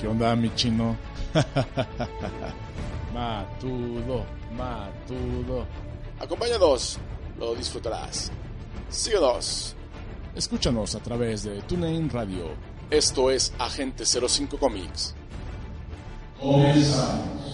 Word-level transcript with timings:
¿Qué 0.00 0.06
onda, 0.06 0.36
mi 0.36 0.54
chino? 0.54 0.96
matudo, 3.14 4.24
matudo. 4.56 5.66
Acompáñanos, 6.20 6.98
lo 7.38 7.54
disfrutarás. 7.54 8.30
Síguenos. 8.90 9.74
Escúchanos 10.34 10.94
a 10.94 11.00
través 11.00 11.44
de 11.44 11.62
TuneIn 11.62 12.10
Radio. 12.10 12.50
Esto 12.90 13.30
es 13.30 13.52
Agente 13.58 14.04
05 14.04 14.58
Comics. 14.58 15.14
Comenzamos. 16.38 17.45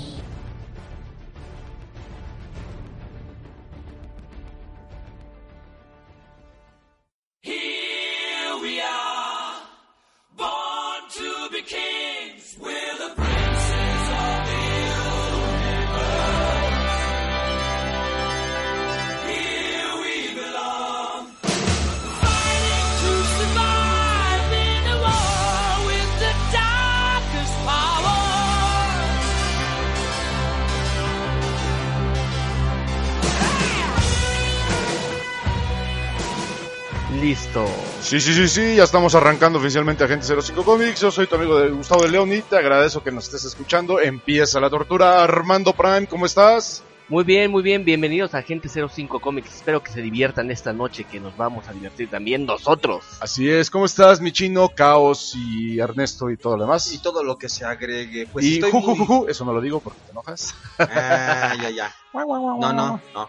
Sí, 38.01 38.19
sí, 38.21 38.33
sí, 38.33 38.49
sí, 38.49 38.77
ya 38.77 38.85
estamos 38.85 39.15
arrancando 39.15 39.59
oficialmente 39.59 40.03
Agente 40.05 40.25
05 40.27 40.65
Comics. 40.65 41.01
Yo 41.01 41.11
soy 41.11 41.27
tu 41.27 41.35
amigo 41.35 41.59
de 41.59 41.69
Gustavo 41.71 42.03
de 42.03 42.09
León 42.11 42.33
y 42.33 42.41
te 42.41 42.57
agradezco 42.57 43.03
que 43.03 43.13
nos 43.13 43.25
estés 43.25 43.45
escuchando. 43.45 44.01
Empieza 44.01 44.59
la 44.59 44.71
tortura. 44.71 45.23
Armando 45.23 45.75
Prime, 45.75 46.07
¿cómo 46.07 46.25
estás? 46.25 46.83
Muy 47.09 47.25
bien, 47.25 47.51
muy 47.51 47.63
bien. 47.63 47.85
Bienvenidos 47.85 48.35
a 48.35 48.39
Agente 48.39 48.71
05 48.71 49.21
Comics. 49.21 49.55
Espero 49.57 49.83
que 49.83 49.93
se 49.93 50.01
diviertan 50.01 50.51
esta 50.51 50.73
noche, 50.73 51.05
que 51.05 51.21
nos 51.21 51.37
vamos 51.37 51.69
a 51.69 51.73
divertir 51.75 52.09
también 52.09 52.47
nosotros. 52.47 53.05
Así 53.21 53.51
es, 53.51 53.69
¿cómo 53.71 53.85
estás, 53.85 54.23
mi 54.23 54.33
chino, 54.33 54.71
Caos 54.71 55.35
y 55.37 55.79
Ernesto 55.79 56.31
y 56.31 56.39
todo 56.39 56.57
lo 56.57 56.63
demás? 56.65 56.91
y 56.95 56.99
todo 57.03 57.23
lo 57.23 57.37
que 57.37 57.51
se 57.51 57.67
agregue. 57.67 58.27
Pues 58.33 58.47
y 58.47 58.55
estoy 58.55 58.71
ju, 58.71 58.81
ju, 58.81 58.97
muy- 58.97 59.07
ju, 59.07 59.07
ju, 59.25 59.29
eso 59.29 59.45
no 59.45 59.53
lo 59.53 59.61
digo 59.61 59.81
porque 59.81 60.01
te 60.07 60.11
enojas. 60.13 60.55
Ah, 60.79 61.55
ya, 61.61 61.69
ya. 61.71 61.95
No, 62.15 62.73
no, 62.73 62.73
no. 62.73 63.01
Oye, 63.15 63.29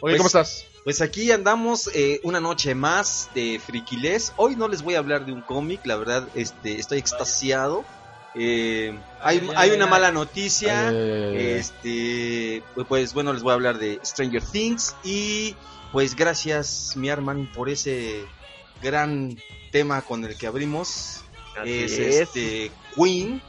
Pues- 0.00 0.16
¿cómo 0.18 0.26
estás? 0.26 0.66
Pues 0.84 1.00
aquí 1.00 1.30
andamos 1.30 1.88
eh, 1.94 2.20
una 2.24 2.40
noche 2.40 2.74
más 2.74 3.30
de 3.34 3.60
friquilés. 3.64 4.32
Hoy 4.36 4.56
no 4.56 4.66
les 4.66 4.82
voy 4.82 4.96
a 4.96 4.98
hablar 4.98 5.24
de 5.24 5.32
un 5.32 5.40
cómic, 5.40 5.86
la 5.86 5.96
verdad, 5.96 6.28
este, 6.34 6.78
estoy 6.78 6.98
extasiado. 6.98 7.84
Eh, 8.34 8.98
hay, 9.20 9.48
hay 9.54 9.70
una 9.70 9.86
mala 9.86 10.10
noticia. 10.10 10.90
Este, 10.90 12.64
pues 12.88 13.14
bueno, 13.14 13.32
les 13.32 13.42
voy 13.42 13.52
a 13.52 13.54
hablar 13.54 13.78
de 13.78 14.00
Stranger 14.04 14.42
Things 14.42 14.96
y 15.04 15.54
pues 15.92 16.16
gracias 16.16 16.94
mi 16.96 17.10
Arman 17.10 17.52
por 17.52 17.68
ese 17.68 18.24
gran 18.82 19.36
tema 19.70 20.02
con 20.02 20.24
el 20.24 20.36
que 20.36 20.48
abrimos. 20.48 21.20
Es, 21.64 21.92
es. 21.92 22.20
este 22.20 22.72
Queen, 22.96 23.40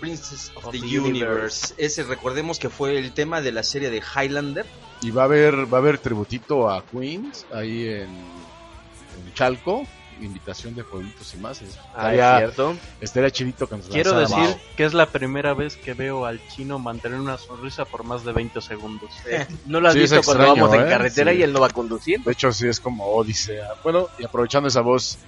Princess 0.00 0.52
of, 0.56 0.66
Of 0.66 0.72
the, 0.72 0.80
the 0.80 0.86
Universe. 0.86 1.08
Universe. 1.08 1.74
Ese 1.78 2.02
recordemos 2.02 2.58
que 2.58 2.68
fue 2.68 2.98
el 2.98 3.12
tema 3.12 3.40
de 3.40 3.52
la 3.52 3.62
serie 3.62 3.88
de 3.88 4.02
Highlander. 4.02 4.66
Y 5.02 5.10
va 5.10 5.22
a 5.22 5.24
haber, 5.26 5.72
va 5.72 5.78
a 5.78 5.80
haber 5.80 5.98
tributito 5.98 6.68
a 6.70 6.82
Queens 6.84 7.46
ahí 7.54 7.86
en, 7.88 8.02
en 8.08 9.34
Chalco. 9.34 9.84
Invitación 10.18 10.74
de 10.74 10.82
pueblitos 10.82 11.34
y 11.34 11.36
más. 11.36 11.60
Ah, 11.60 11.64
es 11.66 11.76
Estaría, 12.14 12.38
cierto. 12.38 12.74
estaría 13.02 13.30
chidito 13.30 13.68
que 13.68 13.76
nos 13.76 13.86
Quiero 13.88 14.18
decir 14.18 14.34
Mao. 14.38 14.58
que 14.74 14.86
es 14.86 14.94
la 14.94 15.04
primera 15.10 15.52
vez 15.52 15.76
que 15.76 15.92
veo 15.92 16.24
al 16.24 16.40
chino 16.48 16.78
mantener 16.78 17.20
una 17.20 17.36
sonrisa 17.36 17.84
por 17.84 18.02
más 18.02 18.24
de 18.24 18.32
20 18.32 18.62
segundos. 18.62 19.10
No 19.66 19.78
lo 19.78 19.88
has 19.88 19.92
Sí, 19.94 20.00
visto 20.00 20.22
cuando 20.24 20.46
vamos 20.46 20.72
en 20.72 20.86
¿eh? 20.86 20.88
carretera 20.88 21.32
Sí. 21.32 21.38
y 21.38 21.42
él 21.42 21.52
no 21.52 21.60
va 21.60 21.68
conduciendo. 21.68 22.24
De 22.30 22.32
hecho, 22.32 22.50
sí 22.50 22.66
es 22.66 22.80
como 22.80 23.04
Odisea. 23.04 23.68
Bueno, 23.84 24.08
y 24.18 24.24
aprovechando 24.24 24.68
esa 24.68 24.80
voz 24.80 25.18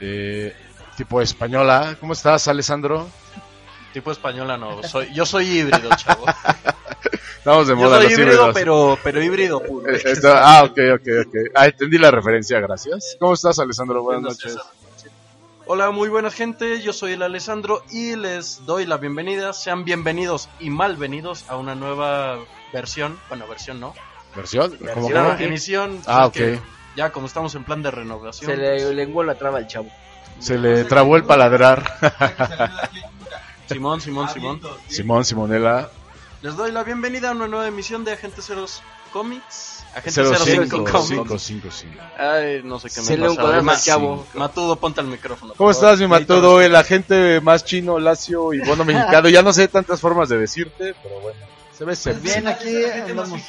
eh, 0.00 0.54
tipo 0.98 1.22
española, 1.22 1.96
¿cómo 1.98 2.12
estás, 2.12 2.46
Alessandro? 2.46 3.08
Tipo 3.96 4.12
española 4.12 4.58
no, 4.58 4.82
soy, 4.86 5.10
yo 5.14 5.24
soy 5.24 5.46
híbrido, 5.46 5.88
chavo. 5.96 6.26
Estamos 7.38 7.66
de 7.66 7.72
Yo 7.72 7.80
moda 7.80 7.96
soy 7.96 8.02
los 8.02 8.12
híbrido, 8.12 8.30
híbridos. 8.32 8.54
pero, 8.54 8.98
pero 9.02 9.22
híbrido 9.22 9.60
puro. 9.62 9.86
Ah, 10.26 10.64
ok, 10.64 10.78
ok, 10.96 11.08
ok. 11.26 11.34
Ah, 11.54 11.64
entendí 11.64 11.96
la 11.96 12.10
referencia, 12.10 12.60
gracias. 12.60 13.16
¿Cómo 13.18 13.32
estás, 13.32 13.58
Alessandro? 13.58 14.02
Buenas 14.02 14.22
noches. 14.22 14.58
Hola, 15.64 15.92
muy 15.92 16.10
buena 16.10 16.30
gente, 16.30 16.82
yo 16.82 16.92
soy 16.92 17.14
el 17.14 17.22
Alessandro 17.22 17.84
y 17.90 18.16
les 18.16 18.66
doy 18.66 18.84
la 18.84 18.98
bienvenida. 18.98 19.54
Sean 19.54 19.86
bienvenidos 19.86 20.50
y 20.60 20.68
malvenidos 20.68 21.46
a 21.48 21.56
una 21.56 21.74
nueva 21.74 22.36
versión, 22.74 23.18
bueno, 23.30 23.48
versión 23.48 23.80
no, 23.80 23.94
¿Versión? 24.36 24.76
¿Cómo, 24.76 25.08
Versión. 25.08 25.24
cómo? 25.24 25.38
emisión. 25.38 26.00
Ah, 26.06 26.30
que 26.30 26.56
ok. 26.56 26.62
Ya 26.96 27.12
como 27.12 27.28
estamos 27.28 27.54
en 27.54 27.64
plan 27.64 27.82
de 27.82 27.90
renovación. 27.90 28.50
Se 28.50 28.58
le 28.58 28.92
lenguó 28.92 29.24
la 29.24 29.36
traba 29.36 29.56
al 29.56 29.66
chavo. 29.66 29.88
Se 30.38 30.58
le 30.58 30.84
trabó 30.84 31.16
el 31.16 31.24
paladrar. 31.24 31.82
Simón, 33.68 34.00
Simón, 34.00 34.28
Simón. 34.28 34.60
Simón, 34.88 35.24
Simonela. 35.24 35.90
Les 36.42 36.56
doy 36.56 36.70
la 36.72 36.84
bienvenida 36.84 37.30
a 37.30 37.32
una 37.32 37.48
nueva 37.48 37.66
emisión 37.66 38.04
de 38.04 38.12
Agente 38.12 38.42
Ceros 38.42 38.82
Comics. 39.12 39.84
Agente 39.94 40.22
05 40.24 40.84
05 40.86 40.92
Comics. 40.92 41.46
555. 41.46 41.94
Ay, 42.18 42.60
no 42.62 42.78
sé 42.78 42.88
qué 42.88 42.94
Se 43.02 43.16
me 43.16 43.28
le 43.28 43.62
pasa. 43.62 43.84
chavo. 43.84 44.26
Matudo, 44.34 44.76
ponte 44.76 45.00
al 45.00 45.06
micrófono. 45.06 45.52
por 45.54 45.56
¿Cómo 45.58 45.72
favor. 45.72 45.84
estás, 45.94 46.00
mi 46.00 46.06
matudo? 46.06 46.60
El 46.60 46.76
agente 46.76 47.40
más 47.40 47.64
chino, 47.64 47.98
lacio 47.98 48.52
y 48.52 48.60
bueno 48.60 48.84
mexicano. 48.84 49.28
Ya 49.28 49.42
no 49.42 49.52
sé 49.52 49.66
tantas 49.68 50.00
formas 50.00 50.28
de 50.28 50.38
decirte, 50.38 50.94
pero 51.02 51.20
bueno. 51.20 51.40
Se 51.76 51.84
ve 51.84 51.94
sexy. 51.96 52.20
Bien, 52.22 52.46
aquí 52.48 52.84
andamos. 52.84 53.40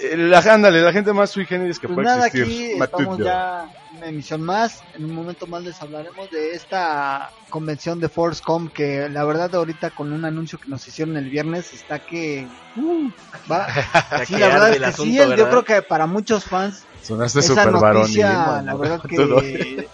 Eh, 0.00 0.16
La, 0.16 0.38
ándale, 0.38 0.80
la 0.82 0.92
gente 0.92 1.12
más 1.12 1.30
sui 1.30 1.46
generis 1.46 1.78
que 1.80 1.88
Pues 1.88 1.96
puede 1.96 2.06
nada, 2.08 2.26
existir. 2.26 2.70
aquí 2.70 2.78
Matudo. 2.78 3.00
estamos 3.00 3.18
ya 3.18 3.62
en 3.64 3.81
una 4.02 4.10
emisión 4.10 4.42
más. 4.42 4.82
En 4.94 5.04
un 5.04 5.14
momento 5.14 5.46
más 5.46 5.62
les 5.62 5.80
hablaremos 5.80 6.28
de 6.30 6.54
esta 6.54 7.30
convención 7.50 8.00
de 8.00 8.08
Forcecom 8.08 8.68
que 8.68 9.08
la 9.08 9.24
verdad 9.24 9.54
ahorita 9.54 9.90
con 9.90 10.12
un 10.12 10.24
anuncio 10.24 10.58
que 10.58 10.68
nos 10.68 10.86
hicieron 10.88 11.16
el 11.16 11.30
viernes 11.30 11.72
está 11.72 12.00
que... 12.00 12.48
uh, 12.76 13.10
va. 13.50 13.68
Sí, 14.26 14.34
que 14.34 14.40
la 14.40 14.48
verdad 14.48 14.70
es 14.70 14.78
que 14.78 14.84
asunto, 14.84 15.04
sí, 15.04 15.36
yo 15.36 15.48
creo 15.48 15.64
que 15.64 15.82
para 15.82 16.06
muchos 16.06 16.44
fans 16.44 16.84
Sonaste 17.02 17.40
esa 17.40 17.48
super 17.54 17.72
varón. 17.72 18.02
noticia, 18.02 18.62
la 18.62 18.74
verdad 18.74 19.02
que 19.08 19.88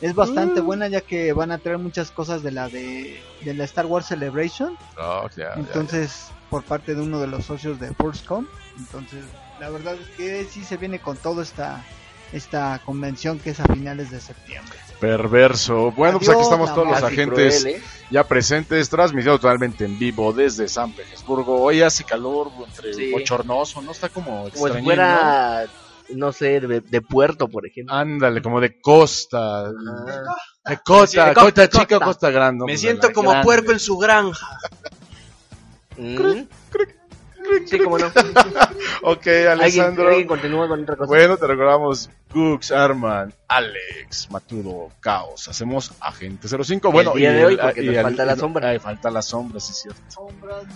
es 0.00 0.14
bastante 0.14 0.60
buena 0.60 0.86
ya 0.88 1.00
que 1.00 1.32
van 1.32 1.50
a 1.50 1.58
traer 1.58 1.78
muchas 1.78 2.10
cosas 2.12 2.42
de 2.42 2.52
la 2.52 2.68
de, 2.68 3.20
de 3.44 3.54
la 3.54 3.64
Star 3.64 3.86
Wars 3.86 4.06
Celebration. 4.06 4.76
Entonces, 5.56 6.28
por 6.50 6.62
parte 6.62 6.94
de 6.94 7.02
uno 7.02 7.20
de 7.20 7.26
los 7.26 7.44
socios 7.44 7.80
de 7.80 7.92
Forcecom. 7.94 8.46
Entonces, 8.76 9.24
la 9.58 9.70
verdad 9.70 9.94
es 9.94 10.08
que 10.16 10.44
sí 10.44 10.64
se 10.64 10.76
viene 10.76 11.00
con 11.00 11.16
todo 11.16 11.42
esta 11.42 11.84
esta 12.32 12.80
convención 12.84 13.38
que 13.38 13.50
es 13.50 13.60
a 13.60 13.64
finales 13.64 14.10
de 14.10 14.20
septiembre. 14.20 14.78
Perverso. 15.00 15.92
Bueno, 15.92 16.18
pues 16.18 16.28
aquí 16.30 16.42
estamos 16.42 16.74
todos 16.74 16.88
los 16.88 17.02
agentes 17.02 17.60
cruel, 17.62 17.76
¿eh? 17.76 17.82
ya 18.10 18.26
presentes, 18.26 18.88
transmitido 18.90 19.38
totalmente 19.38 19.84
en 19.84 19.98
vivo 19.98 20.32
desde 20.32 20.68
San 20.68 20.92
Petersburgo. 20.92 21.60
Hoy 21.62 21.82
hace 21.82 22.04
calor, 22.04 22.50
entre 22.66 22.92
Sí. 22.94 23.12
bochornoso, 23.12 23.80
¿no? 23.80 23.92
Está 23.92 24.08
como 24.08 24.50
Como 24.50 24.68
si 24.74 24.82
fuera, 24.82 25.66
no 26.10 26.32
sé, 26.32 26.60
de, 26.60 26.80
de 26.80 27.00
puerto, 27.00 27.48
por 27.48 27.66
ejemplo. 27.66 27.94
Ándale, 27.94 28.42
como 28.42 28.60
de 28.60 28.80
costa. 28.80 29.66
Ah. 29.68 29.72
De 30.64 30.78
costa, 30.84 31.28
Sí, 31.28 31.34
costa, 31.34 31.40
costa, 31.44 31.68
chica, 31.68 31.86
costa. 31.86 32.04
costa 32.04 32.30
grande. 32.30 32.64
Me 32.66 32.76
siento 32.76 33.12
como 33.12 33.30
grande. 33.30 33.44
puerco 33.44 33.72
en 33.72 33.78
su 33.78 33.96
granja. 33.98 34.58
Mm. 35.96 36.42
Sí, 37.66 37.78
cómo 37.78 37.98
no. 37.98 38.06
Ok, 39.02 39.26
¿Alguien, 39.26 39.48
Alessandro. 39.48 40.08
alguien 40.08 40.26
continúa 40.26 40.68
con 40.68 40.82
otra 40.82 40.96
cosa? 40.96 41.06
Bueno, 41.08 41.36
te 41.36 41.46
recordamos 41.46 42.10
Cooks, 42.32 42.72
Arman, 42.72 43.32
Alex, 43.46 44.28
Maturo, 44.30 44.88
Caos. 45.00 45.48
Hacemos 45.48 45.92
Agente 46.00 46.48
05. 46.48 46.90
Bueno, 46.92 47.12
día 47.14 47.30
y 47.30 47.34
de 47.34 47.46
hoy, 47.46 47.52
el- 47.54 47.60
porque 47.60 47.82
y 47.82 47.86
nos 47.86 47.96
el- 47.96 48.02
falta 48.02 48.24
la 48.24 48.36
sombra. 48.36 48.68
Ay, 48.70 48.78
falta 48.78 49.10
la 49.10 49.22
sombra, 49.22 49.60
sí 49.60 49.72
cierto. 49.72 50.00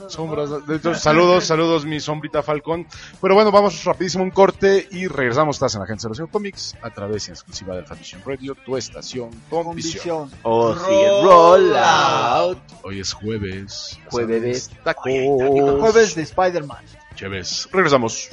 Sombras. 0.09 0.67
de 0.67 0.77
hecho, 0.77 0.95
saludos, 0.95 1.45
saludos, 1.45 1.85
mi 1.85 2.01
sombrita 2.01 2.43
Falcón. 2.43 2.87
Pero 3.21 3.35
bueno, 3.35 3.51
vamos 3.51 3.83
rapidísimo 3.85 4.25
un 4.25 4.31
corte 4.31 4.87
y 4.91 5.07
regresamos. 5.09 5.57
Estás 5.57 5.75
en 5.75 5.83
Agente 5.83 6.07
05 6.15 6.31
Comics 6.31 6.77
a 6.83 6.91
través 6.91 7.29
en 7.29 7.35
exclusiva 7.35 7.75
del 7.77 7.87
Fanvision 7.87 8.23
Radio, 8.25 8.55
tu 8.55 8.77
estación 8.77 9.31
con, 9.51 9.65
Con 9.65 9.77
visión. 9.77 10.27
visión. 10.29 10.41
Oh, 10.43 10.75
sí, 10.75 11.25
roll 11.25 11.77
out. 11.77 12.59
Hoy 12.83 13.01
es 13.01 13.13
jueves. 13.13 13.99
Jueves. 14.11 14.71
Jueves 14.85 16.15
de 16.15 16.23
Spider-Man. 16.63 16.85
Chéves. 17.15 17.69
Regresamos. 17.73 18.29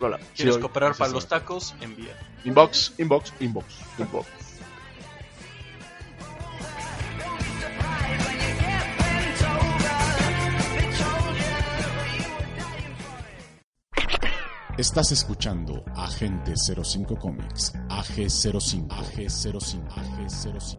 Out. 0.00 0.20
¿Quieres 0.34 0.54
Sí, 0.56 0.60
cooperar 0.60 0.94
para 0.96 1.12
los 1.12 1.28
tacos? 1.28 1.74
Envía. 1.80 2.16
Inbox, 2.44 2.94
inbox, 2.98 3.32
inbox, 3.40 3.66
inbox. 3.98 4.26
Estás 14.78 15.12
escuchando 15.12 15.84
Agente 15.94 16.54
05 16.56 17.16
Comics, 17.16 17.72
AG05, 17.88 18.88
AG05, 18.88 19.88
AG05. 19.88 20.78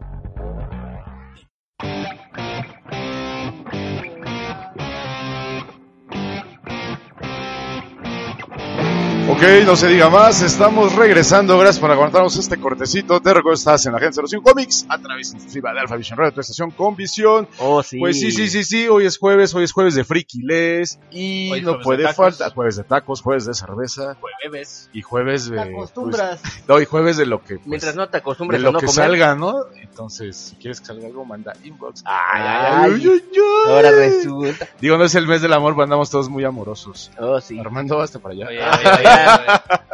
Ok, 9.26 9.42
no 9.64 9.74
se 9.74 9.88
diga 9.88 10.10
más, 10.10 10.42
estamos 10.42 10.94
regresando, 10.94 11.56
gracias 11.58 11.80
por 11.80 11.90
aguantarnos 11.90 12.36
este 12.36 12.58
cortecito, 12.60 13.20
te 13.20 13.32
recuerdo 13.32 13.54
estás 13.56 13.86
en 13.86 13.92
la 13.92 13.98
Agente 13.98 14.20
05 14.28 14.42
Comics, 14.42 14.84
a 14.86 14.98
través 15.00 15.32
exclusiva 15.32 15.72
de 15.72 15.80
Alpha 15.80 15.96
Vision 15.96 16.18
Radio, 16.18 16.32
tu 16.34 16.40
estación 16.42 16.70
con 16.72 16.94
visión, 16.94 17.48
Oh, 17.58 17.82
sí. 17.82 17.98
pues 17.98 18.20
sí, 18.20 18.30
sí, 18.30 18.48
sí, 18.48 18.64
sí, 18.64 18.86
hoy 18.86 19.06
es 19.06 19.16
jueves, 19.16 19.54
hoy 19.54 19.64
es 19.64 19.72
jueves 19.72 19.94
de 19.94 20.04
Friki 20.04 20.42
Les, 20.42 20.98
y 21.10 21.50
Hoy 21.50 21.62
no 21.62 21.80
puede 21.80 22.02
de 22.06 22.12
faltar, 22.12 22.52
jueves 22.52 22.76
de 22.76 22.84
tacos, 22.84 23.22
jueves 23.22 23.46
de 23.46 23.54
cerveza, 23.54 24.14
Jueves. 24.42 24.90
y 24.92 25.00
jueves 25.00 25.48
de... 25.48 25.56
Te 25.56 25.62
acostumbras. 25.72 26.40
pues, 26.42 26.62
no, 26.68 26.80
y 26.80 26.84
jueves 26.84 27.16
de 27.16 27.24
lo 27.24 27.42
que... 27.42 27.54
pues, 27.56 27.66
Mientras 27.66 27.96
no 27.96 28.06
te 28.06 28.12
de 28.12 28.18
acostumbres 28.18 28.60
lo 28.60 28.68
a 28.68 28.72
no 28.72 28.78
que 28.78 28.86
comer. 28.86 29.04
salga, 29.06 29.34
¿no? 29.34 29.54
Entonces, 29.80 30.36
si 30.36 30.56
quieres 30.56 30.80
que 30.80 30.86
salga 30.86 31.06
algo, 31.06 31.24
manda 31.24 31.54
inbox. 31.64 32.02
Ay, 32.04 32.42
Ay. 32.44 32.92
ay, 32.92 32.92
ay, 32.92 33.22
ay. 33.32 33.72
Ahora 33.72 33.90
resulta. 33.90 34.68
Digo, 34.80 34.98
no 34.98 35.04
es 35.04 35.14
el 35.14 35.26
mes 35.26 35.40
del 35.40 35.52
amor, 35.54 35.72
pero 35.72 35.84
andamos 35.84 36.10
todos 36.10 36.28
muy 36.28 36.44
amorosos. 36.44 37.10
Oh, 37.18 37.40
sí. 37.40 37.58
Armando, 37.58 38.00
hasta 38.02 38.18
para 38.18 38.34
allá. 38.34 38.46
Oye, 38.48 38.58
oye, 38.60 38.90
oye, 38.98 39.13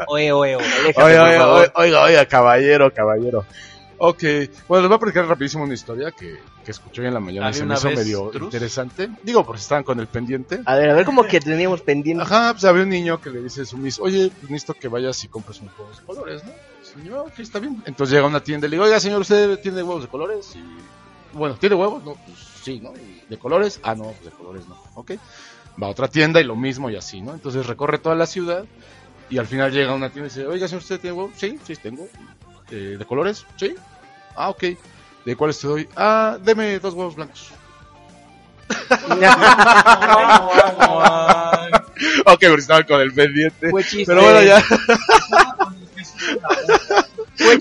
oye, 0.09 0.33
oye, 0.33 0.57
oye. 0.57 0.95
Oiga, 1.77 2.05
oiga, 2.05 2.27
caballero, 2.27 2.93
caballero. 2.93 3.45
Ok, 4.03 4.23
bueno, 4.67 4.83
les 4.83 4.89
voy 4.89 4.97
a 4.97 4.99
platicar 4.99 5.27
rapidísimo 5.27 5.63
una 5.65 5.75
historia 5.75 6.11
que, 6.11 6.39
que 6.65 6.71
escuché 6.71 7.03
hoy 7.03 7.09
en 7.09 7.15
la 7.15 7.21
mañana 7.21 7.49
y 7.49 7.49
¿Había 7.51 7.61
se 7.61 7.67
me 7.67 7.75
hizo 7.75 7.91
medio 8.01 8.31
Trus? 8.31 8.45
interesante. 8.45 9.11
Digo, 9.23 9.45
por 9.45 9.59
si 9.59 9.63
estaban 9.65 9.85
con 9.85 10.01
el 10.01 10.07
pendiente. 10.07 10.61
A 10.65 10.75
ver, 10.75 10.89
a 10.89 10.95
ver, 10.95 11.05
como 11.05 11.25
que 11.25 11.39
teníamos 11.39 11.83
pendiente. 11.83 12.23
Ajá, 12.23 12.53
pues 12.53 12.65
había 12.65 12.85
un 12.85 12.89
niño 12.89 13.21
que 13.21 13.29
le 13.29 13.43
dice 13.43 13.61
a 13.61 13.65
su 13.67 13.77
miss, 13.77 13.99
oye, 14.01 14.31
pues 14.41 14.51
necesito 14.51 14.73
que 14.73 14.89
vayas 14.89 15.23
y 15.25 15.29
compres 15.29 15.61
unos 15.61 15.79
huevos 15.79 15.99
de 15.99 16.05
colores, 16.07 16.43
¿no? 16.45 16.51
Señor, 16.83 17.19
ok, 17.27 17.39
está 17.41 17.59
bien. 17.59 17.83
Entonces 17.85 18.15
llega 18.15 18.25
a 18.25 18.31
una 18.31 18.41
tienda 18.43 18.67
y 18.67 18.71
le 18.71 18.77
digo, 18.77 18.85
oiga, 18.87 18.99
señor, 19.01 19.21
¿usted 19.21 19.59
tiene 19.61 19.83
huevos 19.83 20.01
de 20.01 20.09
colores? 20.09 20.57
Y, 20.57 21.37
bueno, 21.37 21.57
¿tiene 21.57 21.75
huevos? 21.75 22.03
No, 22.03 22.15
pues 22.15 22.39
sí, 22.63 22.81
¿no? 22.81 22.95
¿Y 22.97 23.23
¿De 23.29 23.39
colores? 23.39 23.81
Ah, 23.83 23.95
no, 23.95 24.05
pues 24.05 24.25
de 24.25 24.31
colores 24.31 24.67
no. 24.67 24.83
Ok. 24.95 25.13
Va 25.81 25.89
a 25.89 25.91
otra 25.91 26.09
tienda 26.09 26.41
y 26.41 26.45
lo 26.45 26.57
mismo 26.57 26.89
y 26.89 26.97
así, 26.97 27.21
¿no? 27.21 27.35
Entonces 27.35 27.67
recorre 27.67 27.99
toda 27.99 28.15
la 28.15 28.25
ciudad 28.27 28.65
y 29.31 29.39
al 29.39 29.47
final 29.47 29.73
llega 29.73 29.95
una 29.95 30.11
tienda 30.11 30.27
y 30.27 30.31
dice, 30.31 30.47
oiga, 30.47 30.67
señor, 30.67 30.83
¿usted 30.83 31.01
tiene 31.01 31.17
huevos? 31.17 31.33
Sí, 31.37 31.59
sí, 31.65 31.77
tengo. 31.77 32.09
Eh, 32.71 32.97
¿De 32.99 33.05
colores? 33.07 33.47
Sí. 33.57 33.75
Ah, 34.37 34.51
ok. 34.51 34.65
¿De 35.25 35.37
cuáles 35.37 35.59
te 35.61 35.69
doy? 35.69 35.89
Ah, 35.97 36.37
deme 36.43 36.79
dos 36.81 36.95
huevos 36.95 37.15
blancos. 37.15 37.53
ok, 42.27 42.41
porque 42.41 42.55
estaba 42.57 42.85
con 42.85 43.01
el 43.01 43.13
pendiente. 43.13 43.71
Pero 44.07 44.23
bueno, 44.23 44.43
ya. 44.43 44.63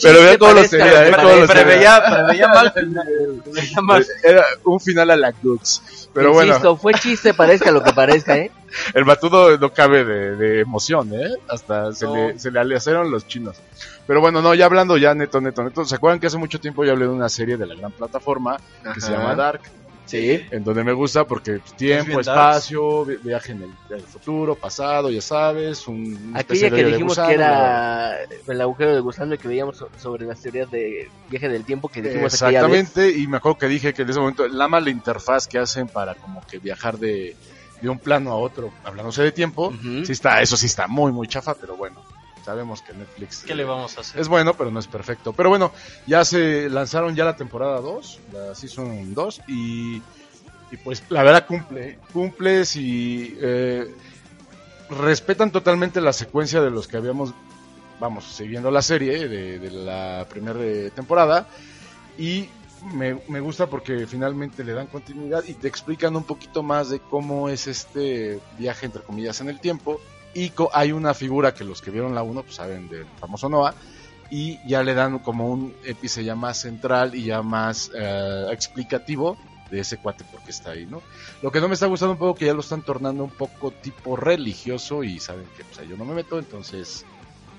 Pero 0.02 0.20
vean 0.22 0.38
cómo 0.38 0.52
lo 0.52 0.56
parezca 0.58 0.78
tenía, 0.78 1.04
que 1.04 1.10
eh, 1.10 1.14
cómo 1.16 1.36
lo. 1.36 1.48
Preveía, 1.48 2.04
preveía 2.04 2.48
mal. 2.48 2.74
Preveía 2.74 3.82
mal. 3.82 4.06
Era 4.24 4.46
un 4.64 4.80
final 4.80 5.10
a 5.12 5.16
la 5.18 5.32
Cooks. 5.34 6.10
Pero 6.14 6.34
bueno, 6.34 6.50
Insisto, 6.50 6.76
fue 6.76 6.94
chiste, 6.96 7.34
parezca 7.34 7.72
lo 7.72 7.84
que 7.84 7.94
parezca, 7.94 8.36
¿eh? 8.38 8.52
el 8.94 9.04
batudo 9.04 9.58
no 9.58 9.72
cabe 9.74 10.04
de, 10.04 10.36
de 10.36 10.60
emoción, 10.62 11.12
¿eh? 11.14 11.30
Hasta 11.48 11.94
se, 11.94 12.06
No. 12.06 12.16
le, 12.16 12.40
se 12.40 12.52
le 12.52 12.60
aleaceron 12.60 13.10
los 13.12 13.28
chinos. 13.28 13.58
Pero 14.08 14.20
bueno, 14.22 14.42
no, 14.42 14.56
ya 14.56 14.66
hablando 14.66 14.98
ya 14.98 15.14
neto, 15.14 15.40
neto, 15.40 15.64
neto. 15.64 15.86
¿Se 15.86 15.96
acuerdan 15.96 16.20
que 16.20 16.28
hace 16.28 16.38
mucho 16.38 16.60
tiempo 16.60 16.84
yo 16.84 16.92
hablé 16.94 17.06
de 17.06 17.12
una 17.12 17.30
serie 17.30 17.58
de 17.58 17.68
la 17.68 17.76
gran 17.76 17.92
plataforma 17.92 18.58
que 18.94 19.00
se 19.02 19.14
Ajá. 19.14 19.18
llama 19.22 19.36
Dark? 19.36 19.62
Sí. 20.10 20.42
En 20.52 20.64
donde 20.64 20.84
me 20.84 20.92
gusta 20.94 21.26
porque 21.26 21.60
pues, 21.60 21.74
tiempo, 21.76 22.20
espacio, 22.20 23.06
vi- 23.06 23.18
viaje 23.18 23.52
en 23.52 23.76
el, 23.92 24.02
futuro, 24.02 24.56
pasado, 24.56 25.10
ya 25.12 25.22
sabes. 25.22 25.88
Un, 25.88 26.32
Aquella 26.36 26.70
que 26.72 26.84
dijimos 26.84 27.12
gusano, 27.12 27.28
que 27.28 27.34
era 27.36 28.18
el 28.48 28.62
agujero 28.62 28.96
de 28.96 29.00
gusano 29.02 29.36
y 29.36 29.38
que 29.38 29.48
veíamos 29.48 29.78
so- 29.78 29.90
sobre 29.98 30.26
las 30.26 30.42
teorías 30.42 30.70
de 30.72 31.10
viaje 31.30 31.48
del 31.50 31.64
tiempo 31.64 31.90
que 31.90 32.02
dijimos 32.02 32.42
aquella 32.42 32.66
vez. 32.68 32.80
Exactamente, 32.82 33.20
y 33.20 33.28
me 33.28 33.38
acuerdo 33.38 33.60
que 33.60 33.68
dije 33.68 33.94
que 33.94 34.02
en 34.02 34.10
ese 34.10 34.20
momento 34.20 34.48
la 34.48 34.68
mala 34.68 34.90
interfaz 34.90 35.48
que 35.48 35.60
hacen 35.60 35.88
para 35.88 36.16
como 36.16 36.42
que 36.48 36.58
viajar 36.60 36.98
de, 36.98 37.36
de 37.82 37.90
un 37.90 38.00
plano 38.00 38.32
a 38.32 38.36
otro, 38.36 38.72
hablándose 38.84 39.22
de 39.22 39.32
tiempo, 39.32 39.72
sí 40.06 40.12
está, 40.12 40.42
eso 40.42 40.58
sí 40.58 40.66
está 40.66 40.88
muy, 40.88 41.12
muy 41.12 41.28
chafa, 41.28 41.54
pero 41.54 41.76
bueno, 41.78 42.02
sabemos 42.50 42.82
que 42.82 42.94
Netflix 42.94 43.44
¿Qué 43.46 43.54
le 43.54 43.64
vamos 43.64 43.96
a 43.96 44.02
hacer? 44.02 44.20
es 44.20 44.28
bueno, 44.28 44.56
pero 44.56 44.72
no 44.72 44.80
es 44.80 44.88
perfecto. 44.88 45.34
Pero 45.34 45.50
bueno, 45.50 45.72
ya 46.08 46.26
se 46.26 46.68
lanzaron 46.68 47.16
ya 47.16 47.24
la 47.24 47.36
temporada 47.36 47.80
2, 47.80 48.20
la 48.34 48.56
Season 48.56 49.14
2, 49.14 49.42
y, 49.48 49.98
y 50.72 50.78
pues 50.84 51.04
la 51.10 51.22
verdad 51.22 51.46
cumple, 51.46 52.00
cumple 52.12 52.66
si 52.66 53.38
eh, 53.40 53.94
respetan 54.90 55.52
totalmente 55.52 56.02
la 56.02 56.12
secuencia 56.12 56.60
de 56.60 56.72
los 56.72 56.88
que 56.88 56.98
habíamos, 56.98 57.36
vamos, 58.00 58.26
siguiendo 58.26 58.72
la 58.72 58.82
serie 58.82 59.28
de, 59.28 59.60
de 59.60 59.70
la 59.70 60.26
primera 60.28 60.90
temporada, 60.90 61.48
y 62.18 62.50
me, 62.96 63.20
me 63.28 63.42
gusta 63.42 63.68
porque 63.68 64.08
finalmente 64.08 64.64
le 64.64 64.74
dan 64.74 64.88
continuidad 64.88 65.44
y 65.48 65.54
te 65.54 65.68
explican 65.68 66.16
un 66.16 66.24
poquito 66.24 66.64
más 66.64 66.90
de 66.90 67.00
cómo 67.00 67.48
es 67.48 67.68
este 67.68 68.40
viaje, 68.58 68.88
entre 68.88 69.04
comillas, 69.04 69.40
en 69.40 69.50
el 69.50 69.60
tiempo, 69.60 70.02
y 70.34 70.52
hay 70.74 70.92
una 70.92 71.14
figura 71.14 71.54
que 71.54 71.64
los 71.64 71.82
que 71.82 71.92
vieron 71.92 72.14
la 72.16 72.24
1 72.24 72.44
pues 72.44 72.56
saben 72.56 72.88
del 72.90 73.06
famoso 73.20 73.50
Noah 73.50 73.74
y 74.30 74.60
ya 74.68 74.84
le 74.84 74.94
dan 74.94 75.20
como 75.20 75.50
un 75.50 75.74
épice 75.84 76.24
ya 76.24 76.36
más 76.36 76.58
central 76.58 77.16
y 77.16 77.26
ya 77.26 77.42
más 77.42 77.92
eh, 77.96 78.48
explicativo 78.52 79.38
de 79.72 79.80
ese 79.80 79.98
cuate 79.98 80.24
porque 80.32 80.52
está 80.52 80.72
ahí, 80.72 80.86
¿no? 80.86 81.02
Lo 81.42 81.52
que 81.52 81.60
no 81.60 81.68
me 81.68 81.74
está 81.76 81.86
gustando 81.86 82.14
un 82.14 82.20
poco 82.20 82.36
que 82.36 82.46
ya 82.46 82.54
lo 82.54 82.62
están 82.62 82.82
tornando 82.82 83.24
un 83.24 83.30
poco 83.30 83.72
tipo 83.72 84.16
religioso 84.16 85.04
y 85.04 85.20
saben 85.20 85.46
que 85.58 85.64
pues, 85.64 85.80
ahí 85.80 85.88
yo 85.88 85.98
no 85.98 86.06
me 86.06 86.14
meto, 86.14 86.40
entonces 86.40 87.06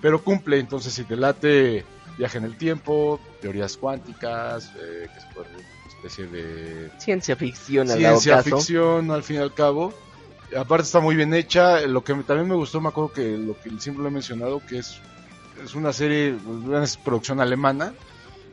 pero 0.01 0.23
cumple, 0.23 0.59
entonces 0.59 0.93
si 0.95 1.05
te 1.05 1.17
late 1.17 1.85
viaje 2.17 2.39
en 2.39 2.45
el 2.45 2.57
tiempo, 2.57 3.21
teorías 3.41 3.77
cuánticas, 3.77 4.73
eh, 4.77 5.09
que 5.13 5.19
es 5.19 5.27
una 5.37 5.89
especie 5.89 6.27
de 6.27 6.91
Ciencia 6.99 7.37
ficción, 7.37 7.91
al 7.91 7.99
ciencia 7.99 8.43
ficción 8.43 9.11
al 9.11 9.23
fin 9.23 9.37
y 9.37 9.41
al 9.41 9.55
cabo. 9.55 9.93
Aparte 10.57 10.85
está 10.85 11.01
muy 11.01 11.17
bien 11.17 11.33
hecha. 11.35 11.81
Lo 11.87 12.03
que 12.03 12.15
también 12.25 12.49
me 12.49 12.55
gustó, 12.55 12.81
me 12.81 12.89
acuerdo 12.89 13.13
que 13.13 13.37
lo 13.39 13.59
que 13.59 13.71
siempre 13.79 14.03
lo 14.03 14.09
he 14.09 14.13
mencionado, 14.13 14.61
que 14.67 14.79
es, 14.79 15.01
es 15.63 15.75
una 15.75 15.93
serie, 15.93 16.37
es 16.83 16.97
producción 16.97 17.41
alemana. 17.41 17.95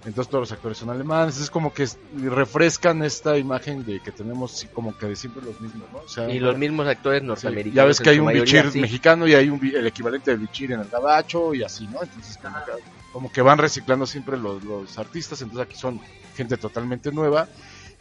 Entonces 0.06 0.30
todos 0.30 0.44
los 0.44 0.51
actores 0.51 0.77
son 0.77 0.89
alemanes. 0.89 1.38
Es 1.39 1.50
como 1.50 1.74
que 1.74 1.84
es- 1.84 1.98
refrescan 2.13 3.04
esta 3.04 3.38
imagen 3.38 3.84
de 3.84 4.00
que 4.00 4.12
tenemos 4.12 4.66
como 4.74 4.96
que 4.96 5.08
de 5.08 5.16
siempre 5.16 5.44
los 5.44 5.60
mismos, 5.60 5.92
¿no? 5.92 5.98
O 6.00 6.08
sea, 6.08 6.30
Y 6.30 6.39
los 6.39 6.56
mismos 6.58 6.88
actores 6.88 7.22
sí, 7.22 7.27
norteamericanos. 7.27 7.75
ya 7.75 7.86
ves 7.86 8.00
que 8.00 8.10
hay 8.12 8.20
un 8.20 8.25
mayoría, 8.25 8.62
bichir 8.62 8.72
sí. 8.72 8.80
mexicano 8.80 9.27
y 9.27 9.34
hay 9.34 9.50
un, 9.50 9.60
el 9.66 9.88
equivalente 9.88 10.32
de 10.32 10.38
bichir 10.38 10.72
en 10.72 10.82
el 10.82 10.88
gabacho 10.88 11.54
y 11.54 11.63
así, 11.63 11.88
¿no? 11.88 12.01
Entonces 12.01 12.38
como 12.38 12.56
que, 12.63 12.72
como 13.12 13.32
que 13.32 13.42
van 13.42 13.58
reciclando 13.58 14.06
siempre 14.06 14.38
los, 14.38 14.63
los 14.63 14.98
artistas. 14.98 15.42
Entonces 15.42 15.66
aquí 15.66 15.75
son 15.77 16.00
gente 16.36 16.58
totalmente 16.58 17.12
nueva 17.12 17.50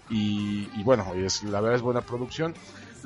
y, 0.08 0.68
y 0.78 0.82
bueno, 0.84 1.12
es, 1.14 1.42
la 1.44 1.60
verdad 1.60 1.76
es 1.76 1.82
buena 1.82 2.02
producción. 2.02 2.54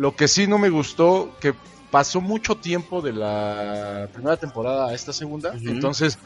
Lo 0.00 0.16
que 0.16 0.28
sí 0.28 0.46
no 0.46 0.56
me 0.56 0.70
gustó, 0.70 1.36
que 1.40 1.52
pasó 1.90 2.22
mucho 2.22 2.54
tiempo 2.54 3.02
de 3.02 3.12
la 3.12 4.08
primera 4.14 4.36
temporada 4.38 4.88
a 4.88 4.94
esta 4.94 5.12
segunda, 5.12 5.52
entonces, 5.66 6.18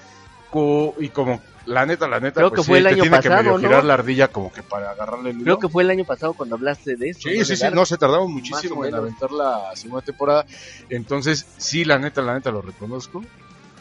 co- 0.50 0.95
y 1.00 1.09
como 1.09 1.40
la 1.66 1.85
neta, 1.85 2.07
la 2.07 2.21
neta, 2.21 2.35
Creo 2.37 2.50
pues 2.50 2.61
que 2.61 2.66
fue 2.69 2.76
sí, 2.78 2.81
el 2.83 2.87
año 2.87 3.02
tiene 3.02 3.16
que 3.21 3.28
pasado, 3.31 3.43
medio 3.43 3.52
¿no? 3.59 3.59
girar 3.59 3.85
la 3.85 3.95
ardilla 3.95 4.28
como 4.28 4.52
que 4.52 4.62
para 4.62 4.90
agarrarle 4.93 5.31
el 5.31 5.43
Creo 5.43 5.59
que 5.59 5.69
fue 5.69 5.83
el 5.83 5.90
año 5.90 6.04
pasado 6.04 6.35
cuando 6.35 6.54
hablaste 6.54 6.95
de 6.97 7.09
eso. 7.09 7.28
Sí, 7.28 7.38
¿no? 7.38 7.45
sí, 7.45 7.57
sí, 7.57 7.64
no, 7.73 7.85
se 7.85 7.97
tardaron 7.99 8.33
muchísimo 8.33 8.85
en 8.85 8.95
aventar 8.95 9.33
la 9.33 9.75
segunda 9.75 10.02
temporada. 10.04 10.47
Entonces, 10.88 11.45
sí, 11.59 11.85
la 11.85 11.99
neta, 11.99 12.23
la 12.23 12.35
neta 12.35 12.52
lo 12.52 12.62
reconozco. 12.62 13.25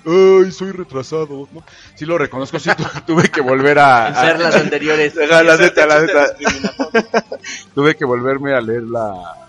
Ay, 0.05 0.51
soy 0.51 0.71
retrasado, 0.71 1.47
¿no? 1.51 1.63
Sí 1.95 2.05
lo 2.05 2.17
reconozco, 2.17 2.57
sí 2.57 2.69
tu- 2.75 2.83
tuve 3.05 3.29
que 3.29 3.41
volver 3.41 3.77
a... 3.79 4.23
Ver 4.23 4.39
las 4.39 4.55
anteriores. 4.55 5.13
La 5.29 5.55
neta, 5.57 5.85
la 5.85 6.01
neta. 6.01 6.35
tuve 7.75 7.95
que 7.95 8.05
volverme 8.05 8.53
a 8.55 8.61
leer 8.61 8.83
la, 8.83 9.42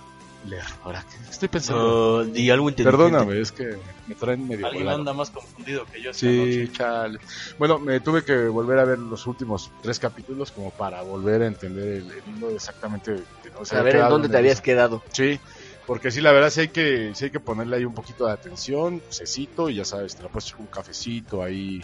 leer. 0.44 0.64
Ahora, 0.82 1.04
¿qué 1.08 1.30
estoy 1.30 1.48
pensando? 1.48 2.24
Di 2.24 2.50
algo 2.50 2.68
inteligente. 2.68 3.02
Perdóname, 3.02 3.40
es 3.40 3.52
que 3.52 3.64
me 4.06 4.14
traen 4.14 4.46
medio 4.46 4.66
Alguien 4.66 4.82
volado. 4.84 4.98
anda 5.00 5.12
más 5.14 5.30
confundido 5.30 5.84
que 5.86 6.02
yo 6.02 6.10
esta 6.10 6.26
Sí, 6.26 6.38
noche. 6.38 6.72
chale. 6.72 7.18
Bueno, 7.58 7.78
me 7.78 8.00
tuve 8.00 8.24
que 8.24 8.48
volver 8.48 8.78
a 8.78 8.84
ver 8.84 8.98
los 8.98 9.26
últimos 9.26 9.70
tres 9.82 9.98
capítulos 9.98 10.52
como 10.52 10.70
para 10.70 11.02
volver 11.02 11.42
a 11.42 11.46
entender 11.46 11.88
el, 11.88 12.12
el 12.12 12.22
hilo 12.28 12.50
exactamente. 12.50 13.12
de- 13.12 13.26
A 13.70 13.82
ver 13.82 13.96
en 13.96 14.08
dónde 14.08 14.28
te 14.28 14.36
habías 14.36 14.60
quedado. 14.60 15.02
Sí, 15.12 15.40
porque 15.86 16.10
sí, 16.10 16.20
la 16.20 16.32
verdad 16.32 16.50
sí 16.50 16.60
hay 16.60 16.68
que, 16.68 17.12
sí 17.14 17.24
hay 17.26 17.30
que 17.30 17.40
ponerle 17.40 17.76
ahí 17.76 17.84
un 17.84 17.94
poquito 17.94 18.26
de 18.26 18.32
atención, 18.32 19.02
cecito, 19.10 19.70
y 19.70 19.76
ya 19.76 19.84
sabes, 19.84 20.16
te 20.16 20.22
la 20.22 20.28
puedes 20.28 20.46
echar 20.48 20.60
un 20.60 20.66
cafecito 20.66 21.42
ahí, 21.42 21.82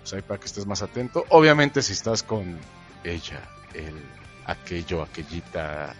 pues 0.00 0.12
ahí 0.14 0.22
para 0.22 0.38
que 0.40 0.46
estés 0.46 0.66
más 0.66 0.82
atento. 0.82 1.24
Obviamente 1.30 1.82
si 1.82 1.92
estás 1.92 2.22
con 2.22 2.58
ella, 3.04 3.48
el, 3.74 3.94
aquello, 4.46 5.02
aquellita, 5.02 5.94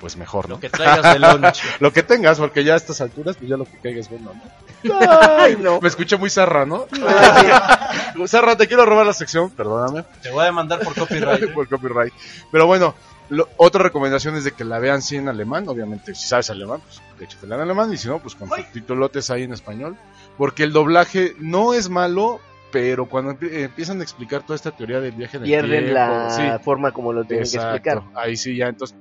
pues 0.00 0.16
mejor, 0.16 0.48
¿no? 0.48 0.56
Lo 0.56 0.60
que 0.60 0.68
traigas 0.70 1.12
de 1.14 1.18
lunch. 1.18 1.62
Lo 1.80 1.92
que 1.92 2.02
tengas, 2.02 2.38
porque 2.38 2.62
ya 2.64 2.74
a 2.74 2.76
estas 2.76 3.00
alturas, 3.00 3.36
pues 3.36 3.48
ya 3.48 3.56
lo 3.56 3.64
que 3.64 3.78
caiga 3.78 4.00
es 4.00 4.08
bueno, 4.10 4.32
¿no? 4.34 4.98
Ay, 5.00 5.56
no. 5.60 5.80
Me 5.80 5.88
escuché 5.88 6.16
muy 6.16 6.28
zarra, 6.30 6.66
¿no? 6.66 6.86
zarra, 8.26 8.56
te 8.56 8.66
quiero 8.66 8.84
robar 8.86 9.06
la 9.06 9.12
sección, 9.12 9.50
perdóname. 9.50 10.04
Te 10.22 10.30
voy 10.30 10.42
a 10.42 10.46
demandar 10.46 10.80
por 10.80 10.94
copyright. 10.94 11.42
¿eh? 11.42 11.48
por 11.54 11.68
copyright. 11.68 12.12
Pero 12.52 12.66
bueno, 12.66 12.94
lo- 13.30 13.48
otra 13.56 13.82
recomendación 13.82 14.36
es 14.36 14.44
de 14.44 14.52
que 14.52 14.64
la 14.64 14.78
vean 14.78 15.02
sí 15.02 15.16
en 15.16 15.28
alemán, 15.28 15.68
obviamente, 15.68 16.14
si 16.14 16.26
sabes 16.26 16.50
alemán, 16.50 16.80
pues 16.84 17.00
échatela 17.28 17.56
en 17.56 17.62
alemán, 17.62 17.92
y 17.92 17.96
si 17.96 18.08
no, 18.08 18.18
pues 18.18 18.34
con 18.34 18.48
titulotes 18.72 19.30
ahí 19.30 19.44
en 19.44 19.52
español. 19.52 19.96
Porque 20.36 20.62
el 20.64 20.72
doblaje 20.72 21.34
no 21.38 21.72
es 21.72 21.88
malo, 21.88 22.40
pero 22.70 23.06
cuando 23.06 23.32
empie- 23.32 23.64
empiezan 23.64 24.00
a 24.00 24.02
explicar 24.02 24.42
toda 24.42 24.56
esta 24.56 24.70
teoría 24.70 25.00
del 25.00 25.12
viaje 25.12 25.38
en 25.38 25.44
el 25.44 25.48
Pierden 25.48 25.84
tiempo, 25.84 25.94
la 25.94 26.30
sí, 26.30 26.42
forma 26.64 26.92
como 26.92 27.12
lo 27.12 27.24
tienen 27.24 27.48
que 27.50 27.56
explicar. 27.56 28.02
ahí 28.14 28.36
sí 28.36 28.56
ya, 28.56 28.66
entonces 28.68 28.96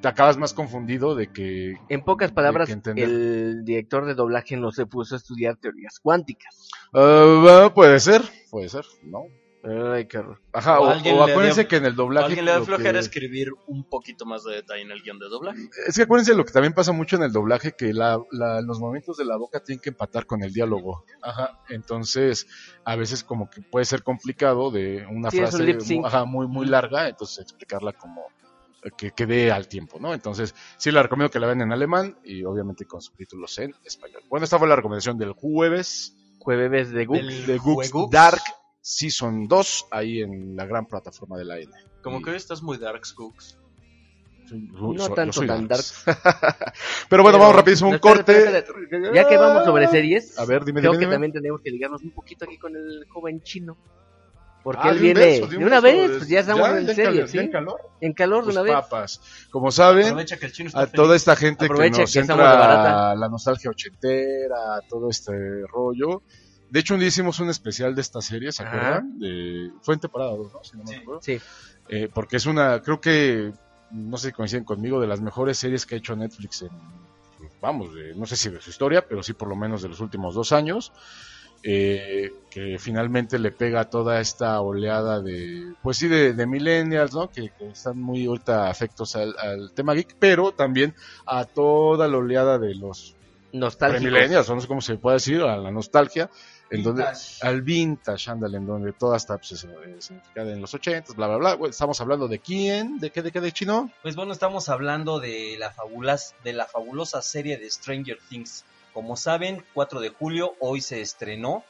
te 0.00 0.08
acabas 0.08 0.36
más 0.36 0.52
confundido 0.54 1.14
de 1.14 1.32
que... 1.32 1.76
En 1.88 2.02
pocas 2.04 2.30
palabras, 2.32 2.70
el 2.96 3.64
director 3.64 4.06
de 4.06 4.14
doblaje 4.14 4.56
no 4.56 4.70
se 4.70 4.86
puso 4.86 5.14
a 5.14 5.18
estudiar 5.18 5.56
teorías 5.56 5.98
cuánticas. 6.00 6.68
Ah, 6.94 7.70
puede 7.74 7.98
ser, 8.00 8.22
puede 8.50 8.68
ser, 8.68 8.84
¿no? 9.02 9.22
Ay, 9.92 10.06
qué 10.06 10.18
horror. 10.18 10.40
Ajá, 10.52 10.78
O 10.78 10.86
o, 10.86 11.22
acuérdense 11.24 11.62
dio- 11.62 11.68
que 11.68 11.76
en 11.76 11.84
el 11.86 11.96
doblaje... 11.96 12.26
Alguien 12.26 12.44
le 12.44 12.52
da 12.52 12.58
lo 12.60 12.64
flojera 12.64 12.92
que- 12.92 12.98
escribir 13.00 13.48
un 13.66 13.82
poquito 13.84 14.24
más 14.24 14.44
de 14.44 14.54
detalle 14.54 14.82
en 14.82 14.92
el 14.92 15.02
guion 15.02 15.18
de 15.18 15.28
doblaje. 15.28 15.58
Es 15.86 15.96
que 15.96 16.02
acuérdense 16.02 16.34
lo 16.36 16.44
que 16.44 16.52
también 16.52 16.72
pasa 16.72 16.92
mucho 16.92 17.16
en 17.16 17.24
el 17.24 17.32
doblaje, 17.32 17.72
que 17.76 17.92
la, 17.92 18.22
la- 18.30 18.60
los 18.62 18.78
momentos 18.78 19.16
de 19.16 19.24
la 19.24 19.36
boca 19.36 19.60
tienen 19.60 19.82
que 19.82 19.90
empatar 19.90 20.26
con 20.26 20.44
el 20.44 20.52
diálogo. 20.52 21.04
Ajá. 21.22 21.58
Entonces, 21.70 22.46
a 22.84 22.94
veces 22.94 23.24
como 23.24 23.50
que 23.50 23.60
puede 23.60 23.84
ser 23.84 24.04
complicado 24.04 24.70
de 24.70 25.04
una 25.10 25.30
Sí, 25.32 25.38
es 25.40 25.52
un 25.54 25.60
frase 25.66 26.00
ajá, 26.04 26.24
muy, 26.24 26.46
muy 26.46 26.64
larga, 26.66 27.08
entonces 27.08 27.38
explicarla 27.40 27.92
como 27.92 28.22
que 28.96 29.10
quede 29.12 29.50
al 29.50 29.68
tiempo, 29.68 29.98
¿no? 30.00 30.14
Entonces, 30.14 30.54
sí 30.76 30.90
la 30.90 31.02
recomiendo 31.02 31.30
que 31.30 31.40
la 31.40 31.46
vean 31.46 31.60
en 31.62 31.72
alemán 31.72 32.16
y 32.24 32.44
obviamente 32.44 32.84
con 32.84 33.00
subtítulos 33.00 33.58
en 33.58 33.74
español. 33.84 34.22
Bueno, 34.28 34.44
esta 34.44 34.58
fue 34.58 34.68
la 34.68 34.76
recomendación 34.76 35.18
del 35.18 35.32
jueves 35.32 36.14
Jueves 36.38 36.90
de. 36.92 37.06
Del 37.06 37.46
de 37.46 37.58
Gooks 37.58 37.90
Juegux. 37.90 38.10
Dark 38.12 38.40
Season 38.80 39.48
2, 39.48 39.86
ahí 39.90 40.22
en 40.22 40.56
la 40.56 40.64
gran 40.64 40.86
plataforma 40.86 41.36
de 41.36 41.44
la 41.44 41.58
N. 41.58 41.70
Como 42.02 42.20
Y- 42.20 42.22
que 42.22 42.30
hoy 42.30 42.36
estás 42.36 42.62
muy 42.62 42.78
darks, 42.78 43.12
Cooks. 43.12 43.58
Yo 44.50 44.56
No 44.94 45.10
tanto 45.10 45.44
tan 45.44 45.68
Darks. 45.68 46.04
Pero 47.10 47.22
bueno, 47.22 47.38
vamos 47.38 47.54
rapidísimo, 47.56 47.90
un 47.90 47.96
Espera, 47.96 48.14
corte. 48.14 48.38
espera, 48.38 48.58
espera. 48.58 49.12
Ya 49.14 49.28
que 49.28 49.36
vamos 49.36 49.64
sobre 49.64 49.88
series, 49.88 50.38
A 50.38 50.46
ver, 50.46 50.64
dime, 50.64 50.80
creo 50.80 50.92
dime, 50.92 51.00
que 51.00 51.04
dime. 51.06 51.14
también 51.16 51.32
tenemos 51.32 51.60
que 51.60 51.70
ligarnos 51.70 52.02
un 52.02 52.12
poquito 52.12 52.46
aquí 52.46 52.56
con 52.56 52.74
el 52.74 53.04
joven 53.10 53.42
chino. 53.42 53.76
Porque 54.70 54.86
Ah, 54.86 54.90
él 54.90 54.96
de 54.96 55.00
un 55.00 55.02
viene 55.14 55.20
beso, 55.20 55.46
de, 55.46 55.56
un 55.56 55.64
una 55.64 55.80
beso, 55.80 55.96
vez, 55.98 56.10
es- 56.10 56.16
pues 56.18 56.28
ya 56.28 56.40
estamos 56.40 56.68
en 56.68 56.86
ya 56.86 56.94
serie, 56.94 57.04
calor, 57.14 57.28
¿sí? 57.30 57.38
en 57.38 57.50
calor. 57.50 57.80
En 58.02 58.12
calor 58.12 58.38
de 58.40 58.44
Pues 58.44 58.56
una 58.56 58.62
vez. 58.64 58.72
papas. 58.74 59.20
Como 59.50 59.70
saben, 59.70 60.04
Aprovecha 60.08 60.36
que 60.36 60.44
el 60.46 60.52
chino 60.52 60.66
está 60.68 60.80
a 60.80 60.82
feliz. 60.82 60.94
toda 60.94 61.16
esta 61.16 61.36
gente 61.36 61.64
Aprovecha 61.64 61.94
que 61.96 62.00
nos 62.02 62.12
que 62.12 62.18
entra 62.18 62.36
barata. 62.36 63.14
la 63.14 63.28
nostalgia 63.30 63.70
ochentera, 63.70 64.56
todo 64.86 65.08
este 65.08 65.32
rollo. 65.72 66.22
De 66.68 66.80
hecho, 66.80 66.92
un 66.92 67.00
día 67.00 67.08
hicimos 67.08 67.40
un 67.40 67.48
especial 67.48 67.94
de 67.94 68.02
esta 68.02 68.20
serie, 68.20 68.52
¿se 68.52 68.62
acuerdan? 68.62 69.18
De... 69.18 69.70
Fue 69.80 69.94
en 69.94 70.00
temporada 70.00 70.32
2, 70.32 70.52
¿no? 70.52 70.62
Si 70.62 70.76
no 70.76 70.84
me 70.84 70.90
Sí. 70.90 70.94
acuerdo. 70.96 71.20
Sí. 71.22 71.40
Eh, 71.88 72.10
porque 72.12 72.36
es 72.36 72.44
una, 72.44 72.82
creo 72.82 73.00
que, 73.00 73.52
no 73.92 74.18
sé 74.18 74.26
si 74.28 74.32
coinciden 74.34 74.64
conmigo, 74.64 75.00
de 75.00 75.06
las 75.06 75.22
mejores 75.22 75.56
series 75.56 75.86
que 75.86 75.94
ha 75.94 75.98
hecho 75.98 76.14
Netflix 76.14 76.60
en, 76.60 76.68
vamos, 77.62 77.94
de- 77.94 78.14
no 78.14 78.26
sé 78.26 78.36
si 78.36 78.50
de 78.50 78.60
su 78.60 78.68
historia, 78.68 79.06
pero 79.08 79.22
sí 79.22 79.32
por 79.32 79.48
lo 79.48 79.56
menos 79.56 79.80
de 79.80 79.88
los 79.88 80.00
últimos 80.00 80.34
dos 80.34 80.52
años. 80.52 80.92
Eh, 81.62 82.32
que 82.50 82.78
finalmente 82.78 83.38
le 83.38 83.50
pega 83.50 83.80
a 83.80 83.90
toda 83.90 84.20
esta 84.20 84.60
oleada 84.60 85.20
de, 85.20 85.74
pues 85.82 85.98
sí, 85.98 86.08
de, 86.08 86.32
de 86.32 86.46
millennials, 86.46 87.14
¿no? 87.14 87.28
Que, 87.28 87.50
que 87.50 87.68
están 87.68 88.00
muy 88.00 88.26
ahorita 88.26 88.70
afectos 88.70 89.16
al, 89.16 89.34
al 89.38 89.72
tema 89.72 89.94
geek, 89.94 90.16
pero 90.18 90.52
también 90.52 90.94
a 91.26 91.44
toda 91.44 92.08
la 92.08 92.18
oleada 92.18 92.58
de 92.58 92.74
los 92.74 93.14
millennials, 93.52 94.48
no 94.50 94.60
sé 94.60 94.68
cómo 94.68 94.80
se 94.80 94.96
puede 94.96 95.16
decir, 95.16 95.40
a 95.42 95.56
la 95.56 95.70
nostalgia, 95.70 96.30
en 96.70 96.82
donde, 96.82 97.04
al 97.40 97.62
vintage, 97.62 98.30
ándale, 98.30 98.58
en 98.58 98.66
donde 98.66 98.92
toda 98.92 99.16
está 99.16 99.38
pues, 99.38 99.66
significada 99.98 100.52
en 100.52 100.60
los 100.60 100.74
ochentas, 100.74 101.16
bla, 101.16 101.26
bla, 101.26 101.36
bla. 101.38 101.54
Bueno, 101.54 101.70
Estamos 101.70 102.00
hablando 102.00 102.28
de 102.28 102.40
quién, 102.40 102.98
de 102.98 103.10
qué, 103.10 103.22
de 103.22 103.32
qué, 103.32 103.40
de 103.40 103.52
chino. 103.52 103.90
Pues 104.02 104.16
bueno, 104.16 104.32
estamos 104.32 104.68
hablando 104.68 105.18
de 105.18 105.56
la, 105.58 105.70
fabulas, 105.70 106.34
de 106.44 106.52
la 106.52 106.66
fabulosa 106.66 107.22
serie 107.22 107.56
de 107.56 107.70
Stranger 107.70 108.18
Things. 108.28 108.64
Como 108.98 109.16
saben, 109.16 109.64
4 109.74 110.00
de 110.00 110.08
julio, 110.08 110.56
hoy 110.58 110.80
se 110.80 111.00
estrenó 111.00 111.62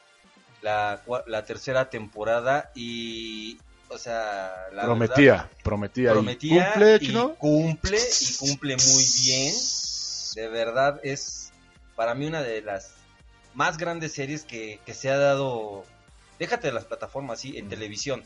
la, 0.63 1.03
la 1.27 1.45
tercera 1.45 1.91
temporada 1.91 2.71
y, 2.75 3.59
o 3.91 3.99
sea, 3.99 4.51
la 4.73 4.85
prometía, 4.85 5.33
verdad, 5.33 5.51
prometía, 5.63 6.15
¿Cumple, 6.15 6.95
y 6.95 6.99
chino? 7.01 7.35
cumple 7.35 7.99
y 7.99 8.35
cumple 8.39 8.77
muy 8.79 9.05
bien. 9.27 9.55
De 10.37 10.49
verdad 10.49 11.01
es 11.03 11.53
para 11.97 12.15
mí 12.15 12.25
una 12.25 12.43
de 12.43 12.63
las 12.63 12.95
más 13.53 13.77
grandes 13.77 14.15
series 14.15 14.45
que, 14.45 14.81
que 14.87 14.95
se 14.95 15.11
ha 15.11 15.19
dado, 15.19 15.85
déjate 16.39 16.69
de 16.69 16.73
las 16.73 16.87
plataformas, 16.87 17.41
así, 17.41 17.59
en 17.59 17.69
televisión, 17.69 18.25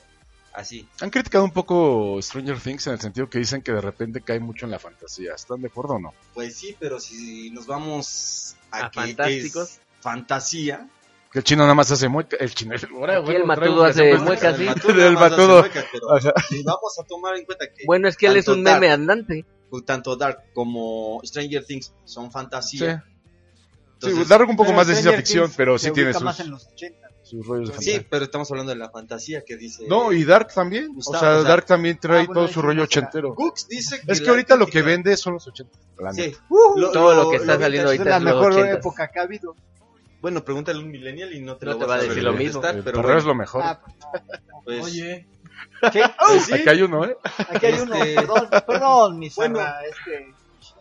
así. 0.54 0.88
Han 1.00 1.10
criticado 1.10 1.44
un 1.44 1.50
poco 1.52 2.18
Stranger 2.20 2.58
Things 2.60 2.86
en 2.86 2.94
el 2.94 3.00
sentido 3.00 3.28
que 3.28 3.38
dicen 3.38 3.62
que 3.62 3.72
de 3.72 3.80
repente 3.80 4.20
cae 4.20 4.40
mucho 4.40 4.66
en 4.66 4.72
la 4.72 4.78
fantasía. 4.78 5.34
¿Están 5.34 5.60
de 5.62 5.68
acuerdo 5.68 5.94
o 5.94 5.98
no? 5.98 6.14
Pues 6.34 6.56
sí, 6.56 6.76
pero 6.78 6.98
si 7.00 7.50
nos 7.50 7.66
vamos 7.66 8.56
a, 8.70 8.86
A 8.86 8.90
que 8.90 9.00
fantásticos. 9.00 9.70
es 9.70 9.80
fantasía. 10.00 10.88
Que 11.32 11.38
el 11.38 11.44
chino 11.44 11.62
nada 11.62 11.74
más 11.74 11.90
hace 11.90 12.08
mueca. 12.08 12.36
El 12.38 12.54
chino. 12.54 12.74
ahora, 12.94 13.18
Aquí 13.18 13.32
el 13.32 13.44
matudo 13.46 13.84
que 13.84 13.90
hace 13.90 14.18
muecas, 14.18 14.56
sí. 14.56 14.66
El 14.88 15.14
matudo 15.14 15.64
pero 15.72 16.20
si 16.48 16.62
vamos 16.62 16.98
a 17.00 17.04
tomar 17.04 17.36
en 17.36 17.44
cuenta 17.46 17.66
que 17.68 17.84
Bueno, 17.86 18.06
es 18.08 18.16
que 18.18 18.26
él 18.26 18.36
es 18.36 18.48
un 18.48 18.62
meme 18.62 18.88
Dark. 18.88 19.00
andante. 19.00 19.46
tanto 19.86 20.14
Dark 20.16 20.52
como 20.52 21.20
Stranger 21.24 21.64
Things 21.64 21.94
son 22.04 22.26
Sí. 22.26 22.30
fantasía. 22.32 23.04
Sí, 23.06 24.08
Entonces, 24.08 24.28
Dark 24.28 24.48
un 24.50 24.56
poco 24.56 24.72
más 24.72 24.88
de 24.88 24.94
ciencia 24.94 25.16
ficción, 25.16 25.50
pero 25.56 25.78
sí 25.78 25.90
tiene 25.92 26.12
sus, 26.12 26.22
más 26.22 26.40
en 26.40 26.50
los 26.50 26.66
80. 26.66 27.01
Sus 27.32 27.46
rollos 27.46 27.68
de 27.70 27.74
sí, 27.78 27.90
fantasía. 27.90 28.06
pero 28.10 28.24
estamos 28.24 28.50
hablando 28.50 28.70
de 28.72 28.78
la 28.78 28.90
fantasía 28.90 29.42
que 29.44 29.56
dice. 29.56 29.84
No, 29.88 30.12
y 30.12 30.24
Dark 30.24 30.52
también. 30.54 30.94
Gustavo, 30.94 31.16
o 31.16 31.20
sea, 31.20 31.30
o 31.38 31.40
sea- 31.42 31.48
Dark 31.50 31.66
también 31.66 31.98
trae 31.98 32.20
Ah, 32.20 32.24
bueno, 32.26 32.34
todo 32.42 32.48
su 32.48 32.60
sí 32.60 32.66
rollo 32.66 32.82
ochentero. 32.84 33.34
Cooks 33.34 33.68
dice 33.68 34.00
Es 34.06 34.18
que 34.20 34.24
la 34.26 34.30
ahorita 34.32 34.56
lo 34.56 34.66
que 34.66 34.82
vende 34.82 35.16
son 35.16 35.34
los 35.34 35.46
80. 35.48 35.76
la 35.98 36.12
neta. 36.12 36.22
Sí. 36.36 36.36
Todo 36.92 37.14
lo 37.14 37.30
que 37.30 37.36
está 37.36 37.54
vintage- 37.56 37.60
saliendo 37.60 37.88
ahorita 37.88 38.04
la 38.04 38.16
es 38.18 38.22
los 38.22 38.34
mejor 38.34 38.52
80. 38.52 38.72
época 38.78 39.08
que 39.08 39.18
ha 39.18 39.22
habido. 39.22 39.56
Bueno, 40.20 40.44
pregúntale 40.44 40.78
a 40.78 40.82
un 40.82 40.90
millennial 40.90 41.34
y 41.34 41.40
no 41.40 41.56
te 41.56 41.66
No 41.66 41.72
lo 41.72 41.78
te 41.78 41.84
va 41.86 41.94
a 41.96 41.98
decir 42.02 42.22
lo 42.22 42.32
mismo. 42.32 42.60
contestar, 42.60 42.76
El 42.76 42.84
pero 42.84 43.02
bueno, 43.02 43.18
es 43.18 43.24
lo 43.24 43.34
mejor. 43.34 43.62
Ah, 43.64 43.80
pues, 44.64 44.84
Oye, 44.84 45.26
¿qué? 45.92 46.02
pues 46.28 46.44
sí. 46.44 46.52
Aquí 46.52 46.68
hay 46.68 46.82
uno, 46.82 47.04
¿eh? 47.06 47.16
Aquí 47.48 47.66
hay 47.66 47.80
uno. 47.80 47.94
Este- 47.96 48.14
Perdón, 48.14 48.48
perdón, 48.66 49.18
mi 49.18 49.30
Bueno, 49.34 49.58
Sara, 49.58 49.80
es 49.84 49.96
que 50.04 50.32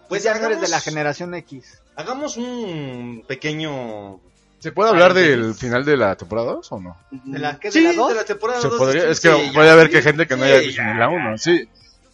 Pues 0.10 0.24
ya 0.24 0.32
no 0.32 0.38
eres 0.38 0.58
hagamos- 0.58 0.62
de 0.62 0.68
la 0.70 0.80
generación 0.82 1.34
X. 1.36 1.82
Hagamos 1.96 2.38
un 2.38 3.24
pequeño. 3.28 4.20
¿Se 4.62 4.72
puede 4.72 4.90
hablar 4.92 5.14
Paréntesis. 5.14 5.46
del 5.46 5.56
final 5.56 5.84
de 5.84 5.98
la 5.98 6.16
temporada 6.16 6.54
2 6.54 6.72
o 6.72 6.80
no? 6.80 6.98
¿De 7.12 7.40
la 7.40 7.60
qué? 7.60 7.68
¿De 7.68 7.72
Sí, 7.74 7.84
la 7.84 7.94
dos? 7.94 8.10
de 8.10 8.16
la 8.16 8.24
temporada 8.24 8.62
Se 8.62 8.68
dos, 8.70 8.78
podría, 8.78 9.02
sí, 9.04 9.08
es 9.10 9.20
que 9.20 9.34
sí, 9.34 9.52
puede 9.54 9.68
ya, 9.68 9.74
haber 9.74 9.88
sí. 9.88 9.94
que 9.94 10.02
gente 10.02 10.28
que 10.28 10.38
no 10.38 10.44
haya 10.46 10.60
visto 10.60 10.82
ya. 10.82 10.94
ni 10.94 11.00
la 11.00 11.10
1. 11.10 11.38
Sí, 11.40 11.68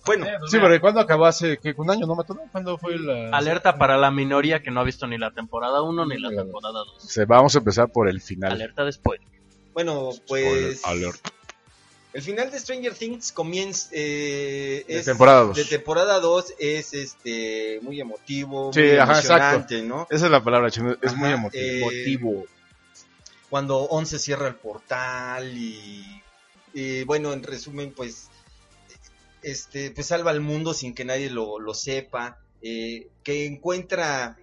Bueno, 0.05 0.25
sí, 0.49 0.57
porque 0.59 0.79
¿cuándo 0.79 1.01
acabó 1.01 1.25
hace 1.25 1.57
¿qué? 1.57 1.73
un 1.77 1.91
año? 1.91 2.07
¿No, 2.07 2.15
Mató? 2.15 2.37
¿Cuándo 2.51 2.77
fue 2.77 2.97
la...? 2.97 3.35
alerta 3.37 3.77
para 3.77 3.97
la 3.97 4.09
minoría 4.11 4.63
que 4.63 4.71
no 4.71 4.79
ha 4.79 4.83
visto 4.85 5.05
ni 5.07 5.17
la 5.17 5.31
temporada 5.31 5.81
1 5.81 6.05
ni 6.05 6.17
la 6.19 6.29
temporada 6.29 6.79
2. 6.85 6.95
Se, 6.99 7.25
vamos 7.25 7.53
a 7.55 7.57
empezar 7.59 7.89
por 7.89 8.07
el 8.07 8.21
final. 8.21 8.53
Alerta 8.53 8.85
después. 8.85 9.19
bueno, 9.73 10.11
Spoiler 10.13 10.53
pues. 10.69 10.85
alert. 10.85 11.17
El 12.17 12.23
final 12.23 12.49
de 12.49 12.57
Stranger 12.59 12.95
Things 12.95 13.31
comienza. 13.31 13.89
Eh, 13.91 14.83
De 14.87 15.03
temporada 15.03 15.41
dos. 15.41 15.55
De 15.55 15.65
temporada 15.65 16.19
2 16.19 16.53
es 16.57 16.93
este 16.95 17.77
muy 17.83 18.01
emotivo, 18.01 18.73
Sí, 18.73 18.79
muy 18.81 18.97
ajá, 18.97 19.11
emocionante, 19.13 19.83
¿no? 19.83 20.07
Esa 20.09 20.25
es 20.25 20.31
la 20.31 20.43
palabra, 20.43 20.71
chino. 20.71 20.93
Es 20.93 21.11
Ajá, 21.11 21.15
muy 21.15 21.29
emotivo. 21.29 21.61
eh, 21.63 21.79
Motivo. 21.83 22.45
cuando 23.51 23.77
Once 23.83 24.17
cierra 24.17 24.47
el 24.47 24.55
portal 24.55 25.55
y, 25.55 26.23
y, 26.73 27.03
bueno, 27.03 27.33
en 27.33 27.43
resumen, 27.43 27.93
pues 27.95 28.29
este 29.43 29.91
pues 29.91 30.07
salva 30.07 30.31
al 30.31 30.41
mundo 30.41 30.73
sin 30.73 30.95
que 30.95 31.05
nadie 31.05 31.29
lo, 31.29 31.59
lo 31.59 31.75
sepa, 31.75 32.39
eh, 32.63 33.09
que 33.23 33.45
encuentra 33.45 34.39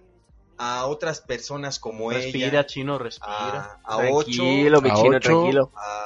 a 0.57 0.85
otras 0.85 1.19
personas 1.19 1.77
como 1.79 2.09
Respira, 2.11 2.47
ella, 2.47 2.65
chino, 2.65 2.97
respira. 2.97 3.79
a, 3.83 3.95
a 3.95 3.97
ocho, 3.97 4.31
Tranquilo, 4.31 4.81
mi 4.81 4.89
A 4.91 4.93
chino, 4.95 5.17
ocho. 5.17 5.19
tranquilo. 5.19 5.71
a, 5.75 6.05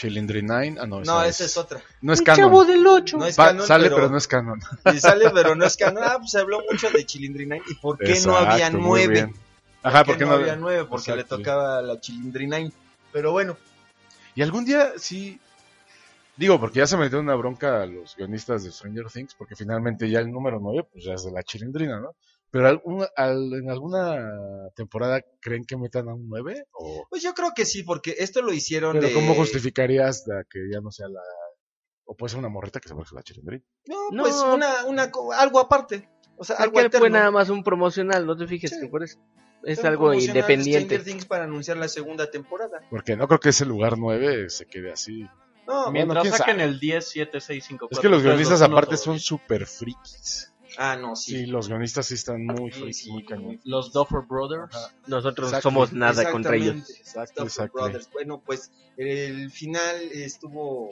Chilindry 0.00 0.42
9. 0.42 0.76
Ah, 0.80 0.86
no, 0.86 1.00
No, 1.00 1.22
esa 1.22 1.26
esa 1.28 1.44
es 1.44 1.56
otra. 1.58 1.80
No 2.00 2.12
es 2.12 2.22
canon. 2.22 2.66
del 2.66 2.86
8. 2.86 3.18
No 3.18 3.26
es 3.26 3.38
Va- 3.38 3.48
canon, 3.48 3.66
sale, 3.66 3.84
pero, 3.84 3.96
pero... 3.96 4.08
no 4.10 4.16
es 4.16 4.26
canon. 4.26 4.60
y 4.94 4.98
sale, 4.98 5.30
pero 5.34 5.54
no 5.54 5.66
es 5.66 5.76
canon. 5.76 6.02
Ah, 6.04 6.16
pues 6.18 6.30
se 6.30 6.38
habló 6.40 6.62
mucho 6.70 6.90
de 6.90 7.04
Chilindry 7.04 7.46
9. 7.46 7.64
¿Y 7.68 7.74
por 7.74 7.98
qué 7.98 8.18
no 8.24 8.36
había 8.36 8.66
Exacto, 8.68 8.78
nueve? 8.80 9.32
Ajá, 9.82 10.04
¿Por 10.04 10.16
qué 10.16 10.24
no, 10.24 10.32
había 10.32 10.56
nueve? 10.56 10.84
Porque 10.88 11.10
Exacto. 11.10 11.36
le 11.36 11.42
tocaba 11.44 11.78
a 11.78 11.82
la 11.82 12.00
Chilindry 12.00 12.46
9. 12.46 12.72
Pero 13.12 13.32
bueno, 13.32 13.56
Y 14.34 14.42
algún 14.42 14.64
día 14.64 14.92
sí. 14.96 15.38
Digo, 16.36 16.58
porque 16.58 16.78
ya 16.78 16.86
se 16.86 16.96
metió 16.96 17.20
una 17.20 17.34
bronca 17.34 17.82
a 17.82 17.86
los 17.86 18.16
guionistas 18.16 18.64
de 18.64 18.72
Stranger 18.72 19.06
Things, 19.12 19.34
porque 19.34 19.54
finalmente 19.54 20.08
ya 20.08 20.20
el 20.20 20.30
número 20.30 20.58
9, 20.58 20.88
pues 20.90 21.04
ya 21.04 21.12
es 21.12 21.24
de 21.24 21.32
la 21.32 21.42
chilindrina, 21.42 22.00
¿no? 22.00 22.14
Pero 22.50 22.66
algún- 22.68 23.06
al- 23.16 23.52
en 23.54 23.70
alguna 23.70 24.68
temporada 24.74 25.20
creen 25.40 25.64
que 25.64 25.76
metan 25.76 26.08
a 26.08 26.14
un 26.14 26.28
9? 26.28 26.64
¿O, 26.72 27.06
pues 27.08 27.22
yo 27.22 27.32
creo 27.34 27.52
que 27.54 27.64
sí, 27.64 27.82
porque 27.84 28.16
esto 28.18 28.42
lo 28.42 28.52
hicieron 28.52 28.94
pero 28.94 29.06
de... 29.08 29.14
¿cómo 29.14 29.34
justificarías 29.34 30.24
la 30.26 30.44
que 30.50 30.60
ya 30.72 30.80
no 30.80 30.90
sea 30.90 31.08
la... 31.08 31.20
O 32.04 32.16
puede 32.16 32.30
ser 32.30 32.40
una 32.40 32.48
morrita 32.48 32.80
que 32.80 32.88
se 32.88 32.94
parezca 32.94 33.14
a 33.16 33.20
la 33.20 33.22
chilindrina? 33.22 33.64
No, 33.86 34.10
No. 34.10 34.22
pues 34.24 34.34
una, 34.42 34.84
una, 34.86 35.10
co- 35.12 35.32
algo 35.32 35.60
aparte. 35.60 36.08
O 36.36 36.44
sea, 36.44 36.56
algo 36.56 36.78
alterno. 36.80 36.98
fue 37.04 37.10
nada 37.10 37.30
más 37.30 37.50
un 37.50 37.62
promocional, 37.62 38.26
no 38.26 38.36
te 38.36 38.46
fijes 38.48 38.70
Sí. 38.70 38.80
que 38.80 38.88
por 38.88 39.04
eso 39.04 39.20
es 39.62 39.84
algo 39.84 40.12
independiente. 40.14 40.98
Things 40.98 41.26
para 41.26 41.44
anunciar 41.44 41.76
la 41.76 41.86
segunda 41.86 42.30
temporada. 42.30 42.80
Porque 42.90 43.14
no 43.16 43.28
creo 43.28 43.38
que 43.38 43.50
ese 43.50 43.64
lugar 43.66 43.96
9 43.98 44.48
se 44.50 44.66
quede 44.66 44.90
así. 44.90 45.24
No, 45.68 45.92
Mientras 45.92 46.22
quién 46.22 46.34
saquen 46.34 46.56
sabe. 46.56 46.68
el 46.68 46.80
10, 46.80 47.08
7, 47.08 47.40
6, 47.40 47.64
5, 47.68 47.88
Es 47.92 47.98
que 48.00 48.08
los 48.08 48.22
guionistas 48.24 48.60
aparte 48.62 48.96
son 48.96 49.20
súper 49.20 49.66
frikis. 49.66 50.49
Ah, 50.78 50.96
no, 50.96 51.16
Sí. 51.16 51.32
sí. 51.32 51.46
los 51.46 51.68
guionistas 51.68 52.06
sí 52.06 52.14
están 52.14 52.44
muy 52.46 52.70
Sí, 52.72 52.78
frikis, 52.80 52.98
sí, 52.98 53.10
muy 53.12 53.24
cañón. 53.24 53.60
Los 53.64 53.92
Duffer 53.92 54.20
Brothers. 54.28 54.74
Ajá. 54.74 54.94
Nosotros 55.06 55.48
Exacto. 55.48 55.68
somos 55.70 55.92
nada 55.92 56.30
contra 56.30 56.56
ellos. 56.56 56.76
Exactamente. 56.76 57.00
Exacto, 57.00 57.42
Duffer 57.44 57.64
exacto. 57.64 57.78
Brothers. 57.78 58.10
Bueno, 58.12 58.42
pues 58.44 58.72
el 58.96 59.50
final 59.50 59.96
estuvo 60.12 60.90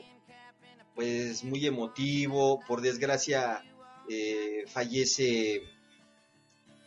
pues 0.95 1.43
muy 1.43 1.65
emotivo. 1.65 2.59
Por 2.67 2.81
desgracia 2.81 3.63
eh, 4.09 4.63
fallece 4.67 5.61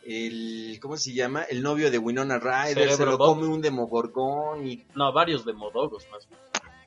el 0.05 0.77
¿cómo 0.81 0.97
se 0.97 1.13
llama? 1.13 1.43
El 1.43 1.61
novio 1.63 1.89
de 1.89 1.97
Winona 1.97 2.37
Ryder, 2.39 2.91
se 2.91 3.05
lo 3.05 3.17
Bob. 3.17 3.35
come 3.35 3.47
un 3.47 3.61
demogorgón 3.61 4.67
y 4.67 4.85
No, 4.95 5.13
varios 5.13 5.45
demodogos 5.45 6.05
más 6.11 6.27
bien. 6.27 6.39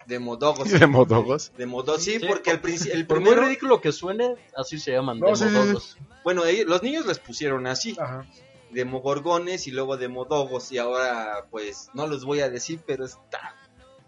Demodogos. 0.07 0.69
de 0.71 0.87
modogos. 0.87 1.53
Demodogos, 1.59 2.03
sí, 2.05 2.19
Sí, 2.21 2.27
porque 2.27 2.57
por- 2.59 2.71
el, 2.71 2.91
el 2.93 3.07
Por 3.07 3.21
muy 3.21 3.35
ridículo 3.35 3.81
que 3.81 3.93
suene, 3.93 4.35
así 4.57 4.79
se 4.79 4.93
llaman 4.93 5.19
No, 5.19 5.35
sí, 5.37 5.45
sí, 5.45 5.49
sí. 5.51 5.55
demodogos. 5.55 5.97
bueno, 6.25 6.45
ellos- 6.45 6.67
los 6.67 6.83
niños 6.83 7.07
les 7.07 7.19
pusieron 7.19 7.67
así. 7.67 7.97
Ajá. 7.99 8.25
demogorgones 8.71 9.67
y 9.67 9.71
luego 9.71 9.97
demodogos 9.97 10.71
y 10.73 10.79
ahora 10.79 11.47
pues 11.51 11.89
no 11.95 12.07
los 12.07 12.25
voy 12.25 12.41
a 12.41 12.51
decir 12.51 12.81
pero 12.85 13.05
está 13.05 13.55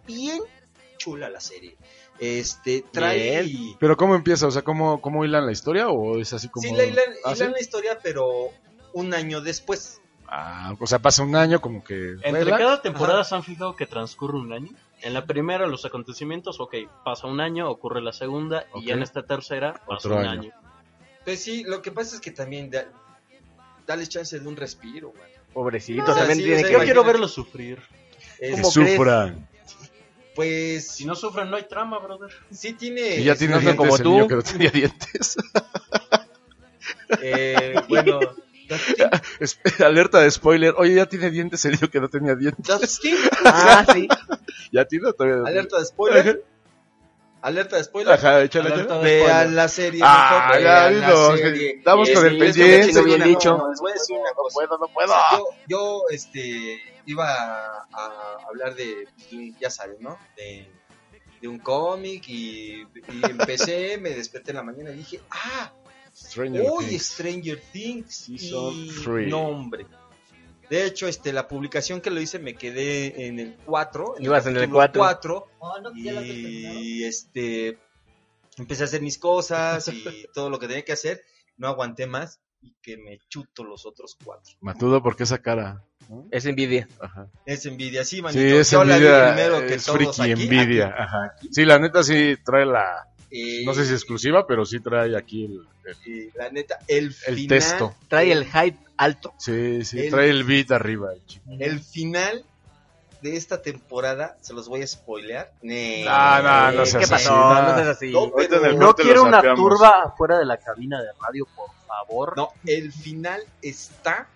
bien 0.07 0.41
chula 0.99 1.31
la 1.31 1.41
serie 1.41 1.77
este 2.19 2.85
trae 2.93 3.77
Pero 3.79 3.97
¿cómo 3.97 4.17
empieza? 4.17 4.49
O 4.49 4.51
sea, 4.51 4.63
¿cómo, 4.63 5.01
cómo 5.01 5.25
hilan 5.25 5.47
la 5.47 5.53
historia? 5.53 5.89
¿O 5.89 6.19
es 6.21 6.33
así 6.33 6.49
como...? 6.49 6.67
sí 6.69 6.75
la 6.75 6.85
hilan, 6.85 7.05
¿Ah, 7.25 7.33
hilan 7.35 7.49
sí? 7.49 7.55
la 7.55 7.61
historia 7.61 7.99
pero 8.03 8.27
un 8.93 9.15
año 9.15 9.41
después 9.41 10.01
Ah, 10.27 10.75
o 10.79 10.87
sea, 10.87 10.99
pasa 10.99 11.23
un 11.23 11.35
año 11.37 11.61
como 11.63 11.83
que... 11.83 12.17
Entre 12.23 12.51
cada 12.51 12.83
temporada 12.83 13.25
se 13.25 13.35
han 13.37 13.43
fijado 13.45 13.75
que 13.77 13.87
transcurre 13.87 14.37
un 14.37 14.53
año. 14.53 14.69
En 15.03 15.15
la 15.15 15.25
primera, 15.27 15.67
los 15.67 15.85
acontecimientos, 15.85 16.59
ok, 16.61 16.75
pasa 17.05 17.27
un 17.29 17.41
año, 17.41 17.71
ocurre 17.71 18.01
la 18.03 18.13
segunda, 18.13 18.67
y 18.75 18.87
ya 18.87 18.95
en 18.95 19.03
esta 19.03 19.23
tercera 19.25 19.75
pasa 19.87 20.09
Otro 20.09 20.17
un 20.17 20.27
año. 20.27 20.41
año. 20.41 20.53
pues 21.25 21.43
sí 21.43 21.63
lo 21.65 21.81
que 21.83 21.93
pasa 21.93 22.17
es 22.17 22.21
que 22.21 22.31
también 22.33 22.69
da, 22.71 22.87
dale 23.87 24.07
chance 24.07 24.39
de 24.39 24.49
un 24.49 24.57
respiro 24.57 25.13
man. 25.13 25.29
Pobrecito, 25.53 26.03
No, 26.05 26.11
o 26.13 26.15
sea, 26.15 26.17
también 26.27 26.39
sí, 26.39 26.45
tiene 26.45 26.57
o 26.57 26.61
sea, 26.61 26.69
que 26.69 26.73
Yo 26.79 26.85
quiero 26.85 27.05
verlos 27.05 27.33
sufrir. 27.33 27.81
Es- 28.39 28.57
Que 28.57 28.65
sufran. 28.65 29.49
pues 30.35 30.89
Si 30.89 31.05
no 31.05 31.15
sufren, 31.15 31.49
no 31.51 31.57
hay 31.57 31.65
trama, 31.69 31.99
brother. 32.01 32.31
sí 32.51 32.73
tiene 32.75 33.17
Y 33.17 33.25
ya 33.25 33.35
tiene 33.37 33.59
dientes 33.59 33.77
como 33.77 33.97
el 33.97 34.03
tú. 34.03 34.11
niño 34.11 34.29
que 34.29 34.35
no 34.35 34.43
tenía 34.43 34.71
dientes. 34.71 35.37
eh, 37.23 37.75
bueno 37.89 38.21
Alerta 39.85 40.21
de 40.21 40.31
spoiler. 40.31 40.75
Oye, 40.77 40.95
ya 40.95 41.07
tiene 41.07 41.31
dientes 41.31 41.65
el 41.65 41.73
niño 41.73 41.91
que 41.91 42.01
no 42.01 42.09
tenía 42.09 42.35
dientes. 42.35 42.67
Dustin, 42.67 43.17
Ah, 43.45 43.85
sí. 43.93 44.09
¿Ya 44.73 44.85
tiene 44.85 45.09
o 45.09 45.13
todavía 45.13 45.39
no? 45.39 45.47
alerta 45.47 45.79
de 45.79 45.85
spoiler 45.87 46.45
alerta 47.41 47.77
de 47.77 47.85
spoiler 47.85 48.15
Ajá, 48.15 48.43
échale, 48.43 48.71
Vean 49.03 49.55
la 49.55 49.69
serie, 49.69 50.01
Ah, 50.05 50.47
mejor 50.49 50.63
ya, 50.63 50.89
vean 50.89 51.01
la 51.01 51.07
digo, 51.07 51.37
serie. 51.37 51.71
estamos 51.79 52.11
con 52.11 52.27
el 52.27 52.39
pendiente. 52.39 53.03
Bien 53.03 53.23
dicho. 53.25 53.57
no, 53.57 53.71
les 53.71 53.81
voy 53.81 53.91
a 53.93 53.95
decir 53.95 54.17
una 54.19 54.33
cosa. 54.33 54.55
puedo, 54.55 54.79
no 54.79 54.85
O 54.87 54.93
puedo. 54.93 55.09
sea, 55.09 55.23
yo, 55.39 55.47
yo, 55.69 56.03
este, 56.11 56.79
iba 57.07 57.33
a, 57.33 57.87
a 57.93 58.37
hablar 58.49 58.75
de, 58.75 59.07
de 59.31 59.55
ya 59.61 59.71
sabes, 59.71 60.01
¿no? 60.01 60.19
De, 60.37 60.69
de 61.41 61.47
un 61.49 61.61
cómic 61.61 62.25
y, 62.29 62.83
y 62.83 63.23
empecé, 63.31 63.97
me 63.99 64.11
desperté 64.11 64.51
en 64.51 64.57
la 64.57 64.63
mañana 64.65 64.91
y 64.91 64.95
dije, 64.97 65.21
ah, 65.31 65.73
Stranger 66.27 66.63
hoy 66.69 66.87
Things. 66.87 67.07
Stranger 67.07 67.61
Things. 67.73 68.15
Season 68.15 68.75
y 68.75 68.89
three. 69.05 69.27
no, 69.29 69.49
hombre. 69.49 69.87
De 70.69 70.85
hecho, 70.85 71.09
este, 71.09 71.33
la 71.33 71.49
publicación 71.49 72.01
que 72.01 72.11
lo 72.11 72.21
hice 72.21 72.39
me 72.39 72.55
quedé 72.55 73.27
en 73.27 73.39
el 73.39 73.57
4. 73.65 74.17
Ibas 74.21 74.47
en 74.47 74.57
el 74.59 74.69
4. 74.69 75.01
4 75.01 75.47
y 75.95 77.05
este 77.05 77.79
empecé 78.59 78.83
a 78.83 78.87
hacer 78.87 79.01
mis 79.01 79.19
cosas 79.19 79.89
y 79.93 80.27
todo 80.35 80.51
lo 80.51 80.59
que 80.59 80.67
tenía 80.69 80.85
que 80.85 80.93
hacer 80.93 81.23
no 81.57 81.69
aguanté 81.69 82.07
más 82.07 82.41
y 82.61 82.75
que 82.83 82.97
me 82.97 83.19
chuto 83.29 83.63
los 83.65 83.87
otros 83.87 84.17
cuatro 84.23 84.57
Matudo, 84.61 85.01
¿por 85.03 85.17
qué 85.17 85.23
esa 85.23 85.39
cara? 85.39 85.85
¿No? 86.09 86.27
Es 86.31 86.45
envidia. 86.47 86.89
Ajá. 87.01 87.29
es 87.47 87.65
envidia 87.67 88.05
sí 88.05 88.21
manito 88.21 88.41
Sí, 88.41 88.57
es 88.57 88.71
yo 88.71 88.83
la 88.85 88.99
vi 88.99 89.07
envidia. 89.07 89.35
primero 89.35 89.67
que 89.67 89.75
es 89.75 89.85
todos 89.85 90.17
friki 90.17 90.33
aquí, 90.33 90.43
envidia. 90.43 90.87
aquí. 90.89 91.03
Ajá. 91.03 91.35
Sí, 91.51 91.65
la 91.65 91.79
neta 91.79 92.03
sí 92.03 92.37
trae 92.45 92.67
la... 92.67 93.07
Eh, 93.31 93.63
No 93.65 93.75
sé 93.75 93.85
si 93.87 93.93
exclusiva, 93.93 94.47
pero 94.47 94.65
sí 94.65 94.81
trae 94.81 95.17
aquí 95.17 95.45
el, 95.45 95.67
el, 96.07 96.33
la 96.35 96.51
neta 96.51 96.79
el 96.89 97.15
el 97.27 97.35
final 97.37 97.49
texto. 97.49 97.95
Trae 98.09 98.33
el 98.33 98.45
hype 98.47 98.79
alto. 98.97 99.35
Sí, 99.39 99.85
sí, 99.85 100.01
El- 100.01 100.11
trae 100.11 100.31
el 100.31 100.45
beat 100.45 100.71
arriba. 100.73 101.13
el 101.13 101.25
chico. 101.27 101.45
el 101.59 101.81
final 101.81 102.45
de 103.21 103.37
esta 103.37 103.61
temporada 103.61 104.37
se 104.41 104.55
los 104.55 104.69
voy 104.69 104.81
a 104.83 104.87
spoilear 104.87 105.51
Nee. 105.61 106.05
No, 106.05 106.43
no, 106.43 106.73
no 106.73 106.85
Eh, 106.85 106.95
no. 107.27 107.91
Así. 107.91 108.13
No, 108.13 108.31
pero- 108.33 108.95
quiero 108.95 109.23
una 109.25 109.39
sapeamos. 109.39 109.59
turba 109.61 110.03
afuera 110.05 110.39
de 110.39 110.45
la 110.47 110.57
cabina 110.57 111.01
de 111.03 111.09
radio, 111.21 111.47
por 111.57 111.71
favor. 111.87 112.37
no 112.37 112.51
el 112.65 112.93
final 112.93 113.43
está 113.61 114.29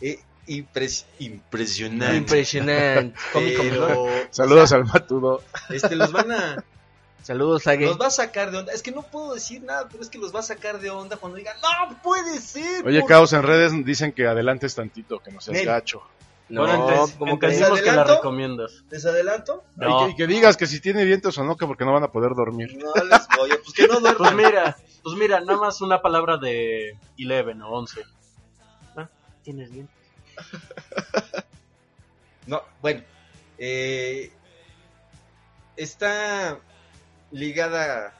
eh, 0.00 0.18
impres- 0.48 1.04
impresionante 1.18 2.16
Impresionante. 2.16 3.14
pero 3.32 4.06
Saludos 4.30 4.72
al 4.72 4.84
Matudo. 4.86 5.42
este 5.70 5.94
los 5.96 6.12
van 6.12 6.32
a 6.32 6.64
Saludos, 7.24 7.62
Sage. 7.62 7.86
Los 7.86 7.98
va 7.98 8.08
a 8.08 8.10
sacar 8.10 8.50
de 8.50 8.58
onda. 8.58 8.72
Es 8.74 8.82
que 8.82 8.90
no 8.92 9.00
puedo 9.02 9.32
decir 9.32 9.62
nada, 9.62 9.88
pero 9.90 10.02
es 10.02 10.10
que 10.10 10.18
los 10.18 10.34
va 10.34 10.40
a 10.40 10.42
sacar 10.42 10.78
de 10.78 10.90
onda 10.90 11.16
cuando 11.16 11.38
digan, 11.38 11.56
no 11.62 12.02
puede 12.02 12.38
ser. 12.38 12.86
Oye, 12.86 13.00
por- 13.00 13.08
Caos, 13.08 13.32
en 13.32 13.42
redes 13.42 13.72
dicen 13.82 14.12
que 14.12 14.26
adelantes 14.26 14.74
tantito, 14.74 15.20
que 15.20 15.32
no 15.32 15.40
seas 15.40 15.64
gacho. 15.64 16.02
No, 16.50 16.60
bueno, 16.60 16.86
entonces, 16.86 17.16
¿cómo 17.18 17.38
crees? 17.38 17.54
entendimos 17.54 17.80
que 17.80 17.92
la 17.92 18.04
recomiendas. 18.04 18.84
¿Les 18.90 19.06
adelanto? 19.06 19.64
No. 19.76 20.02
Y, 20.02 20.04
que, 20.04 20.10
y 20.10 20.16
que 20.16 20.26
digas 20.26 20.58
que 20.58 20.66
si 20.66 20.80
tiene 20.80 21.06
dientes 21.06 21.38
o 21.38 21.44
no, 21.44 21.56
que 21.56 21.66
porque 21.66 21.86
no 21.86 21.94
van 21.94 22.02
a 22.02 22.12
poder 22.12 22.34
dormir. 22.34 22.76
No 22.76 22.92
les 22.94 23.26
voy 23.38 23.50
a, 23.52 23.56
pues 23.56 23.72
que 23.74 23.88
no 23.88 24.00
Pues 24.18 24.34
mira, 24.34 24.76
pues 25.02 25.16
mira, 25.16 25.40
nada 25.40 25.58
más 25.58 25.80
una 25.80 26.02
palabra 26.02 26.36
de 26.36 26.98
11 27.18 27.62
o 27.62 27.68
11. 27.70 28.02
Tienes 29.42 29.70
bien. 29.72 29.88
No, 32.46 32.62
bueno. 32.82 33.02
Eh, 33.56 34.30
está 35.76 36.60
ligada, 37.34 38.14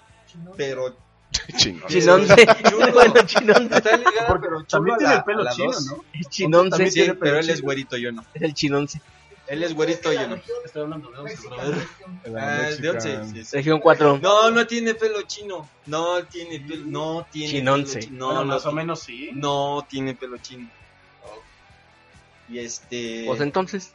pero 0.56 0.96
Chingón. 1.56 1.88
Chinonce. 1.88 2.46
Chulo. 2.70 2.92
bueno, 2.92 3.14
chinonce. 3.26 3.76
está 3.76 3.96
ligada, 3.96 4.38
pero 4.40 4.64
También 4.64 4.98
tiene 4.98 5.14
el 5.14 5.24
pelo 5.24 5.44
chino. 5.50 5.72
¿no? 5.72 6.04
Es 6.12 6.28
chinonce. 6.28 6.70
También 6.70 6.92
Sí, 6.92 7.00
tiene 7.00 7.14
pero 7.14 7.38
él 7.38 7.40
pelo 7.46 7.52
es 7.54 7.62
güerito, 7.62 7.96
yo 7.96 8.12
no. 8.12 8.24
Es 8.34 8.42
el 8.42 8.54
chinonce. 8.54 9.00
Él 9.46 9.62
es 9.62 9.74
güerito, 9.74 10.12
yo 10.12 10.26
no. 10.28 10.36
Estoy 10.64 10.82
hablando 10.82 11.10
de 11.10 11.18
11, 11.18 11.48
brother. 11.48 11.86
Ah, 12.38 12.70
de 12.78 12.90
once, 12.90 13.24
sí, 13.26 13.44
sí. 13.44 13.56
Región 13.56 13.80
4. 13.80 14.18
No, 14.22 14.50
no 14.50 14.66
tiene 14.66 14.94
pelo 14.94 15.22
chino. 15.22 15.68
No 15.86 16.24
tiene 16.24 16.60
pelo, 16.60 16.86
no 16.86 17.26
tiene 17.30 17.50
Chinonce. 17.52 17.98
pelo 17.98 18.06
chino. 18.06 18.18
No, 18.18 18.26
Bueno, 18.26 18.44
no 18.44 18.54
más 18.54 18.66
o 18.66 18.72
menos 18.72 19.00
sí. 19.00 19.30
No 19.34 19.86
tiene 19.88 20.14
pelo 20.14 20.38
chino. 20.38 20.70
Y 22.48 22.58
este. 22.58 23.24
Pues 23.26 23.40
entonces. 23.40 23.92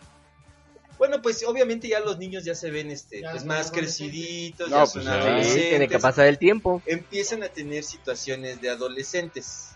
Bueno, 1.00 1.22
pues 1.22 1.44
obviamente 1.48 1.88
ya 1.88 2.00
los 2.02 2.18
niños 2.20 2.44
ya 2.44 2.54
se 2.54 2.70
ven 2.70 2.92
este, 2.92 3.22
pues 3.32 3.44
más 3.46 3.72
creciditos, 3.72 4.70
No, 4.70 4.76
ya 4.76 4.82
pues 4.82 4.92
son 4.92 5.04
ya. 5.06 5.14
Sí, 5.14 5.28
adolescentes. 5.28 5.70
tiene 5.70 5.88
que 5.88 5.98
pasar 6.00 6.28
el 6.28 6.38
tiempo. 6.38 6.84
Empiezan 6.86 7.42
a 7.42 7.48
tener 7.50 7.84
situaciones 7.84 8.62
de 8.62 8.70
adolescentes. 8.70 9.70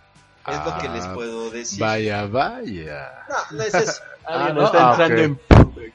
Es 0.45 0.65
lo 0.65 0.77
que 0.77 0.89
les 0.89 1.05
Ah, 1.05 1.13
puedo 1.15 1.49
decir. 1.49 1.79
Vaya, 1.79 2.25
vaya. 2.27 3.09
No, 3.29 3.57
no 3.57 3.63
es 3.63 3.73
eso. 3.73 4.01
Alguien 4.25 4.55
no, 4.57 4.65
está 4.65 4.89
ah, 4.89 4.91
entrando 4.91 5.33
ok. 5.33 5.79
en 5.79 5.93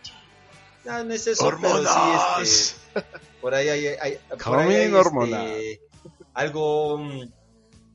No, 0.85 1.05
no 1.05 1.15
es 1.15 1.27
eso, 1.27 1.45
Hormonas. 1.47 1.95
pero 1.95 2.47
sí, 2.47 2.51
este, 2.95 3.19
por 3.43 3.55
ahí 3.55 3.69
hay, 3.69 3.87
hay- 4.01 4.19
por 4.43 4.59
ahí 4.59 4.75
hay, 4.75 4.95
este, 4.97 5.81
algo 6.33 6.99
mm, 6.99 7.21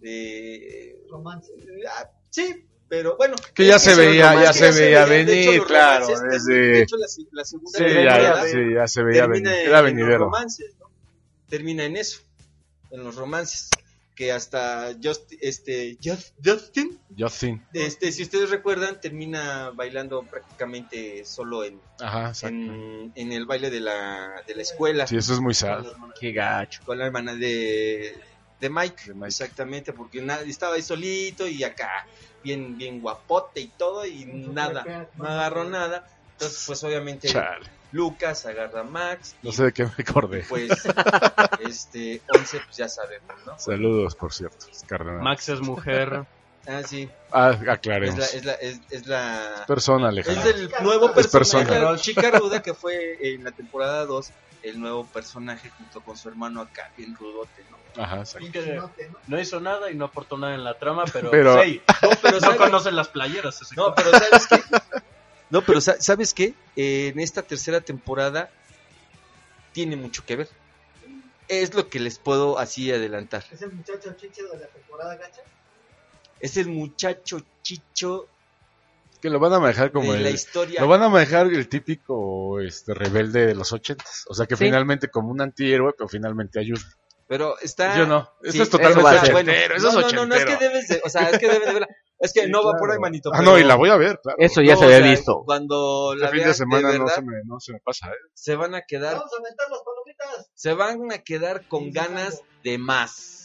de... 0.02 0.96
Ah, 1.90 2.10
sí, 2.30 2.66
pero 2.96 3.18
bueno. 3.18 3.36
Que 3.56 3.66
ya 3.66 3.80
se 3.80 3.96
veía, 3.96 4.36
ya 4.44 4.54
se 4.54 4.70
veía 4.72 5.04
venir, 5.06 5.64
claro, 5.64 6.08
desde- 6.30 6.54
De 6.54 6.82
hecho, 6.84 6.96
la, 6.98 7.08
se- 7.08 7.22
la 7.32 7.44
segunda 7.44 7.80
Sí, 7.80 7.86
ya, 7.86 8.44
sí, 8.86 8.94
se 8.94 9.04
veía 9.04 9.22
termina 9.24 9.50
venir. 9.50 9.62
en 9.64 9.68
Era 9.68 9.82
venidero. 9.82 10.18
romances, 10.26 10.76
¿no? 10.80 10.92
Termina 11.50 11.86
en 11.86 11.98
eso, 11.98 12.22
en 12.92 13.04
los 13.04 13.16
romances. 13.16 13.70
Que 14.16 14.32
hasta 14.32 14.94
Just, 15.04 15.32
este, 15.42 15.98
Just- 16.00 16.34
Justin, 16.46 17.00
Justin. 17.18 17.66
este, 17.74 18.12
si 18.12 18.22
ustedes 18.22 18.52
recuerdan, 18.52 19.02
termina 19.02 19.72
bailando 19.72 20.22
prácticamente 20.22 21.26
solo 21.26 21.64
en, 21.64 21.82
Ajá, 22.00 22.32
en, 22.48 23.12
en 23.16 23.32
el 23.32 23.48
baile 23.48 23.72
de 23.72 23.80
la, 23.80 24.44
de 24.46 24.54
la 24.54 24.62
escuela. 24.62 25.08
Sí, 25.08 25.18
eso 25.18 25.34
es 25.34 25.40
muy 25.40 25.56
sad. 25.56 25.84
Qué 26.20 26.32
gacho. 26.32 26.82
con 26.86 27.00
la 27.00 27.08
hermana 27.08 27.34
de, 27.34 28.16
de 28.62 28.70
Mike, 28.70 29.04
De 29.08 29.14
Mike. 29.16 29.26
exactamente, 29.30 29.94
porque 29.94 30.24
estaba 30.46 30.76
ahí 30.76 30.84
solito 30.84 31.48
y 31.48 31.64
acá 31.64 32.06
bien 32.44 32.78
bien 32.78 33.02
guapote 33.02 33.62
y 33.62 33.68
todo 33.68 34.06
y 34.06 34.26
nada, 34.26 35.08
no 35.16 35.26
agarró 35.28 35.64
nada. 35.64 36.08
Entonces, 36.34 36.64
pues 36.68 36.84
obviamente 36.84 37.28
Chale. 37.30 37.68
Lucas 37.92 38.46
agarra 38.48 38.82
a 38.82 38.84
Max. 38.84 39.36
No 39.44 39.52
y, 39.52 39.54
sé 39.54 39.64
de 39.66 39.72
qué 39.74 39.84
me 39.86 39.92
acordé. 40.00 40.44
Pues 40.50 40.72
este 41.68 42.22
11 42.36 42.60
pues 42.66 42.78
ya 42.78 42.90
sabemos, 42.90 43.36
¿no? 43.46 43.58
Saludos, 43.60 44.16
por 44.16 44.34
cierto, 44.34 44.66
cardenal. 44.88 45.22
Max 45.22 45.50
es 45.50 45.60
mujer. 45.62 46.26
Ah, 46.66 46.82
sí. 46.82 47.10
Ah, 47.32 47.52
Es 47.62 47.68
aclaremos. 47.68 48.18
la 48.18 48.26
es 48.26 48.46
la 48.46 48.54
es, 48.54 48.80
es 48.90 49.06
la 49.06 49.66
Persona, 49.68 50.08
es 50.08 50.12
Alejandro. 50.28 50.44
del 50.54 50.72
nuevo 50.82 51.14
Es 51.16 51.28
personaje, 51.28 51.70
persona. 51.72 51.98
chica 51.98 52.32
ruda 52.32 52.62
que 52.62 52.74
fue 52.74 53.18
en 53.34 53.44
la 53.44 53.52
temporada 53.52 54.06
2 54.06 54.30
el 54.64 54.80
nuevo 54.80 55.06
personaje 55.06 55.70
junto 55.78 56.02
con 56.02 56.18
su 56.18 56.28
hermano 56.30 56.62
acá 56.62 56.92
bien 56.98 57.14
rudote, 57.16 57.64
¿no? 57.70 57.78
Ajá, 58.02 58.24
no 59.28 59.40
hizo 59.40 59.60
nada 59.60 59.92
y 59.92 59.96
no 59.96 60.06
aportó 60.06 60.38
nada 60.38 60.56
en 60.56 60.64
la 60.64 60.80
trama, 60.80 61.04
pero, 61.12 61.30
Pero- 61.32 61.62
hey, 61.62 61.82
No, 62.02 62.10
pero 62.22 62.36
no 62.36 62.40
¿sabes? 62.40 62.58
conocen 62.58 62.96
las 62.96 63.10
playeras. 63.10 63.62
ese 63.62 63.76
No, 63.76 63.94
pero 63.94 64.12
¿sabes 64.12 64.48
qué? 64.48 64.64
No, 65.50 65.62
pero 65.62 65.80
sa- 65.82 66.02
¿sabes 66.02 66.34
qué? 66.34 66.56
Eh, 66.76 67.10
en 67.14 67.20
esta 67.20 67.44
tercera 67.44 67.80
temporada 67.82 68.50
tiene 69.72 69.96
mucho 69.96 70.26
que 70.26 70.36
ver. 70.36 70.50
Es 71.48 71.76
lo 71.76 71.90
que 71.90 72.00
les 72.00 72.18
puedo 72.18 72.58
así 72.58 72.92
adelantar. 72.92 73.44
Es 73.52 73.62
el 73.62 73.72
muchacho 73.72 74.14
chiche 74.14 74.42
de 74.44 74.58
la 74.58 74.66
temporada 74.68 75.16
gacha. 75.16 75.42
Es 76.40 76.58
el 76.58 76.70
muchacho 76.70 77.42
chicho 77.62 78.28
Que 79.24 79.30
lo 79.30 79.40
van 79.40 79.54
a 79.54 79.60
manejar 79.62 79.94
como 79.94 80.12
de 80.12 80.20
la 80.20 80.28
el... 80.28 80.36
historia. 80.36 80.82
Lo 80.82 80.88
van 80.90 81.02
a 81.02 81.08
manejar 81.08 81.48
el 81.48 81.70
típico 81.70 82.60
este 82.60 82.94
rebelde 82.94 83.46
de 83.46 83.56
los 83.56 83.72
ochentas. 83.72 84.26
O 84.28 84.34
sea 84.34 84.46
que 84.46 84.58
Sí. 84.58 84.66
finalmente 84.66 85.08
como 85.08 85.32
un 85.32 85.40
antihéroe, 85.40 85.94
pero 85.98 86.10
finalmente 86.10 86.60
ayuda. 86.60 86.82
Pero 87.30 87.58
está... 87.60 87.98
Yo 87.98 88.06
no. 88.06 88.30
Sí, 88.44 88.50
Eso 88.50 88.64
es 88.64 88.70
totalmente. 88.70 89.76
Eso 89.78 89.94
no, 89.94 90.00
es 90.02 90.14
no, 90.14 90.20
no, 90.20 90.26
no, 90.26 90.36
es 90.36 90.44
que 90.44 90.58
debes 90.58 90.88
de... 90.90 91.02
O 91.06 91.10
sea, 91.10 91.30
es 91.30 91.40
que 91.40 91.48
debes 91.48 91.66
de 91.66 91.72
verla. 91.74 91.88
Es 92.20 92.34
que 92.34 92.42
Sí, 92.44 92.52
no 92.52 92.66
va 92.66 92.74
por 92.78 92.92
ahí, 92.92 93.00
manito. 93.00 93.32
Ah, 93.34 93.42
no, 93.42 93.58
y 93.58 93.64
la 93.64 93.76
voy 93.76 93.90
a 93.92 93.96
ver, 93.96 94.20
claro. 94.22 94.38
Eso 94.40 94.62
ya 94.62 94.74
No, 94.74 94.80
se 94.80 94.84
o 94.84 94.88
había 94.88 95.00
sea, 95.00 95.10
visto. 95.12 95.44
Cuando 95.46 96.16
la 96.18 96.26
Este 96.26 96.38
fin 96.38 96.48
de 96.48 96.54
semana 96.54 96.92
de 96.92 96.98
no, 97.00 97.06
verdad, 97.06 97.16
se 97.16 97.22
me, 97.22 97.34
no 97.46 97.60
se 97.62 97.72
me 97.72 97.80
pasa, 97.80 98.10
¿eh? 98.10 98.16
se 98.34 98.56
van 98.58 98.76
a 98.76 98.82
quedar... 98.82 99.16
Vamos 99.16 99.32
a 99.34 99.42
aventar 99.42 99.68
las 99.70 99.80
palomitas. 99.84 100.52
Se 100.54 100.74
van 100.74 101.12
a 101.14 101.18
quedar 101.20 101.68
con 101.70 101.92
ganas 101.92 102.42
de 102.66 102.78
más. 102.78 103.43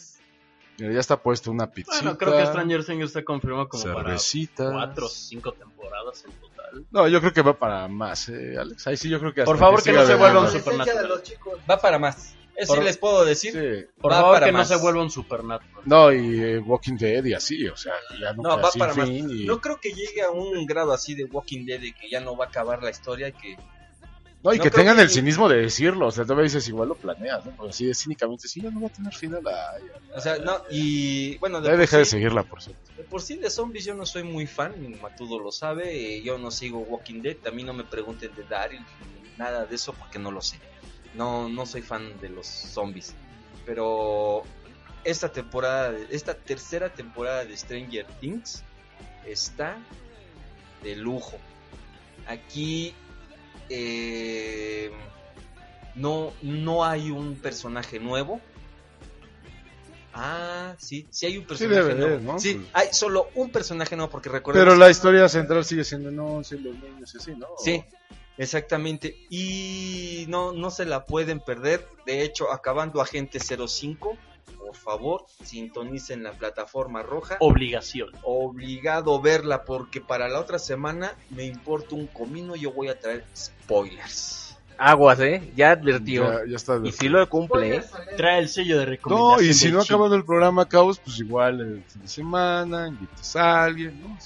Mira, 0.78 0.92
ya 0.94 1.00
está 1.00 1.20
puesto 1.20 1.50
una 1.50 1.70
pizza. 1.70 1.92
Bueno, 1.92 2.16
creo 2.16 2.36
que 2.36 2.46
Stranger 2.46 2.84
Things 2.84 3.04
está 3.06 3.24
confirmado 3.24 3.68
como 3.68 3.82
para 3.94 4.16
cuatro 4.56 5.06
o 5.06 5.08
cinco 5.08 5.52
temporadas 5.52 6.24
en 6.24 6.32
total. 6.32 6.86
No, 6.90 7.08
yo 7.08 7.20
creo 7.20 7.32
que 7.32 7.42
va 7.42 7.58
para 7.58 7.88
más, 7.88 8.28
eh, 8.28 8.56
Alex. 8.58 8.86
Ahí 8.86 8.96
sí 8.96 9.08
yo 9.08 9.18
creo 9.18 9.34
que 9.34 9.40
hasta 9.40 9.50
Por 9.50 9.58
favor, 9.58 9.82
que 9.82 9.90
no 9.92 10.02
siga 10.02 10.06
se 10.06 10.14
vuelva 10.20 10.40
un 10.40 10.50
Supernatural. 10.50 11.22
Va 11.68 11.80
para 11.80 11.98
más. 11.98 12.34
Eso 12.54 12.68
Por- 12.74 12.78
sí 12.78 12.84
les 12.84 12.96
puedo 12.98 13.24
decir. 13.24 13.52
Sí. 13.52 13.86
Por 14.00 14.10
Va 14.12 14.16
favor, 14.16 14.34
para 14.34 14.46
que 14.46 14.52
más. 14.52 14.68
no 14.68 14.76
se 14.76 14.82
vuelva 14.82 15.02
un 15.02 15.10
Supernatural. 15.10 15.82
No, 15.84 16.12
y 16.12 16.40
eh, 16.42 16.58
Walking 16.58 16.96
Dead 16.96 17.24
y 17.24 17.32
así, 17.32 17.66
o 17.68 17.76
sea, 17.76 17.92
ya 18.20 18.32
nunca 18.32 18.48
No, 18.56 18.60
va 18.62 18.70
para 18.76 18.94
más. 18.94 19.08
y- 19.08 19.46
No 19.46 19.60
creo 19.60 19.78
que 19.80 19.92
llegue 19.92 20.22
a 20.22 20.30
un 20.30 20.66
grado 20.66 20.92
así 20.92 21.14
de 21.14 21.24
Walking 21.24 21.64
Dead 21.66 21.80
de 21.80 21.92
que 21.92 22.10
ya 22.10 22.20
no 22.20 22.36
va 22.36 22.46
a 22.46 22.48
acabar 22.48 22.82
la 22.82 22.90
historia 22.90 23.28
y 23.28 23.32
que 23.32 23.56
No, 24.42 24.54
y 24.54 24.58
no 24.58 24.62
que 24.62 24.70
tengan 24.70 24.96
que- 24.96 25.02
el 25.02 25.10
cinismo 25.10 25.48
de 25.48 25.56
decirlo, 25.62 26.06
o 26.06 26.10
sea, 26.12 26.24
todavía 26.24 26.44
dices 26.44 26.68
igual 26.68 26.88
lo 26.90 26.94
planeas, 26.94 27.44
¿no? 27.44 27.56
Porque 27.56 27.70
así 27.70 27.86
de 27.86 27.94
cínicamente, 27.94 28.46
sí, 28.46 28.60
ya 28.60 28.70
no 28.70 28.80
va 28.80 28.86
a 28.86 28.90
tener 28.92 29.12
final 29.12 29.42
a... 29.48 30.16
o 30.16 30.20
sea, 30.20 30.38
no 30.38 30.62
y 30.70 31.36
bueno, 31.38 31.60
de 31.60 31.76
deja 31.76 31.98
de 31.98 32.04
seguirla, 32.04 32.44
por 32.44 32.62
cierto. 32.62 32.80
de 32.96 33.02
por 33.02 33.20
sí 33.20 33.36
de 33.36 33.50
zombies 33.50 33.84
yo 33.84 33.94
no 33.94 34.06
soy 34.06 34.22
muy 34.22 34.46
fan, 34.46 34.74
Matudo 35.02 35.40
lo 35.40 35.50
sabe, 35.50 36.22
yo 36.22 36.38
no 36.38 36.50
sigo 36.52 36.78
Walking 36.80 37.20
Dead, 37.20 37.36
a 37.46 37.50
mí 37.50 37.64
no 37.64 37.72
me 37.72 37.82
pregunten 37.84 38.32
de 38.36 38.44
Daryl 38.44 38.84
nada 39.36 39.66
de 39.66 39.74
eso 39.74 39.92
porque 39.92 40.18
no 40.18 40.30
lo 40.30 40.40
sé. 40.40 40.58
No 41.14 41.48
no 41.48 41.64
soy 41.66 41.82
fan 41.82 42.20
de 42.20 42.28
los 42.28 42.46
zombies, 42.46 43.14
pero 43.66 44.42
esta 45.04 45.30
temporada, 45.32 45.96
esta 46.10 46.34
tercera 46.34 46.92
temporada 46.92 47.44
de 47.44 47.56
Stranger 47.56 48.06
Things 48.20 48.62
está 49.26 49.78
de 50.82 50.96
lujo. 50.96 51.38
Aquí 52.26 52.94
eh, 53.68 54.90
no, 55.94 56.32
no 56.42 56.84
hay 56.84 57.10
un 57.10 57.36
personaje 57.36 57.98
nuevo. 57.98 58.40
Ah, 60.14 60.74
sí, 60.78 61.06
sí 61.10 61.26
hay 61.26 61.38
un 61.38 61.46
personaje 61.46 61.76
debe 61.82 61.94
nuevo. 61.94 62.20
¿no? 62.32 62.38
Sí, 62.40 62.54
Pues- 62.54 62.68
hay 62.72 62.88
solo 62.92 63.28
un 63.34 63.50
personaje 63.50 63.94
nuevo 63.94 64.10
porque 64.10 64.28
recordemos 64.28 64.66
Pero 64.66 64.76
la 64.76 64.90
historia 64.90 65.28
central 65.28 65.64
sigue 65.64 65.84
siendo, 65.84 66.10
no, 66.10 66.42
sí, 66.42 66.58
los 66.58 66.74
niños 66.74 67.14
y 67.14 67.18
así, 67.18 67.34
¿no? 67.36 67.46
Sí, 67.58 67.84
exactamente. 68.36 69.16
Y 69.30 70.24
no, 70.28 70.52
no 70.52 70.70
se 70.70 70.86
la 70.86 71.04
pueden 71.04 71.40
perder. 71.40 71.86
De 72.04 72.22
hecho, 72.22 72.50
acabando 72.52 73.00
Agente 73.00 73.38
05, 73.38 74.16
por 74.48 74.74
favor, 74.74 75.26
sintonicen 75.42 76.22
la 76.22 76.32
plataforma 76.32 77.02
roja. 77.02 77.36
Obligación. 77.40 78.10
Obligado 78.22 79.16
a 79.16 79.20
verla 79.20 79.64
porque 79.64 80.00
para 80.00 80.28
la 80.28 80.40
otra 80.40 80.58
semana 80.58 81.14
me 81.30 81.44
importa 81.44 81.94
un 81.94 82.06
comino. 82.06 82.56
Yo 82.56 82.72
voy 82.72 82.88
a 82.88 82.98
traer 82.98 83.24
spoilers. 83.36 84.56
Aguas, 84.78 85.18
¿eh? 85.20 85.52
Ya 85.56 85.72
advirtió. 85.72 86.32
Ya, 86.32 86.50
ya 86.50 86.56
está. 86.56 86.80
Y 86.84 86.92
si 86.92 87.08
lo 87.08 87.28
cumple, 87.28 87.76
¿eh? 87.76 87.84
Trae 88.16 88.38
el 88.38 88.48
sello 88.48 88.78
de 88.78 88.86
recomendación. 88.86 89.36
No, 89.36 89.42
y 89.42 89.52
si 89.52 89.72
no 89.72 89.80
acabado 89.80 90.14
el 90.14 90.24
programa 90.24 90.68
Caos, 90.68 91.00
pues 91.00 91.18
igual 91.18 91.60
el 91.60 91.82
fin 91.82 92.02
de 92.02 92.08
semana, 92.08 92.86
invitas 92.86 93.34
a 93.34 93.64
alguien, 93.64 94.00
¿no? 94.00 94.16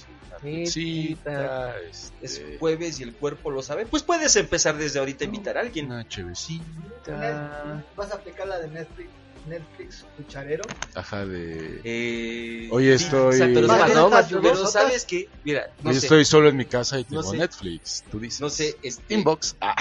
Pizzita, 0.43 1.79
Es 1.91 2.13
este, 2.21 2.59
jueves 2.59 2.99
y 3.01 3.05
el 3.05 3.15
cuerpo 3.15 3.51
lo 3.51 3.63
sabe. 3.63 3.87
Pues 3.87 4.03
puedes 4.03 4.35
empezar 4.37 4.77
desde 4.77 4.99
ahorita 4.99 5.25
a 5.25 5.27
invitar 5.27 5.57
a 5.57 5.61
alguien. 5.61 5.87
una 5.87 6.07
chevecita, 6.07 7.85
Vas 7.97 8.11
a 8.11 8.17
aplicar 8.17 8.49
la 8.49 8.59
de 8.59 8.69
Netflix, 8.69 9.09
Netflix 9.47 10.05
cucharero. 10.17 10.65
ajá 10.95 11.27
de... 11.27 11.81
Eh, 11.85 12.69
Oye, 12.71 12.97
sí, 12.99 13.05
estoy- 13.05 13.29
o 13.29 13.33
sea, 13.33 13.47
pero, 13.53 13.67
Más 13.67 14.27
pero 14.31 14.67
sabes 14.67 15.05
que, 15.05 15.29
mira, 15.45 15.67
no 15.83 15.93
Yo 15.93 16.01
sé, 16.01 16.07
estoy 16.07 16.25
solo 16.25 16.49
en 16.49 16.57
mi 16.57 16.65
casa 16.65 16.99
y 17.01 17.05
tengo 17.05 17.23
No 17.23 17.31
sé. 17.31 17.39
Netflix, 17.39 18.05
tú 18.11 18.21
dices. 18.21 18.41
no 18.41 18.49
sé, 18.51 18.77
este, 18.83 19.15
Inbox. 19.15 19.57
Ah, 19.61 19.77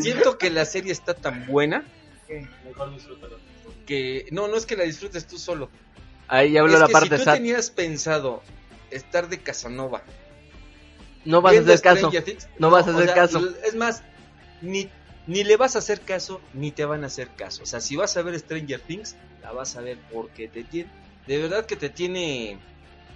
siento 0.00 0.38
que 0.38 0.50
la 0.50 0.64
serie 0.64 0.92
está 0.92 1.14
tan 1.14 1.46
buena 1.46 1.84
Mejor 2.64 2.92
disfrútalo. 2.94 3.38
que 3.86 4.26
no, 4.32 4.48
no 4.48 4.56
es 4.56 4.66
que 4.66 4.76
la 4.76 4.84
disfrutes 4.84 5.26
tú 5.26 5.38
solo. 5.38 5.70
ahí 6.28 6.52
ya 6.52 6.60
habló 6.60 6.74
es 6.74 6.80
la 6.80 6.86
que 6.88 6.92
parte 6.92 7.08
si 7.10 7.16
tú 7.18 7.24
sad. 7.24 7.34
tenías 7.34 7.70
pensado 7.70 8.42
estar 8.90 9.28
de 9.28 9.38
Casanova, 9.38 10.02
No 11.24 11.40
vas 11.42 11.56
a 11.56 11.60
hacer 11.60 11.80
caso. 11.80 12.10
No 12.58 12.70
vas 12.70 12.86
a 12.86 12.90
o 12.90 12.94
hacer 12.94 13.06
sea, 13.06 13.14
caso. 13.14 13.48
Es 13.64 13.74
más, 13.74 14.02
ni, 14.60 14.90
ni 15.28 15.44
le 15.44 15.56
vas 15.56 15.76
a 15.76 15.78
hacer 15.78 16.00
caso, 16.00 16.40
ni 16.54 16.72
te 16.72 16.84
van 16.84 17.04
a 17.04 17.06
hacer 17.06 17.28
caso. 17.28 17.62
O 17.62 17.66
sea, 17.66 17.80
si 17.80 17.94
vas 17.94 18.16
a 18.16 18.22
ver 18.22 18.36
Stranger 18.38 18.80
Things, 18.80 19.14
la 19.42 19.52
vas 19.52 19.76
a 19.76 19.82
ver 19.82 19.98
porque 20.12 20.48
te 20.48 20.64
tiene, 20.64 20.90
de 21.26 21.38
verdad 21.38 21.66
que 21.66 21.76
te 21.76 21.90
tiene 21.90 22.58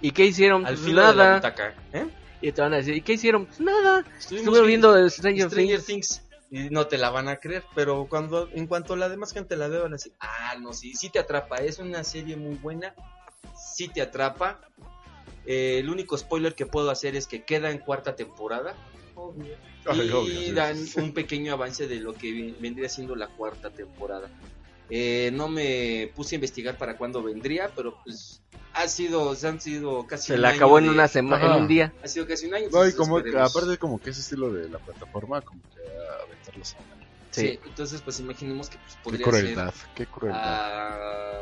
¿Y 0.01 0.11
qué 0.11 0.25
hicieron? 0.25 0.65
al 0.65 0.75
Pues 0.75 0.85
filo 0.85 1.07
de 1.07 1.15
la 1.15 1.35
butaca. 1.35 1.73
¿eh? 1.93 2.05
Y 2.41 2.51
te 2.51 2.61
van 2.61 2.73
a 2.73 2.77
decir, 2.77 2.93
¿y 2.93 3.01
qué 3.01 3.13
hicieron? 3.13 3.45
Pues 3.45 3.61
nada. 3.61 4.05
Estuvimos 4.19 4.47
Estuve 4.53 4.67
viendo 4.67 5.09
Stranger, 5.09 5.49
Stranger 5.49 5.81
Things. 5.81 6.19
Things. 6.19 6.23
Y 6.51 6.69
no 6.69 6.85
te 6.85 6.99
la 6.99 7.09
van 7.09 7.29
a 7.29 7.37
creer, 7.37 7.63
pero 7.73 8.05
cuando 8.07 8.47
en 8.53 8.67
cuanto 8.67 8.95
la 8.95 9.09
demás 9.09 9.33
gente 9.33 9.55
la 9.55 9.67
vea 9.69 9.81
van 9.81 9.93
a 9.93 9.95
decir, 9.95 10.13
ah, 10.19 10.53
no, 10.61 10.71
sí, 10.71 10.93
sí 10.93 11.09
te 11.09 11.17
atrapa, 11.17 11.57
es 11.57 11.79
una 11.79 12.03
serie 12.03 12.35
muy 12.35 12.55
buena, 12.55 12.93
sí 13.55 13.87
te 13.87 14.03
atrapa. 14.03 14.59
Eh, 15.47 15.79
el 15.79 15.89
único 15.89 16.15
spoiler 16.15 16.53
que 16.53 16.67
puedo 16.67 16.91
hacer 16.91 17.15
es 17.15 17.25
que 17.25 17.43
queda 17.43 17.71
en 17.71 17.79
cuarta 17.79 18.15
temporada 18.15 18.75
Ay, 19.85 20.07
y 20.07 20.11
obvio, 20.11 20.39
sí. 20.39 20.51
dan 20.51 20.77
un 20.97 21.13
pequeño 21.13 21.53
avance 21.53 21.87
de 21.87 21.95
lo 21.99 22.13
que 22.13 22.55
vendría 22.59 22.87
siendo 22.89 23.15
la 23.15 23.27
cuarta 23.27 23.69
temporada. 23.69 24.29
Eh, 24.89 25.31
no 25.33 25.47
me 25.47 26.11
puse 26.15 26.35
a 26.35 26.37
investigar 26.37 26.77
para 26.77 26.97
cuándo 26.97 27.23
vendría, 27.23 27.71
pero 27.75 27.97
pues 28.03 28.41
ha 28.73 28.87
sido, 28.87 29.35
se 29.35 29.47
han 29.47 29.59
sido 29.61 30.05
casi 30.07 30.27
Se 30.27 30.33
un 30.35 30.41
la 30.41 30.49
año 30.49 30.57
acabó 30.57 30.77
en 30.79 30.85
de- 30.85 30.89
una 30.91 31.07
semana, 31.07 31.45
en 31.55 31.61
un 31.63 31.67
día. 31.67 31.93
Ha 32.03 32.07
sido 32.07 32.27
casi 32.27 32.45
un 32.47 32.53
año. 32.55 32.67
No, 32.71 32.87
y 32.87 32.93
como 32.93 33.17
esperemos. 33.19 33.49
aparte 33.55 33.77
como 33.77 33.99
que 33.99 34.09
ese 34.11 34.21
estilo 34.21 34.51
de 34.51 34.69
la 34.69 34.79
plataforma, 34.79 35.41
como 35.41 35.61
que 35.73 35.79
a 35.81 36.23
aventarlos 36.23 36.73
a 36.75 36.77
Sí. 37.31 37.41
Sí. 37.47 37.59
entonces 37.65 37.99
pues 38.01 38.19
imaginemos 38.19 38.69
que 38.69 38.77
pues, 38.77 38.95
Qué 38.95 39.01
podría 39.03 39.25
crueldad, 39.25 39.73
qué 39.95 40.03
ser 40.03 40.07
crueldad. 40.13 40.39
a 40.43 41.39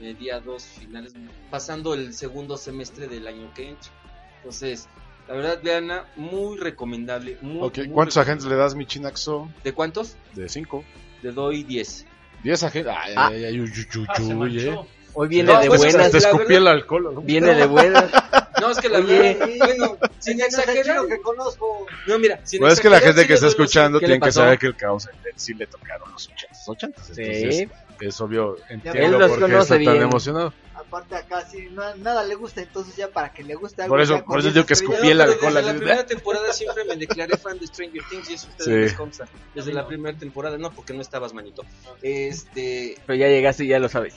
mediados, 0.00 0.64
finales, 0.64 1.14
pasando 1.50 1.94
el 1.94 2.12
segundo 2.14 2.56
semestre 2.58 3.08
del 3.08 3.26
año 3.26 3.50
que 3.54 3.70
entra. 3.70 3.90
Entonces, 4.38 4.86
la 5.30 5.36
verdad, 5.36 5.60
veanla, 5.62 6.06
muy 6.16 6.58
recomendable. 6.58 7.38
Muy, 7.40 7.58
¿cuántos 7.60 7.76
recomendable. 7.86 8.20
agentes 8.20 8.46
le 8.46 8.56
das 8.56 8.74
mi 8.74 8.84
Chinaxo? 8.84 9.48
¿De 9.62 9.72
cuántos? 9.72 10.16
De 10.34 10.48
5. 10.48 10.84
Le 11.22 11.30
doy 11.30 11.62
10. 11.62 12.06
10 12.42 12.62
agentes. 12.64 12.92
Ay, 12.98 13.14
Ah. 13.16 13.28
ay, 13.28 13.44
ay, 13.44 13.60
uy, 13.60 13.70
uy, 13.70 13.86
uy, 14.00 14.06
Ah, 14.08 14.22
uy, 14.22 14.58
eh. 14.68 14.78
Hoy 15.14 15.28
viene 15.28 15.52
No, 15.52 15.60
de 15.60 15.66
pues, 15.68 15.80
buenas. 15.80 16.10
Te 16.10 16.18
escupí 16.18 16.54
el 16.54 16.66
alcohol. 16.66 17.14
¿no? 17.14 17.20
Viene 17.20 17.54
de 17.54 17.66
buenas. 17.66 18.04
No, 18.60 18.70
es 18.70 18.78
que 18.78 18.88
la 18.88 19.00
verdad, 19.00 19.48
bueno, 19.58 19.98
sin 20.18 20.40
exagerar. 20.40 20.96
lo 20.96 21.08
que 21.08 21.20
conozco. 21.20 21.86
No, 22.06 22.18
mira, 22.18 22.40
sin 22.44 22.60
Pues 22.60 22.74
es 22.74 22.80
que 22.80 22.90
la 22.90 23.00
gente 23.00 23.22
sí 23.22 23.26
que 23.28 23.34
está 23.34 23.46
escuchando 23.46 23.98
¿Qué 23.98 24.06
le 24.06 24.12
tiene 24.14 24.24
que 24.26 24.32
saber 24.32 24.58
que 24.58 24.66
el 24.66 24.76
caos 24.76 25.08
sí 25.36 25.54
le 25.54 25.66
tocaron 25.66 26.10
los 26.12 26.28
80s. 26.30 26.66
80s 26.66 27.14
Sí. 27.14 27.22
entonces 27.22 27.68
es 28.00 28.20
obvio, 28.20 28.56
entiendo 28.70 29.18
por 29.28 29.46
qué 29.46 29.58
está 29.58 29.74
tan 29.76 29.96
emocionado. 29.96 30.52
Aparte 30.74 31.14
acá 31.14 31.46
sí, 31.46 31.68
na- 31.72 31.94
nada 31.96 32.24
le 32.24 32.34
gusta, 32.34 32.62
entonces 32.62 32.96
ya 32.96 33.08
para 33.08 33.32
que 33.32 33.42
le 33.44 33.54
guste 33.54 33.82
algo. 33.82 33.92
Por 33.92 34.00
eso- 34.00 34.24
por 34.24 34.40
eso 34.40 34.50
digo 34.50 34.64
que 34.66 34.72
escupí 34.72 35.12
la 35.14 35.26
cola, 35.36 35.60
Desde 35.60 35.72
la 35.72 35.78
primera 35.78 36.06
temporada 36.06 36.52
siempre 36.52 36.84
me 36.84 36.96
declaré 36.96 37.36
fan 37.36 37.58
de 37.58 37.66
Stranger 37.66 38.02
Things 38.10 38.30
y 38.30 38.34
eso 38.34 38.46
a 38.46 38.50
ustedes 38.50 38.66
Sí. 38.66 38.72
les 38.72 38.92
consta. 38.94 39.28
Desde 39.54 39.72
la 39.74 39.86
primera 39.86 40.16
temporada, 40.18 40.56
no, 40.58 40.70
porque 40.72 40.92
no 40.94 41.02
estabas, 41.02 41.32
manito. 41.34 41.62
Este, 42.02 42.96
Pero 43.06 43.16
ya 43.18 43.28
llegaste 43.28 43.64
y 43.64 43.68
ya 43.68 43.78
lo 43.78 43.88
sabes. 43.88 44.14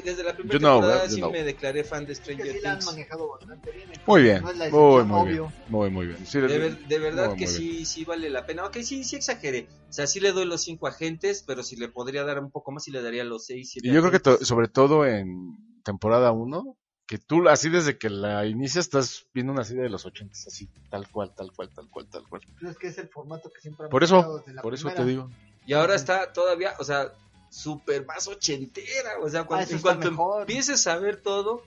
Desde 0.00 0.24
la 0.24 0.34
primera 0.34 0.54
You 0.54 0.58
know, 0.60 0.80
temporada 0.80 1.08
sí 1.08 1.20
know. 1.20 1.30
me 1.32 1.42
declaré 1.44 1.84
fan 1.84 2.06
de 2.06 2.14
Stranger 2.14 2.46
sí 2.52 2.60
la 2.62 2.70
han 2.72 2.78
Things. 2.78 2.86
manejado 2.92 3.28
bastante 3.30 3.70
bien. 3.72 3.90
Muy 4.06 4.22
bien, 4.22 4.42
No 4.42 4.50
es 4.50 4.56
la 4.56 4.68
muy, 4.70 5.04
muy 5.04 5.28
bien, 5.28 5.40
obvio. 5.42 5.52
muy, 5.68 5.90
muy 5.90 6.06
bien. 6.06 6.26
Sí, 6.26 6.40
De, 6.40 6.58
ver- 6.58 6.78
de 6.86 6.98
verdad 6.98 7.28
muy, 7.28 7.36
que 7.36 7.44
muy 7.44 7.54
sí, 7.54 7.84
sí 7.86 8.04
vale 8.04 8.30
la 8.30 8.46
pena. 8.46 8.64
Ok, 8.64 8.78
sí, 8.82 9.04
sí 9.04 9.16
exageré. 9.16 9.68
O 9.88 9.92
sea, 9.92 10.06
sí 10.06 10.20
le 10.20 10.32
doy 10.32 10.46
los 10.46 10.62
cinco 10.62 10.86
agentes, 10.86 11.44
pero 11.46 11.62
si 11.62 11.76
le 11.76 11.88
podría 11.88 12.24
dar 12.24 12.38
un 12.40 12.50
poco 12.50 12.72
más, 12.72 12.84
sí 12.84 12.90
le 12.90 13.02
daría 13.02 13.24
los 13.24 13.44
seis, 13.46 13.70
siete 13.70 13.88
Y 13.88 13.92
yo 13.92 14.00
creo 14.00 14.12
que 14.12 14.20
to- 14.20 14.44
sobre 14.44 14.68
todo 14.68 15.06
en 15.06 15.56
temporada 15.84 16.32
1, 16.32 16.76
que 17.06 17.18
tú 17.18 17.46
así 17.48 17.68
desde 17.68 17.98
que 17.98 18.08
la 18.08 18.46
inicias 18.46 18.86
estás 18.86 19.26
viendo 19.34 19.52
una 19.52 19.64
serie 19.64 19.82
de 19.82 19.90
los 19.90 20.06
80s, 20.06 20.46
así, 20.46 20.68
tal 20.90 21.10
cual, 21.10 21.34
tal 21.34 21.52
cual, 21.52 21.70
tal 21.74 21.88
cual, 21.90 22.08
tal 22.08 22.26
cual. 22.28 22.40
Pues 22.60 22.72
es 22.72 22.78
que 22.78 22.86
es 22.88 22.98
el 22.98 23.08
formato 23.08 23.50
que 23.50 23.60
siempre 23.60 23.84
han 23.84 23.90
Por 23.90 24.02
eso, 24.04 24.38
desde 24.38 24.54
la 24.54 24.62
por 24.62 24.72
eso 24.72 24.88
te 24.88 24.94
primera. 24.94 25.10
digo. 25.26 25.30
Y 25.66 25.74
ahora 25.74 25.94
está 25.94 26.32
todavía, 26.32 26.74
o 26.78 26.84
sea, 26.84 27.12
súper 27.52 28.06
más 28.06 28.26
ochentera. 28.26 29.18
O 29.20 29.28
sea, 29.28 29.44
cuando, 29.44 29.70
en 29.70 29.80
cuanto 29.80 30.10
mejor. 30.10 30.40
empieces 30.42 30.86
a 30.86 30.96
ver 30.96 31.18
todo. 31.18 31.62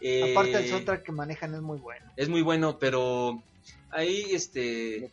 eh, 0.00 0.30
Aparte 0.32 0.56
el 0.56 0.68
soundtrack 0.68 1.02
que 1.02 1.12
manejan 1.12 1.54
es 1.54 1.60
muy 1.60 1.78
bueno. 1.78 2.06
Es 2.16 2.28
muy 2.28 2.42
bueno, 2.42 2.78
pero 2.78 3.42
ahí, 3.90 4.26
este. 4.30 5.10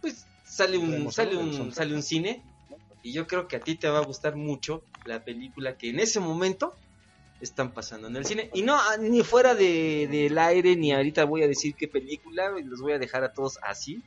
Pues 0.00 0.26
sale 0.44 0.78
un, 0.78 0.86
Podemos 0.86 1.14
sale 1.14 1.36
hablar 1.36 1.52
del 1.52 1.60
un, 1.60 1.72
sale 1.72 1.94
un 1.94 2.02
cine. 2.02 2.42
Y 3.02 3.12
yo 3.12 3.26
creo 3.26 3.48
que 3.48 3.56
a 3.56 3.60
ti 3.60 3.76
te 3.76 3.88
va 3.88 3.98
a 3.98 4.04
gustar 4.04 4.36
mucho 4.36 4.82
la 5.04 5.24
película 5.24 5.76
que 5.78 5.88
en 5.88 6.00
ese 6.00 6.20
momento 6.20 6.74
están 7.40 7.72
pasando 7.72 8.08
en 8.08 8.16
el 8.16 8.26
cine. 8.26 8.50
Y 8.52 8.62
no, 8.62 8.76
ah, 8.76 8.96
ni 8.98 9.22
fuera 9.22 9.54
de, 9.54 10.06
del 10.10 10.36
aire, 10.38 10.76
ni 10.76 10.92
ahorita 10.92 11.24
voy 11.24 11.42
a 11.42 11.48
decir 11.48 11.74
qué 11.74 11.88
película, 11.88 12.50
los 12.62 12.80
voy 12.80 12.92
a 12.92 12.98
dejar 12.98 13.24
a 13.24 13.32
todos 13.32 13.58
así. 13.62 14.02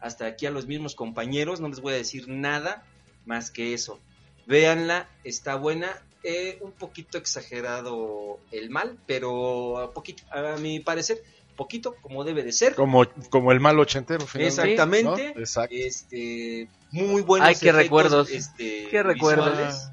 Hasta 0.00 0.26
aquí 0.26 0.44
a 0.44 0.50
los 0.50 0.66
mismos 0.66 0.94
compañeros, 0.94 1.60
no 1.60 1.68
les 1.68 1.80
voy 1.80 1.94
a 1.94 1.96
decir 1.96 2.28
nada 2.28 2.84
más 3.26 3.50
que 3.50 3.74
eso. 3.74 3.98
Véanla, 4.46 5.08
está 5.24 5.56
buena. 5.56 6.02
eh, 6.22 6.58
un 6.60 6.72
poquito 6.72 7.18
exagerado 7.18 8.40
el 8.50 8.70
mal, 8.70 8.98
pero 9.06 9.78
a, 9.78 9.92
poquito, 9.92 10.24
a 10.32 10.56
mi 10.56 10.80
parecer, 10.80 11.22
poquito 11.56 11.94
como 12.02 12.24
debe 12.24 12.42
de 12.42 12.50
ser. 12.52 12.74
Como, 12.74 13.04
como 13.30 13.52
el 13.52 13.60
mal 13.60 13.78
ochentero, 13.78 14.26
finalmente, 14.26 14.62
Exactamente. 14.62 15.32
¿no? 15.34 15.40
Exacto. 15.40 15.74
Este, 15.76 16.68
muy 16.90 17.22
buenos 17.22 17.48
Ay, 17.48 17.54
qué 17.54 17.68
efectos, 17.68 17.82
recuerdos. 17.82 18.30
Este, 18.30 18.88
Qué 18.90 19.02
recuerdos. 19.02 19.50
visuales. 19.56 19.90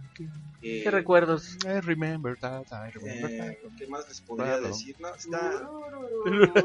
Eh, 0.66 0.82
¿Qué 0.82 0.92
recuerdos? 0.92 1.58
I 1.66 1.82
remember 1.82 2.38
that, 2.40 2.64
I 2.72 2.90
remember 2.92 3.32
eh, 3.32 3.38
that. 3.38 3.72
¿Qué 3.78 3.86
más 3.88 4.08
les 4.08 4.22
podría 4.22 4.46
Claro. 4.58 4.68
decir? 4.68 4.96
No, 5.00 5.14
está... 5.14 5.70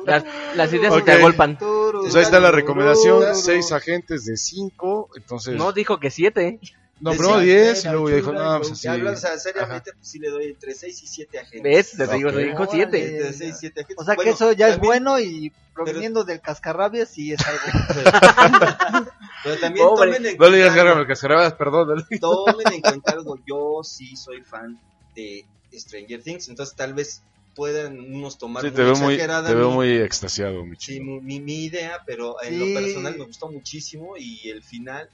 Las, 0.06 0.24
las 0.54 0.72
ideas 0.72 0.94
se 0.94 1.02
te 1.02 1.12
agolpan. 1.12 1.58
Pues 1.58 2.14
ahí 2.14 2.22
está 2.22 2.38
la 2.38 2.52
recomendación, 2.52 3.34
seis 3.34 3.72
agentes 3.72 4.24
de 4.24 4.36
cinco, 4.36 5.10
entonces... 5.16 5.56
No 5.56 5.72
dijo 5.72 5.98
que 5.98 6.10
siete. 6.10 6.60
No, 7.00 7.12
cinco, 7.12 7.38
10 7.38 7.78
y 7.78 7.80
era 7.82 7.92
luego 7.92 8.10
ya 8.10 8.16
dijo, 8.16 8.32
no, 8.32 8.56
y 8.56 8.58
pues 8.58 8.72
así. 8.72 8.80
Si 8.82 8.88
hablas 8.88 9.18
o 9.18 9.26
sea, 9.28 9.38
seriamente, 9.38 9.92
pues 9.92 10.08
sí 10.08 10.18
le 10.18 10.30
doy 10.30 10.46
entre 10.46 10.74
6 10.74 11.02
y 11.02 11.06
7 11.06 11.38
agentes. 11.38 11.62
¿Ves? 11.62 11.92
Te 12.08 12.16
digo, 12.16 12.32
te 12.32 12.38
dijo 12.44 12.56
Órale. 12.62 12.70
siete. 12.72 13.16
Entre 13.16 13.32
6 13.32 13.54
y 13.54 13.58
7 13.60 13.80
agentes. 13.82 13.96
O 14.00 14.04
sea 14.04 14.14
que 14.14 14.16
Bueno, 14.16 14.32
eso 14.32 14.52
ya 14.52 14.66
es 14.68 14.72
también- 14.74 14.88
bueno 14.90 15.20
y 15.20 15.52
proveniendo 15.74 16.24
del 16.24 16.40
cascarrabias 16.40 17.08
sí 17.10 17.32
es 17.32 17.40
algo. 17.46 17.60
Pero 19.44 19.56
también 19.60 19.86
Pobre. 19.86 20.12
tomen 20.12 20.26
en 20.26 20.36
No 20.36 20.48
le 20.48 20.56
digas 20.56 20.74
cuenta 20.74 21.00
el 21.00 21.06
cascarabas, 21.06 21.52
perdón. 21.54 22.04
tomen 22.20 22.72
en 22.72 22.80
cuenta 22.80 23.12
algo, 23.12 23.38
yo 23.46 23.80
sí 23.84 24.16
soy 24.16 24.42
fan 24.42 24.78
de 25.14 25.44
Stranger 25.72 26.22
Things, 26.22 26.48
entonces 26.48 26.74
tal 26.74 26.94
vez 26.94 27.22
puedan 27.54 27.98
unos 27.98 28.38
tomar 28.38 28.62
Sí, 28.62 28.68
muy 28.68 28.76
te 28.76 28.82
veo 28.84 28.96
muy, 28.96 29.14
exagerada 29.14 29.48
te 29.48 29.54
veo 29.54 29.70
mi- 29.70 29.74
muy 29.76 29.96
extasiado, 29.98 30.64
mi 30.64 30.76
sí, 30.76 31.00
mi- 31.00 31.40
mi 31.40 31.64
idea, 31.64 32.02
pero 32.06 32.36
en 32.42 32.50
Sí. 32.54 32.58
lo 32.74 32.80
personal 32.80 33.18
me 33.18 33.24
gustó 33.24 33.48
muchísimo 33.50 34.16
y 34.16 34.48
el 34.50 34.62
final, 34.62 35.08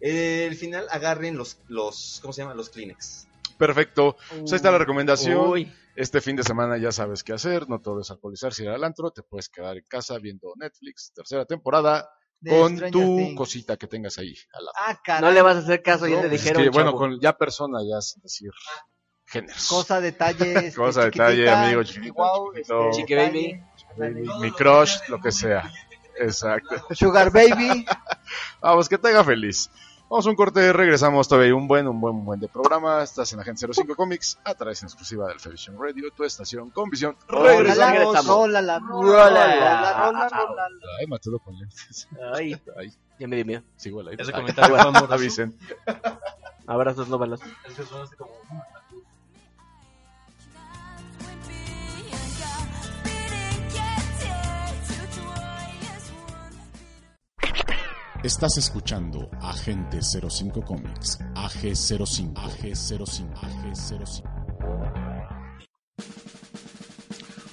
el 0.00 0.54
final 0.56 0.86
agarren 0.90 1.36
los, 1.36 1.58
los, 1.68 2.18
¿cómo 2.22 2.32
se 2.32 2.42
llama? 2.42 2.54
Los 2.54 2.70
Kleenex. 2.70 3.26
Perfecto. 3.56 4.16
Pues 4.30 4.52
ahí 4.52 4.56
está 4.56 4.70
la 4.70 4.78
recomendación. 4.78 5.48
Uy, 5.50 5.72
Este 5.96 6.20
fin 6.20 6.36
de 6.36 6.44
semana 6.44 6.78
ya 6.78 6.92
sabes 6.92 7.24
qué 7.24 7.32
hacer. 7.32 7.68
No 7.68 7.80
todo 7.80 8.00
es 8.02 8.10
alcoholizarse 8.10 8.62
ir 8.62 8.68
al 8.68 8.84
antro. 8.84 9.10
Te 9.10 9.22
puedes 9.22 9.48
quedar 9.48 9.76
en 9.76 9.84
casa 9.88 10.16
viendo 10.18 10.52
Netflix, 10.56 11.12
tercera 11.12 11.44
temporada, 11.44 12.08
de 12.40 12.50
con 12.52 12.76
Stranger 12.76 12.90
tu 12.92 13.16
Things. 13.16 13.36
cosita 13.36 13.76
que 13.76 13.88
tengas 13.88 14.16
ahí 14.18 14.34
al 14.52 14.64
lado. 14.64 14.76
Ah, 14.86 15.00
caray. 15.02 15.22
no 15.22 15.32
le 15.32 15.42
vas 15.42 15.56
a 15.56 15.58
hacer 15.60 15.82
caso, 15.82 16.06
ya 16.06 16.20
te 16.20 16.28
pues 16.28 16.34
es 16.34 16.40
dijeron. 16.44 16.62
que, 16.62 16.70
bueno, 16.70 16.92
con 16.94 17.18
ya 17.20 17.32
persona, 17.36 17.78
ya 17.88 18.00
sin 18.00 18.22
decir 18.22 18.50
géneros. 19.26 19.66
Cosa, 19.68 20.00
detalle. 20.00 20.52
este, 20.68 20.74
Cosa, 20.76 21.04
detalle, 21.06 21.50
amigo, 21.50 21.82
chiquito, 21.82 22.52
chiquito. 22.54 22.90
este, 22.90 22.90
Chiqui 22.92 23.60
Mi, 23.98 24.28
mi 24.40 24.50
crush, 24.52 24.98
lo 25.08 25.20
que 25.20 25.32
sea. 25.32 25.68
Exacto. 26.20 26.76
Sugar 26.94 27.32
Baby. 27.32 27.84
Vamos, 28.60 28.88
que 28.88 28.98
te 28.98 29.08
haga 29.08 29.24
feliz. 29.24 29.68
Vamos 30.10 30.26
a 30.26 30.30
un 30.30 30.36
corte, 30.36 30.72
regresamos 30.72 31.28
todavía 31.28 31.54
un 31.54 31.68
buen, 31.68 31.86
un 31.86 32.00
buen, 32.00 32.14
un 32.16 32.24
buen 32.24 32.40
de 32.40 32.48
programa. 32.48 33.02
Estás 33.02 33.30
en 33.34 33.40
Agente 33.40 33.66
05 33.70 33.94
Comics, 33.94 34.38
a 34.42 34.54
través 34.54 34.82
en 34.82 34.86
exclusiva 34.86 35.28
del 35.28 35.38
Felition 35.38 35.76
Radio, 35.78 36.10
tu 36.16 36.24
estación 36.24 36.70
con 36.70 36.88
visión. 36.88 37.14
Regresamos. 37.28 37.92
regresamos. 37.92 38.26
Rola, 38.26 38.62
la, 38.62 38.78
Rola, 38.78 39.28
rola, 39.28 40.10
rola, 40.10 40.28
rola. 40.30 40.68
Ay, 40.98 41.06
Mateo 41.06 41.38
con 41.38 41.58
lentes. 41.58 42.08
Ay, 42.34 42.58
Ay, 42.78 42.90
ya 43.18 43.28
me 43.28 43.36
dio 43.36 43.44
miedo. 43.44 43.62
sigo 43.76 44.00
al 44.00 44.08
aire. 44.08 44.22
Ese 44.22 44.32
Ay, 44.34 44.40
comentario 44.40 44.76
fue 44.76 44.88
amoroso. 44.88 45.12
Avisen. 45.12 45.54
Abrazos, 46.66 47.08
no 47.10 47.18
balas. 47.18 47.40
Estás 58.22 58.58
escuchando 58.58 59.28
Agente 59.40 60.00
05 60.02 60.62
Comics, 60.62 61.18
AG05, 61.34 62.34
AG05, 62.34 63.34
AG05. 63.34 64.22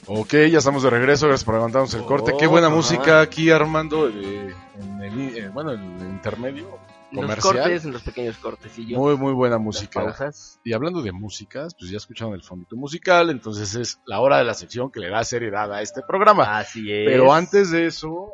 Ok, 0.07 0.33
ya 0.51 0.59
estamos 0.59 0.83
de 0.83 0.89
regreso, 0.91 1.27
gracias 1.27 1.43
por 1.45 1.55
aguantarnos 1.55 1.93
el 1.93 2.03
corte. 2.05 2.33
Qué 2.37 2.47
Oh, 2.47 2.51
buena 2.51 2.67
ajá. 2.67 2.75
música 2.75 3.21
aquí 3.21 3.49
Armando, 3.51 4.07
eh, 4.09 4.53
en 4.79 5.01
el, 5.01 5.37
eh, 5.37 5.49
bueno, 5.49 5.71
en 5.71 5.81
el 5.99 6.07
intermedio 6.09 6.67
En 7.11 7.17
los 7.17 7.25
comercial. 7.25 7.55
cortes, 7.57 7.85
en 7.85 7.91
los 7.93 8.03
pequeños 8.03 8.37
cortecillos. 8.37 8.99
Muy, 8.99 9.17
muy 9.17 9.33
buena 9.33 9.57
música. 9.57 10.03
pausas. 10.03 10.59
Y 10.63 10.73
hablando 10.73 11.01
de 11.01 11.11
músicas, 11.11 11.75
pues 11.77 11.89
ya 11.91 11.97
escucharon 11.97 12.33
el 12.35 12.43
fondito 12.43 12.75
musical, 12.75 13.29
entonces 13.31 13.73
es 13.75 13.99
la 14.05 14.19
hora 14.19 14.37
de 14.37 14.43
la 14.45 14.53
sección 14.53 14.91
que 14.91 14.99
le 14.99 15.09
da 15.09 15.23
seriedad 15.23 15.71
a 15.73 15.81
este 15.81 16.01
programa. 16.07 16.57
Así 16.59 16.91
es. 16.91 17.07
Pero 17.07 17.33
antes 17.33 17.71
de 17.71 17.87
eso, 17.87 18.31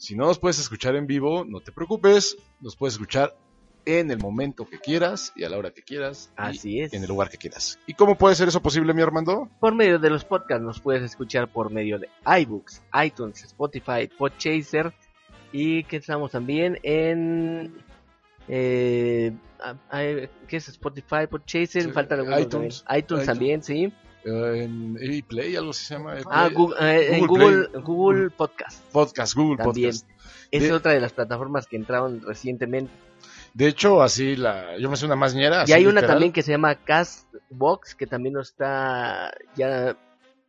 si 0.00 0.16
no 0.16 0.24
nos 0.24 0.38
puedes 0.38 0.58
escuchar 0.58 0.96
en 0.96 1.06
vivo, 1.06 1.44
no 1.44 1.60
te 1.60 1.72
preocupes, 1.72 2.38
nos 2.58 2.74
puedes 2.74 2.94
escuchar 2.94 3.36
en 3.84 4.10
el 4.10 4.18
momento 4.18 4.66
que 4.66 4.78
quieras 4.78 5.30
y 5.36 5.44
a 5.44 5.50
la 5.50 5.58
hora 5.58 5.72
que 5.72 5.82
quieras. 5.82 6.30
y 6.38 6.40
Así 6.40 6.80
es. 6.80 6.94
En 6.94 7.02
el 7.02 7.08
lugar 7.08 7.28
que 7.28 7.36
quieras. 7.36 7.78
¿Y 7.86 7.92
cómo 7.92 8.16
puede 8.16 8.34
ser 8.34 8.48
eso 8.48 8.62
posible, 8.62 8.94
mi 8.94 9.02
Armando? 9.02 9.50
Por 9.60 9.74
medio 9.74 9.98
de 9.98 10.08
los 10.08 10.24
podcasts 10.24 10.64
nos 10.64 10.80
puedes 10.80 11.02
escuchar 11.02 11.52
por 11.52 11.70
medio 11.70 11.98
de 11.98 12.08
iBooks, 12.24 12.82
iTunes, 13.04 13.44
Spotify, 13.44 14.08
Podchaser 14.16 14.94
y 15.52 15.84
que 15.84 15.98
estamos 15.98 16.30
también 16.30 16.78
en 16.82 17.74
eh, 18.48 19.32
ah, 19.62 19.74
ah, 19.90 20.02
¿qué 20.48 20.56
es 20.56 20.68
Spotify, 20.68 21.26
Podchaser? 21.30 21.82
Sí, 21.82 21.90
Falta 21.92 22.14
alguno 22.14 22.40
iTunes. 22.40 22.84
también. 22.84 23.04
iTunes 23.04 23.04
iTunes. 23.04 23.26
también, 23.26 23.62
sí. 23.62 23.92
En 24.24 24.96
Play, 25.26 25.56
algo 25.56 25.72
se 25.72 25.94
llama. 25.94 26.16
Ah. 26.30 26.48
Google, 26.52 26.76
eh, 26.80 27.16
en 27.16 27.26
Google 27.26 27.68
Google, 27.82 28.30
Podcast 28.30 28.80
Podcast, 28.92 29.34
Google 29.34 29.56
también. 29.56 29.90
Podcast. 29.92 30.08
Es 30.50 30.62
De- 30.62 30.72
otra 30.72 30.92
de 30.92 31.00
las 31.00 31.12
plataformas 31.12 31.66
que 31.66 31.76
entraron 31.76 32.20
recientemente. 32.22 32.92
De 33.54 33.66
hecho, 33.66 34.02
así 34.02 34.36
la, 34.36 34.76
yo 34.78 34.90
me 34.90 34.96
sé 34.96 35.06
una 35.06 35.16
más 35.16 35.34
ñera. 35.34 35.60
Y 35.60 35.62
así 35.64 35.72
hay 35.72 35.86
una 35.86 36.02
también 36.06 36.32
que 36.32 36.42
se 36.42 36.52
llama 36.52 36.74
Castbox 36.74 37.94
que 37.94 38.06
también 38.06 38.34
lo 38.34 38.42
está 38.42 39.32
ya 39.56 39.96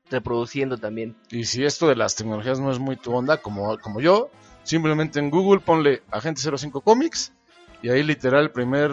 reproduciendo 0.10 0.78
también. 0.78 1.16
Y 1.30 1.46
si 1.46 1.64
esto 1.64 1.88
de 1.88 1.96
las 1.96 2.16
tecnologías 2.16 2.60
no 2.60 2.72
es 2.72 2.80
muy 2.80 2.98
tu 2.98 3.14
onda, 3.14 3.38
como, 3.38 3.78
como 3.80 4.02
yo, 4.02 4.30
simplemente 4.64 5.20
en 5.20 5.30
Google 5.30 5.62
ponle 5.62 6.04
Agente 6.12 6.42
05 6.42 6.82
Comics 6.82 7.34
y 7.82 7.90
ahí 7.90 8.04
literal 8.04 8.44
el 8.44 8.52
primer 8.52 8.92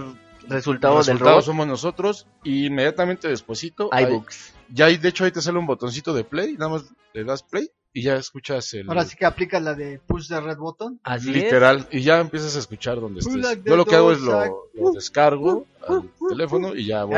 Resultado, 0.48 0.94
del 0.94 1.04
resultado 1.04 1.30
robot 1.30 1.44
somos 1.44 1.66
nosotros 1.66 2.26
y 2.44 2.66
inmediatamente 2.66 3.28
despuesito 3.28 3.88
ahí- 3.92 4.04
iBooks. 4.06 4.54
ya 4.72 4.86
hay, 4.86 4.96
de 4.96 5.08
hecho 5.08 5.24
ahí 5.24 5.30
te 5.32 5.40
sale 5.42 5.58
un 5.58 5.66
botoncito 5.66 6.12
de 6.14 6.24
play, 6.24 6.54
nada 6.54 6.70
más 6.72 6.84
le 7.12 7.24
das 7.24 7.42
play 7.42 7.70
y 7.92 8.02
ya 8.02 8.16
escuchas 8.16 8.72
el 8.74 8.88
Ahora 8.88 9.04
sí 9.04 9.16
que 9.16 9.26
aplica 9.26 9.60
la 9.60 9.74
de 9.74 9.98
push 9.98 10.28
the 10.28 10.40
red 10.40 10.56
button. 10.58 11.00
Así 11.04 11.30
es. 11.30 11.36
literal 11.36 11.86
y 11.90 12.00
ya 12.02 12.20
empiezas 12.20 12.54
a 12.56 12.58
escuchar 12.58 13.00
donde 13.00 13.20
estés. 13.20 13.36
like 13.36 13.62
Yo 13.64 13.76
lo 13.76 13.84
que 13.84 13.96
hago 13.96 14.12
es 14.12 14.20
lo, 14.20 14.70
lo 14.74 14.92
descargo 14.92 15.66
al 15.86 16.10
teléfono 16.28 16.74
y 16.74 16.86
ya 16.86 17.04
voy 17.04 17.16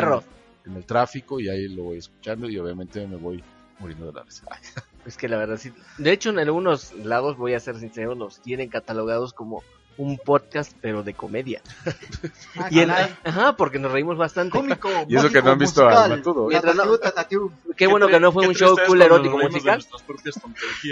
en 0.67 0.77
el 0.77 0.85
tráfico 0.85 1.41
y 1.41 1.49
ahí 1.49 1.69
lo 1.69 1.85
voy 1.85 1.99
escuchando 1.99 2.49
y 2.49 2.59
obviamente 2.59 3.07
me 3.07 3.17
voy 3.17 3.43
muriendo 3.79 4.07
de 4.07 4.13
la 4.13 4.23
risa. 4.23 4.45
Es 5.07 5.17
que 5.17 5.29
la 5.29 5.39
verdad 5.39 5.57
sí. 5.57 5.73
De 5.97 6.13
hecho, 6.13 6.29
en 6.29 6.39
algunos 6.39 6.93
lados, 6.93 7.39
voy 7.39 7.55
a 7.55 7.61
ser 7.61 7.79
sincero, 7.79 8.15
los 8.15 8.41
tienen 8.43 8.69
catalogados 8.69 9.33
como 9.33 9.65
un 10.01 10.17
podcast, 10.17 10.73
pero 10.81 11.03
de 11.03 11.13
comedia. 11.13 11.61
Ah, 12.57 12.69
Y 12.71 12.81
en- 12.81 12.91
ajá, 12.91 13.55
porque 13.57 13.79
nos 13.79 13.93
reímos 13.93 14.17
bastante. 14.17 14.57
Cómico, 14.57 14.89
Y 15.07 15.17
eso 15.17 15.29
que 15.29 15.43
no 15.43 15.51
han 15.51 15.59
visto 15.59 15.83
a 15.83 15.91
musical. 15.91 16.11
Matudo. 16.17 16.47
Mientras 16.49 16.75
no-. 16.75 16.99
Qué 17.77 17.87
bueno 17.87 18.09
que 18.09 18.19
no 18.19 18.33
fue 18.33 18.49
un 18.49 18.55
show 18.55 18.75
cool 18.87 19.03
erótico 19.03 19.37
musical. 19.39 19.85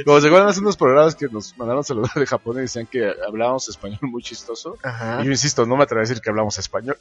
Como 0.04 0.20
se 0.20 0.26
acuerdan 0.26 0.48
hace 0.48 0.60
unos 0.60 0.76
programas 0.76 1.14
que 1.14 1.26
nos 1.28 1.56
mandaron 1.56 1.82
saludar 1.84 2.12
de 2.14 2.26
Japón 2.26 2.58
y 2.58 2.60
decían 2.62 2.86
que 2.86 3.10
hablábamos 3.26 3.68
español 3.68 3.98
muy 4.02 4.22
chistoso. 4.22 4.76
Ajá. 4.82 5.20
Y 5.22 5.24
yo 5.24 5.30
insisto, 5.30 5.64
no 5.64 5.76
me 5.76 5.84
atrevo 5.84 6.00
a 6.00 6.02
decir 6.06 6.20
que 6.20 6.28
hablamos 6.28 6.58
español. 6.58 6.98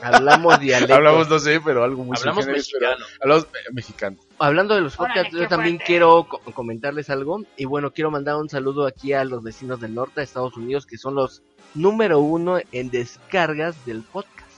Hablamos 0.00 0.60
dialecto. 0.60 0.94
hablamos, 0.94 1.28
no 1.28 1.38
sé, 1.40 1.60
pero 1.60 1.82
algo 1.82 2.04
muy 2.04 2.16
Hablamos 2.16 2.44
generis, 2.44 2.70
pero 2.72 2.90
mexicano. 2.90 3.06
Hablamos 3.20 3.44
eh, 3.44 3.72
mexicano. 3.72 4.16
Hablando 4.38 4.74
de 4.74 4.80
los 4.82 4.96
podcasts, 4.96 5.32
yo 5.32 5.48
también 5.48 5.76
fuerte. 5.76 5.84
quiero 5.84 6.24
co- 6.28 6.40
comentarles 6.54 7.10
algo. 7.10 7.42
Y 7.56 7.64
bueno, 7.64 7.90
quiero 7.92 8.10
mandar 8.10 8.36
un 8.36 8.48
saludo 8.48 8.86
aquí 8.86 9.12
a 9.12 9.24
los 9.24 9.42
vecinos 9.42 9.80
del 9.80 9.94
norte 9.94 10.20
de 10.20 10.24
Estados 10.24 10.56
Unidos, 10.56 10.86
que 10.86 10.96
son 10.96 11.14
los 11.16 11.42
número 11.74 12.20
uno 12.20 12.58
en 12.72 12.90
descargas 12.90 13.84
del 13.84 14.02
podcast. 14.02 14.48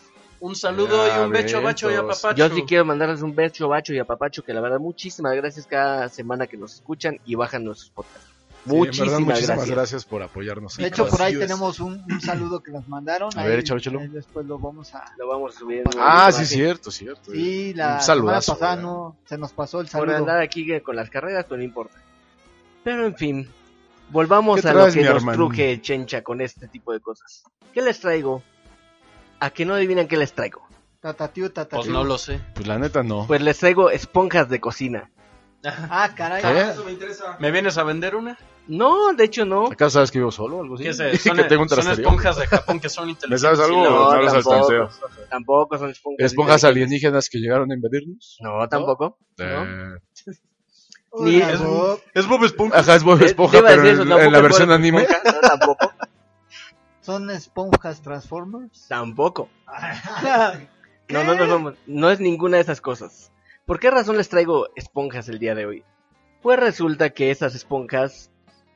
Un 0.40 0.54
saludo 0.56 1.06
Ya 1.06 1.18
y 1.20 1.24
un 1.24 1.30
becho, 1.30 1.60
bacho 1.60 1.90
y 1.90 1.94
apapacho. 1.94 2.34
Yo 2.34 2.48
sí 2.54 2.62
quiero 2.66 2.84
mandarles 2.84 3.20
un 3.22 3.34
beso, 3.34 3.68
bacho 3.68 3.92
y 3.92 3.98
apapacho, 3.98 4.42
que 4.42 4.54
la 4.54 4.60
verdad, 4.62 4.78
muchísimas 4.78 5.34
gracias 5.34 5.66
cada 5.66 6.08
semana 6.08 6.46
que 6.46 6.56
nos 6.56 6.74
escuchan 6.74 7.18
y 7.26 7.34
bajan 7.34 7.64
nuestros 7.64 7.90
podcasts. 7.90 8.29
Sí, 8.64 8.70
en 8.74 8.80
verdad, 8.80 8.86
muchísimas, 8.86 9.20
muchísimas 9.20 9.46
gracias. 9.56 9.70
gracias 9.70 10.04
por 10.04 10.22
apoyarnos. 10.22 10.76
De 10.76 10.86
hecho, 10.86 11.08
por 11.08 11.22
ahí 11.22 11.32
es. 11.34 11.38
tenemos 11.40 11.80
un, 11.80 12.04
un 12.10 12.20
saludo 12.20 12.62
que 12.62 12.70
nos 12.72 12.86
mandaron. 12.88 13.30
A 13.36 13.40
ahí- 13.42 13.48
ver, 13.48 13.58
échalo, 13.60 13.78
échalo. 13.80 14.00
ahí 14.00 14.08
Después 14.08 14.44
lo 14.46 14.58
vamos 14.58 14.94
a... 14.94 15.04
Lo 15.16 15.28
vamos 15.28 15.56
a 15.56 15.58
subir. 15.58 15.78
en 15.78 15.86
un 15.88 15.94
Ah, 15.98 16.30
sí, 16.30 16.44
cierto, 16.44 16.90
cierto. 16.90 17.32
Sí, 17.32 17.70
Un 17.72 17.78
la 17.78 17.84
semana 17.84 18.00
saludazo, 18.02 18.52
pasada 18.52 18.76
¿verdad? 18.76 18.90
no, 18.90 19.16
se 19.24 19.38
nos 19.38 19.52
pasó 19.52 19.80
el 19.80 19.86
Por 19.86 20.00
saludo. 20.00 20.16
andar 20.16 20.40
aquí 20.40 20.80
con 20.80 20.94
las 20.96 21.08
carreras, 21.10 21.44
pero 21.48 21.56
no 21.58 21.64
importa. 21.64 21.96
Pero 22.84 23.06
en 23.06 23.14
fin, 23.16 23.48
volvamos 24.10 24.60
¿Qué 24.60 24.68
a 24.68 24.72
lo 24.74 24.90
que 24.92 25.02
nos 25.04 25.16
hermano? 25.16 25.36
truje 25.36 25.80
Chencha 25.80 26.22
con 26.22 26.40
este 26.40 26.68
tipo 26.68 26.92
de 26.92 27.00
cosas. 27.00 27.44
¿Qué 27.72 27.80
les 27.82 27.98
traigo? 28.00 28.42
A 29.40 29.50
que 29.50 29.64
no 29.64 29.74
adivinan 29.74 30.06
qué 30.06 30.16
les 30.18 30.32
traigo. 30.34 30.60
Tatatiu, 31.00 31.48
tatatiu. 31.48 31.78
Pues 31.78 31.88
no 31.88 32.04
lo 32.04 32.18
sé. 32.18 32.40
Pues 32.54 32.66
la 32.66 32.78
neta 32.78 33.02
no. 33.02 33.26
Pues 33.26 33.40
les 33.40 33.58
traigo 33.58 33.88
esponjas 33.90 34.50
de 34.50 34.60
cocina. 34.60 35.10
Ah, 35.64 36.10
caray. 36.14 36.42
¿Qué? 36.42 36.60
Eso 36.70 36.84
me 36.84 36.92
interesa. 36.92 37.36
¿Me 37.38 37.50
vienes 37.50 37.76
a 37.76 37.84
vender 37.84 38.16
una? 38.16 38.38
No, 38.66 39.12
de 39.12 39.24
hecho 39.24 39.44
no. 39.44 39.66
¿Acaso 39.66 39.90
sabes 39.94 40.10
que 40.10 40.18
vivo 40.18 40.30
solo 40.30 40.58
o 40.58 40.62
algo 40.62 40.74
así? 40.76 40.84
¿Qué 40.84 40.94
sé? 40.94 41.16
Son, 41.18 41.36
que 41.36 41.44
tengo 41.44 41.62
un 41.62 41.68
son 41.68 41.90
esponjas 41.90 42.36
de 42.36 42.46
Japón 42.46 42.80
que 42.80 42.88
son 42.88 43.06
¿Me 43.06 43.10
inteligentes. 43.12 43.40
sabes 43.42 43.60
algo? 43.60 43.82
no 43.84 44.10
al 44.10 44.26
tampoco. 44.42 44.88
Tampoco 45.28 45.78
son 45.78 45.90
esponjas. 45.90 46.24
¿Esponjas 46.26 46.64
alienígenas 46.64 47.28
que 47.28 47.38
llegaron 47.38 47.70
a 47.70 47.74
invadirnos? 47.74 48.38
No, 48.40 48.66
tampoco. 48.68 49.18
¿no? 49.38 49.64
Eh, 49.64 49.98
Ni- 51.18 51.40
Es- 51.40 51.60
Bob. 51.60 52.00
Es 52.14 52.26
Bob 52.28 52.44
Esponja. 52.44 52.78
Ajá, 52.78 52.94
es 52.94 53.02
Bob 53.02 53.18
Te- 53.18 53.24
te 53.24 53.30
Esponja, 53.30 53.60
pero 53.66 53.82
eso, 53.82 54.02
en, 54.02 54.08
la 54.08 54.40
versión 54.40 54.68
Bob 54.68 54.76
anime. 54.76 55.02
Esponja, 55.02 55.32
no, 55.32 55.40
tampoco. 55.48 55.92
¿Son 57.00 57.30
esponjas 57.30 58.00
Transformers? 58.02 58.86
Tampoco. 58.88 59.48
No, 61.10 61.24
no, 61.24 61.34
no, 61.34 61.58
no, 61.58 61.74
no 61.88 62.10
es 62.12 62.20
ninguna 62.20 62.58
de 62.58 62.62
esas 62.62 62.80
cosas. 62.80 63.32
¿Por 63.70 63.78
qué 63.78 63.88
razón 63.88 64.16
les 64.16 64.28
traigo 64.28 64.66
esponjas 64.74 65.28
el 65.28 65.38
día 65.38 65.54
de 65.54 65.64
hoy? 65.64 65.84
Pues 66.42 66.58
resulta 66.58 67.10
que 67.10 67.30
esas 67.30 67.54
esponjas 67.54 68.28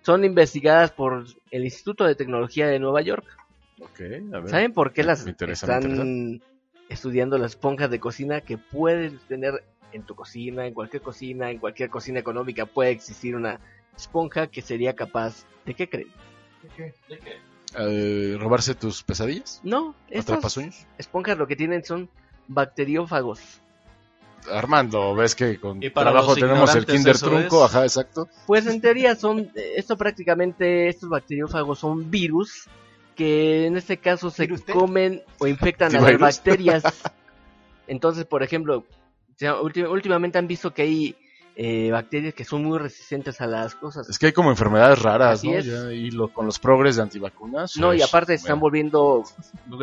son 0.02 0.24
investigadas 0.24 0.92
por 0.92 1.26
el 1.50 1.64
Instituto 1.64 2.04
de 2.04 2.14
Tecnología 2.14 2.68
de 2.68 2.78
Nueva 2.78 3.02
York. 3.02 3.26
Ok, 3.80 4.00
a 4.32 4.38
ver. 4.38 4.48
¿Saben 4.48 4.72
por 4.72 4.92
qué 4.92 5.02
las 5.02 5.26
interesa, 5.26 5.66
están 5.66 6.40
estudiando 6.88 7.38
las 7.38 7.56
esponjas 7.56 7.90
de 7.90 7.98
cocina 7.98 8.40
que 8.42 8.56
puedes 8.56 9.20
tener 9.22 9.64
en 9.90 10.04
tu 10.04 10.14
cocina, 10.14 10.64
en 10.64 10.74
cualquier 10.74 11.02
cocina, 11.02 11.50
en 11.50 11.58
cualquier 11.58 11.90
cocina 11.90 12.20
económica 12.20 12.64
puede 12.64 12.90
existir 12.90 13.34
una 13.34 13.58
esponja 13.96 14.46
que 14.46 14.62
sería 14.62 14.94
capaz 14.94 15.44
de 15.66 15.74
qué 15.74 15.88
creen? 15.88 16.12
Eh, 17.76 18.36
¿Robarse 18.38 18.76
tus 18.76 19.02
pesadillas? 19.02 19.60
No, 19.64 19.96
estas 20.08 20.38
esponjas 20.98 21.36
lo 21.36 21.48
que 21.48 21.56
tienen 21.56 21.82
son 21.82 22.08
bacteriófagos. 22.46 23.60
Armando, 24.52 25.14
ves 25.14 25.34
que 25.34 25.58
con 25.58 25.82
Y 25.82 25.90
para 25.90 26.10
trabajo 26.10 26.34
tenemos 26.34 26.74
el 26.74 26.86
Kinder 26.86 27.18
Trunco, 27.18 27.64
es. 27.64 27.70
ajá, 27.70 27.82
exacto. 27.84 28.28
Pues 28.46 28.66
en 28.66 28.80
teoría 28.80 29.14
son, 29.16 29.50
esto 29.54 29.96
prácticamente, 29.96 30.88
estos 30.88 31.08
bacteriófagos 31.08 31.78
son 31.78 32.10
virus 32.10 32.68
que 33.16 33.66
en 33.66 33.76
este 33.76 33.98
caso 33.98 34.30
se 34.30 34.48
comen 34.72 35.22
o 35.38 35.46
infectan 35.46 35.90
Sí, 35.90 35.96
a 35.96 36.00
las 36.00 36.18
bacterias. 36.18 36.82
Entonces, 37.86 38.24
por 38.24 38.42
ejemplo, 38.42 38.84
últimamente 39.90 40.38
han 40.38 40.46
visto 40.48 40.72
que 40.72 40.82
hay 40.82 41.16
eh, 41.56 41.90
bacterias 41.92 42.34
que 42.34 42.44
son 42.44 42.64
muy 42.64 42.78
resistentes 42.78 43.40
a 43.40 43.46
las 43.46 43.74
cosas. 43.76 44.08
Es 44.08 44.18
que 44.18 44.26
hay 44.26 44.32
como 44.32 44.50
enfermedades 44.50 45.00
raras, 45.00 45.38
Así 45.38 45.50
¿no? 45.50 45.58
es. 45.58 45.66
Ya, 45.66 45.92
y 45.92 46.10
lo- 46.10 46.32
con 46.32 46.46
los 46.46 46.58
progres 46.58 46.96
de 46.96 47.02
antivacunas. 47.02 47.76
No, 47.76 47.94
y 47.94 47.98
pues, 47.98 48.08
aparte 48.08 48.32
se 48.32 48.42
están 48.42 48.58
volviendo, 48.58 49.22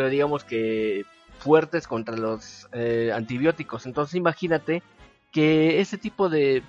digamos 0.09 0.43
que 0.43 1.03
fuertes 1.41 1.87
contra 1.87 2.15
los 2.15 2.67
eh, 2.71 3.11
antibióticos. 3.13 3.85
Entonces 3.85 4.15
imagínate 4.15 4.83
que 5.31 5.79
ese 5.81 5.97
tipo 5.97 6.29
de 6.29 6.63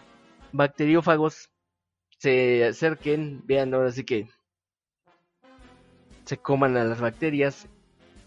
bacteriófagos 0.52 1.50
se 2.18 2.64
acerquen, 2.66 3.42
vean 3.46 3.74
ahora 3.74 3.90
sí 3.92 4.04
que 4.04 4.28
se 6.24 6.37
coman 6.38 6.76
a 6.76 6.85
las 6.85 7.00
bacterias 7.00 7.66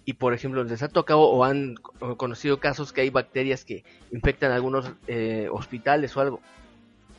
y 0.03 0.13
por 0.13 0.33
ejemplo 0.33 0.63
les 0.63 0.83
ha 0.83 0.89
tocado 0.89 1.21
o 1.21 1.43
han 1.43 1.75
co- 1.75 2.17
conocido 2.17 2.59
casos 2.59 2.93
que 2.93 3.01
hay 3.01 3.09
bacterias 3.09 3.65
que 3.65 3.83
infectan 4.11 4.51
algunos 4.51 4.91
eh, 5.07 5.47
hospitales 5.51 6.15
o 6.15 6.21
algo. 6.21 6.41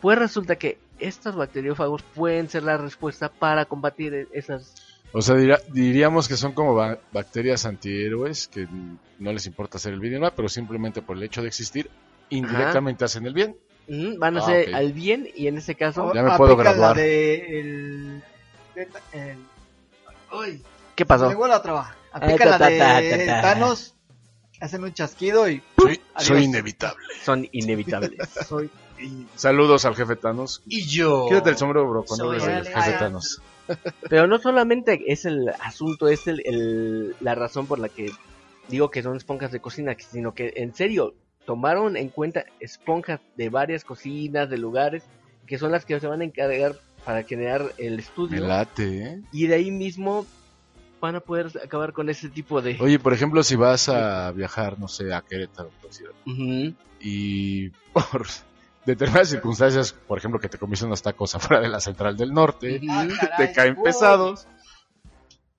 Pues 0.00 0.18
resulta 0.18 0.56
que 0.56 0.78
estos 0.98 1.34
bacteriófagos 1.34 2.02
pueden 2.02 2.48
ser 2.48 2.62
la 2.62 2.76
respuesta 2.76 3.28
para 3.30 3.64
combatir 3.64 4.28
esas 4.32 4.85
O 5.12 5.22
sea, 5.22 5.34
diría- 5.36 5.60
diríamos 5.68 6.28
que 6.28 6.36
son 6.36 6.52
como 6.52 6.74
ba- 6.74 6.98
bacterias 7.12 7.64
antihéroes 7.64 8.48
que 8.48 8.66
no 9.18 9.32
les 9.32 9.46
importa 9.46 9.78
hacer 9.78 9.94
el 9.94 10.00
bien 10.00 10.12
y 10.12 10.16
el 10.16 10.20
mal, 10.22 10.32
pero 10.36 10.48
simplemente 10.48 11.00
por 11.02 11.16
el 11.16 11.22
hecho 11.22 11.40
de 11.42 11.48
existir, 11.48 11.88
indirectamente 12.28 13.04
hacen 13.04 13.24
el 13.26 13.32
bien. 13.32 13.56
Ujú, 13.88 14.18
van 14.18 14.36
a 14.36 14.40
Ah, 14.40 14.46
ser 14.46 14.68
ok. 14.68 14.74
al 14.74 14.92
bien 14.92 15.28
y 15.34 15.46
en 15.46 15.58
este 15.58 15.74
caso, 15.76 16.12
Ya 16.12 16.22
me 16.22 16.36
puedo 16.36 16.52
Aplica 16.54 16.70
graduar. 16.72 16.96
La 16.96 17.02
de 17.02 17.60
el, 17.60 18.22
el- 19.12 19.38
Uy, 20.32 20.62
¿qué 20.94 21.06
pasó? 21.06 21.28
me 21.28 21.34
vuelvo 21.34 21.54
a 21.54 21.62
trabajar. 21.62 21.94
Aplica 22.12 22.44
ta, 22.44 22.50
la 22.50 22.58
ta, 22.58 23.00
de. 23.00 23.26
Thanos. 23.42 23.94
Hacen 24.60 24.82
un 24.84 24.92
chasquido 24.94 25.48
y 25.50 25.62
Soy, 25.78 26.00
soy 26.18 26.44
inevitable. 26.44 27.04
Son 27.22 27.46
inevitables. 27.52 28.18
soy. 28.48 28.70
Saludos 29.34 29.84
al 29.84 29.94
jefe 29.94 30.16
Thanos. 30.16 30.62
Y 30.66 30.86
yo. 30.86 31.26
Quítate 31.28 31.50
el 31.50 31.56
sombrero, 31.56 31.88
bro, 31.88 32.04
cuando 32.04 32.26
hables 32.30 32.44
del 32.46 32.58
el- 32.58 32.66
jefe 32.68 32.92
Thanos. 32.98 33.42
Pero 34.08 34.26
no 34.26 34.38
solamente 34.38 35.02
es 35.08 35.24
el 35.24 35.48
asunto, 35.60 36.08
es 36.08 36.26
el, 36.26 36.40
el- 36.46 37.16
la 37.20 37.34
razón 37.34 37.66
por 37.66 37.78
la 37.78 37.88
que 37.88 38.10
digo 38.68 38.90
que 38.90 39.02
son 39.02 39.16
esponjas 39.16 39.50
de 39.52 39.60
cocina, 39.60 39.96
sino 39.98 40.34
que 40.34 40.52
en 40.56 40.74
serio 40.74 41.14
tomaron 41.44 41.96
en 41.96 42.08
cuenta 42.08 42.44
esponjas 42.60 43.20
de 43.36 43.48
varias 43.48 43.84
cocinas, 43.84 44.48
de 44.50 44.58
lugares, 44.58 45.04
que 45.46 45.58
son 45.58 45.70
las 45.72 45.84
que 45.84 45.98
se 46.00 46.06
van 46.06 46.20
a 46.20 46.24
encargar 46.24 46.76
para 47.04 47.22
generar 47.22 47.72
el 47.78 47.96
Me 47.96 48.02
estudio. 48.02 48.46
late, 48.46 49.02
¿eh? 49.02 49.22
Y 49.32 49.46
de 49.46 49.54
ahí 49.54 49.70
mismo 49.70 50.26
van 51.00 51.14
a 51.14 51.20
poder 51.20 51.52
acabar 51.62 51.92
con 51.92 52.08
ese 52.08 52.28
tipo 52.28 52.60
de... 52.62 52.76
Oye, 52.80 52.98
por 52.98 53.12
ejemplo, 53.12 53.42
si 53.44 53.54
vas 53.54 53.88
a 53.88 54.32
viajar, 54.32 54.78
no 54.80 54.88
sé, 54.88 55.12
a 55.14 55.22
Querétaro, 55.22 55.70
por 55.80 55.90
Ujú. 56.32 56.74
y 57.00 57.68
por 57.92 58.26
determinadas 58.86 59.28
circunstancias, 59.28 59.92
por 59.92 60.18
ejemplo, 60.18 60.40
que 60.40 60.48
te 60.48 60.58
comiste 60.58 60.86
unos 60.86 61.02
tacos 61.02 61.34
afuera 61.34 61.62
de 61.62 61.68
la 61.68 61.80
central 61.80 62.16
del 62.16 62.32
norte. 62.32 62.80
Ah, 62.88 63.06
te 63.36 63.52
caen 63.52 63.76
pesados 63.82 64.46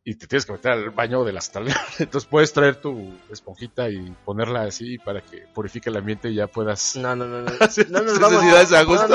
y 0.04 0.16
te 0.16 0.26
tienes 0.26 0.46
que 0.46 0.54
meter 0.54 0.72
al 0.72 0.90
baño 0.92 1.26
de 1.26 1.34
la 1.34 1.42
central. 1.42 1.68
Entonces 2.00 2.30
puedes 2.30 2.54
traer 2.54 2.78
tu 2.78 3.14
esponjita 3.30 3.90
y 3.90 4.16
ponerla 4.24 4.62
así 4.62 4.98
para 4.98 5.20
que 5.20 5.44
purifique 5.54 5.90
el 5.90 5.98
ambiente 5.98 6.30
y 6.30 6.36
ya 6.36 6.48
puedas 6.48 6.96
No, 6.96 7.14
no, 7.14 7.26
no, 7.26 7.42
no. 7.42 7.52
No 7.90 8.02
nos 8.02 8.18
vamos 8.18 8.42
a 8.42 8.84
no, 8.84 8.88
gusto. 8.88 9.08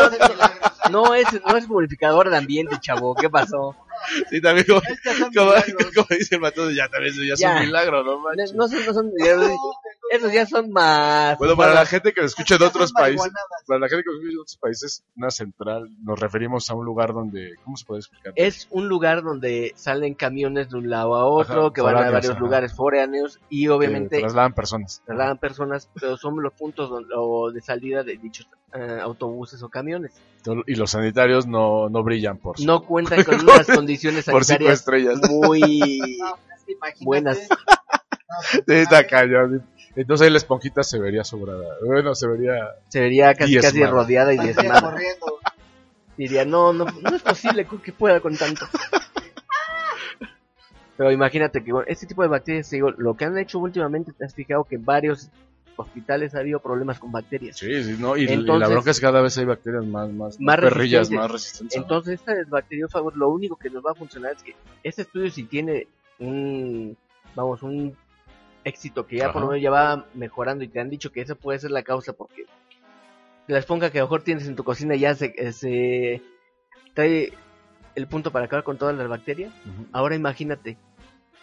no, 0.90 1.04
No 1.06 1.14
es, 1.14 1.26
no 1.46 1.56
es 1.56 1.66
purificador 1.66 2.28
de 2.28 2.36
ambiente, 2.36 2.76
chavo. 2.78 3.14
¿Qué 3.14 3.30
pasó? 3.30 3.74
Sí, 4.28 4.42
también 4.42 4.66
como, 4.66 4.82
como, 4.82 5.30
milagros. 5.30 5.94
como 5.94 6.06
dice 6.10 6.34
el 6.34 6.40
matón, 6.42 6.74
ya 6.74 6.88
también 6.88 7.14
ya 7.26 7.34
es 7.34 7.42
un 7.42 7.66
milagro, 7.66 8.02
¿no? 8.04 8.16
No, 8.16 8.18
manches? 8.18 8.52
no 8.52 8.68
son, 8.68 8.84
no 8.84 8.92
son, 8.92 9.10
esos 10.12 10.32
ya 10.32 10.46
son 10.46 10.70
más. 10.70 11.38
Bueno, 11.38 11.56
para 11.56 11.74
la 11.74 11.86
gente 11.86 12.12
que 12.12 12.20
nos 12.22 12.32
escucha 12.32 12.58
de 12.58 12.64
otros 12.66 12.92
países, 12.92 13.30
para 13.66 13.80
la 13.80 13.88
gente 13.88 14.02
que 14.04 14.10
nos 14.10 14.16
escucha 14.18 14.32
de 14.34 14.40
otros 14.40 14.56
países, 14.58 15.04
una 15.16 15.30
central, 15.30 15.88
nos 16.02 16.20
referimos 16.20 16.68
a 16.70 16.74
un 16.74 16.84
lugar 16.84 17.12
donde, 17.12 17.54
¿cómo 17.64 17.76
se 17.76 17.84
puede 17.84 18.00
explicar? 18.00 18.32
Es 18.36 18.66
un 18.70 18.88
lugar 18.88 19.22
donde 19.22 19.72
salen 19.76 20.14
camiones 20.14 20.70
de 20.70 20.76
un 20.78 20.90
lado 20.90 21.14
a 21.14 21.24
otro, 21.26 21.66
Ajá, 21.66 21.72
que 21.72 21.80
van 21.80 21.96
a 21.96 22.10
varios 22.10 22.32
ajá. 22.32 22.40
lugares 22.40 22.72
foráneos 22.74 23.40
y 23.48 23.62
Que 23.64 23.70
obviamente 23.70 24.20
trasladan 24.20 24.52
personas. 24.52 25.02
trasladan 25.04 25.38
personas, 25.38 25.88
pero 25.94 26.16
son 26.16 26.42
los 26.42 26.52
puntos 26.52 26.90
donde- 26.90 27.14
o 27.16 27.50
de 27.50 27.60
salida 27.60 28.02
de 28.02 28.16
dichos 28.16 28.46
eh, 28.74 28.98
autobuses 29.02 29.62
o 29.62 29.68
camiones. 29.68 30.12
Y 30.66 30.74
los 30.76 30.90
sanitarios 30.92 31.46
no, 31.46 31.88
no 31.90 32.02
brillan 32.02 32.38
por 32.38 32.58
su- 32.58 32.64
No 32.66 32.82
cuentan 32.82 33.22
con 33.22 33.34
unas 33.42 33.66
condiciones 33.66 34.24
por 34.24 34.44
cinco 34.44 34.64
sanitarias 34.66 34.78
estrellas. 34.80 35.18
muy 35.30 35.60
No, 36.18 36.36
es 36.56 36.64
que 36.64 36.72
imagínate. 36.72 37.04
buenas. 37.04 37.38
No, 37.48 38.36
Sí, 38.66 38.74
está 38.74 39.06
cañón. 39.06 39.62
Entonces 39.94 40.24
ahí 40.26 40.30
la 40.30 40.38
esponjita 40.38 40.82
se 40.82 40.98
vería 40.98 41.22
sobrada. 41.24 41.76
Bueno, 41.84 42.14
se 42.14 42.26
vería... 42.26 42.54
Se 42.88 43.00
vería 43.00 43.34
casi, 43.34 43.58
casi 43.58 43.84
rodeada 43.84 44.32
y 44.32 44.38
diezmada. 44.38 44.80
corriendo. 44.80 45.26
Diría, 46.16 46.44
no, 46.44 46.72
no, 46.72 46.84
no 46.86 47.16
es 47.16 47.22
posible 47.22 47.66
que 47.84 47.92
pueda 47.92 48.20
con 48.20 48.36
tanto. 48.36 48.66
Pero 50.96 51.10
imagínate 51.10 51.64
que 51.64 51.72
bueno, 51.72 51.86
este 51.88 52.06
tipo 52.06 52.22
de 52.22 52.28
bacterias, 52.28 52.68
te 52.68 52.76
digo, 52.76 52.90
lo 52.90 53.14
que 53.16 53.24
han 53.24 53.36
hecho 53.38 53.58
últimamente, 53.58 54.12
te 54.12 54.24
has 54.24 54.34
fijado 54.34 54.64
que 54.64 54.76
en 54.76 54.84
varios 54.84 55.30
hospitales 55.76 56.34
ha 56.34 56.40
habido 56.40 56.60
problemas 56.60 56.98
con 56.98 57.10
bacterias. 57.10 57.56
Sí, 57.58 57.82
sí, 57.82 57.96
no, 57.98 58.16
y, 58.16 58.22
y 58.24 58.26
la 58.26 58.32
Entonces- 58.34 58.68
bronca 58.70 58.90
es 58.90 59.00
que 59.00 59.06
cada 59.06 59.22
vez 59.22 59.36
hay 59.38 59.46
bacterias 59.46 59.84
más, 59.86 60.10
más, 60.12 60.38
Más 60.38 60.56
perrillas, 60.56 61.08
resistentes. 61.08 61.18
más 61.18 61.30
resistentes. 61.30 61.76
Entonces, 61.76 62.14
esta 62.20 62.34
desbacteriófago, 62.34 63.10
lo 63.12 63.30
único 63.30 63.56
que 63.56 63.70
nos 63.70 63.82
va 63.84 63.92
a 63.92 63.94
funcionar 63.94 64.32
es 64.36 64.42
que 64.42 64.54
este 64.82 65.02
estudio, 65.02 65.30
si 65.30 65.44
tiene 65.44 65.86
un, 66.18 66.96
vamos, 67.34 67.62
un 67.62 67.96
éxito 68.64 69.06
que 69.06 69.16
ya 69.16 69.32
por 69.32 69.42
lo 69.42 69.48
menos 69.48 69.62
ya 69.62 69.70
va 69.70 70.06
mejorando 70.14 70.64
y 70.64 70.68
te 70.68 70.80
han 70.80 70.90
dicho 70.90 71.10
que 71.12 71.20
esa 71.20 71.34
puede 71.34 71.58
ser 71.58 71.70
la 71.70 71.82
causa 71.82 72.12
porque 72.12 72.44
la 73.48 73.58
esponja 73.58 73.90
que 73.90 73.98
a 73.98 74.02
lo 74.02 74.06
mejor 74.06 74.22
tienes 74.22 74.46
en 74.46 74.56
tu 74.56 74.64
cocina 74.64 74.94
ya 74.94 75.14
se, 75.14 75.34
eh, 75.36 75.52
se 75.52 76.22
trae 76.94 77.32
el 77.94 78.06
punto 78.06 78.30
para 78.30 78.46
acabar 78.46 78.64
con 78.64 78.78
todas 78.78 78.96
las 78.96 79.08
bacterias. 79.08 79.52
Ahora 79.92 80.14
imagínate, 80.14 80.78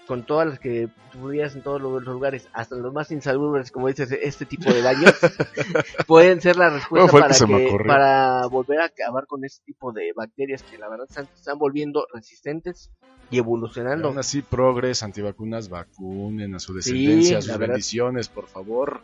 con 0.08 0.24
todas 0.26 0.48
las 0.48 0.60
que 0.60 0.88
tuvieras 1.12 1.56
en 1.56 1.62
todos 1.62 1.80
los 1.82 2.04
lugares, 2.04 2.48
hasta 2.54 2.76
los 2.76 2.92
más 2.94 3.12
insalubres, 3.12 3.70
como 3.72 3.88
dices, 3.90 4.12
este 4.12 4.46
tipo 4.46 4.74
de 4.74 4.82
daños, 4.82 5.14
pueden 6.08 6.42
ser 6.42 6.56
la 6.56 6.70
respuesta 6.72 7.06
que 7.06 7.12
para, 7.22 7.34
que- 7.48 7.70
para 7.88 8.48
volver 8.48 8.80
a 8.82 8.86
acabar 8.86 9.28
con 9.28 9.44
este 9.44 9.64
tipo 9.66 9.92
de 9.92 10.12
bacterias 10.16 10.64
que 10.64 10.78
la 10.80 10.90
verdad 10.90 11.06
están, 11.08 11.28
están 11.36 11.60
volviendo 11.60 12.08
resistentes 12.14 12.90
y 13.32 13.38
evolucionando. 13.38 14.08
Aún 14.10 14.18
así, 14.20 14.42
progres, 14.42 15.04
antivacunas, 15.04 15.70
vacunen 15.70 16.56
a 16.56 16.60
su 16.60 16.74
descendencia, 16.74 17.38
a 17.40 17.42
sus 17.42 17.58
bendiciones, 17.58 18.28
por 18.30 18.48
favor. 18.48 19.02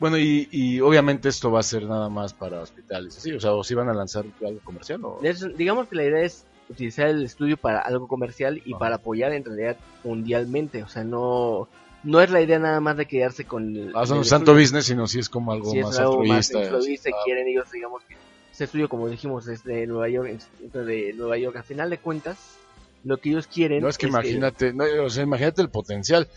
Bueno, 0.00 0.18
y, 0.18 0.48
y 0.50 0.80
obviamente 0.80 1.28
esto 1.28 1.50
va 1.52 1.60
a 1.60 1.62
ser 1.62 1.84
nada 1.84 2.08
más 2.08 2.34
para 2.34 2.60
hospitales, 2.60 3.14
¿sí? 3.14 3.32
O 3.32 3.40
sea, 3.40 3.52
¿o 3.54 3.62
si 3.62 3.74
van 3.74 3.88
a 3.88 3.94
lanzar 3.94 4.24
algo 4.44 4.60
comercial 4.64 5.04
o...? 5.04 5.20
Es- 5.22 5.56
digamos 5.56 5.88
que 5.88 5.96
la 5.96 6.04
idea 6.04 6.22
es 6.22 6.44
utilizar 6.68 7.06
el 7.08 7.22
estudio 7.24 7.56
para 7.56 7.78
algo 7.80 8.08
comercial 8.08 8.60
y 8.64 8.70
Ajá. 8.72 8.78
para 8.80 8.94
apoyar 8.96 9.32
en 9.32 9.44
realidad 9.44 9.76
mundialmente. 10.02 10.82
O 10.82 10.88
sea, 10.88 11.04
no, 11.04 11.68
no 12.02 12.20
es 12.20 12.30
la 12.30 12.40
idea 12.40 12.58
nada 12.58 12.80
más 12.80 12.96
de 12.96 13.06
quedarse 13.06 13.44
con 13.44 13.76
el, 13.76 13.92
Ah, 13.94 14.04
son 14.06 14.24
santo 14.24 14.52
business, 14.54 14.86
sino 14.86 15.06
si 15.06 15.20
es 15.20 15.28
como 15.28 15.52
algo 15.52 15.70
si 15.70 15.78
más 15.80 15.92
es 15.94 15.98
algo 16.00 16.24
más 16.24 16.52
altruista. 16.54 17.10
y 17.10 17.12
Ah, 17.12 17.16
quieren 17.24 17.46
ellos, 17.46 17.70
digamos 17.70 18.02
que 18.04 18.16
ese 18.52 18.64
estudio, 18.64 18.88
como 18.88 19.08
dijimos, 19.08 19.46
es 19.48 19.62
de 19.64 19.86
Nueva 19.86 20.08
York, 20.08 20.40
de 20.72 21.12
Nueva 21.16 21.38
York. 21.38 21.56
Al 21.56 21.64
final 21.64 21.90
de 21.90 21.98
cuentas, 21.98 22.38
lo 23.04 23.18
que 23.18 23.30
ellos 23.30 23.46
quieren 23.46 23.82
No 23.82 23.88
es 23.88 23.98
que 23.98 24.06
imagínate, 24.06 24.72
no, 24.72 24.84
o 25.04 25.10
sea, 25.10 25.22
imagínate 25.22 25.62
el 25.62 25.68
potencial, 25.70 26.28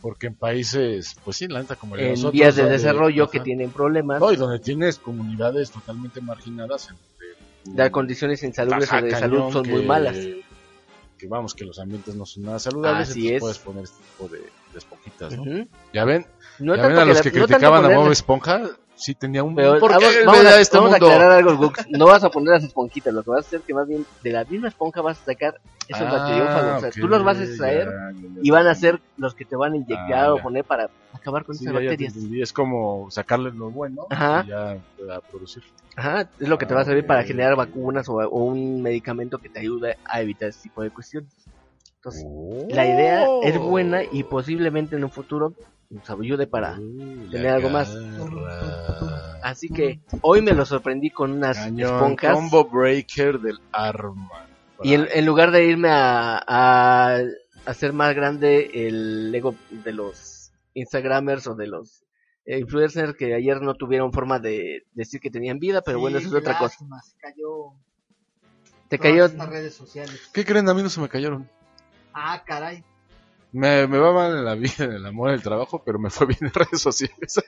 porque 0.00 0.26
en 0.28 0.34
países, 0.34 1.16
pues 1.24 1.36
sí, 1.38 1.48
la 1.48 1.60
neta 1.60 1.76
como 1.76 1.96
en 1.96 2.10
nosotros, 2.10 2.32
vías 2.32 2.56
de 2.56 2.64
desarrollo 2.68 3.24
ajá. 3.24 3.32
que 3.32 3.40
tienen 3.40 3.70
problemas, 3.70 4.20
No, 4.20 4.32
y 4.32 4.36
donde 4.36 4.58
tienes 4.58 4.98
comunidades 4.98 5.70
totalmente 5.70 6.20
marginadas. 6.20 6.88
las 7.74 7.90
condiciones 7.90 8.42
insalubres 8.42 8.92
o 8.92 9.00
de 9.02 9.10
salud 9.10 9.52
son 9.52 9.68
muy 9.68 9.80
que- 9.80 9.86
malas. 9.86 10.16
Que 11.18 11.26
vamos, 11.28 11.54
que 11.54 11.64
los 11.64 11.78
ambientes 11.78 12.14
no 12.14 12.26
son 12.26 12.42
nada 12.42 12.58
saludables, 12.58 13.08
Así 13.10 13.32
es. 13.32 13.40
puedes 13.40 13.58
poner 13.58 13.84
este 13.84 13.96
tipo 14.02 14.28
de, 14.28 14.38
de 14.40 14.78
esponjitas, 14.78 15.34
¿no? 15.34 15.42
Ujú. 15.42 15.68
Ya 15.94 16.04
ven, 16.04 16.26
No 16.58 16.76
ya 16.76 16.86
ven 16.88 16.98
a 16.98 17.04
los 17.06 17.16
la- 17.16 17.22
que 17.22 17.30
no 17.30 17.34
tanto 17.46 17.46
criticaban 17.54 17.84
a 17.84 17.88
ponerle- 17.88 18.02
Bob 18.04 18.12
Esponja, 18.12 18.62
sí 18.96 19.14
tenía 19.14 19.42
un 19.42 19.54
Pero 19.54 19.78
¿por 19.78 19.90
qué 19.98 20.24
vamos, 20.24 20.46
a, 20.46 20.48
a 20.56 20.60
este 20.60 20.76
vamos 20.76 20.92
a 20.92 20.98
mundo? 20.98 21.06
aclarar 21.06 21.32
algo, 21.32 21.56
Gux. 21.56 21.86
No 21.90 22.06
vas 22.06 22.24
a 22.24 22.30
poner 22.30 22.54
las 22.54 22.64
esponjitas, 22.64 23.12
lo 23.14 23.22
que 23.22 23.30
vas 23.30 23.44
a 23.44 23.46
hacer 23.46 23.60
es 23.60 23.66
que 23.66 23.74
más 23.74 23.86
bien 23.86 24.04
de 24.22 24.30
la 24.30 24.44
misma 24.44 24.68
esponja 24.68 25.00
vas 25.02 25.20
a 25.20 25.24
sacar 25.24 25.54
esos 25.88 26.02
Ah, 26.08 26.12
bacteriófagos. 26.12 26.76
O 26.76 26.80
sea, 26.80 26.90
tú 26.90 27.06
los 27.08 27.22
vas 27.24 27.38
a 27.38 27.44
extraer 27.44 27.86
ya, 27.86 27.92
ya, 27.92 28.28
ya. 28.34 28.40
y 28.42 28.50
van 28.50 28.66
a 28.66 28.74
ser 28.74 29.00
los 29.16 29.34
que 29.34 29.44
te 29.44 29.56
van 29.56 29.72
a 29.74 29.76
inyectar 29.76 30.24
Ah, 30.30 30.34
o 30.34 30.42
poner 30.42 30.64
para 30.64 30.90
acabar 31.12 31.44
con 31.44 31.54
Sí, 31.56 31.64
esas 31.64 31.74
bacterias. 31.74 32.14
entendí. 32.14 32.42
Es 32.42 32.52
como 32.52 33.10
sacarle 33.10 33.50
lo 33.52 33.70
bueno 33.70 34.06
Ajá. 34.10 34.42
y 34.44 34.48
ya 34.48 34.70
a 34.72 35.20
producir. 35.30 35.62
Ajá, 35.96 36.28
es 36.38 36.48
lo 36.48 36.58
que 36.58 36.66
te 36.66 36.72
Ah, 36.74 36.76
va 36.76 36.82
a 36.82 36.86
servir 36.86 37.06
para 37.06 37.20
ok. 37.20 37.26
generar 37.28 37.56
vacunas 37.56 38.08
o, 38.08 38.14
o 38.16 38.44
un 38.44 38.82
medicamento 38.82 39.38
que 39.38 39.48
te 39.48 39.60
ayude 39.60 39.96
a 40.04 40.20
evitar 40.20 40.48
ese 40.48 40.62
tipo 40.62 40.82
de 40.82 40.90
cuestiones. 40.90 41.32
Entonces, 41.96 42.24
la 42.70 42.86
idea 42.86 43.26
es 43.42 43.58
buena 43.58 44.02
y 44.04 44.22
posiblemente 44.24 44.96
en 44.96 45.04
un 45.04 45.10
futuro 45.10 45.54
nos 45.90 46.08
ayude 46.10 46.46
para... 46.46 46.78
Uh, 46.78 47.30
tener 47.30 47.48
algo 47.48 47.70
más. 47.70 47.94
Así 49.42 49.68
que 49.68 50.00
hoy 50.22 50.42
me 50.42 50.52
lo 50.52 50.64
sorprendí 50.66 51.10
con 51.10 51.32
unas 51.32 51.56
Cañón, 51.56 51.94
esponjas. 51.94 52.34
combo 52.34 52.64
breaker 52.64 53.38
del 53.40 53.60
arma. 53.72 54.46
Y 54.82 54.94
en, 54.94 55.06
en 55.12 55.24
lugar 55.24 55.52
de 55.52 55.64
irme 55.64 55.88
a, 55.90 56.42
a 56.46 57.18
hacer 57.64 57.92
más 57.92 58.14
grande 58.14 58.70
el 58.74 59.34
ego 59.34 59.54
de 59.70 59.92
los 59.92 60.52
Instagramers 60.74 61.46
o 61.46 61.54
de 61.54 61.66
los 61.66 62.04
eh, 62.44 62.58
influencers 62.58 63.14
que 63.16 63.34
ayer 63.34 63.60
no 63.62 63.74
tuvieron 63.74 64.12
forma 64.12 64.38
de 64.38 64.84
decir 64.92 65.20
que 65.20 65.30
tenían 65.30 65.58
vida, 65.58 65.82
pero 65.82 65.98
bueno, 65.98 66.18
eso 66.18 66.28
es 66.28 66.34
otra 66.34 66.58
cosa. 66.58 66.76
Se 66.78 67.16
cayó. 67.18 67.72
Te 68.88 68.98
cayó. 68.98 69.26
redes 69.28 69.74
sociales. 69.74 70.30
¿Qué 70.32 70.44
creen? 70.44 70.68
A 70.68 70.74
mí 70.74 70.82
no 70.82 70.88
se 70.90 71.00
me 71.00 71.08
cayeron. 71.08 71.48
Ah, 72.12 72.42
caray. 72.46 72.84
Me, 73.52 73.86
me 73.86 73.98
va 73.98 74.12
mal 74.12 74.36
en 74.36 74.44
la 74.44 74.54
vida, 74.54 74.84
en 74.84 74.92
el 74.92 75.06
amor, 75.06 75.28
en 75.30 75.36
el 75.36 75.42
trabajo, 75.42 75.82
pero 75.84 75.98
me 75.98 76.10
fue 76.10 76.26
bien 76.26 76.38
en 76.42 76.52
redes 76.52 76.80
sociales. 76.80 77.40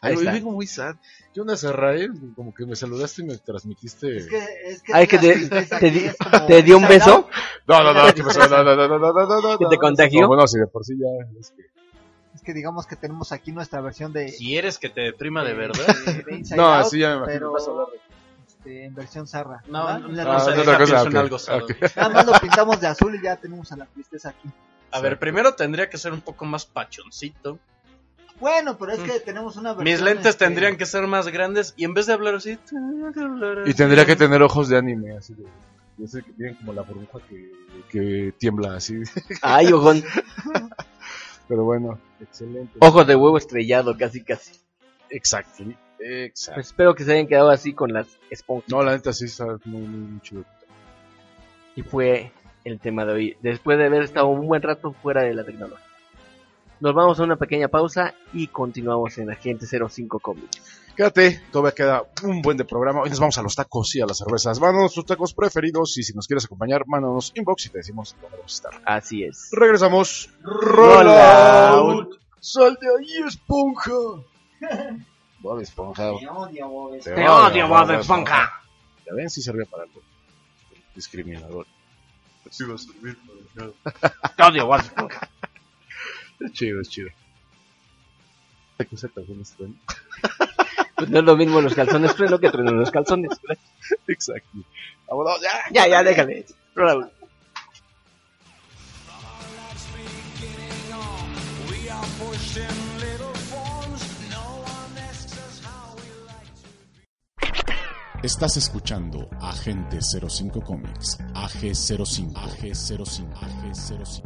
Ahí 0.00 0.16
Ay, 0.18 0.24
vengo 0.26 0.50
muy 0.52 0.66
sad. 0.66 0.96
¿Qué 1.32 1.40
onda, 1.40 1.56
Serrael? 1.56 2.12
Como 2.34 2.52
que 2.52 2.66
me 2.66 2.76
saludaste 2.76 3.22
y 3.22 3.26
me 3.26 3.38
transmitiste... 3.38 4.16
Es 4.16 4.26
que, 4.26 4.44
es 4.66 4.82
que 4.82 4.92
Ay, 4.94 5.06
que 5.06 5.16
la 5.16 5.22
te- 5.22 5.32
tristeza 5.34 5.78
te 5.78 5.86
aquí 5.86 5.98
di- 5.98 6.04
es 6.06 6.16
como 6.18 6.46
¿Te 6.46 6.62
dio 6.62 6.76
un 6.76 6.82
Inside 6.82 6.98
beso? 6.98 7.14
Out. 7.14 7.26
No, 7.68 7.82
no, 7.84 7.94
no, 7.94 8.14
¿qué 8.14 8.22
pasó? 8.22 8.40
No, 8.48 8.64
no, 8.64 8.76
no, 8.76 8.88
no, 8.88 8.98
no, 8.98 9.12
no, 9.12 9.26
no, 9.26 9.40
no, 9.40 9.58
¿Que 9.58 9.66
te 9.66 9.76
no. 9.76 9.80
contagió? 9.80 10.20
No, 10.22 10.28
bueno, 10.28 10.46
si 10.46 10.58
de 10.58 10.66
por 10.66 10.84
sí 10.84 10.94
ya... 10.98 11.06
es 11.40 11.50
que- 11.56 11.62
Es 12.34 12.42
que 12.42 12.52
digamos 12.52 12.86
que 12.86 12.96
tenemos 12.96 13.30
aquí 13.32 13.52
nuestra 13.52 13.80
versión 13.80 14.12
de. 14.12 14.34
¿Quieres 14.36 14.78
que 14.78 14.88
te 14.88 15.02
deprima 15.02 15.44
de 15.44 15.54
verdad? 15.54 15.86
de- 16.04 16.22
de 16.22 16.34
Inside 16.36 16.56
No, 16.56 16.66
Out, 16.74 16.86
así 16.86 16.98
ya 16.98 17.10
me 17.10 17.16
imagino. 17.18 17.32
Pero 17.32 17.52
Vas 17.52 17.66
a 17.66 17.70
hablar 17.70 17.86
de- 17.92 18.00
este, 18.48 18.84
en 18.84 18.94
versión 18.94 19.26
zarra. 19.28 19.62
No, 19.68 19.84
¿verdad? 19.86 20.00
no, 20.00 20.08
La- 20.08 20.24
no 20.24 20.32
Ah, 20.32 20.40
se 20.40 20.50
es 20.50 20.56
deja, 20.56 20.70
otra 20.70 20.78
cosa, 20.78 20.92
pienso 20.94 21.08
en 21.08 21.16
ok, 21.16 21.22
algo 21.22 21.38
sano. 21.38 21.64
ok. 21.64 21.70
Nada 21.96 22.08
más 22.10 22.26
lo 22.26 22.32
pintamos 22.40 22.80
de 22.80 22.86
azul 22.88 23.14
y 23.14 23.22
ya 23.22 23.36
tenemos 23.36 23.70
a 23.72 23.76
la 23.76 23.86
tristeza 23.86 24.30
aquí. 24.30 24.48
A 24.92 25.00
ver, 25.00 25.18
primero 25.18 25.54
tendría 25.54 25.88
que 25.90 25.98
ser 25.98 26.12
un 26.12 26.20
poco 26.20 26.44
más 26.44 26.66
pachoncito. 26.66 27.58
Bueno, 28.40 28.76
pero 28.76 28.92
es 28.92 29.00
que 29.00 29.20
tenemos 29.20 29.56
una 29.56 29.72
versión. 29.72 29.84
Mis 29.84 30.00
lentes 30.00 30.26
este, 30.26 30.44
tendrían 30.46 30.76
que 30.76 30.84
ser 30.86 31.06
más 31.06 31.28
grandes 31.28 31.74
y 31.76 31.84
en 31.84 31.94
vez 31.94 32.06
de 32.06 32.12
hablar 32.14 32.34
así, 32.34 32.56
tendría 32.56 33.12
que 33.12 33.20
hablar 33.20 33.58
Y 33.58 33.70
así. 33.70 33.74
tendría 33.74 34.04
que 34.04 34.16
tener 34.16 34.42
ojos 34.42 34.68
de 34.68 34.78
anime, 34.78 35.16
así 35.16 35.34
de... 35.34 35.44
Yo 35.98 36.06
sé 36.08 36.22
que 36.22 36.32
tienen 36.32 36.54
como 36.56 36.72
la 36.72 36.82
burbuja 36.82 37.18
que, 37.28 37.52
que 37.90 38.34
tiembla 38.38 38.74
así. 38.76 38.96
Ay, 39.42 39.72
ojón. 39.72 40.02
Pero 41.48 41.64
bueno, 41.64 41.98
excelente. 42.20 42.78
Ojos 42.80 43.06
de 43.06 43.14
huevo 43.14 43.36
estrellado, 43.38 43.96
casi, 43.96 44.24
casi. 44.24 44.52
Exacto. 45.10 45.64
Exacto. 46.00 46.54
Pues 46.56 46.66
espero 46.68 46.94
que 46.94 47.04
se 47.04 47.12
hayan 47.12 47.28
quedado 47.28 47.50
así 47.50 47.74
con 47.74 47.92
las 47.92 48.06
esponjas. 48.30 48.68
No, 48.70 48.82
la 48.82 48.92
neta 48.92 49.12
sí 49.12 49.26
está 49.26 49.44
muy, 49.64 49.82
muy, 49.82 50.00
muy 50.00 50.20
chido. 50.22 50.44
Y 51.76 51.82
fue 51.82 52.32
el 52.64 52.80
tema 52.80 53.04
de 53.04 53.12
hoy. 53.12 53.36
Después 53.42 53.78
de 53.78 53.86
haber 53.86 54.02
estado 54.02 54.26
un 54.26 54.46
buen 54.46 54.62
rato 54.62 54.92
fuera 54.92 55.22
de 55.22 55.34
la 55.34 55.44
tecnología. 55.44 55.86
Nos 56.80 56.94
vamos 56.94 57.20
a 57.20 57.22
una 57.22 57.36
pequeña 57.36 57.68
pausa 57.68 58.12
y 58.32 58.48
continuamos 58.48 59.16
en 59.18 59.30
Agente 59.30 59.66
05 59.66 60.18
Comics. 60.18 60.80
Quédate, 60.96 61.40
todavía 61.52 61.72
queda 61.72 62.02
un 62.24 62.42
buen 62.42 62.56
de 62.56 62.64
programa. 62.64 63.02
Hoy 63.02 63.08
nos 63.08 63.20
vamos 63.20 63.38
a 63.38 63.42
los 63.42 63.54
tacos 63.54 63.94
y 63.94 64.00
a 64.00 64.06
las 64.06 64.18
cervezas. 64.18 64.60
Mándanos 64.60 64.92
tus 64.92 65.06
tacos 65.06 65.32
preferidos 65.32 65.96
y 65.96 66.02
si 66.02 66.12
nos 66.12 66.26
quieres 66.26 66.44
acompañar, 66.44 66.82
mándanos 66.86 67.32
inbox 67.36 67.66
y 67.66 67.68
te 67.70 67.78
decimos 67.78 68.16
dónde 68.20 68.36
vamos 68.36 68.52
a 68.52 68.68
estar. 68.68 68.82
Así 68.84 69.22
es. 69.22 69.48
Regresamos. 69.52 70.28
Rollout. 70.42 72.18
Sal 72.40 72.76
de 72.80 72.88
ahí, 72.88 73.28
esponja. 73.28 73.92
Bob 75.40 75.60
Esponja. 75.60 76.10
Te 76.18 76.28
odio, 76.28 76.68
Bob 76.68 76.98
Te 77.00 77.12
Te 77.12 77.28
odio, 77.28 77.68
Bob 77.68 77.90
Esponja. 77.92 78.52
Ya 79.06 79.14
ven, 79.14 79.28
sí 79.30 79.42
servía 79.42 79.66
para 79.70 79.84
algo. 79.84 80.00
Discriminador. 80.94 81.66
Sí 82.50 82.64
va 82.64 82.74
a 82.74 82.78
servir 82.78 83.16
para 83.54 83.66
nada. 83.66 84.34
Te 84.36 84.42
odio, 84.42 84.76
Esponja. 84.76 85.28
Es 86.40 86.52
chido, 86.52 86.80
es 86.80 86.88
chido. 86.88 87.10
¿Qué 88.78 88.86
cosa 88.86 89.08
calzones 89.08 89.52
trueno? 89.52 89.74
Pues 90.94 91.10
no 91.10 91.18
es 91.18 91.24
lo 91.24 91.36
mismo 91.36 91.60
los 91.60 91.74
calzones 91.74 92.14
trueno 92.14 92.38
que 92.38 92.48
trueno 92.48 92.70
los 92.70 92.90
calzones. 92.92 93.30
Exacto. 94.06 94.58
Vámonos, 95.08 95.40
ya. 95.40 95.50
Ya, 95.72 95.88
ya, 95.88 96.02
déjale. 96.04 96.46
Rollout. 96.76 97.10
Estás 108.22 108.56
escuchando 108.56 109.28
Agente 109.40 109.98
05 110.00 110.60
Comics, 110.62 111.18
AG05, 111.34 112.32
AG05, 112.32 113.32
AG05. 113.34 114.22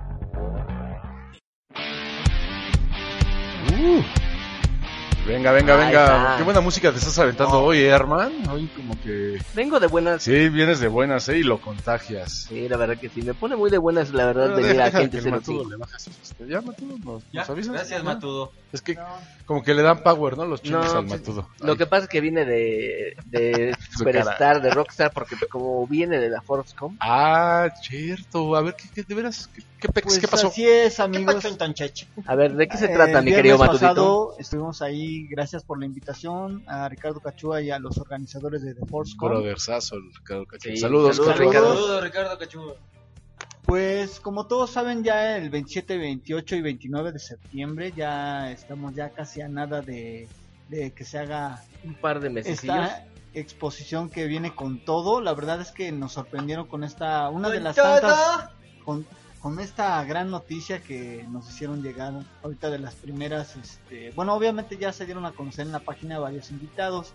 Venga, 5.27 5.51
venga, 5.51 5.75
venga. 5.77 5.89
está. 6.05 6.35
Qué 6.39 6.45
buena 6.45 6.61
música 6.61 6.93
te 6.93 6.99
estás 6.99 7.19
aventando 7.19 7.59
hoy, 7.61 7.79
eh, 7.79 7.89
Herman. 7.89 8.49
Hoy 8.49 8.69
como 8.77 9.01
que... 9.01 9.43
Vengo 9.57 9.81
de 9.81 9.89
buenas. 9.89 10.23
Sí, 10.23 10.49
vienes 10.51 10.79
de 10.79 10.87
buenas, 10.87 11.29
¿eh? 11.29 11.39
Y 11.39 11.43
lo 11.43 11.61
contagias. 11.61 12.47
Sí, 12.49 12.69
la 12.69 12.77
verdad 12.77 12.97
que 12.97 13.09
sí. 13.09 13.23
Me 13.23 13.35
pone 13.35 13.57
muy 13.57 13.69
de 13.69 13.79
buenas, 13.79 14.11
la 14.11 14.27
verdad, 14.27 14.45
Pero 14.55 14.57
venir 14.59 14.71
deja- 14.73 14.83
a 14.83 14.87
deja 14.87 14.99
gente 15.01 15.11
que 15.11 15.17
el 15.19 15.25
cero 15.25 15.37
Matudo 15.39 15.65
sí. 15.65 15.71
le 15.71 15.77
baje 15.79 15.99
sus- 15.99 16.17
este, 16.23 16.47
Ya, 16.47 16.61
Matudo, 16.61 16.99
nos, 17.05 17.23
Ya, 17.33 17.41
nos 17.41 17.51
avisas. 17.51 17.73
gracias, 17.73 17.99
¿Ya? 17.99 18.05
Matudo. 18.05 18.53
Es 18.77 18.83
que 18.83 18.97
como 19.47 19.63
que 19.63 19.75
le 19.75 19.83
dan 19.83 20.03
power, 20.03 20.37
¿no? 20.37 20.45
Los 20.45 20.61
chicos 20.63 20.93
No, 20.93 20.99
al 20.99 21.05
sí, 21.05 21.11
Matudo. 21.11 21.49
Lo 21.61 21.73
Ay, 21.73 21.79
que 21.79 21.87
pasa 21.87 22.05
es 22.05 22.09
que 22.09 22.21
viene 22.21 22.45
de, 22.45 23.17
de 23.27 23.75
Su 23.91 23.99
Superstar, 24.01 24.61
de 24.61 24.71
Rockstar, 24.71 25.13
porque 25.13 25.37
como 25.51 25.87
viene 25.87 26.19
de 26.19 26.29
la 26.31 26.43
Forcecom, 26.43 26.97
Ah, 27.01 27.69
cierto. 27.83 28.55
A 28.57 28.61
ver, 28.63 28.75
¿qué, 28.77 28.89
qué, 28.95 29.03
de 29.03 29.15
veras? 29.15 29.49
¿Qué, 29.55 29.63
qué, 29.81 29.89
pex? 29.89 30.05
Pues 30.07 30.19
¿Qué 30.19 30.29
pasó? 30.29 30.49
así 30.49 30.67
es, 30.67 30.97
¿Qué 30.97 31.03
amigos. 31.03 31.45
a 32.27 32.35
ver, 32.35 32.55
¿de 32.55 32.69
qué 32.69 32.77
se 32.77 32.87
Eh, 32.87 32.95
trata, 32.95 33.23
mi 33.23 33.31
el 33.31 33.37
querido 33.37 33.59
Matudito? 33.59 33.87
pasado 33.87 34.35
estuvimos 34.39 34.83
ahí, 34.83 35.27
gracias 35.29 35.65
por 35.65 35.79
la 35.79 35.87
invitación 35.87 36.63
a 36.67 36.89
Ricardo 36.89 37.21
Cachúa 37.21 37.63
y 37.63 37.71
a 37.71 37.79
los 37.79 37.99
organizadores 37.99 38.63
de 38.63 38.75
The 38.75 38.85
Force 38.87 39.15
Con. 39.17 39.31
Brothersazo, 39.31 39.97
Ricardo 40.19 40.47
Cacho. 40.47 40.69
Sí, 40.69 40.77
saludos, 40.77 41.17
saludos. 41.17 41.39
Ricardo. 41.39 41.75
Saludos, 41.75 42.03
Ricardo 42.05 42.39
Cachúa. 42.39 42.75
Pues 43.67 44.21
como 44.21 44.47
todos 44.47 44.71
saben 44.71 45.03
ya 45.03 45.37
el 45.37 45.51
27, 45.51 45.99
28 45.99 46.57
y 46.57 46.63
29 46.63 47.13
de 47.13 47.19
septiembre 47.19 47.93
ya 47.97 48.51
estamos 48.53 48.95
ya 48.95 49.11
casi 49.11 49.41
a 49.41 49.49
nada 49.49 49.83
de, 49.83 50.29
de 50.69 50.93
que 50.93 51.05
se 51.05 51.19
haga 51.19 51.63
Un 51.85 51.95
par 51.95 52.21
de 52.21 52.31
meses. 52.31 52.63
esta 52.63 53.05
exposición 53.35 54.09
que 54.09 54.27
viene 54.27 54.55
con 54.55 54.85
todo. 54.85 55.21
La 55.21 55.35
verdad 55.35 55.61
es 55.61 55.73
que 55.73 55.91
nos 55.93 56.13
sorprendieron 56.13 56.67
con 56.69 56.85
esta, 56.85 57.29
una 57.29 57.51
de 57.51 57.61
las 57.61 57.75
todo. 57.77 58.01
tantas, 58.01 58.51
con, 58.85 59.05
con 59.47 59.61
esta 59.61 60.03
gran 60.03 60.29
noticia 60.29 60.81
que 60.81 61.25
nos 61.31 61.49
hicieron 61.49 61.81
llegar 61.81 62.13
ahorita 62.43 62.69
de 62.69 62.81
las 62.81 62.97
primeras, 62.97 63.55
este, 63.55 64.11
bueno, 64.17 64.35
obviamente 64.35 64.77
ya 64.77 64.93
se 64.93 65.05
dieron 65.05 65.25
a 65.25 65.31
conocer 65.31 65.67
en 65.67 65.71
la 65.71 65.79
página 65.79 66.19
varios 66.19 66.51
invitados, 66.51 67.13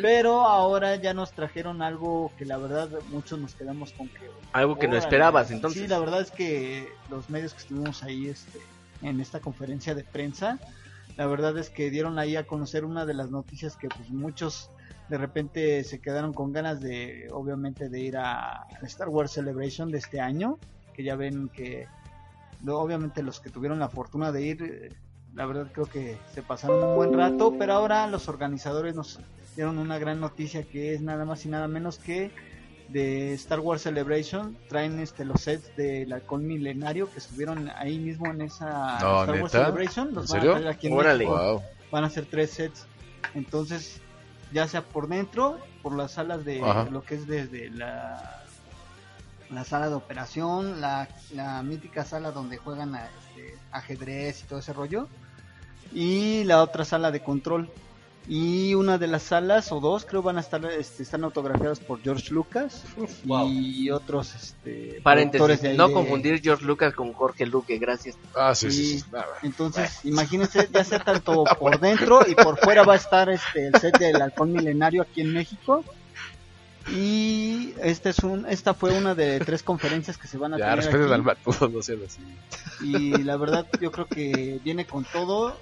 pero 0.00 0.46
ahora 0.46 0.96
ya 0.96 1.12
nos 1.12 1.32
trajeron 1.32 1.82
algo 1.82 2.32
que 2.38 2.46
la 2.46 2.56
verdad 2.56 2.88
muchos 3.10 3.38
nos 3.38 3.54
quedamos 3.54 3.92
con 3.92 4.08
que 4.08 4.30
Algo 4.54 4.78
que 4.78 4.88
no 4.88 4.96
esperabas, 4.96 5.50
entonces. 5.50 5.82
Sí, 5.82 5.88
la 5.88 5.98
verdad 5.98 6.22
es 6.22 6.30
que 6.30 6.88
los 7.10 7.28
medios 7.28 7.52
que 7.52 7.60
estuvimos 7.60 8.02
ahí 8.02 8.28
este, 8.28 8.60
en 9.02 9.20
esta 9.20 9.40
conferencia 9.40 9.94
de 9.94 10.04
prensa, 10.04 10.58
la 11.18 11.26
verdad 11.26 11.58
es 11.58 11.68
que 11.68 11.90
dieron 11.90 12.18
ahí 12.18 12.36
a 12.36 12.46
conocer 12.46 12.86
una 12.86 13.04
de 13.04 13.12
las 13.12 13.30
noticias 13.30 13.76
que 13.76 13.88
pues 13.88 14.08
muchos 14.08 14.70
de 15.10 15.18
repente 15.18 15.84
se 15.84 16.00
quedaron 16.00 16.32
con 16.32 16.50
ganas 16.50 16.80
de, 16.80 17.28
obviamente, 17.30 17.90
de 17.90 18.00
ir 18.00 18.16
a 18.16 18.66
Star 18.84 19.10
Wars 19.10 19.32
Celebration 19.32 19.90
de 19.90 19.98
este 19.98 20.18
año, 20.18 20.58
que 20.98 21.04
ya 21.04 21.14
ven 21.14 21.48
que 21.48 21.86
no, 22.60 22.78
obviamente 22.78 23.22
los 23.22 23.38
que 23.38 23.50
tuvieron 23.50 23.78
la 23.78 23.88
fortuna 23.88 24.32
de 24.32 24.42
ir, 24.42 24.62
eh, 24.64 24.92
la 25.32 25.46
verdad 25.46 25.68
creo 25.72 25.86
que 25.86 26.18
se 26.34 26.42
pasaron 26.42 26.82
un 26.82 26.96
buen 26.96 27.12
rato, 27.12 27.54
pero 27.56 27.74
ahora 27.74 28.08
los 28.08 28.28
organizadores 28.28 28.96
nos 28.96 29.20
dieron 29.54 29.78
una 29.78 29.96
gran 30.00 30.18
noticia 30.18 30.64
que 30.64 30.92
es 30.94 31.00
nada 31.00 31.24
más 31.24 31.46
y 31.46 31.50
nada 31.50 31.68
menos 31.68 31.98
que 31.98 32.32
de 32.88 33.32
Star 33.34 33.60
Wars 33.60 33.82
Celebration 33.82 34.56
traen 34.68 34.98
este 34.98 35.24
los 35.24 35.42
sets 35.42 35.76
del 35.76 36.12
halcón 36.12 36.44
milenario 36.48 37.08
que 37.12 37.20
estuvieron 37.20 37.70
ahí 37.76 38.00
mismo 38.00 38.26
en 38.32 38.40
esa 38.40 38.98
No, 39.00 39.20
Star 39.20 39.40
Wars. 39.40 39.52
Celebration 39.52 40.14
los 40.14 40.34
¿En 40.34 40.40
van 40.40 40.48
a 40.48 40.54
serio? 40.56 40.68
aquí 40.70 40.86
en 40.88 40.92
Órale. 40.94 41.26
Wow. 41.26 41.62
van 41.92 42.02
a 42.04 42.10
ser 42.10 42.26
tres 42.26 42.50
sets 42.50 42.86
entonces 43.34 44.00
ya 44.52 44.66
sea 44.66 44.82
por 44.82 45.06
dentro 45.06 45.58
por 45.80 45.94
las 45.96 46.12
salas 46.12 46.44
de 46.44 46.60
Ajá. 46.60 46.88
lo 46.90 47.02
que 47.04 47.14
es 47.14 47.28
desde 47.28 47.70
la 47.70 48.42
la 49.50 49.64
sala 49.64 49.88
de 49.88 49.94
operación 49.94 50.80
la, 50.80 51.08
la 51.34 51.62
mítica 51.62 52.04
sala 52.04 52.32
donde 52.32 52.58
juegan 52.58 52.94
a, 52.94 53.06
este, 53.06 53.56
ajedrez 53.72 54.42
y 54.42 54.46
todo 54.46 54.58
ese 54.58 54.72
rollo 54.72 55.08
y 55.92 56.44
la 56.44 56.62
otra 56.62 56.84
sala 56.84 57.10
de 57.10 57.20
control 57.20 57.70
y 58.30 58.74
una 58.74 58.98
de 58.98 59.06
las 59.06 59.22
salas 59.22 59.72
o 59.72 59.80
dos 59.80 60.04
creo 60.04 60.20
van 60.20 60.36
a 60.36 60.40
estar 60.40 60.62
este, 60.66 61.02
están 61.02 61.24
autografiadas 61.24 61.80
por 61.80 62.02
George 62.02 62.30
Lucas 62.34 62.84
wow. 63.24 63.48
y 63.48 63.90
otros 63.90 64.34
este 64.34 65.00
Paréntesis, 65.02 65.62
de 65.62 65.74
no 65.74 65.88
de- 65.88 65.94
confundir 65.94 66.42
George 66.42 66.62
Lucas 66.66 66.92
con 66.92 67.14
Jorge 67.14 67.46
Luque, 67.46 67.78
gracias. 67.78 68.18
Ah, 68.36 68.54
sí, 68.54 68.70
sí. 68.70 68.84
Sí. 68.84 68.98
sí. 68.98 69.04
Ah, 69.14 69.24
bueno. 69.24 69.32
entonces 69.44 70.04
imagínense 70.04 70.68
ya 70.70 70.84
sea 70.84 70.98
tanto 70.98 71.44
por 71.58 71.80
dentro 71.80 72.20
y 72.28 72.34
por 72.34 72.58
fuera 72.58 72.82
va 72.82 72.92
a 72.92 72.96
estar 72.96 73.30
este 73.30 73.68
el 73.68 73.76
set 73.76 73.98
del 73.98 74.20
halcón 74.20 74.52
milenario 74.52 75.00
aquí 75.02 75.22
en 75.22 75.32
México 75.32 75.82
y 76.92 77.74
este 77.82 78.10
es 78.10 78.18
un 78.20 78.46
esta 78.46 78.74
fue 78.74 78.96
una 78.96 79.14
de 79.14 79.40
tres 79.40 79.62
conferencias 79.62 80.16
que 80.16 80.26
se 80.28 80.38
van 80.38 80.54
a 80.54 80.58
Ya, 80.58 80.76
tener 80.76 80.94
aquí. 81.04 81.12
al 81.12 81.22
Matudo, 81.22 81.68
no 81.72 81.82
sean 81.82 82.00
así. 82.06 82.20
y 82.82 83.22
la 83.22 83.36
verdad 83.36 83.66
yo 83.80 83.90
creo 83.92 84.06
que 84.06 84.60
viene 84.64 84.86
con 84.86 85.04
todo 85.04 85.56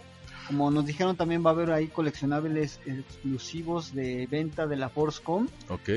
como 0.47 0.71
nos 0.71 0.87
dijeron 0.87 1.17
también 1.17 1.45
va 1.45 1.51
a 1.51 1.55
haber 1.55 1.73
ahí 1.73 1.89
coleccionables 1.89 2.79
exclusivos 2.87 3.93
de 3.95 4.27
venta 4.31 4.67
de 4.67 4.77
la 4.77 4.89
Forcecom 4.89 5.49
Ok. 5.69 5.91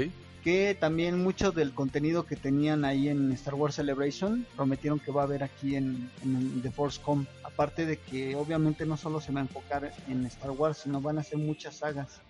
que 0.44 0.76
también 0.80 1.22
mucho 1.22 1.52
del 1.52 1.74
contenido 1.74 2.26
que 2.26 2.36
tenían 2.36 2.84
ahí 2.86 3.10
en 3.10 3.32
Star 3.34 3.54
Wars 3.54 3.76
Celebration 3.76 4.48
prometieron 4.56 5.00
que 5.00 5.12
va 5.12 5.22
a 5.22 5.26
haber 5.26 5.44
aquí 5.44 5.76
en, 5.76 6.10
en 6.24 6.62
The 6.64 6.72
Forcecom 6.72 7.26
aparte 7.44 7.86
de 7.86 7.98
que 7.98 8.36
obviamente 8.36 8.86
no 8.86 8.98
solo 8.98 9.22
se 9.22 9.32
va 9.32 9.42
a 9.42 9.44
enfocar 9.44 9.92
en 10.08 10.26
Star 10.26 10.52
Wars 10.52 10.80
sino 10.84 11.00
van 11.02 11.20
a 11.20 11.24
ser 11.24 11.38
muchas 11.38 11.76
sagas 11.76 12.22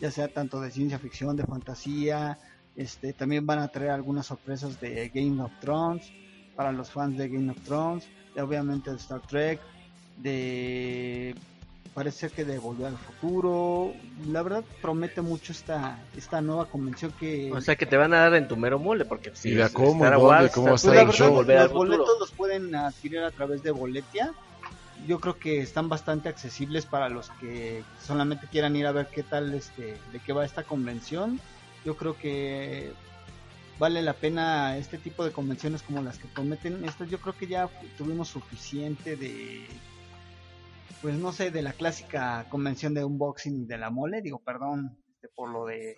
ya 0.00 0.10
sea 0.10 0.28
tanto 0.28 0.60
de 0.60 0.70
ciencia 0.70 0.98
ficción 0.98 1.36
de 1.36 1.44
fantasía 1.44 2.38
este 2.76 3.12
también 3.12 3.44
van 3.46 3.58
a 3.58 3.68
traer 3.68 3.90
algunas 3.90 4.26
sorpresas 4.26 4.80
de 4.80 5.10
Game 5.14 5.42
of 5.42 5.50
Thrones 5.60 6.10
para 6.56 6.72
los 6.72 6.90
fans 6.90 7.16
de 7.18 7.28
Game 7.28 7.50
of 7.50 7.60
Thrones 7.62 8.06
y 8.36 8.40
obviamente 8.40 8.90
de 8.90 8.96
Star 8.96 9.20
Trek 9.22 9.60
de 10.18 11.34
parece 11.94 12.28
que 12.30 12.44
de 12.44 12.58
Volver 12.58 12.86
al 12.86 12.96
Futuro 12.96 13.92
la 14.28 14.42
verdad 14.42 14.64
promete 14.80 15.20
mucho 15.22 15.52
esta 15.52 15.98
esta 16.16 16.40
nueva 16.40 16.66
convención 16.66 17.12
que 17.18 17.50
O 17.52 17.60
sea 17.60 17.74
que 17.76 17.86
te 17.86 17.96
van 17.96 18.14
a 18.14 18.20
dar 18.20 18.34
en 18.34 18.46
tu 18.46 18.56
mero 18.56 18.78
mole, 18.78 19.04
porque 19.04 19.32
si 19.34 19.50
¿Y 19.50 19.54
de 19.54 19.68
cómo, 19.70 20.04
Star 20.04 20.12
dónde, 20.14 20.26
Wars, 20.26 20.52
cómo 20.52 20.66
va 20.68 20.72
a 20.72 20.76
Star 20.76 20.94
Pues 20.94 20.94
estar 20.94 20.94
la 20.94 21.04
verdad, 21.04 21.18
show? 21.18 21.34
Volver 21.34 21.56
al 21.58 21.62
los 21.64 21.72
Futuro. 21.72 21.88
boletos 21.96 22.20
los 22.20 22.30
pueden 22.32 22.74
adquirir 22.74 23.18
a 23.20 23.30
través 23.32 23.62
de 23.62 23.70
Boletia. 23.72 24.32
Yo 25.06 25.20
creo 25.20 25.38
que 25.38 25.60
están 25.60 25.88
bastante 25.88 26.28
accesibles 26.28 26.86
para 26.86 27.08
los 27.08 27.30
que 27.40 27.82
solamente 28.00 28.46
quieran 28.46 28.76
ir 28.76 28.86
a 28.86 28.92
ver 28.92 29.08
qué 29.08 29.22
tal, 29.22 29.54
este, 29.54 29.96
de 30.12 30.18
qué 30.20 30.32
va 30.32 30.44
esta 30.44 30.62
convención. 30.62 31.40
Yo 31.84 31.96
creo 31.96 32.16
que 32.16 32.92
vale 33.78 34.02
la 34.02 34.12
pena 34.12 34.76
este 34.76 34.98
tipo 34.98 35.24
de 35.24 35.32
convenciones 35.32 35.82
como 35.82 36.02
las 36.02 36.18
que 36.18 36.28
prometen. 36.28 36.84
Estas 36.84 37.08
yo 37.08 37.18
creo 37.18 37.36
que 37.36 37.46
ya 37.46 37.68
tuvimos 37.96 38.28
suficiente 38.28 39.16
de, 39.16 39.66
pues 41.00 41.14
no 41.14 41.32
sé, 41.32 41.50
de 41.50 41.62
la 41.62 41.72
clásica 41.72 42.46
convención 42.50 42.92
de 42.94 43.04
unboxing 43.04 43.66
de 43.66 43.78
la 43.78 43.90
mole. 43.90 44.20
Digo, 44.20 44.40
perdón 44.44 44.98
este, 45.14 45.28
por 45.34 45.50
lo 45.50 45.64
de 45.64 45.96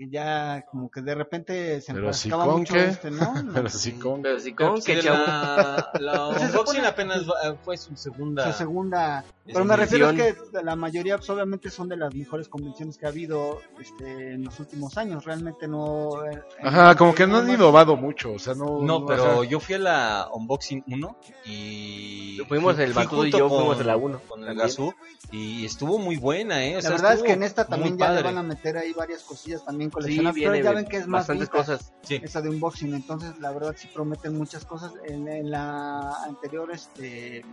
que 0.00 0.08
ya 0.08 0.64
como 0.70 0.90
que 0.90 1.02
de 1.02 1.14
repente 1.14 1.78
se 1.82 1.92
enfrascaba 1.92 2.46
mucho 2.56 2.72
qué. 2.72 2.86
este, 2.86 3.10
¿no? 3.10 3.34
Pero 3.54 3.68
sí 3.68 3.92
con... 3.92 4.22
Pero 4.22 4.38
sí, 4.40 4.54
con 4.54 4.70
pues 4.72 4.84
que 4.86 4.98
chavo. 5.00 5.18
la, 5.26 5.90
la 6.00 6.34
Se 6.38 6.46
unboxing 6.46 6.84
apenas 6.86 7.28
va- 7.28 7.54
fue 7.62 7.76
su 7.76 7.94
segunda. 7.96 8.50
su 8.50 8.56
segunda. 8.56 9.22
Pero 9.52 9.64
me 9.64 9.76
refiero 9.76 10.08
a 10.08 10.14
que 10.14 10.34
la 10.62 10.76
mayoría 10.76 11.16
pues, 11.16 11.28
obviamente 11.30 11.70
son 11.70 11.88
de 11.88 11.96
las 11.96 12.14
mejores 12.14 12.48
convenciones 12.48 12.96
que 12.98 13.06
ha 13.06 13.08
habido 13.10 13.60
este, 13.80 14.32
en 14.34 14.44
los 14.44 14.58
últimos 14.60 14.96
años. 14.98 15.24
Realmente 15.24 15.66
no... 15.68 16.24
eh, 16.24 16.40
Ajá, 16.62 16.94
como 16.96 17.14
que 17.14 17.26
no 17.26 17.38
han 17.38 17.50
innovado 17.50 17.96
mucho, 17.96 18.32
o 18.32 18.38
sea, 18.38 18.54
no... 18.54 18.80
No, 18.82 19.04
pero 19.06 19.44
yo 19.44 19.60
fui 19.60 19.74
a 19.74 19.78
la 19.78 20.28
unboxing 20.32 20.84
1 20.86 21.16
y... 21.46 22.40
Fuimos 22.48 22.74
fui- 22.76 22.84
el 22.84 22.92
Batudo 22.92 23.26
y 23.26 23.30
yo 23.32 23.48
con- 23.48 23.58
fuimos 23.58 23.80
a 23.80 23.84
la 23.84 23.96
1 23.96 24.20
Con 24.28 24.44
el. 24.44 24.56
Gazú 24.56 24.92
y 25.32 25.64
estuvo 25.64 25.98
muy 25.98 26.16
buena, 26.16 26.64
¿eh? 26.64 26.72
O 26.72 26.76
La 26.76 26.82
sea, 26.82 26.90
verdad 26.92 27.14
es 27.14 27.22
que 27.22 27.32
en 27.32 27.42
esta 27.44 27.64
también 27.64 27.96
ya 27.96 28.10
le 28.12 28.22
van 28.22 28.38
a 28.38 28.42
meter 28.42 28.76
ahí 28.78 28.92
varias 28.92 29.22
cosillas 29.22 29.64
también 29.64 29.90
Sí, 29.90 29.94
coleccionables. 29.94 30.42
pero 30.48 30.64
ya 30.64 30.72
ven 30.72 30.86
que 30.86 30.96
es 30.96 31.06
más 31.06 31.20
bastantes 31.20 31.48
cosas. 31.48 31.92
Sí. 32.02 32.20
esa 32.22 32.40
de 32.40 32.48
unboxing. 32.48 32.94
Entonces, 32.94 33.38
la 33.38 33.52
verdad 33.52 33.74
sí 33.78 33.88
prometen 33.94 34.36
muchas 34.36 34.64
cosas. 34.64 34.92
En, 35.06 35.28
en 35.28 35.50
la 35.50 36.10
anterior 36.24 36.70
este, 36.72 37.44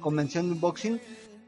convención 0.00 0.46
de 0.46 0.52
unboxing, 0.52 1.00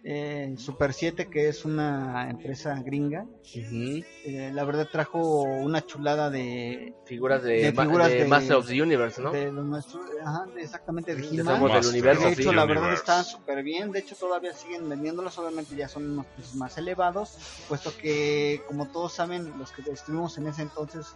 eh, 0.04 0.54
Super 0.56 0.92
7, 0.92 1.28
que 1.28 1.48
es 1.48 1.64
una 1.64 2.30
empresa 2.30 2.80
gringa, 2.82 3.26
eh, 3.54 4.50
la 4.54 4.64
verdad 4.64 4.88
trajo 4.90 5.42
una 5.42 5.84
chulada 5.84 6.30
de, 6.30 6.94
Figuras 7.04 7.42
de, 7.42 7.62
De 7.62 7.72
ma- 7.72 7.82
figuras 7.82 8.08
de 8.08 8.18
de- 8.22 8.28
Master 8.28 8.56
of 8.56 8.66
the 8.68 8.80
Universe, 8.82 9.20
¿no? 9.20 9.32
de 9.32 9.50
los 9.50 9.86
ajá, 10.24 10.46
de- 10.54 10.62
exactamente 10.62 11.14
de 11.14 11.22
De 11.22 11.28
del 11.28 11.86
universo, 11.88 12.28
hecho, 12.28 12.52
la 12.52 12.64
verdad 12.64 12.84
Universe. 12.84 13.00
está 13.02 13.22
súper 13.24 13.62
bien. 13.62 13.90
De 13.92 13.98
hecho, 14.00 14.14
todavía 14.16 14.52
siguen 14.54 14.88
vendiéndolos. 14.88 15.36
Obviamente, 15.38 15.74
ya 15.76 15.88
son 15.88 16.10
unos 16.10 16.26
precios 16.26 16.54
más 16.54 16.76
elevados. 16.78 17.38
Puesto 17.66 17.96
que, 17.96 18.62
como 18.68 18.86
todos 18.88 19.12
saben, 19.14 19.58
los 19.58 19.72
que 19.72 19.82
estuvimos 19.90 20.38
en 20.38 20.46
ese 20.48 20.62
entonces 20.62 21.06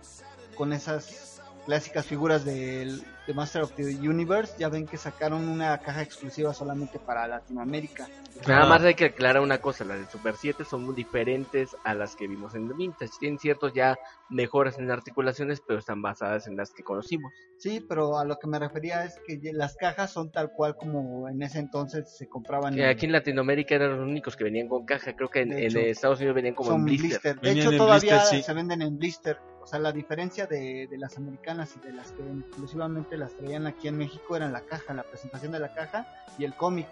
con 0.57 0.72
esas 0.72 1.41
clásicas 1.64 2.06
figuras 2.06 2.44
del 2.44 3.02
de 3.26 3.34
Master 3.34 3.62
of 3.62 3.72
the 3.74 3.84
Universe, 3.84 4.54
ya 4.58 4.68
ven 4.68 4.86
que 4.86 4.96
sacaron 4.96 5.48
una 5.48 5.78
caja 5.78 6.02
exclusiva 6.02 6.52
solamente 6.52 6.98
para 6.98 7.28
Latinoamérica. 7.28 8.08
Nada 8.48 8.66
más 8.66 8.82
hay 8.82 8.94
que 8.94 9.06
aclarar 9.06 9.42
una 9.42 9.58
cosa, 9.58 9.84
las 9.84 10.00
de 10.00 10.06
Super 10.06 10.34
7 10.36 10.64
son 10.64 10.84
muy 10.84 10.94
diferentes 10.94 11.76
a 11.84 11.94
las 11.94 12.16
que 12.16 12.26
vimos 12.26 12.54
en 12.56 12.68
The 12.68 12.74
Vintage. 12.74 13.12
Tienen 13.20 13.38
ciertos 13.38 13.72
ya 13.74 13.96
mejoras 14.28 14.78
en 14.78 14.90
articulaciones, 14.90 15.62
pero 15.64 15.78
están 15.78 16.02
basadas 16.02 16.48
en 16.48 16.56
las 16.56 16.72
que 16.72 16.82
conocimos. 16.82 17.32
Sí, 17.58 17.84
pero 17.88 18.18
a 18.18 18.24
lo 18.24 18.38
que 18.38 18.48
me 18.48 18.58
refería 18.58 19.04
es 19.04 19.20
que 19.24 19.38
las 19.52 19.76
cajas 19.76 20.10
son 20.12 20.32
tal 20.32 20.50
cual 20.50 20.74
como 20.74 21.28
en 21.28 21.42
ese 21.42 21.60
entonces 21.60 22.16
se 22.16 22.28
compraban. 22.28 22.74
Que 22.74 22.86
aquí 22.86 23.06
en 23.06 23.12
Latinoamérica 23.12 23.76
eran 23.76 23.98
los 23.98 24.08
únicos 24.08 24.34
que 24.34 24.42
venían 24.42 24.66
con 24.66 24.84
caja, 24.84 25.14
creo 25.14 25.28
que 25.28 25.42
en, 25.42 25.52
Estados 25.52 26.18
Unidos 26.18 26.34
venían 26.34 26.54
como 26.54 26.72
en 26.72 26.84
blister. 26.84 27.36
De 27.36 27.40
Venían 27.40 27.68
hecho, 27.68 27.76
todavía 27.76 28.16
blister, 28.16 28.38
sí. 28.38 28.42
se 28.42 28.52
venden 28.52 28.82
en 28.82 28.98
blister. 28.98 29.38
O 29.62 29.66
sea, 29.66 29.78
la 29.78 29.92
diferencia 29.92 30.46
de, 30.46 30.86
de 30.88 30.98
las 30.98 31.16
americanas 31.16 31.70
y 31.76 31.86
de 31.86 31.92
las 31.92 32.08
que 32.12 32.22
exclusivamente 32.22 33.16
las 33.16 33.32
traían 33.32 33.66
aquí 33.66 33.88
en 33.88 33.96
México 33.96 34.36
eran 34.36 34.52
la 34.52 34.62
caja, 34.62 34.92
la 34.92 35.04
presentación 35.04 35.52
de 35.52 35.60
la 35.60 35.72
caja 35.72 36.06
y 36.36 36.44
el 36.44 36.54
cómic. 36.54 36.86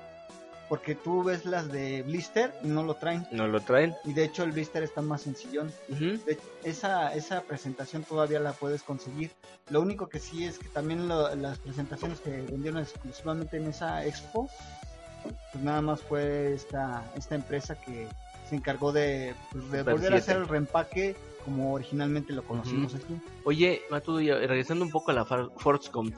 Porque 0.68 0.94
tú 0.94 1.24
ves 1.24 1.46
las 1.46 1.66
de 1.72 2.02
blister 2.02 2.54
y 2.62 2.68
no 2.68 2.84
lo 2.84 2.94
traen. 2.94 3.26
No 3.32 3.48
lo 3.48 3.58
traen. 3.60 3.92
Y 4.04 4.12
de 4.12 4.22
hecho 4.22 4.44
el 4.44 4.52
blister 4.52 4.84
está 4.84 5.02
más 5.02 5.22
sencillón. 5.22 5.72
Ujú. 5.88 6.22
De- 6.24 6.38
esa, 6.62 7.12
esa 7.12 7.40
presentación 7.42 8.04
todavía 8.04 8.38
la 8.38 8.52
puedes 8.52 8.84
conseguir. 8.84 9.32
Lo 9.68 9.80
único 9.80 10.08
que 10.08 10.20
sí 10.20 10.44
es 10.44 10.60
que 10.60 10.68
también 10.68 11.08
lo- 11.08 11.34
las 11.34 11.58
presentaciones 11.58 12.20
que 12.20 12.30
vendieron 12.42 12.80
exclusivamente 12.80 13.56
en 13.56 13.66
esa 13.66 14.06
expo, 14.06 14.48
pues 15.52 15.64
nada 15.64 15.82
más 15.82 16.02
fue 16.02 16.52
esta, 16.54 17.02
esta 17.16 17.34
empresa 17.34 17.74
que 17.74 18.06
se 18.48 18.54
encargó 18.54 18.92
de, 18.92 19.34
pues, 19.50 19.70
de 19.72 19.82
volver 19.82 20.14
a 20.14 20.16
7. 20.16 20.16
hacer 20.18 20.36
el 20.36 20.46
reempaque 20.48 21.16
como 21.44 21.72
originalmente 21.74 22.32
lo 22.32 22.42
conocimos 22.44 22.94
aquí. 22.94 23.16
Oye, 23.44 23.82
Matudo, 23.90 24.20
y 24.20 24.30
regresando 24.30 24.84
un 24.84 24.90
poco 24.90 25.10
a 25.10 25.14
la 25.14 25.24
Forcecom, 25.24 26.10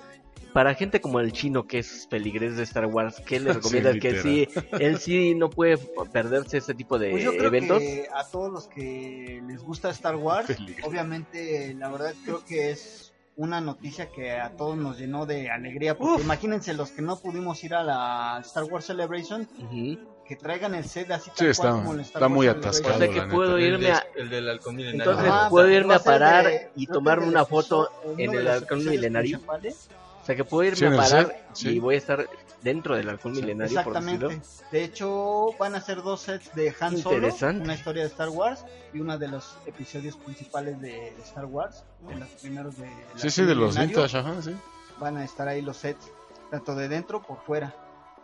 para 0.52 0.74
gente 0.74 1.00
como 1.00 1.18
el 1.20 1.32
chino 1.32 1.66
que 1.66 1.78
es 1.78 2.06
peligrés 2.10 2.56
de 2.56 2.64
Star 2.64 2.86
Wars, 2.86 3.22
¿qué 3.26 3.40
le 3.40 3.52
recomiendas 3.54 3.96
que 3.98 4.20
sí, 4.20 4.48
él 4.72 4.98
sí 4.98 5.34
no 5.34 5.48
puede 5.48 5.78
perderse 6.12 6.58
este 6.58 6.74
tipo 6.74 6.98
de 6.98 7.10
Pues 7.10 7.24
yo 7.24 7.32
creo 7.32 7.46
eventos? 7.46 7.78
que 7.78 8.06
a 8.14 8.26
todos 8.28 8.52
los 8.52 8.68
que 8.68 9.42
les 9.46 9.62
gusta 9.62 9.90
Star 9.90 10.16
Wars, 10.16 10.54
obviamente 10.84 11.74
la 11.74 11.90
verdad 11.90 12.12
creo 12.24 12.44
que 12.44 12.70
es 12.70 13.12
una 13.34 13.62
noticia 13.62 14.10
que 14.12 14.32
a 14.32 14.50
todos 14.50 14.76
nos 14.76 14.98
llenó 14.98 15.24
de 15.24 15.48
alegría, 15.50 15.96
porque 15.96 16.20
imagínense 16.22 16.74
los 16.74 16.90
que 16.90 17.00
no 17.00 17.18
pudimos 17.18 17.64
ir 17.64 17.74
a 17.74 17.82
la 17.82 18.38
Star 18.44 18.64
Wars 18.64 18.84
Celebration, 18.84 19.48
Ujú. 19.58 19.98
Que 20.26 20.36
traigan 20.36 20.74
el 20.74 20.84
set 20.84 21.10
así 21.10 21.30
Sí, 21.34 21.46
está- 21.46 21.70
como 21.70 21.94
está 21.94 22.18
Wars 22.20 22.28
muy 22.28 22.46
Celebration. 22.46 22.70
O 22.70 22.72
sea 22.72 22.80
atascado. 22.94 23.12
que 23.12 23.20
la 23.20 23.28
puedo 23.28 23.56
neta. 23.56 23.68
Irme 23.68 23.90
a... 23.92 24.06
el 24.16 24.30
del 24.30 24.48
halcón 24.48 24.76
milenario. 24.76 25.12
Entonces 25.12 25.32
puedo 25.50 25.70
irme 25.70 25.94
a 25.94 25.98
de- 25.98 26.04
parar 26.04 26.70
y 26.76 26.86
tomarme 26.86 27.26
una 27.26 27.44
foto 27.44 27.90
en 28.16 28.30
uno 28.30 28.38
el 28.38 28.48
halcón 28.48 28.84
milenario. 28.84 29.40
O 29.46 30.24
sea 30.24 30.36
que 30.36 30.44
puedo 30.44 30.62
irme 30.64 30.76
Sí, 30.78 30.84
a 30.86 30.90
parar 30.96 31.26
set, 31.26 31.44
sí. 31.52 31.68
y 31.70 31.78
voy 31.80 31.96
a 31.96 31.98
estar 31.98 32.28
dentro 32.62 32.94
del 32.94 33.08
halcón 33.08 33.32
milenario, 33.32 33.74
por 33.82 33.96
Exactamente. 33.96 34.28
decirlo. 34.36 34.68
De 34.70 34.84
hecho, 34.84 35.46
van 35.58 35.74
a 35.74 35.80
ser 35.80 36.00
dos 36.00 36.20
sets 36.20 36.54
de 36.54 36.72
Han 36.78 36.96
Solo, 36.96 37.28
una 37.60 37.74
historia 37.74 38.02
de 38.04 38.08
Star 38.08 38.28
Wars 38.28 38.64
y 38.94 39.00
una 39.00 39.18
de 39.18 39.26
los 39.26 39.56
episodios 39.66 40.16
principales 40.16 40.80
de, 40.80 41.08
Star 41.24 41.46
Wars, 41.46 41.82
de 42.08 42.14
los 42.14 42.28
primeros 42.40 42.76
de 42.76 42.84
del 42.84 42.94
Sí, 43.16 43.30
sí, 43.30 43.42
de 43.44 43.56
los 43.56 43.76
vintage, 43.76 44.16
ajá, 44.16 44.40
sí. 44.42 44.54
Van 45.00 45.16
a 45.16 45.24
estar 45.24 45.48
ahí 45.48 45.60
los 45.60 45.76
sets, 45.78 46.12
tanto 46.52 46.76
de 46.76 46.86
dentro 46.86 47.20
por 47.20 47.42
fuera. 47.42 47.74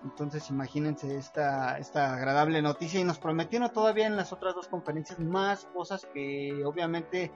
Entonces, 0.04 0.48
imagínense 0.50 1.16
esta, 1.16 1.78
esta 1.78 2.14
agradable 2.14 2.62
noticia. 2.62 3.00
Y 3.00 3.04
nos 3.04 3.18
prometieron 3.18 3.72
todavía 3.72 4.06
en 4.06 4.16
las 4.16 4.32
otras 4.32 4.54
dos 4.54 4.68
conferencias 4.68 5.18
más 5.18 5.66
cosas 5.66 6.06
que 6.12 6.62
obviamente 6.64 7.32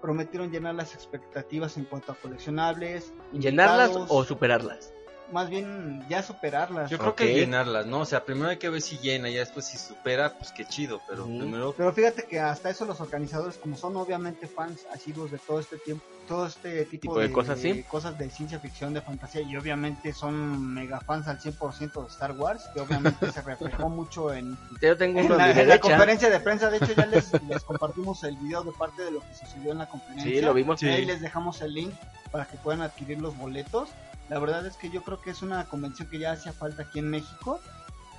prometieron 0.00 0.50
llenar 0.50 0.74
las 0.74 0.94
expectativas 0.94 1.76
en 1.76 1.84
cuanto 1.84 2.12
a 2.12 2.16
coleccionables, 2.16 3.14
¿Llenarlas 3.32 3.92
o 4.08 4.24
superarlas? 4.24 4.92
Más 5.32 5.50
bien 5.50 6.04
ya 6.08 6.22
superarlas. 6.22 6.90
Yo 6.90 6.98
creo 6.98 7.14
que 7.14 7.34
llenarlas, 7.34 7.86
¿no? 7.86 8.00
O 8.00 8.04
sea, 8.04 8.24
primero 8.24 8.50
hay 8.50 8.58
que 8.58 8.68
ver 8.68 8.82
si 8.82 8.98
llena, 8.98 9.28
ya 9.28 9.40
después 9.40 9.66
si 9.66 9.78
supera, 9.78 10.34
pues 10.38 10.52
qué 10.52 10.64
chido, 10.64 11.00
pero 11.08 11.24
primero 11.24 11.74
Pero 11.76 11.92
fíjate 11.92 12.24
que 12.24 12.40
hasta 12.40 12.70
eso 12.70 12.84
los 12.84 13.00
organizadores, 13.00 13.56
como 13.56 13.76
son 13.76 13.96
obviamente 13.96 14.46
fans 14.46 14.86
asiduos 14.92 15.30
de 15.30 15.38
todo 15.38 15.60
este 15.60 15.78
tiempo, 15.78 16.04
todo 16.28 16.46
este 16.46 16.84
tipo, 16.84 17.02
Tipo 17.02 17.18
de 17.18 17.32
cosas, 17.32 17.58
sí. 17.58 17.82
cosas 17.82 18.16
de 18.18 18.30
ciencia 18.30 18.58
ficción, 18.60 18.94
de 18.94 19.00
fantasía, 19.00 19.42
y 19.42 19.56
obviamente 19.56 20.12
son 20.12 20.72
mega 20.72 21.00
fans 21.00 21.26
al 21.28 21.40
100% 21.40 22.02
de 22.02 22.08
Star 22.08 22.32
Wars, 22.32 22.68
que 22.72 22.80
obviamente 22.80 23.30
se 23.32 23.42
reflejó 23.42 23.88
mucho 23.88 24.32
en, 24.32 24.56
Yo 24.80 24.96
tengo 24.96 25.20
en 25.20 25.26
uno 25.26 25.34
a 25.34 25.48
la, 25.48 25.74
en 25.74 25.80
conferencia 25.80 26.30
de 26.30 26.40
prensa. 26.40 26.70
De 26.70 26.76
hecho, 26.76 26.92
ya 26.92 27.06
les, 27.06 27.32
les 27.48 27.62
compartimos 27.64 28.22
el 28.24 28.36
video 28.36 28.62
de 28.62 28.72
parte 28.72 29.02
de 29.02 29.10
lo 29.10 29.20
que 29.20 29.34
sucedió 29.34 29.72
en 29.72 29.78
la 29.78 29.86
conferencia. 29.88 30.30
Sí, 30.30 30.40
lo 30.40 30.54
vimos. 30.54 30.82
Ahí 30.82 31.04
les 31.04 31.20
dejamos 31.20 31.60
el 31.60 31.74
link 31.74 31.92
para 32.30 32.46
que 32.46 32.56
puedan 32.56 32.82
adquirir 32.82 33.20
los 33.20 33.36
boletos. 33.36 33.88
La 34.32 34.38
verdad 34.38 34.64
es 34.64 34.78
que 34.78 34.88
yo 34.88 35.02
creo 35.02 35.20
que 35.20 35.28
es 35.28 35.42
una 35.42 35.68
convención 35.68 36.08
que 36.08 36.18
ya 36.18 36.32
hacía 36.32 36.54
falta 36.54 36.84
aquí 36.84 37.00
en 37.00 37.10
México 37.10 37.60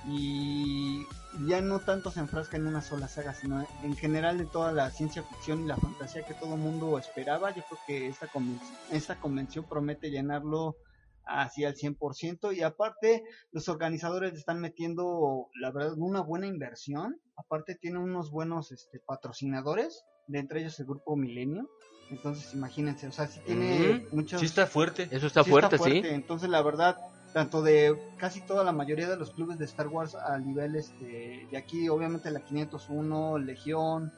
y 0.06 1.04
ya 1.48 1.60
no 1.60 1.80
tanto 1.80 2.12
se 2.12 2.20
enfrasca 2.20 2.56
en 2.56 2.68
una 2.68 2.82
sola 2.82 3.08
saga, 3.08 3.34
sino 3.34 3.66
en 3.82 3.96
general 3.96 4.38
de 4.38 4.46
toda 4.46 4.70
la 4.70 4.92
ciencia 4.92 5.24
ficción 5.24 5.64
y 5.64 5.66
la 5.66 5.76
fantasía 5.76 6.24
que 6.24 6.34
todo 6.34 6.54
el 6.54 6.60
mundo 6.60 6.96
esperaba. 6.98 7.52
Yo 7.52 7.64
creo 7.68 7.80
que 7.88 8.06
esta 8.06 8.28
convención, 8.28 8.78
esta 8.92 9.18
convención 9.18 9.64
promete 9.68 10.12
llenarlo 10.12 10.76
así 11.24 11.64
al 11.64 11.74
100% 11.74 12.54
y 12.56 12.62
aparte 12.62 13.24
los 13.50 13.68
organizadores 13.68 14.34
están 14.34 14.60
metiendo 14.60 15.48
la 15.60 15.72
verdad 15.72 15.94
una 15.96 16.20
buena 16.20 16.46
inversión 16.46 17.18
aparte 17.34 17.76
tiene 17.76 17.98
unos 17.98 18.30
buenos 18.30 18.72
este, 18.72 19.00
patrocinadores 19.00 20.04
de 20.26 20.40
entre 20.40 20.60
ellos 20.60 20.78
el 20.80 20.84
grupo 20.86 21.16
Milenio 21.16 21.70
entonces 22.14 22.52
imagínense 22.54 23.06
o 23.08 23.12
sea 23.12 23.26
sí 23.26 23.40
tiene 23.44 24.06
muchos 24.12 24.40
sí 24.40 24.46
está 24.46 24.66
fuerte. 24.66 25.08
Eso 25.10 25.26
está 25.26 25.42
sí 25.44 25.50
fuerte, 25.50 25.78
sí. 25.78 26.00
entonces 26.14 26.48
la 26.48 26.62
verdad 26.62 26.96
tanto 27.32 27.62
de 27.62 27.96
casi 28.18 28.40
toda 28.46 28.62
la 28.64 28.72
mayoría 28.72 29.08
de 29.08 29.16
los 29.16 29.30
clubes 29.32 29.58
de 29.58 29.64
Star 29.64 29.88
Wars 29.88 30.14
a 30.14 30.38
nivel 30.38 30.76
este 30.76 31.48
de 31.50 31.56
aquí 31.56 31.88
obviamente 31.88 32.30
la 32.30 32.40
501 32.40 33.38
Legión 33.38 34.12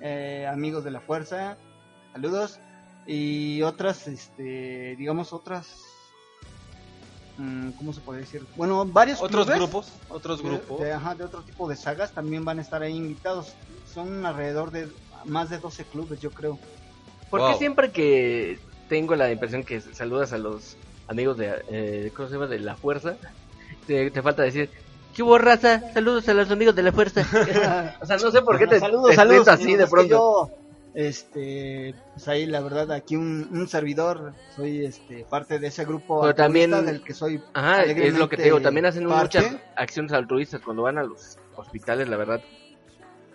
eh, 0.00 0.46
amigos 0.46 0.84
de 0.84 0.90
la 0.92 1.00
fuerza 1.00 1.58
saludos 2.12 2.58
y 3.06 3.60
otras 3.62 4.06
este 4.06 4.94
digamos 4.96 5.32
otras 5.32 5.66
mm, 7.38 7.70
¿cómo 7.72 7.92
se 7.92 8.00
puede 8.02 8.20
decir? 8.20 8.46
Bueno, 8.56 8.84
varios 8.86 9.20
Otros 9.22 9.46
clubes 9.46 9.58
grupos, 9.60 9.92
otros 10.08 10.42
de- 10.42 10.48
grupos. 10.48 10.80
De, 10.80 10.92
ajá, 10.92 11.14
de 11.14 11.24
otro 11.24 11.42
tipo 11.44 11.68
de 11.68 11.76
sagas 11.76 12.12
también 12.14 12.44
van 12.44 12.58
a 12.58 12.62
estar 12.62 12.82
ahí 12.82 12.94
invitados. 12.96 13.56
Son 13.84 14.24
alrededor 14.26 14.70
de 14.70 14.92
más 15.24 15.50
de 15.50 15.58
12 15.58 15.84
clubes, 15.84 16.20
yo 16.20 16.30
creo. 16.32 16.60
Porque 17.30 17.46
Wow. 17.46 17.58
siempre 17.58 17.90
que 17.92 18.58
tengo 18.88 19.14
la 19.16 19.30
impresión 19.30 19.62
que 19.62 19.80
saludas 19.80 20.32
a 20.32 20.38
los 20.38 20.76
amigos 21.08 21.36
de, 21.38 21.62
eh, 21.70 22.12
¿cómo 22.16 22.28
se 22.28 22.34
llama? 22.34 22.46
de 22.48 22.58
la 22.58 22.74
fuerza, 22.76 23.16
te, 23.86 24.10
te 24.10 24.22
falta 24.22 24.42
decir, 24.42 24.68
¿qué 25.14 25.22
hubo 25.22 25.38
raza? 25.38 25.92
Saludos 25.94 26.28
a 26.28 26.34
los 26.34 26.50
amigos 26.50 26.74
de 26.74 26.82
la 26.82 26.92
fuerza. 26.92 27.20
o 28.00 28.06
sea, 28.06 28.16
no 28.16 28.30
sé 28.30 28.42
por 28.42 28.58
qué 28.58 28.66
te, 28.66 28.80
saludos, 28.80 29.10
te 29.10 29.16
saludos. 29.16 29.48
así 29.48 29.76
de 29.76 29.86
pronto. 29.86 30.10
yo, 30.10 30.50
este, 30.94 31.94
pues 32.14 32.26
ahí 32.28 32.46
la 32.46 32.60
verdad, 32.60 32.90
aquí 32.92 33.14
un, 33.16 33.48
un 33.52 33.68
servidor, 33.68 34.32
soy 34.56 34.84
este 34.84 35.24
parte 35.30 35.58
de 35.60 35.68
ese 35.68 35.84
grupo 35.84 36.20
Pero 36.22 36.34
también- 36.34 36.70
del 36.84 37.02
que 37.02 37.14
soy 37.14 37.40
Ajá, 37.54 37.84
es 37.84 38.14
lo 38.18 38.28
que 38.28 38.36
te 38.36 38.42
digo, 38.44 38.60
también 38.60 38.86
hacen 38.86 39.08
parte. 39.08 39.40
muchas 39.40 39.56
acciones 39.76 40.12
altruistas 40.12 40.60
cuando 40.62 40.82
van 40.82 40.98
a 40.98 41.04
los 41.04 41.38
hospitales, 41.56 42.08
la 42.08 42.16
verdad. 42.16 42.40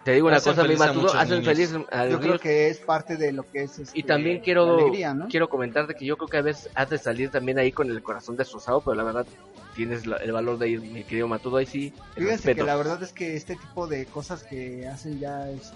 Te 0.06 0.12
digo 0.12 0.28
una 0.28 0.40
cosa, 0.40 0.64
mi 0.66 0.76
matudo, 0.76 1.12
hacen 1.16 1.44
feliz 1.44 1.74
a 1.92 2.04
los 2.04 2.12
Yo 2.12 2.20
creo 2.20 2.22
niños. 2.22 2.42
que 2.42 2.68
es 2.70 2.78
parte 2.80 3.18
de 3.18 3.32
lo 3.34 3.44
que 3.50 3.64
es 3.64 3.80
este, 3.80 3.98
Y 3.98 4.04
también 4.04 4.40
quiero 4.40 4.78
alegría, 4.80 5.16
¿no? 5.16 5.28
quiero 5.28 5.50
comentarte 5.50 5.96
que 5.96 6.06
yo 6.06 6.16
creo 6.16 6.30
que 6.30 6.38
a 6.38 6.42
veces 6.44 6.70
has 6.76 6.92
de 6.92 7.00
salir 7.00 7.32
también 7.32 7.58
ahí 7.58 7.72
con 7.72 7.90
el 7.90 8.04
corazón 8.04 8.38
destrozado, 8.38 8.84
pero 8.84 8.94
la 8.94 9.04
verdad 9.04 9.26
tienes 9.74 10.06
la- 10.06 10.18
el 10.18 10.32
valor 10.32 10.60
de 10.60 10.70
ir, 10.70 10.82
mi 10.82 11.04
querido 11.06 11.28
Matudo, 11.28 11.58
ahí 11.58 11.66
sí. 11.66 11.92
Fíjense 12.14 12.34
respeto. 12.36 12.58
que 12.58 12.64
la 12.68 12.76
verdad 12.76 13.02
es 13.02 13.14
que 13.14 13.36
este 13.36 13.56
tipo 13.56 13.88
de 13.88 14.06
cosas 14.06 14.44
que 14.44 14.86
hacen 14.88 15.20
ya 15.20 15.50
es, 15.50 15.74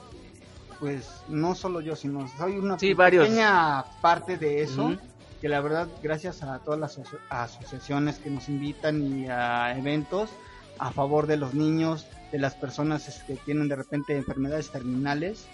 pues, 0.80 1.24
no 1.28 1.56
solo 1.56 1.82
yo, 1.82 1.96
sino 1.96 2.28
soy 2.28 2.60
una 2.60 2.78
Sí, 2.78 2.94
pequeña 2.94 3.84
parte 4.00 4.38
de 4.38 4.62
eso. 4.62 4.94
Que 5.42 5.50
la 5.50 5.60
verdad, 5.62 5.90
gracias 6.04 6.44
a 6.44 6.60
todas 6.60 6.80
las 6.80 7.00
aso- 7.00 7.20
asociaciones 7.32 8.20
que 8.20 8.30
nos 8.30 8.48
invitan 8.48 9.02
y 9.02 9.28
a 9.28 9.76
eventos 9.76 10.30
a 10.78 10.92
favor 10.92 11.26
de 11.28 11.38
los 11.38 11.54
niños, 11.56 12.06
de 12.32 12.40
las 12.40 12.56
personas 12.56 13.08
este, 13.08 13.34
que 13.36 13.40
tienen 13.42 13.68
de 13.68 13.76
repente 13.76 14.16
enfermedades 14.16 14.70
terminales, 14.72 15.46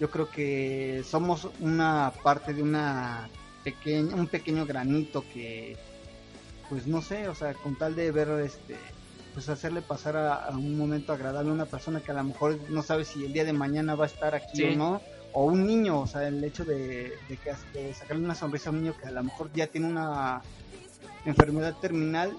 yo 0.00 0.10
creo 0.10 0.28
que 0.30 1.04
somos 1.08 1.48
una 1.60 2.12
parte 2.22 2.54
de 2.54 2.62
una 2.62 3.28
pequeña, 3.64 4.14
un 4.16 4.26
pequeño 4.26 4.66
granito 4.66 5.24
que, 5.32 5.76
pues 6.68 6.86
no 6.86 7.02
sé, 7.02 7.28
o 7.28 7.34
sea, 7.34 7.54
con 7.54 7.76
tal 7.76 7.94
de 7.94 8.10
ver 8.10 8.28
este 8.44 8.76
pues 9.34 9.48
hacerle 9.48 9.80
pasar 9.80 10.14
a, 10.16 10.34
a 10.34 10.50
un 10.50 10.76
momento 10.76 11.10
agradable 11.12 11.50
a 11.50 11.54
una 11.54 11.64
persona 11.64 12.00
que 12.00 12.10
a 12.10 12.14
lo 12.14 12.22
mejor 12.24 12.58
no 12.68 12.82
sabe 12.82 13.06
si 13.06 13.24
el 13.24 13.32
día 13.32 13.44
de 13.46 13.54
mañana 13.54 13.94
va 13.94 14.04
a 14.04 14.08
estar 14.08 14.34
aquí 14.34 14.58
Sí. 14.58 14.64
o 14.64 14.76
no, 14.76 15.00
o 15.32 15.44
un 15.46 15.66
niño, 15.66 16.00
o 16.00 16.06
sea, 16.06 16.28
el 16.28 16.44
hecho 16.44 16.66
de, 16.66 17.14
de 17.30 17.36
que 17.38 17.54
de 17.72 17.94
sacarle 17.94 18.22
una 18.24 18.34
sonrisa 18.34 18.68
a 18.68 18.72
un 18.72 18.82
niño 18.82 18.94
que 19.00 19.08
a 19.08 19.10
lo 19.10 19.22
mejor 19.24 19.50
ya 19.54 19.68
tiene 19.68 19.86
una 19.86 20.42
enfermedad 21.24 21.74
terminal 21.80 22.36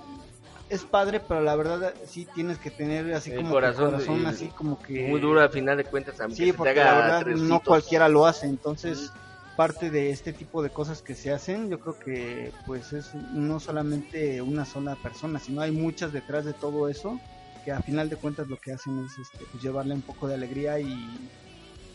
es 0.69 0.83
padre, 0.85 1.19
pero 1.19 1.41
la 1.41 1.55
verdad 1.55 1.93
sí 2.05 2.27
tienes 2.33 2.57
que 2.57 2.71
tener 2.71 3.13
así 3.13 3.31
El 3.31 3.37
como 3.37 3.51
corazón 3.51 3.91
que 3.91 4.05
corazón 4.05 4.25
así 4.25 4.47
como 4.49 4.81
que 4.81 5.07
Muy 5.07 5.19
duro 5.19 5.41
al 5.41 5.49
final 5.49 5.77
de 5.77 5.85
cuentas, 5.85 6.19
aunque 6.19 6.35
Sí, 6.35 6.53
porque 6.53 6.75
la 6.75 6.93
verdad 6.95 7.25
no 7.25 7.59
cualquiera 7.59 8.09
lo 8.09 8.25
hace, 8.25 8.47
entonces 8.47 9.11
parte 9.55 9.91
de 9.91 10.09
este 10.09 10.33
tipo 10.33 10.63
de 10.63 10.71
cosas 10.71 11.01
que 11.03 11.13
se 11.13 11.31
hacen, 11.31 11.69
yo 11.69 11.79
creo 11.79 11.99
que 11.99 12.51
pues 12.65 12.91
es 12.93 13.13
no 13.13 13.59
solamente 13.59 14.41
una 14.41 14.65
sola 14.65 14.95
persona, 14.95 15.39
sino 15.39 15.61
hay 15.61 15.71
muchas 15.71 16.11
detrás 16.11 16.45
de 16.45 16.53
todo 16.53 16.89
eso 16.89 17.19
que 17.63 17.71
a 17.71 17.79
final 17.81 18.09
de 18.09 18.17
cuentas 18.17 18.47
lo 18.47 18.57
que 18.57 18.73
hacen 18.73 19.05
es 19.05 19.17
este, 19.17 19.45
pues, 19.51 19.63
llevarle 19.63 19.93
un 19.93 20.01
poco 20.01 20.27
de 20.27 20.33
alegría 20.33 20.79
y 20.79 21.31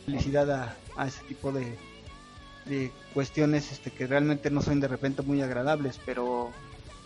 felicidad 0.06 0.50
a, 0.50 0.78
a 0.96 1.06
ese 1.06 1.22
tipo 1.24 1.52
de, 1.52 1.76
de 2.66 2.92
cuestiones 3.12 3.72
este, 3.72 3.90
que 3.90 4.06
realmente 4.06 4.50
no 4.50 4.62
son 4.62 4.80
de 4.80 4.88
repente 4.88 5.22
muy 5.22 5.42
agradables, 5.42 6.00
pero 6.06 6.50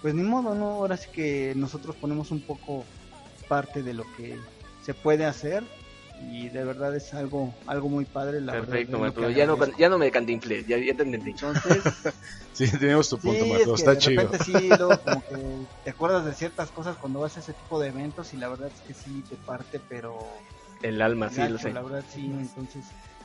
pues 0.03 0.15
ni 0.15 0.23
modo, 0.23 0.55
¿no? 0.55 0.67
Ahora 0.73 0.97
sí 0.97 1.09
que 1.13 1.55
nosotros 1.57 1.97
ponemos 1.97 2.31
un 2.31 2.41
poco 2.41 2.85
parte 3.49 3.83
de 3.83 3.95
lo 3.95 4.05
que 4.17 4.37
se 4.85 4.95
puede 4.95 5.25
hacer 5.25 5.63
y 6.31 6.49
de 6.49 6.65
verdad 6.65 6.95
es 6.95 7.15
algo 7.15 7.53
algo 7.67 7.89
muy 7.89 8.05
padre 8.05 8.41
la 8.41 8.53
Perfecto, 8.53 8.99
verdad, 9.01 9.15
que 9.15 9.35
Ya 9.35 9.47
no, 9.47 9.59
ya 9.79 9.89
no 9.89 9.99
me 9.99 10.11
cantinflé, 10.11 10.65
ya, 10.65 10.77
ya 10.79 10.95
te 10.95 11.03
entendí. 11.03 11.31
entonces 11.31 11.83
Sí, 12.53 12.71
tenemos 12.79 13.09
tu 13.09 13.19
punto, 13.19 13.45
sí, 13.45 13.51
Mato. 13.53 13.75
es 13.75 13.81
Está 13.81 13.93
que 13.93 13.95
de 13.97 14.01
chido. 14.01 14.23
repente 14.23 14.45
sí 14.45 14.69
luego 14.77 15.01
como 15.01 15.23
que 15.27 15.37
te 15.85 15.91
acuerdas 15.91 16.25
de 16.27 16.35
ciertas 16.35 16.71
cosas 16.71 16.97
cuando 16.97 17.21
vas 17.21 17.37
a 17.37 17.41
ese 17.41 17.55
tipo 17.55 17.81
de 17.81 17.89
eventos 17.89 18.35
y 18.35 18.37
la 18.37 18.49
verdad 18.49 18.71
es 18.73 18.81
que 18.83 18.95
sí 18.95 19.25
te 19.29 19.37
parte 19.37 19.81
pero 19.89 20.19
El 20.83 21.01
alma, 21.01 21.31
sí, 21.31 21.37
gacho, 21.37 21.53
lo 21.55 21.59
sé. 21.59 21.73
la 21.73 21.83
verdad 21.83 22.05
sí 22.09 22.27
entonces 22.27 22.85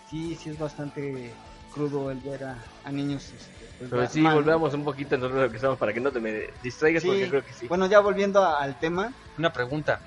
sí 0.10 0.36
sí 0.36 0.50
es 0.50 0.58
bastante 0.58 1.34
crudo 1.74 2.10
el 2.10 2.20
ver 2.20 2.46
a, 2.46 2.64
a 2.84 2.92
niños 2.92 3.32
este, 3.34 3.57
Pero 3.80 3.98
va- 3.98 4.08
sí, 4.10 4.22
mal, 4.22 4.34
¿no? 4.34 4.42
volvamos 4.42 4.74
un 4.74 4.84
poquito 4.84 5.16
a 5.16 5.18
lo 5.20 5.50
que 5.52 5.56
estamos 5.58 5.78
para 5.78 5.94
que 5.94 6.00
no 6.00 6.12
te 6.12 6.20
me 6.20 6.48
distraigas 6.64 7.04
Sí, 7.04 7.10
porque 7.10 7.30
creo 7.30 7.46
que 7.46 7.54
sí. 7.54 7.68
Bueno, 7.68 7.86
ya 7.88 8.00
volviendo 8.00 8.44
a- 8.44 8.62
al 8.62 8.80
tema, 8.80 9.14
Una 9.38 9.54
pregunta. 9.54 10.02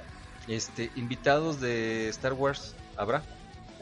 Este, 0.48 0.90
invitados 0.96 1.60
de 1.60 2.08
Star 2.08 2.32
Wars, 2.32 2.74
¿habrá? 2.96 3.22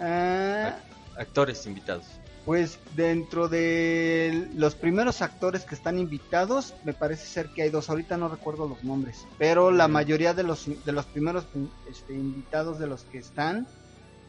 ah, 0.00 0.76
Actores 1.16 1.66
invitados. 1.66 2.04
pues 2.44 2.78
dentro 2.96 3.48
de 3.48 4.48
los 4.54 4.74
primeros 4.74 5.20
actores 5.20 5.64
que 5.66 5.74
están 5.74 5.98
invitados, 5.98 6.72
me 6.84 6.94
parece 6.94 7.26
ser 7.26 7.50
que 7.50 7.62
hay 7.62 7.68
dos, 7.70 7.90
ahorita 7.90 8.16
no 8.16 8.28
recuerdo 8.28 8.66
los 8.68 8.82
nombres, 8.84 9.26
pero 9.36 9.70
la 9.70 9.86
mayoría 9.88 10.32
de 10.32 10.44
los 10.44 10.64
de 10.84 10.92
los 10.92 11.04
primeros 11.06 11.46
este, 11.90 12.14
invitados 12.14 12.78
de 12.78 12.86
los 12.86 13.04
que 13.04 13.18
están 13.18 13.66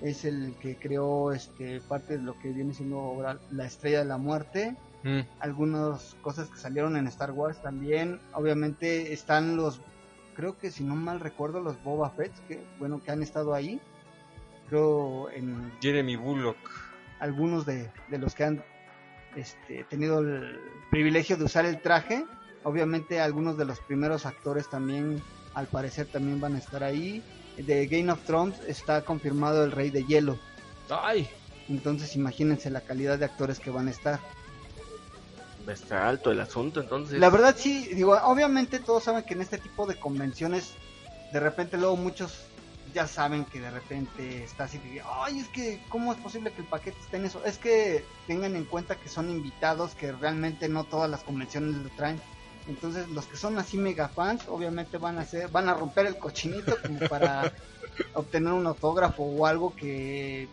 es 0.01 0.25
el 0.25 0.55
que 0.61 0.77
creó 0.77 1.31
este 1.31 1.79
parte 1.87 2.17
de 2.17 2.23
lo 2.23 2.37
que 2.39 2.49
viene 2.51 2.73
siendo 2.73 2.99
ahora 2.99 3.39
la 3.51 3.65
Estrella 3.65 3.99
de 3.99 4.05
la 4.05 4.17
Muerte, 4.17 4.75
Mm, 5.03 5.21
algunas 5.39 6.15
cosas 6.21 6.49
que 6.49 6.57
salieron 6.57 6.97
en 6.97 7.07
Star 7.07 7.31
Wars 7.31 7.61
también. 7.61 8.19
Obviamente 8.33 9.13
están 9.13 9.55
los, 9.55 9.81
creo 10.35 10.57
que 10.57 10.71
si 10.71 10.83
no 10.83 10.95
mal 10.95 11.19
recuerdo, 11.19 11.61
los 11.61 11.81
Boba 11.83 12.09
Fett, 12.09 12.33
que 12.47 12.61
bueno, 12.79 13.01
que 13.03 13.11
han 13.11 13.23
estado 13.23 13.53
ahí. 13.53 13.79
Creo 14.69 15.29
en 15.31 15.71
Jeremy 15.81 16.15
Bullock. 16.15 16.57
algunos 17.19 17.65
de, 17.65 17.89
de 18.09 18.17
los 18.17 18.35
que 18.35 18.43
han 18.43 18.63
este, 19.35 19.83
tenido 19.85 20.19
el 20.19 20.59
privilegio 20.91 21.37
de 21.37 21.45
usar 21.45 21.65
el 21.65 21.81
traje. 21.81 22.25
Obviamente 22.63 23.21
algunos 23.21 23.57
de 23.57 23.65
los 23.65 23.79
primeros 23.79 24.25
actores 24.25 24.69
también, 24.69 25.21
al 25.53 25.67
parecer, 25.67 26.07
también 26.07 26.39
van 26.39 26.55
a 26.55 26.59
estar 26.59 26.83
ahí. 26.83 27.23
De 27.57 27.87
Game 27.87 28.11
of 28.11 28.23
Thrones 28.25 28.59
está 28.67 29.01
confirmado 29.03 29.63
el 29.63 29.71
Rey 29.71 29.89
de 29.89 30.03
Hielo. 30.03 30.37
¡Ay! 30.89 31.29
Entonces 31.67 32.15
imagínense 32.15 32.69
la 32.69 32.81
calidad 32.81 33.17
de 33.19 33.25
actores 33.25 33.59
que 33.59 33.69
van 33.69 33.87
a 33.87 33.91
estar. 33.91 34.19
Está 35.69 36.07
alto 36.07 36.31
el 36.31 36.39
asunto, 36.39 36.81
entonces. 36.81 37.19
La 37.19 37.29
verdad 37.29 37.55
sí, 37.57 37.89
digo, 37.93 38.17
obviamente 38.23 38.79
todos 38.79 39.03
saben 39.03 39.23
que 39.23 39.33
en 39.33 39.41
este 39.41 39.57
tipo 39.57 39.85
de 39.85 39.99
convenciones, 39.99 40.73
de 41.31 41.39
repente 41.39 41.77
luego 41.77 41.95
muchos 41.95 42.45
ya 42.93 43.07
saben 43.07 43.45
que 43.45 43.59
de 43.59 43.69
repente 43.69 44.43
está 44.43 44.63
así 44.63 44.79
ay, 45.21 45.39
es 45.39 45.47
que, 45.49 45.81
¿cómo 45.89 46.11
es 46.11 46.19
posible 46.19 46.51
que 46.51 46.61
el 46.61 46.67
paquete 46.67 46.99
esté 46.99 47.17
en 47.17 47.25
eso? 47.25 47.43
Es 47.45 47.57
que 47.57 48.03
tengan 48.27 48.55
en 48.55 48.65
cuenta 48.65 48.95
que 48.95 49.09
son 49.09 49.29
invitados, 49.29 49.93
que 49.95 50.11
realmente 50.11 50.67
no 50.69 50.85
todas 50.85 51.09
las 51.09 51.23
convenciones 51.23 51.75
lo 51.75 51.89
traen. 51.89 52.19
Entonces 52.67 53.07
los 53.09 53.25
que 53.25 53.37
son 53.37 53.57
así 53.57 53.77
mega 53.77 54.09
fans, 54.09 54.43
obviamente 54.47 54.97
van 54.97 55.17
a 55.17 55.21
hacer, 55.21 55.49
van 55.49 55.69
a 55.69 55.73
romper 55.73 56.05
el 56.05 56.17
cochinito 56.17 56.77
como 56.81 56.99
para 57.07 57.51
obtener 58.13 58.53
un 58.53 58.67
autógrafo 58.67 59.23
o 59.23 59.45
algo 59.45 59.75
que 59.75 60.47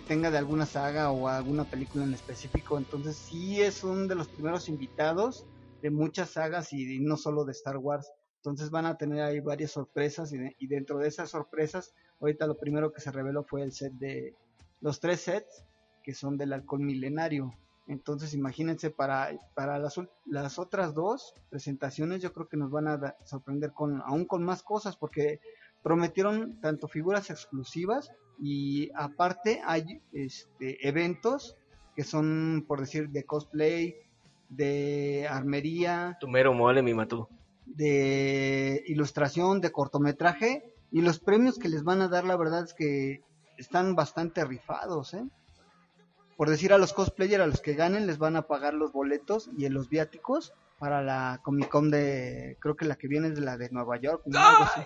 tenga 0.00 0.30
de 0.30 0.38
alguna 0.38 0.66
saga 0.66 1.10
o 1.10 1.28
alguna 1.28 1.64
película 1.64 2.04
en 2.04 2.14
específico. 2.14 2.78
Entonces 2.78 3.16
sí 3.16 3.60
es 3.60 3.82
uno 3.84 4.06
de 4.06 4.14
los 4.14 4.28
primeros 4.28 4.68
invitados 4.68 5.46
de 5.82 5.90
muchas 5.90 6.30
sagas 6.30 6.72
y 6.72 6.98
no 7.00 7.16
solo 7.16 7.44
de 7.44 7.52
Star 7.52 7.76
Wars. 7.78 8.10
Entonces 8.36 8.70
van 8.70 8.86
a 8.86 8.96
tener 8.96 9.22
ahí 9.22 9.40
varias 9.40 9.72
sorpresas 9.72 10.32
y, 10.32 10.38
de- 10.38 10.56
y 10.58 10.66
dentro 10.68 10.98
de 10.98 11.08
esas 11.08 11.30
sorpresas, 11.30 11.92
ahorita 12.20 12.46
lo 12.46 12.56
primero 12.56 12.92
que 12.92 13.00
se 13.00 13.10
reveló 13.12 13.44
fue 13.44 13.62
el 13.62 13.72
set 13.72 13.92
de 13.94 14.34
los 14.80 15.00
tres 15.00 15.20
sets 15.20 15.64
que 16.02 16.14
son 16.14 16.36
del 16.38 16.52
alcohol 16.52 16.80
milenario. 16.80 17.52
Entonces 17.86 18.34
imagínense 18.34 18.90
para, 18.90 19.30
para 19.54 19.78
las, 19.78 19.94
las 20.26 20.58
otras 20.58 20.94
dos 20.94 21.34
presentaciones 21.50 22.20
yo 22.22 22.32
creo 22.32 22.48
que 22.48 22.56
nos 22.56 22.70
van 22.70 22.86
a 22.88 23.16
sorprender 23.24 23.72
con 23.72 24.02
aún 24.02 24.24
con 24.26 24.42
más 24.44 24.62
cosas 24.62 24.96
porque 24.96 25.40
prometieron 25.82 26.60
tanto 26.60 26.86
figuras 26.88 27.30
exclusivas 27.30 28.10
y 28.40 28.90
aparte 28.94 29.60
hay 29.64 30.00
este, 30.12 30.86
eventos 30.86 31.56
que 31.96 32.04
son 32.04 32.64
por 32.66 32.80
decir 32.80 33.08
de 33.10 33.24
cosplay, 33.24 33.96
de 34.48 35.26
armería, 35.28 36.16
Tu 36.20 36.28
mero 36.28 36.54
mole, 36.54 36.82
mi 36.82 36.94
matú. 36.94 37.28
de 37.66 38.82
ilustración, 38.86 39.60
de 39.60 39.72
cortometraje 39.72 40.72
y 40.90 41.02
los 41.02 41.18
premios 41.18 41.58
que 41.58 41.68
les 41.68 41.84
van 41.84 42.00
a 42.00 42.08
dar 42.08 42.24
la 42.24 42.36
verdad 42.36 42.64
es 42.64 42.74
que 42.74 43.22
están 43.56 43.94
bastante 43.94 44.44
rifados, 44.44 45.14
¿eh? 45.14 45.24
Por 46.36 46.48
decir 46.48 46.72
a 46.72 46.78
los 46.78 46.92
cosplayers, 46.92 47.42
a 47.42 47.46
los 47.48 47.60
que 47.60 47.74
ganen 47.74 48.06
les 48.06 48.18
van 48.18 48.36
a 48.36 48.42
pagar 48.42 48.72
los 48.72 48.92
boletos 48.92 49.50
y 49.58 49.68
los 49.68 49.88
viáticos 49.88 50.52
para 50.78 51.02
la 51.02 51.40
Comic 51.42 51.68
Con 51.68 51.90
de, 51.90 52.56
creo 52.60 52.76
que 52.76 52.84
la 52.84 52.94
que 52.94 53.08
viene 53.08 53.28
es 53.28 53.34
de 53.34 53.40
la 53.40 53.56
de 53.56 53.68
Nueva 53.70 53.96
York, 54.00 54.22
¿no? 54.26 54.38
Algo 54.38 54.62
así. 54.64 54.82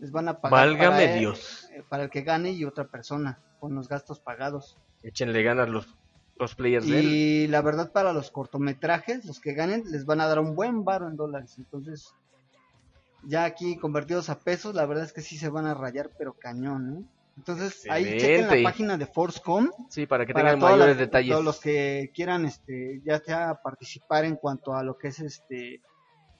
Les 0.00 0.10
van 0.10 0.28
a 0.28 0.40
pagar 0.40 0.66
Válgame 0.66 1.06
para, 1.06 1.14
Dios. 1.14 1.63
Para 1.88 2.04
el 2.04 2.10
que 2.10 2.22
gane 2.22 2.52
y 2.52 2.64
otra 2.64 2.84
persona 2.84 3.38
con 3.60 3.74
los 3.74 3.88
gastos 3.88 4.20
pagados. 4.20 4.76
Échenle 5.02 5.42
ganas 5.42 5.68
los 5.68 5.96
cosplayers 6.38 6.86
de 6.86 6.98
él. 6.98 7.04
Y 7.06 7.46
la 7.48 7.62
verdad 7.62 7.92
para 7.92 8.12
los 8.12 8.30
cortometrajes, 8.30 9.24
los 9.24 9.40
que 9.40 9.52
ganen 9.54 9.84
les 9.90 10.04
van 10.04 10.20
a 10.20 10.26
dar 10.26 10.38
un 10.38 10.54
buen 10.54 10.84
varo 10.84 11.08
en 11.08 11.16
dólares. 11.16 11.56
Entonces, 11.58 12.14
ya 13.22 13.44
aquí 13.44 13.76
convertidos 13.76 14.28
a 14.30 14.38
pesos, 14.38 14.74
la 14.74 14.86
verdad 14.86 15.04
es 15.04 15.12
que 15.12 15.22
sí 15.22 15.36
se 15.36 15.48
van 15.48 15.66
a 15.66 15.74
rayar, 15.74 16.10
pero 16.18 16.34
cañón, 16.34 16.98
¿eh? 16.98 17.14
Entonces, 17.36 17.84
ahí 17.90 18.18
chequen 18.18 18.46
la 18.46 18.70
página 18.70 18.96
de 18.96 19.06
Forcecom 19.06 19.68
Sí, 19.88 20.06
para 20.06 20.24
que 20.24 20.32
para 20.32 20.52
tengan 20.52 20.70
mayores 20.70 20.98
detalles. 20.98 21.32
todos 21.32 21.44
los 21.44 21.60
que 21.60 22.12
quieran 22.14 22.44
este 22.44 23.02
ya 23.04 23.18
sea 23.18 23.60
participar 23.62 24.24
en 24.24 24.36
cuanto 24.36 24.74
a 24.74 24.84
lo 24.84 24.96
que 24.96 25.08
es 25.08 25.18
este 25.18 25.82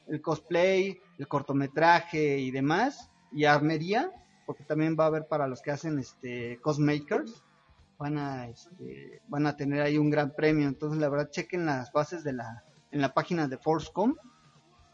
el 0.06 0.20
cosplay, 0.20 1.00
el 1.18 1.26
cortometraje 1.26 2.38
y 2.38 2.50
demás 2.52 3.10
y 3.32 3.44
armería, 3.44 4.12
porque 4.46 4.64
también 4.64 4.96
va 4.98 5.04
a 5.04 5.08
haber 5.08 5.26
para 5.26 5.48
los 5.48 5.62
que 5.62 5.70
hacen 5.70 5.98
este 5.98 6.58
cosmakers 6.60 7.42
van 7.98 8.18
a 8.18 8.48
este, 8.48 9.22
van 9.28 9.46
a 9.46 9.56
tener 9.56 9.82
ahí 9.82 9.98
un 9.98 10.10
gran 10.10 10.34
premio, 10.34 10.68
entonces 10.68 11.00
la 11.00 11.08
verdad 11.08 11.30
chequen 11.30 11.66
las 11.66 11.92
bases 11.92 12.24
de 12.24 12.32
la 12.32 12.64
en 12.90 13.00
la 13.00 13.14
página 13.14 13.48
de 13.48 13.58
Forcecom 13.58 14.14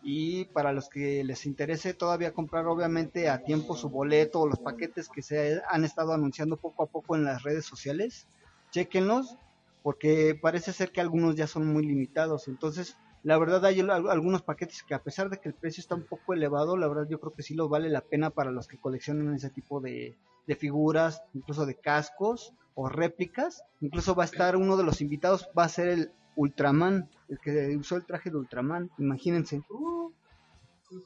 y 0.02 0.46
para 0.46 0.72
los 0.72 0.88
que 0.88 1.22
les 1.24 1.44
interese 1.44 1.92
todavía 1.92 2.32
comprar 2.32 2.66
obviamente 2.66 3.28
a 3.28 3.42
tiempo 3.42 3.76
su 3.76 3.90
boleto 3.90 4.40
o 4.40 4.46
los 4.48 4.58
paquetes 4.58 5.08
que 5.08 5.22
se 5.22 5.60
han 5.68 5.84
estado 5.84 6.12
anunciando 6.12 6.56
poco 6.56 6.84
a 6.84 6.86
poco 6.86 7.16
en 7.16 7.24
las 7.24 7.42
redes 7.42 7.66
sociales, 7.66 8.26
chequenlos 8.70 9.36
porque 9.82 10.38
parece 10.40 10.72
ser 10.72 10.92
que 10.92 11.00
algunos 11.00 11.36
ya 11.36 11.46
son 11.46 11.66
muy 11.66 11.86
limitados. 11.86 12.48
Entonces, 12.48 12.96
la 13.22 13.38
verdad 13.38 13.64
hay 13.66 13.80
al- 13.80 14.08
algunos 14.08 14.42
paquetes 14.42 14.82
que 14.82 14.94
a 14.94 15.02
pesar 15.02 15.28
de 15.30 15.38
que 15.38 15.48
el 15.48 15.54
precio 15.54 15.80
está 15.80 15.94
un 15.94 16.06
poco 16.06 16.32
elevado, 16.34 16.76
la 16.76 16.88
verdad 16.88 17.06
yo 17.08 17.20
creo 17.20 17.34
que 17.34 17.42
sí 17.42 17.54
lo 17.54 17.68
vale 17.68 17.88
la 17.90 18.00
pena 18.00 18.30
para 18.30 18.50
los 18.50 18.66
que 18.66 18.78
coleccionan 18.78 19.34
ese 19.34 19.50
tipo 19.50 19.80
de, 19.80 20.16
de 20.46 20.56
figuras, 20.56 21.22
incluso 21.34 21.66
de 21.66 21.74
cascos 21.76 22.52
o 22.74 22.88
réplicas. 22.88 23.62
Incluso 23.80 24.14
va 24.14 24.22
a 24.24 24.26
estar 24.26 24.56
uno 24.56 24.76
de 24.76 24.84
los 24.84 25.00
invitados, 25.00 25.48
va 25.58 25.64
a 25.64 25.68
ser 25.68 25.88
el 25.88 26.12
Ultraman, 26.36 27.10
el 27.28 27.38
que 27.40 27.76
usó 27.76 27.96
el 27.96 28.06
traje 28.06 28.30
de 28.30 28.36
Ultraman, 28.38 28.90
imagínense. 28.98 29.62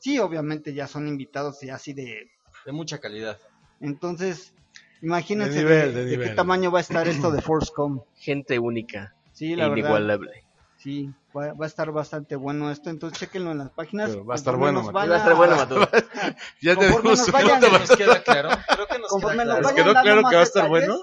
Sí, 0.01 0.19
obviamente 0.19 0.73
ya 0.75 0.87
son 0.87 1.09
invitados 1.09 1.63
y 1.63 1.71
así 1.71 1.93
de... 1.93 2.31
De 2.65 2.73
mucha 2.73 2.99
calidad. 2.99 3.39
Entonces, 3.81 4.55
imagínense 5.03 5.59
De 5.59 5.65
nivel, 5.65 5.95
de, 5.95 6.05
de 6.05 6.17
de 6.17 6.25
qué 6.25 6.35
tamaño 6.35 6.71
va 6.71 6.79
a 6.79 6.83
estar 6.83 7.07
esto 7.09 7.31
de 7.31 7.43
Forcecom. 7.43 8.01
Gente 8.15 8.59
única. 8.59 9.15
Sí, 9.33 9.57
la 9.57 9.69
verdad. 9.69 9.79
inigualable. 9.91 10.44
Sí, 10.85 11.11
va, 11.35 11.55
va 11.55 11.65
a 11.65 11.67
estar 11.67 11.91
bastante 11.93 12.37
bueno 12.37 12.71
esto, 12.71 12.91
entonces 12.91 13.19
chequenlo 13.19 13.53
en 13.53 13.57
las 13.57 13.71
páginas. 13.71 14.11
Pero 14.11 14.27
va 14.27 14.35
a 14.35 14.37
estar 14.37 14.55
bueno, 14.55 14.83
nos 14.83 14.93
Mateo. 14.93 15.11
Va 15.11 15.15
a 15.15 15.19
estar 15.19 15.35
bueno, 15.35 15.57
Matú. 15.57 15.77
Ya 16.61 16.77
tenemos 16.77 17.03
nos 17.03 17.27
un 17.27 17.33
vayan- 17.33 17.61
punto, 17.61 17.79
¿Nos 17.79 17.97
queda 17.97 18.23
claro? 18.23 18.51
Creo 18.69 18.87
que 18.87 18.99
nos 18.99 19.09
Conforme 19.09 19.45
queda 19.45 19.45
nos 19.47 19.61
claro. 19.61 19.63
¿Les 19.63 19.73
vayan 19.73 19.85
quedó 19.95 20.03
claro 20.03 20.29
que 20.29 20.35
va 20.37 20.41
a 20.43 20.45
estar 20.45 20.69
bueno? 20.69 20.99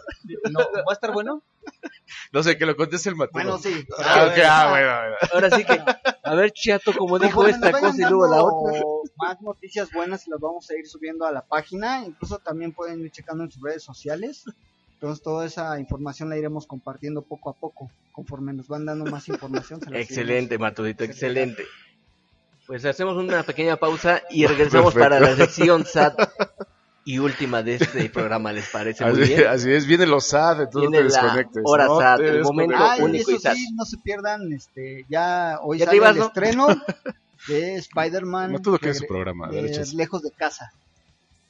No, 0.52 0.60
¿Va 0.60 0.92
a 0.92 0.94
estar 0.94 1.12
bueno? 1.12 1.42
No 2.32 2.44
sé, 2.44 2.60
que 2.60 2.66
lo 2.68 2.76
conteste 2.76 3.10
el 3.10 3.16
Mateo. 3.16 3.34
Bueno, 3.34 3.58
sí. 3.58 3.84
Ah, 3.98 4.28
ok, 4.30 4.40
ah, 4.48 4.68
bueno, 4.70 4.88
bueno. 5.00 5.16
Ahora 5.34 5.50
sí 5.50 5.66
que, 5.66 5.84
a 6.24 6.36
ver, 6.36 6.52
Chiato, 6.52 6.94
como 6.96 7.18
dijo 7.18 7.48
esta 7.48 7.72
nos 7.72 7.80
cosa 7.82 7.96
y 7.98 8.02
luego 8.02 8.28
la 8.28 8.44
otra. 8.44 8.82
Más 9.18 9.42
noticias 9.42 9.90
buenas 9.92 10.28
las 10.28 10.40
vamos 10.40 10.70
a 10.70 10.76
ir 10.78 10.88
subiendo 10.88 11.26
a 11.26 11.32
la 11.32 11.42
página. 11.44 12.06
Incluso 12.06 12.38
también 12.38 12.72
pueden 12.72 13.02
ir 13.02 13.10
checando 13.12 13.44
en 13.46 13.50
sus 13.52 13.64
redes 13.64 13.84
sociales. 13.84 14.46
Entonces 15.02 15.24
toda 15.24 15.48
esa 15.48 15.80
información 15.80 16.30
la 16.30 16.38
iremos 16.38 16.68
compartiendo 16.68 17.24
poco 17.24 17.50
a 17.50 17.54
poco, 17.54 17.90
conforme 18.12 18.54
nos 18.54 18.68
van 18.68 18.86
dando 18.86 19.10
más 19.10 19.28
información. 19.30 19.82
se 19.82 20.00
Excelente, 20.00 20.60
Matudito, 20.60 21.04
excelente. 21.04 21.64
Pues 22.68 22.86
hacemos 22.86 23.18
una 23.18 23.42
pequeña 23.42 23.78
pausa 23.78 24.22
y 24.30 24.46
regresamos 24.48 24.94
para 24.94 25.20
la 25.20 25.36
sección 25.36 25.86
SAT 25.88 26.20
y 27.04 27.18
última 27.18 27.64
de 27.64 27.76
este 27.78 28.12
programa, 28.12 28.54
¿les 28.54 28.70
parece? 28.70 29.04
Muy 29.06 29.24
Así, 29.24 29.34
bien. 29.34 29.48
así 29.48 29.72
es, 29.72 29.88
viene 29.88 30.06
los 30.06 30.28
SAD, 30.28 30.62
entonces 30.62 30.76
no 30.76 30.82
Viene 30.92 30.98
te 30.98 31.04
la 31.16 31.24
desconectes. 31.24 31.64
hora 31.66 31.86
no 31.88 32.00
SAD, 32.00 32.18
te 32.18 32.28
el 32.30 32.42
momento 32.44 32.74
desconectes. 32.74 33.00
Ah, 33.02 33.04
único 33.04 33.32
y 33.32 33.34
eso 33.34 33.42
SAT. 33.42 33.56
sí, 33.56 33.68
no 33.74 33.86
se 33.86 33.98
pierdan, 33.98 34.54
este, 34.54 35.06
ya 35.10 35.58
hoy 35.64 35.80
¿Ya 35.80 35.86
te 35.86 35.88
sale 35.88 35.98
ibas, 35.98 36.12
el 36.12 36.18
no? 36.20 36.26
estreno 36.28 36.68
de 37.48 37.76
Spider-Man. 37.78 38.52
No 38.52 38.60
todo 38.62 38.78
que 38.78 38.90
es 38.92 39.00
su 39.00 39.08
programa, 39.08 39.50
derechas. 39.50 39.96
lejos 39.96 40.22
de 40.22 40.30
casa. 40.30 40.72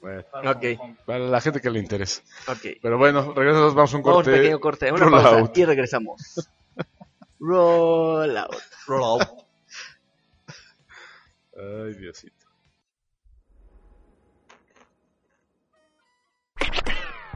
Bueno, 0.01 0.23
Ok, 0.33 0.65
para 1.05 1.19
la 1.19 1.39
gente 1.41 1.61
que 1.61 1.69
le 1.69 1.79
interese. 1.79 2.23
ok. 2.47 2.77
Pero 2.81 2.97
bueno, 2.97 3.33
regresamos, 3.33 3.75
vamos 3.75 3.93
a 3.93 3.97
un 3.97 4.03
corte. 4.03 4.31
pequeño 4.31 4.59
corte, 4.59 4.91
una 4.91 4.99
Roll 5.05 5.11
pausa 5.11 5.39
out. 5.39 5.57
y 5.57 5.65
regresamos. 5.65 6.49
Roll 7.39 8.35
out. 8.37 8.55
Roll 8.87 9.03
out. 9.03 9.27
Ay, 11.55 11.93
Diosito. 11.95 12.45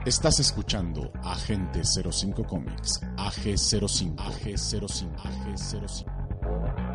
Estás 0.05 0.39
escuchando 0.39 1.11
Agente 1.23 1.81
05 1.83 2.43
Comics, 2.45 3.01
AG05, 3.17 4.15
AG05, 4.15 5.15
AG05. 5.17 6.94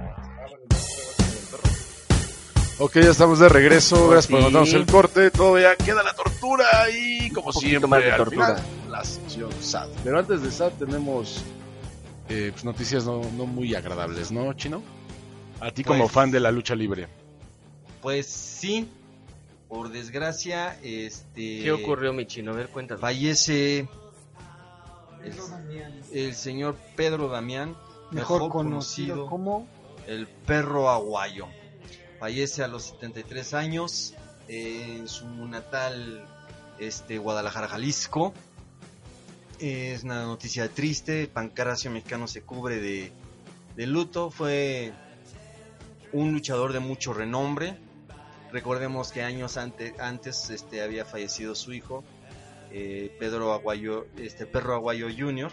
Ok, 2.82 2.94
ya 2.94 3.10
estamos 3.10 3.38
de 3.38 3.48
regreso. 3.50 4.08
Gracias 4.08 4.30
por 4.30 4.40
mandarnos 4.42 4.72
el 4.72 4.86
corte. 4.86 5.30
Todavía 5.30 5.76
queda 5.76 6.02
la 6.02 6.14
tortura 6.14 6.64
y, 6.90 7.30
como 7.30 7.52
siempre, 7.52 7.86
más 7.86 8.02
de 8.02 8.10
al 8.10 8.16
tortura. 8.16 8.56
final, 8.56 8.90
la 8.90 9.04
sección 9.04 9.52
SAD. 9.60 9.88
Pero 10.02 10.18
antes 10.18 10.42
de 10.42 10.50
SAD 10.50 10.72
tenemos 10.78 11.42
eh, 12.30 12.48
pues, 12.52 12.64
noticias 12.64 13.04
no, 13.04 13.20
no 13.36 13.44
muy 13.44 13.74
agradables, 13.74 14.32
¿no, 14.32 14.50
Chino? 14.54 14.82
A 15.60 15.70
ti 15.70 15.84
como 15.84 16.04
Pues- 16.04 16.12
fan 16.12 16.30
de 16.30 16.40
la 16.40 16.50
lucha 16.50 16.74
libre. 16.74 17.06
Pues 18.00 18.26
sí, 18.26 18.88
por 19.68 19.90
desgracia, 19.90 20.78
este... 20.82 21.60
¿Qué 21.62 21.70
ocurrió, 21.72 22.14
mi 22.14 22.24
chino? 22.26 22.52
A 22.52 22.54
ver, 22.54 22.68
cuéntanos. 22.70 23.02
Fallece 23.02 23.86
el, 25.22 26.02
el 26.14 26.34
señor 26.34 26.76
Pedro 26.96 27.28
Damián, 27.28 27.76
Mejor 28.10 28.48
conocido 28.48 29.26
como 29.26 29.68
el 30.06 30.26
perro 30.26 30.88
aguayo. 30.88 31.46
Fallece 32.20 32.62
a 32.62 32.68
los 32.68 32.84
73 32.84 33.54
años 33.54 34.14
eh, 34.46 34.96
en 34.98 35.08
su 35.08 35.26
natal 35.48 36.24
este, 36.78 37.18
Guadalajara, 37.18 37.66
Jalisco. 37.66 38.32
Es 39.58 40.04
una 40.04 40.22
noticia 40.24 40.68
triste, 40.68 41.22
el 41.22 41.28
pancracio 41.28 41.90
mexicano 41.90 42.28
se 42.28 42.42
cubre 42.42 42.78
de, 42.80 43.10
de 43.76 43.86
luto. 43.86 44.30
Fue 44.30 44.92
un 46.12 46.32
luchador 46.32 46.72
de 46.72 46.80
mucho 46.80 47.12
renombre. 47.12 47.76
Recordemos 48.52 49.12
que 49.12 49.22
años 49.22 49.56
ante- 49.56 49.94
antes 49.98 50.50
este, 50.50 50.82
había 50.82 51.04
fallecido 51.04 51.54
su 51.54 51.72
hijo, 51.72 52.02
eh, 52.72 53.14
Pedro 53.18 53.52
Aguayo, 53.52 54.06
este 54.18 54.44
Perro 54.46 54.74
Aguayo 54.74 55.08
Jr. 55.16 55.50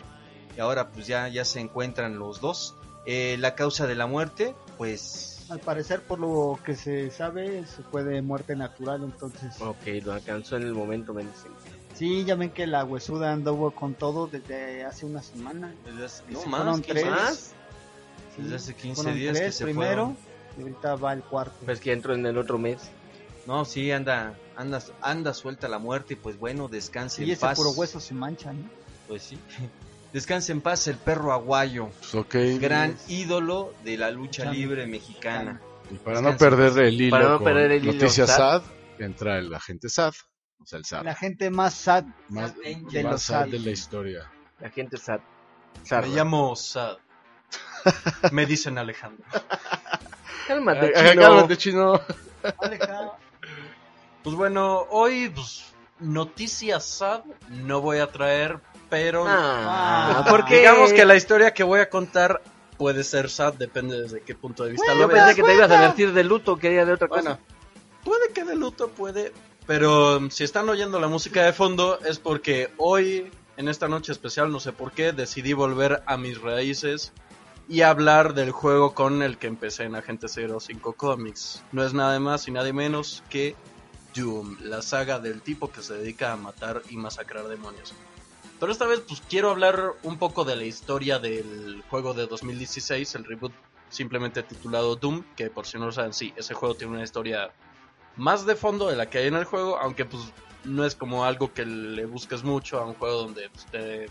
Y 0.55 0.59
ahora 0.59 0.89
pues 0.89 1.05
ya, 1.07 1.27
ya 1.27 1.45
se 1.45 1.59
encuentran 1.59 2.17
los 2.17 2.41
dos. 2.41 2.75
Eh, 3.05 3.37
la 3.39 3.55
causa 3.55 3.87
de 3.87 3.95
la 3.95 4.07
muerte, 4.07 4.55
pues 4.77 5.36
Al 5.49 5.59
parecer, 5.59 6.01
por 6.01 6.19
lo 6.19 6.59
que 6.65 6.75
se 6.75 7.09
sabe, 7.09 7.65
se 7.65 7.81
fue 7.83 8.03
de 8.03 8.21
muerte 8.21 8.55
natural, 8.55 9.03
entonces... 9.03 9.59
Ok, 9.61 10.03
lo 10.03 10.13
alcanzó 10.13 10.57
en 10.57 10.63
el 10.63 10.73
momento 10.73 11.13
mencionado. 11.13 11.61
Sí, 11.93 12.25
ya 12.25 12.35
ven 12.35 12.49
que 12.51 12.67
la 12.67 12.83
huesuda 12.83 13.31
anduvo 13.31 13.71
con 13.71 13.93
todo 13.93 14.27
desde 14.27 14.83
hace 14.83 15.05
una 15.05 15.21
semana. 15.23 15.73
desde 15.85 16.05
hace, 16.05 16.23
Que 16.25 16.33
no, 16.33 16.39
se 16.41 16.47
más, 16.49 16.59
fueron 16.61 16.81
15 16.81 16.91
tres. 16.91 17.03
días. 17.05 17.53
Sí, 18.35 18.41
Desde 18.43 18.55
hace 18.57 18.75
15 18.75 18.95
fueron 19.01 19.19
días 19.19 19.33
que 19.33 19.39
tres 19.41 19.55
se 19.55 19.63
primero, 19.63 19.89
fueron. 19.89 20.17
y 20.57 20.61
ahorita 20.61 20.95
va 20.95 21.13
el 21.13 21.23
cuarto. 21.23 21.55
Pues 21.65 21.79
que 21.79 21.91
entró 21.93 22.13
en 22.13 22.25
el 22.25 22.37
otro 22.37 22.57
mes. 22.57 22.89
No, 23.47 23.63
sí, 23.63 23.89
anda, 23.91 24.35
anda, 24.57 24.83
anda 25.01 25.33
suelta 25.33 25.67
la 25.69 25.79
muerte 25.79 26.13
y 26.15 26.17
pues 26.17 26.37
bueno, 26.37 26.67
descanse 26.67 27.21
y 27.21 27.25
en 27.27 27.31
ese 27.31 27.41
paz. 27.41 27.57
puro 27.57 27.71
hueso 27.71 27.99
se 28.01 28.13
mancha, 28.13 28.51
¿no? 28.51 28.63
Pues 29.07 29.23
sí. 29.23 29.39
Descanse 30.17 30.51
en 30.51 30.61
paz 30.61 30.87
el 30.87 30.97
perro 30.97 31.31
aguayo, 31.31 31.89
Pues, 31.99 32.15
ok. 32.15 32.35
gran 32.59 32.97
ídolo 33.07 33.75
de 33.83 33.97
la 33.97 34.09
lucha 34.09 34.51
libre 34.51 34.87
mexicana. 34.87 35.61
Y 35.91 35.95
para 35.97 36.21
no 36.21 36.35
perder 36.35 36.75
el 36.85 36.99
hilo 36.99 37.11
Para 37.11 37.29
no 37.29 37.39
perder 37.43 37.71
el 37.73 37.83
hilo 37.83 37.93
noticias 37.93 38.27
SAD. 38.35 38.61
SAD, 38.63 39.01
entra 39.03 39.37
el 39.37 39.53
agente 39.53 39.89
SAD. 39.89 40.13
O 40.59 40.65
sea, 40.65 40.79
el 40.79 40.85
SAD. 40.85 41.03
La 41.03 41.13
gente 41.13 41.51
más 41.51 41.75
sad 41.75 42.05
más 42.29 42.55
de 42.55 43.03
más 43.03 43.11
los 43.11 43.21
SAD 43.21 43.43
SAD. 43.43 43.51
de 43.51 43.59
la 43.59 43.69
historia. 43.69 44.31
La 44.59 44.71
gente 44.71 44.97
SAT. 44.97 45.21
Me 45.91 46.07
llamo 46.07 46.55
Sad. 46.55 46.97
Me 48.31 48.47
dicen 48.47 48.79
Alejandro. 48.79 49.23
Cálmate, 50.47 50.87
Eh, 50.95 51.09
chino. 51.11 51.21
cálmate, 51.21 51.57
chino. 51.57 52.01
Pues 54.23 54.35
bueno, 54.35 54.79
hoy 54.89 55.29
pues, 55.29 55.63
noticias 55.99 56.83
sad 56.85 57.23
no 57.49 57.81
voy 57.81 57.99
a 57.99 58.11
traer, 58.11 58.59
pero 58.89 59.25
Ah, 59.27 60.25
¿por 60.29 60.45
qué? 60.45 60.57
digamos 60.57 60.93
que 60.93 61.05
la 61.05 61.15
historia 61.15 61.53
que 61.53 61.63
voy 61.63 61.79
a 61.79 61.89
contar 61.89 62.41
puede 62.77 63.03
ser 63.03 63.29
sad, 63.29 63.53
depende 63.55 63.99
desde 64.01 64.21
qué 64.21 64.35
punto 64.35 64.63
de 64.63 64.71
vista 64.71 64.93
Yo 64.93 64.99
lo 65.01 65.07
pensé 65.07 65.23
veas. 65.23 65.35
que 65.35 65.43
te 65.43 65.53
ibas 65.55 65.71
a 65.71 65.81
vestir 65.81 66.13
de 66.13 66.23
luto, 66.23 66.57
quería 66.57 66.85
de 66.85 66.93
otra 66.93 67.07
cosa. 67.07 67.21
Bueno, 67.21 67.39
puede 68.03 68.29
que 68.33 68.43
de 68.43 68.55
luto, 68.55 68.89
puede. 68.89 69.33
Pero 69.65 70.17
um, 70.17 70.29
si 70.29 70.43
están 70.43 70.69
oyendo 70.69 70.99
la 70.99 71.07
música 71.07 71.43
de 71.43 71.53
fondo 71.53 71.99
es 72.05 72.19
porque 72.19 72.69
hoy, 72.77 73.31
en 73.57 73.67
esta 73.67 73.87
noche 73.87 74.11
especial, 74.11 74.51
no 74.51 74.59
sé 74.59 74.71
por 74.71 74.91
qué, 74.91 75.11
decidí 75.11 75.53
volver 75.53 76.03
a 76.05 76.17
mis 76.17 76.39
raíces 76.39 77.11
y 77.67 77.81
hablar 77.81 78.33
del 78.33 78.51
juego 78.51 78.93
con 78.93 79.21
el 79.23 79.37
que 79.37 79.47
empecé 79.47 79.83
en 79.83 79.95
Agente 79.95 80.27
05 80.29 80.93
Comics. 80.93 81.63
No 81.73 81.83
es 81.83 81.93
nada 81.93 82.17
más 82.19 82.47
y 82.47 82.51
nada 82.51 82.71
menos 82.71 83.23
que 83.29 83.55
Doom, 84.15 84.57
la 84.61 84.81
saga 84.81 85.19
del 85.19 85.41
tipo 85.41 85.69
que 85.69 85.81
se 85.81 85.95
dedica 85.95 86.31
a 86.31 86.37
matar 86.37 86.81
y 86.89 86.95
masacrar 86.95 87.47
demonios. 87.47 87.93
Pero 88.59 88.71
esta 88.71 88.85
vez 88.85 89.01
pues 89.07 89.21
quiero 89.29 89.51
hablar 89.51 89.93
un 90.03 90.17
poco 90.17 90.43
de 90.43 90.55
la 90.55 90.63
historia 90.63 91.19
del 91.19 91.83
juego 91.89 92.13
de 92.13 92.25
2016, 92.25 93.15
el 93.15 93.25
reboot 93.25 93.53
simplemente 93.89 94.43
titulado 94.43 94.95
Doom, 94.95 95.23
que 95.35 95.49
por 95.49 95.65
si 95.65 95.77
no 95.77 95.85
lo 95.85 95.91
saben, 95.91 96.13
sí, 96.13 96.33
ese 96.35 96.53
juego 96.53 96.75
tiene 96.75 96.93
una 96.93 97.03
historia 97.03 97.51
más 98.15 98.45
de 98.45 98.55
fondo 98.55 98.87
de 98.87 98.95
la 98.95 99.09
que 99.09 99.19
hay 99.19 99.27
en 99.27 99.35
el 99.35 99.45
juego, 99.45 99.77
aunque 99.77 100.05
pues 100.05 100.23
no 100.63 100.85
es 100.85 100.95
como 100.95 101.23
algo 101.23 101.53
que 101.53 101.65
le 101.65 102.05
busques 102.05 102.43
mucho 102.43 102.79
a 102.79 102.85
un 102.85 102.95
juego 102.95 103.21
donde 103.21 103.49
pues, 103.49 103.65
te, 103.67 104.09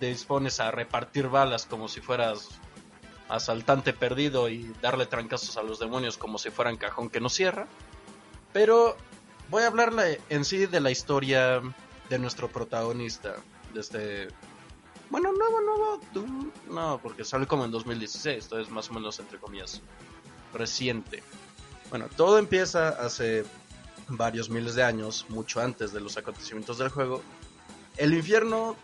te 0.00 0.06
dispones 0.06 0.58
a 0.58 0.70
repartir 0.70 1.28
balas 1.28 1.66
como 1.66 1.88
si 1.88 2.00
fueras 2.00 2.48
asaltante 3.28 3.92
perdido 3.92 4.48
y 4.48 4.72
darle 4.80 5.04
trancazos 5.04 5.58
a 5.58 5.62
los 5.62 5.78
demonios 5.78 6.16
como 6.16 6.38
si 6.38 6.50
fueran 6.50 6.76
cajón 6.76 7.10
que 7.10 7.20
no 7.20 7.28
cierra. 7.28 7.66
Pero 8.54 8.96
voy 9.50 9.64
a 9.64 9.66
hablarle 9.66 10.20
en 10.30 10.46
sí 10.46 10.66
de 10.66 10.80
la 10.80 10.90
historia 10.90 11.60
de 12.08 12.18
nuestro 12.18 12.48
protagonista, 12.48 13.36
de 13.74 13.80
este... 13.80 14.28
Bueno, 15.10 15.32
nuevo, 15.32 15.60
nuevo, 15.62 16.00
Doom, 16.12 16.50
no, 16.70 17.00
porque 17.02 17.24
sale 17.24 17.46
como 17.46 17.64
en 17.64 17.70
2016, 17.70 18.44
entonces 18.44 18.70
más 18.72 18.90
o 18.90 18.94
menos 18.94 19.18
entre 19.20 19.38
comillas 19.38 19.80
reciente. 20.52 21.22
Bueno, 21.90 22.08
todo 22.14 22.38
empieza 22.38 22.88
hace 22.88 23.44
varios 24.08 24.50
miles 24.50 24.74
de 24.74 24.82
años, 24.82 25.24
mucho 25.30 25.60
antes 25.60 25.92
de 25.92 26.00
los 26.00 26.16
acontecimientos 26.18 26.76
del 26.78 26.90
juego. 26.90 27.22
El 27.96 28.12
infierno 28.14 28.76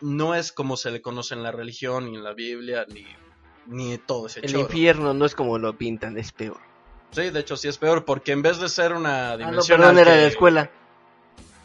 no 0.00 0.34
es 0.34 0.50
como 0.52 0.76
se 0.76 0.90
le 0.90 1.00
conoce 1.00 1.34
en 1.34 1.42
la 1.44 1.52
religión, 1.52 2.06
ni 2.10 2.16
en 2.16 2.24
la 2.24 2.32
Biblia, 2.32 2.84
ni, 2.92 3.06
ni 3.66 3.96
todo 3.98 4.26
ese 4.26 4.40
El 4.40 4.46
choro. 4.50 4.60
infierno 4.62 5.14
no 5.14 5.24
es 5.24 5.34
como 5.36 5.58
lo 5.58 5.76
pintan, 5.78 6.18
es 6.18 6.32
peor. 6.32 6.58
Sí, 7.12 7.30
de 7.30 7.40
hecho 7.40 7.56
sí 7.56 7.68
es 7.68 7.78
peor, 7.78 8.04
porque 8.04 8.32
en 8.32 8.42
vez 8.42 8.58
de 8.58 8.68
ser 8.68 8.92
una 8.92 9.32
Ah, 9.34 9.36
no, 9.36 9.46
dimensión... 9.46 9.78
perdón, 9.78 9.96
al 9.96 10.02
era 10.02 10.14
de 10.16 10.22
la 10.22 10.26
escuela. 10.26 10.70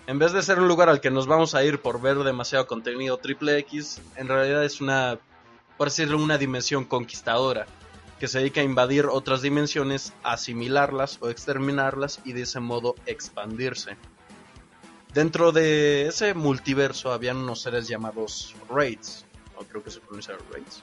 En 0.09 0.17
vez 0.17 0.31
de 0.31 0.41
ser 0.41 0.59
un 0.59 0.67
lugar 0.67 0.89
al 0.89 1.01
que 1.01 1.11
nos 1.11 1.27
vamos 1.27 1.53
a 1.53 1.63
ir 1.63 1.83
por 1.83 2.01
ver 2.01 2.17
demasiado 2.17 2.65
contenido 2.65 3.17
triple 3.17 3.59
X, 3.59 4.01
en 4.15 4.27
realidad 4.27 4.65
es 4.65 4.81
una, 4.81 5.19
por 5.77 5.89
decirlo, 5.89 6.17
una 6.17 6.39
dimensión 6.39 6.83
conquistadora 6.83 7.67
que 8.19 8.27
se 8.27 8.39
dedica 8.39 8.61
a 8.61 8.63
invadir 8.63 9.05
otras 9.05 9.43
dimensiones, 9.43 10.13
asimilarlas 10.23 11.19
o 11.21 11.29
exterminarlas 11.29 12.21
y 12.25 12.33
de 12.33 12.41
ese 12.41 12.59
modo 12.59 12.95
expandirse. 13.05 13.97
Dentro 15.13 15.51
de 15.51 16.07
ese 16.07 16.33
multiverso 16.33 17.11
habían 17.11 17.37
unos 17.37 17.61
seres 17.61 17.87
llamados 17.87 18.55
Raids, 18.67 19.27
o 19.57 19.63
creo 19.63 19.83
que 19.83 19.91
se 19.91 19.99
pronuncia 19.99 20.35
Raids, 20.51 20.81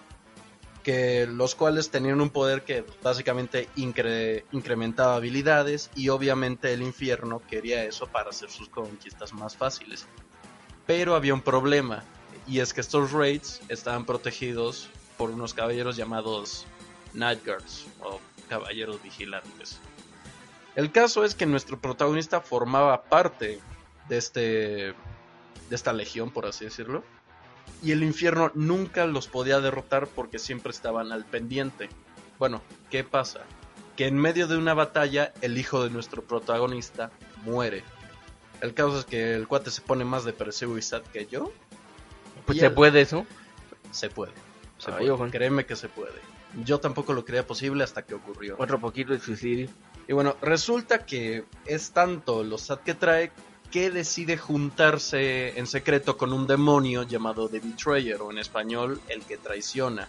que 0.87 1.27
los 1.27 1.57
cuales 1.57 1.91
tenían 1.91 2.21
un 2.21 2.31
poder 2.31 2.63
que 2.63 2.85
básicamente 3.03 3.69
incre- 3.75 4.45
incrementaba 4.53 5.17
habilidades 5.17 5.91
y 5.97 6.11
obviamente 6.11 6.73
el 6.73 6.81
infierno 6.81 7.43
quería 7.45 7.83
eso 7.83 8.07
para 8.07 8.31
hacer 8.31 8.51
sus 8.51 8.69
conquistas 8.69 9.33
más 9.33 9.57
fáciles. 9.57 10.07
Pero 10.87 11.17
había 11.17 11.35
un 11.35 11.41
problema 11.41 12.05
y 12.47 12.61
es 12.61 12.73
que 12.73 12.83
estos 12.83 13.11
raids 13.11 13.63
estaban 13.69 14.07
protegidos 14.07 14.89
por 15.19 15.31
unos 15.31 15.55
caballeros 15.55 15.97
llamados 15.97 16.67
Night 17.15 17.45
Guards 17.45 17.85
o 17.99 18.21
caballeros 18.49 19.03
vigilantes. 19.03 19.81
El 20.77 20.93
caso 20.93 21.25
es 21.25 21.35
que 21.35 21.47
nuestro 21.47 21.81
protagonista 21.81 22.41
formaba 22.41 23.03
parte 23.03 23.59
de 24.09 24.19
este 24.19 24.41
de 25.69 25.75
esta 25.75 25.93
legión, 25.93 26.31
por 26.31 26.47
así 26.47 26.65
decirlo. 26.65 27.03
Y 27.83 27.93
el 27.93 28.03
infierno 28.03 28.51
nunca 28.55 29.07
los 29.07 29.29
podía 29.29 29.61
derrotar 29.61 30.07
porque 30.09 30.39
siempre 30.39 30.71
estaban 30.71 31.13
al 31.13 31.25
pendiente. 31.25 31.89
Bueno, 32.39 32.63
¿qué 32.91 33.05
pasa? 33.05 33.41
Que 33.97 34.07
en 34.07 34.19
medio 34.19 34.47
de 34.47 34.57
una 34.57 34.75
batalla 34.75 35.33
el 35.41 35.59
hijo 35.59 35.83
de 35.85 35.91
nuestro 35.91 36.23
protagonista 36.23 37.11
muere. 37.45 37.85
El 38.61 38.75
caso 38.75 38.99
es 38.99 39.05
que 39.05 39.35
el 39.35 39.47
cuate 39.47 39.71
se 39.71 39.83
pone 39.83 40.05
más 40.05 40.25
depresivo 40.25 40.79
y 40.79 40.83
sad 40.83 41.03
que 41.03 41.27
yo. 41.27 41.53
Pues 42.47 42.59
se 42.59 42.71
puede 42.71 43.01
eso. 43.03 43.27
Se 43.91 44.09
puede. 44.09 44.33
Se 44.79 44.91
Ay, 44.91 44.99
puede. 44.99 45.11
ojo. 45.11 45.29
Créeme 45.31 45.67
que 45.67 45.77
se 45.77 45.89
puede. 45.89 46.21
Yo 46.65 46.81
tampoco 46.81 47.13
lo 47.13 47.25
creía 47.25 47.47
posible 47.47 47.85
hasta 47.85 48.03
que 48.03 48.15
ocurrió. 48.15 48.57
Otro 48.59 48.79
poquito 48.81 49.13
de 49.13 49.21
suicidio. 49.21 49.69
Y 50.09 50.13
bueno, 50.13 50.37
resulta 50.41 51.05
que 51.05 51.45
es 51.67 51.91
tanto 51.91 52.45
los 52.45 52.63
SAT 52.63 52.83
que 52.83 52.95
trae 52.95 53.33
que 53.71 53.91
decide 53.91 54.37
juntarse 54.37 55.59
en 55.59 55.67
secreto 55.67 56.17
con 56.17 56.33
un 56.33 56.47
demonio 56.47 57.03
llamado 57.03 57.49
The 57.49 57.61
Betrayer, 57.61 58.21
o 58.23 58.31
en 58.31 58.39
español, 58.39 59.01
el 59.09 59.23
que 59.25 59.37
traiciona. 59.37 60.09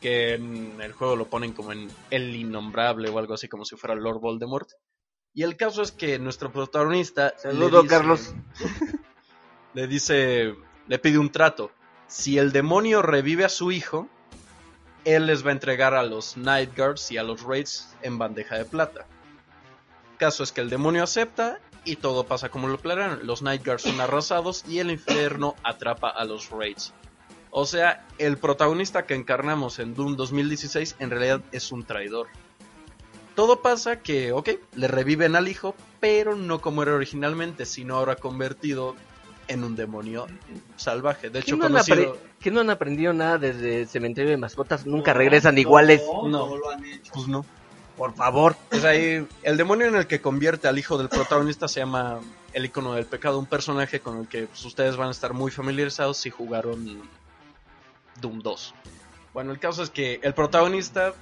Que 0.00 0.34
en 0.34 0.80
el 0.80 0.92
juego 0.92 1.16
lo 1.16 1.26
ponen 1.26 1.52
como 1.52 1.72
en 1.72 1.88
el 2.10 2.34
innombrable 2.36 3.08
o 3.10 3.18
algo 3.18 3.34
así, 3.34 3.48
como 3.48 3.64
si 3.64 3.76
fuera 3.76 3.94
Lord 3.94 4.20
Voldemort. 4.20 4.68
Y 5.34 5.42
el 5.42 5.56
caso 5.56 5.82
es 5.82 5.92
que 5.92 6.18
nuestro 6.18 6.52
protagonista. 6.52 7.32
le 7.36 7.40
Saludos, 7.40 7.82
dice- 7.82 7.94
Carlos. 7.94 8.34
Le 9.74 9.86
dice. 9.86 10.54
Le 10.88 10.98
pide 10.98 11.18
un 11.18 11.30
trato. 11.30 11.70
Si 12.06 12.38
el 12.38 12.52
demonio 12.52 13.02
revive 13.02 13.44
a 13.44 13.48
su 13.50 13.70
hijo, 13.70 14.08
él 15.04 15.26
les 15.26 15.44
va 15.44 15.50
a 15.50 15.52
entregar 15.52 15.94
a 15.94 16.02
los 16.02 16.36
Night 16.38 16.74
Guards 16.76 17.10
y 17.12 17.18
a 17.18 17.22
los 17.22 17.42
Raids 17.42 17.94
en 18.02 18.16
bandeja 18.18 18.56
de 18.56 18.64
plata. 18.64 19.06
Caso 20.16 20.42
es 20.42 20.50
que 20.52 20.62
el 20.62 20.70
demonio 20.70 21.02
acepta 21.04 21.60
y 21.88 21.96
todo 21.96 22.24
pasa 22.24 22.50
como 22.50 22.68
lo 22.68 22.78
planearon. 22.78 23.26
Los 23.26 23.42
Night 23.42 23.64
Guards 23.64 23.82
son 23.82 24.00
arrasados 24.00 24.64
y 24.68 24.78
el 24.78 24.90
infierno 24.90 25.56
atrapa 25.64 26.10
a 26.10 26.24
los 26.24 26.50
Raids. 26.50 26.92
O 27.50 27.64
sea, 27.64 28.06
el 28.18 28.36
protagonista 28.36 29.06
que 29.06 29.14
encarnamos 29.14 29.78
en 29.78 29.94
Doom 29.94 30.16
2016 30.16 30.96
en 30.98 31.10
realidad 31.10 31.40
es 31.50 31.72
un 31.72 31.84
traidor. 31.84 32.28
Todo 33.34 33.62
pasa 33.62 34.00
que, 34.00 34.32
ok, 34.32 34.50
le 34.74 34.88
reviven 34.88 35.34
al 35.34 35.48
hijo, 35.48 35.74
pero 36.00 36.34
no 36.34 36.60
como 36.60 36.82
era 36.82 36.94
originalmente, 36.94 37.64
sino 37.64 37.96
ahora 37.96 38.16
convertido 38.16 38.96
en 39.46 39.64
un 39.64 39.76
demonio 39.76 40.26
salvaje. 40.76 41.30
De 41.30 41.34
¿Que 41.34 41.38
hecho, 41.38 41.56
no, 41.56 41.68
conocido... 41.68 42.18
que 42.38 42.50
no 42.50 42.60
han 42.60 42.70
aprendido 42.70 43.12
nada 43.14 43.38
desde 43.38 43.80
el 43.82 43.88
cementerio 43.88 44.30
de 44.30 44.36
mascotas? 44.36 44.86
Nunca 44.86 45.14
regresan 45.14 45.56
iguales. 45.56 46.02
No. 46.24 46.54
lo 46.56 46.70
han 46.70 46.84
hecho. 46.84 47.12
Pues 47.14 47.28
no. 47.28 47.46
Por 47.98 48.14
favor. 48.14 48.56
El 48.70 49.56
demonio 49.56 49.88
en 49.88 49.96
el 49.96 50.06
que 50.06 50.20
convierte 50.20 50.68
al 50.68 50.78
hijo 50.78 50.96
del 50.96 51.08
protagonista 51.08 51.66
se 51.66 51.80
llama 51.80 52.20
el 52.52 52.64
icono 52.64 52.94
del 52.94 53.06
pecado, 53.06 53.40
un 53.40 53.46
personaje 53.46 53.98
con 53.98 54.18
el 54.18 54.28
que 54.28 54.46
pues, 54.46 54.64
ustedes 54.64 54.96
van 54.96 55.08
a 55.08 55.10
estar 55.10 55.34
muy 55.34 55.50
familiarizados 55.50 56.16
si 56.16 56.30
jugaron 56.30 57.02
Doom 58.20 58.38
2. 58.38 58.74
Bueno, 59.34 59.50
el 59.50 59.58
caso 59.58 59.82
es 59.82 59.90
que 59.90 60.20
el 60.22 60.32
protagonista, 60.32 61.12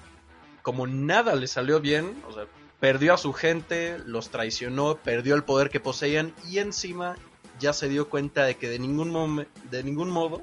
como 0.60 0.86
nada 0.86 1.34
le 1.34 1.46
salió 1.46 1.80
bien, 1.80 2.22
o 2.28 2.32
sea, 2.34 2.44
perdió 2.78 3.14
a 3.14 3.18
su 3.18 3.32
gente, 3.32 3.98
los 4.04 4.28
traicionó, 4.28 4.96
perdió 4.96 5.34
el 5.34 5.44
poder 5.44 5.70
que 5.70 5.80
poseían 5.80 6.34
y 6.46 6.58
encima 6.58 7.16
ya 7.58 7.72
se 7.72 7.88
dio 7.88 8.10
cuenta 8.10 8.44
de 8.44 8.56
que 8.56 8.68
de 8.68 8.78
ningún, 8.78 9.46
de 9.70 9.82
ningún 9.82 10.10
modo 10.10 10.42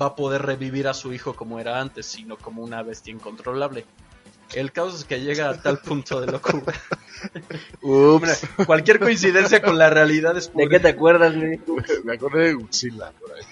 va 0.00 0.06
a 0.06 0.16
poder 0.16 0.42
revivir 0.42 0.88
a 0.88 0.94
su 0.94 1.12
hijo 1.12 1.34
como 1.34 1.60
era 1.60 1.80
antes, 1.80 2.06
sino 2.06 2.36
como 2.36 2.64
una 2.64 2.82
bestia 2.82 3.12
incontrolable. 3.12 3.86
El 4.54 4.70
caso 4.72 4.96
es 4.96 5.04
que 5.04 5.20
llega 5.20 5.48
a 5.50 5.60
tal 5.62 5.78
punto 5.78 6.20
de 6.20 6.30
locura. 6.30 6.74
Hombre, 7.82 8.32
cualquier 8.66 8.98
coincidencia 9.00 9.62
con 9.62 9.78
la 9.78 9.88
realidad 9.90 10.36
es 10.36 10.48
¿De 10.48 10.52
por- 10.52 10.68
qué 10.68 10.80
te 10.80 10.88
acuerdas, 10.88 11.34
güey? 11.34 11.60
Me 12.04 12.14
acordé 12.14 12.46
de 12.48 12.52
Godzilla 12.54 13.12
por 13.12 13.32
ahí. 13.32 13.44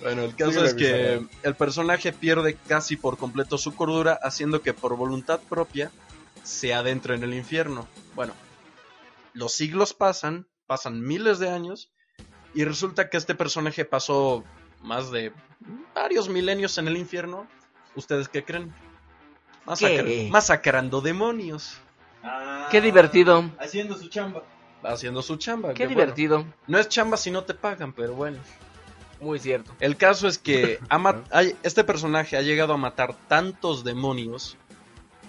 Bueno, 0.00 0.22
el 0.22 0.34
caso 0.34 0.64
es 0.64 0.74
que 0.74 1.24
el 1.44 1.54
personaje 1.54 2.12
pierde 2.12 2.56
casi 2.66 2.96
por 2.96 3.16
completo 3.18 3.56
su 3.56 3.74
cordura, 3.74 4.18
haciendo 4.22 4.60
que 4.60 4.74
por 4.74 4.96
voluntad 4.96 5.38
propia 5.48 5.92
se 6.42 6.74
adentre 6.74 7.14
en 7.14 7.22
el 7.22 7.34
infierno. 7.34 7.86
Bueno, 8.16 8.34
los 9.32 9.52
siglos 9.54 9.94
pasan, 9.94 10.48
pasan 10.66 11.00
miles 11.02 11.38
de 11.38 11.50
años, 11.50 11.92
y 12.52 12.64
resulta 12.64 13.08
que 13.10 13.16
este 13.16 13.36
personaje 13.36 13.84
pasó 13.84 14.42
más 14.82 15.12
de 15.12 15.32
varios 15.94 16.28
milenios 16.28 16.76
en 16.78 16.88
el 16.88 16.96
infierno. 16.96 17.46
¿Ustedes 17.94 18.28
qué 18.28 18.44
creen? 18.44 18.72
Masacra- 19.66 20.04
¿Qué? 20.04 20.28
Masacrando 20.30 21.00
demonios, 21.00 21.76
Ah, 22.24 22.68
Qué 22.70 22.80
divertido. 22.80 23.50
Haciendo 23.58 23.96
su 23.98 24.08
chamba. 24.08 24.44
haciendo 24.84 25.22
su 25.22 25.34
chamba. 25.36 25.70
Qué 25.70 25.74
que 25.74 25.84
bueno, 25.86 25.98
divertido. 26.00 26.44
no 26.68 26.78
es 26.78 26.88
chamba 26.88 27.16
si 27.16 27.32
no 27.32 27.42
te 27.44 27.52
pagan, 27.54 27.92
pero 27.92 28.14
bueno. 28.14 28.38
Muy 29.20 29.38
cierto. 29.40 29.72
El 29.80 29.96
caso 29.96 30.28
es 30.28 30.38
que 30.38 30.78
ha 30.88 30.98
ma- 30.98 31.22
hay- 31.32 31.56
este 31.64 31.82
personaje 31.82 32.36
ha 32.36 32.42
llegado 32.42 32.74
a 32.74 32.76
matar 32.76 33.14
tantos 33.28 33.82
demonios 33.82 34.56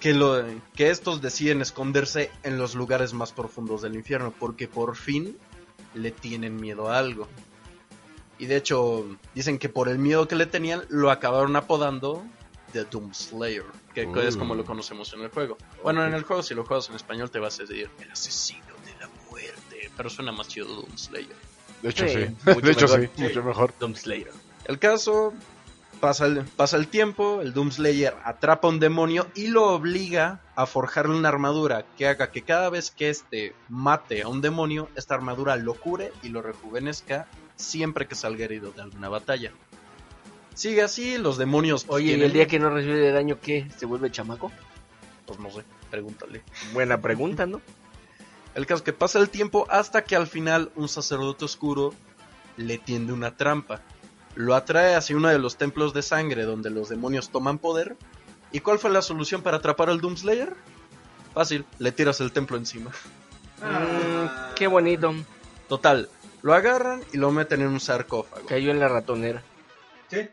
que, 0.00 0.14
lo, 0.14 0.44
que 0.76 0.90
estos 0.90 1.20
deciden 1.20 1.62
esconderse 1.62 2.30
en 2.44 2.58
los 2.58 2.76
lugares 2.76 3.12
más 3.12 3.32
profundos 3.32 3.82
del 3.82 3.94
infierno 3.96 4.32
porque 4.38 4.68
por 4.68 4.94
fin 4.96 5.36
le 5.94 6.10
tienen 6.12 6.56
miedo 6.56 6.88
a 6.90 6.98
algo. 6.98 7.26
Y 8.38 8.46
de 8.46 8.56
hecho 8.56 9.06
dicen 9.34 9.58
que 9.58 9.68
por 9.68 9.88
el 9.88 9.98
miedo 9.98 10.26
que 10.28 10.36
le 10.36 10.46
tenían 10.46 10.82
lo 10.88 11.10
acabaron 11.10 11.54
apodando 11.56 12.24
The 12.72 12.84
Doom 12.84 13.14
Slayer, 13.14 13.64
que 13.94 14.08
es 14.26 14.36
como 14.36 14.54
lo 14.54 14.64
conocemos 14.64 15.12
en 15.12 15.20
el 15.22 15.28
juego. 15.30 15.56
Bueno, 15.82 16.04
en 16.04 16.14
el 16.14 16.22
juego 16.24 16.42
si 16.42 16.54
lo 16.54 16.64
juegas 16.64 16.88
en 16.88 16.96
español 16.96 17.30
te 17.30 17.38
vas 17.38 17.58
a 17.60 17.62
decir 17.62 17.88
el 18.00 18.10
asesino 18.10 18.74
de 18.84 18.92
la 19.00 19.08
muerte, 19.30 19.90
pero 19.96 20.10
suena 20.10 20.32
más 20.32 20.48
chido 20.48 20.66
Doom 20.66 20.96
Slayer. 20.98 21.36
De 21.82 21.90
hecho, 21.90 22.08
Sí, 22.08 22.14
sí. 22.14 22.36
mucho 22.46 22.60
De 22.60 22.72
hecho, 22.72 22.86
mejor. 22.88 23.10
sí. 23.14 23.22
Mucho 23.22 23.42
mejor. 23.42 23.74
Doom 23.78 23.94
Slayer. 23.94 24.32
El 24.64 24.78
caso 24.78 25.32
pasa 26.00 26.26
el, 26.26 26.44
pasa 26.44 26.76
el 26.76 26.88
tiempo, 26.88 27.40
el 27.40 27.52
Doomslayer 27.54 28.14
atrapa 28.24 28.66
a 28.68 28.70
un 28.70 28.80
demonio 28.80 29.26
y 29.34 29.46
lo 29.48 29.68
obliga 29.72 30.40
a 30.56 30.66
forjarle 30.66 31.14
una 31.16 31.28
armadura 31.28 31.84
que 31.96 32.06
haga 32.08 32.30
que 32.30 32.42
cada 32.42 32.68
vez 32.70 32.90
que 32.90 33.08
éste 33.10 33.54
mate 33.68 34.22
a 34.22 34.28
un 34.28 34.40
demonio, 34.40 34.88
esta 34.96 35.14
armadura 35.14 35.56
lo 35.56 35.74
cure 35.74 36.12
y 36.22 36.28
lo 36.30 36.42
rejuvenezca 36.42 37.26
siempre 37.56 38.06
que 38.06 38.14
salga 38.14 38.44
herido 38.44 38.72
de 38.72 38.82
alguna 38.82 39.08
batalla. 39.08 39.52
Sigue 40.54 40.82
así, 40.82 41.18
los 41.18 41.36
demonios... 41.36 41.84
pues, 41.84 41.96
Oye, 41.96 42.04
¿y 42.04 42.08
tienen- 42.10 42.26
el 42.26 42.32
día 42.32 42.46
que 42.46 42.58
no 42.58 42.70
recibe 42.70 43.10
daño 43.10 43.38
qué? 43.40 43.68
¿Se 43.76 43.86
vuelve 43.86 44.10
chamaco? 44.10 44.52
Pues 45.26 45.38
no 45.40 45.50
sé, 45.50 45.62
pregúntale. 45.90 46.42
Buena 46.72 47.00
pregunta, 47.00 47.46
¿no? 47.46 47.60
El 48.54 48.66
caso 48.66 48.78
es 48.78 48.82
que 48.82 48.92
pasa 48.92 49.18
el 49.18 49.30
tiempo 49.30 49.66
hasta 49.68 50.04
que 50.04 50.14
al 50.14 50.28
final 50.28 50.70
un 50.76 50.88
sacerdote 50.88 51.44
oscuro 51.44 51.92
le 52.56 52.78
tiende 52.78 53.12
una 53.12 53.36
trampa. 53.36 53.80
Lo 54.36 54.54
atrae 54.54 54.94
hacia 54.94 55.16
uno 55.16 55.28
de 55.28 55.40
los 55.40 55.56
templos 55.56 55.92
de 55.92 56.02
sangre 56.02 56.44
donde 56.44 56.70
los 56.70 56.88
demonios 56.88 57.30
toman 57.30 57.58
poder. 57.58 57.96
¿Y 58.52 58.60
cuál 58.60 58.78
fue 58.78 58.90
la 58.90 59.02
solución 59.02 59.42
para 59.42 59.56
atrapar 59.56 59.90
al 59.90 60.00
Doomslayer? 60.00 60.54
Fácil, 61.34 61.64
le 61.80 61.90
tiras 61.90 62.20
el 62.20 62.30
templo 62.30 62.56
encima. 62.56 62.92
Mm, 63.60 64.54
qué 64.54 64.68
bonito. 64.68 65.12
Total, 65.68 66.08
lo 66.44 66.52
agarran 66.52 67.02
y 67.10 67.16
lo 67.16 67.30
meten 67.30 67.62
en 67.62 67.68
un 67.68 67.80
sarcófago. 67.80 68.46
Cayó 68.46 68.70
en 68.70 68.78
la 68.78 68.86
ratonera. 68.86 69.42
Sí. 70.10 70.28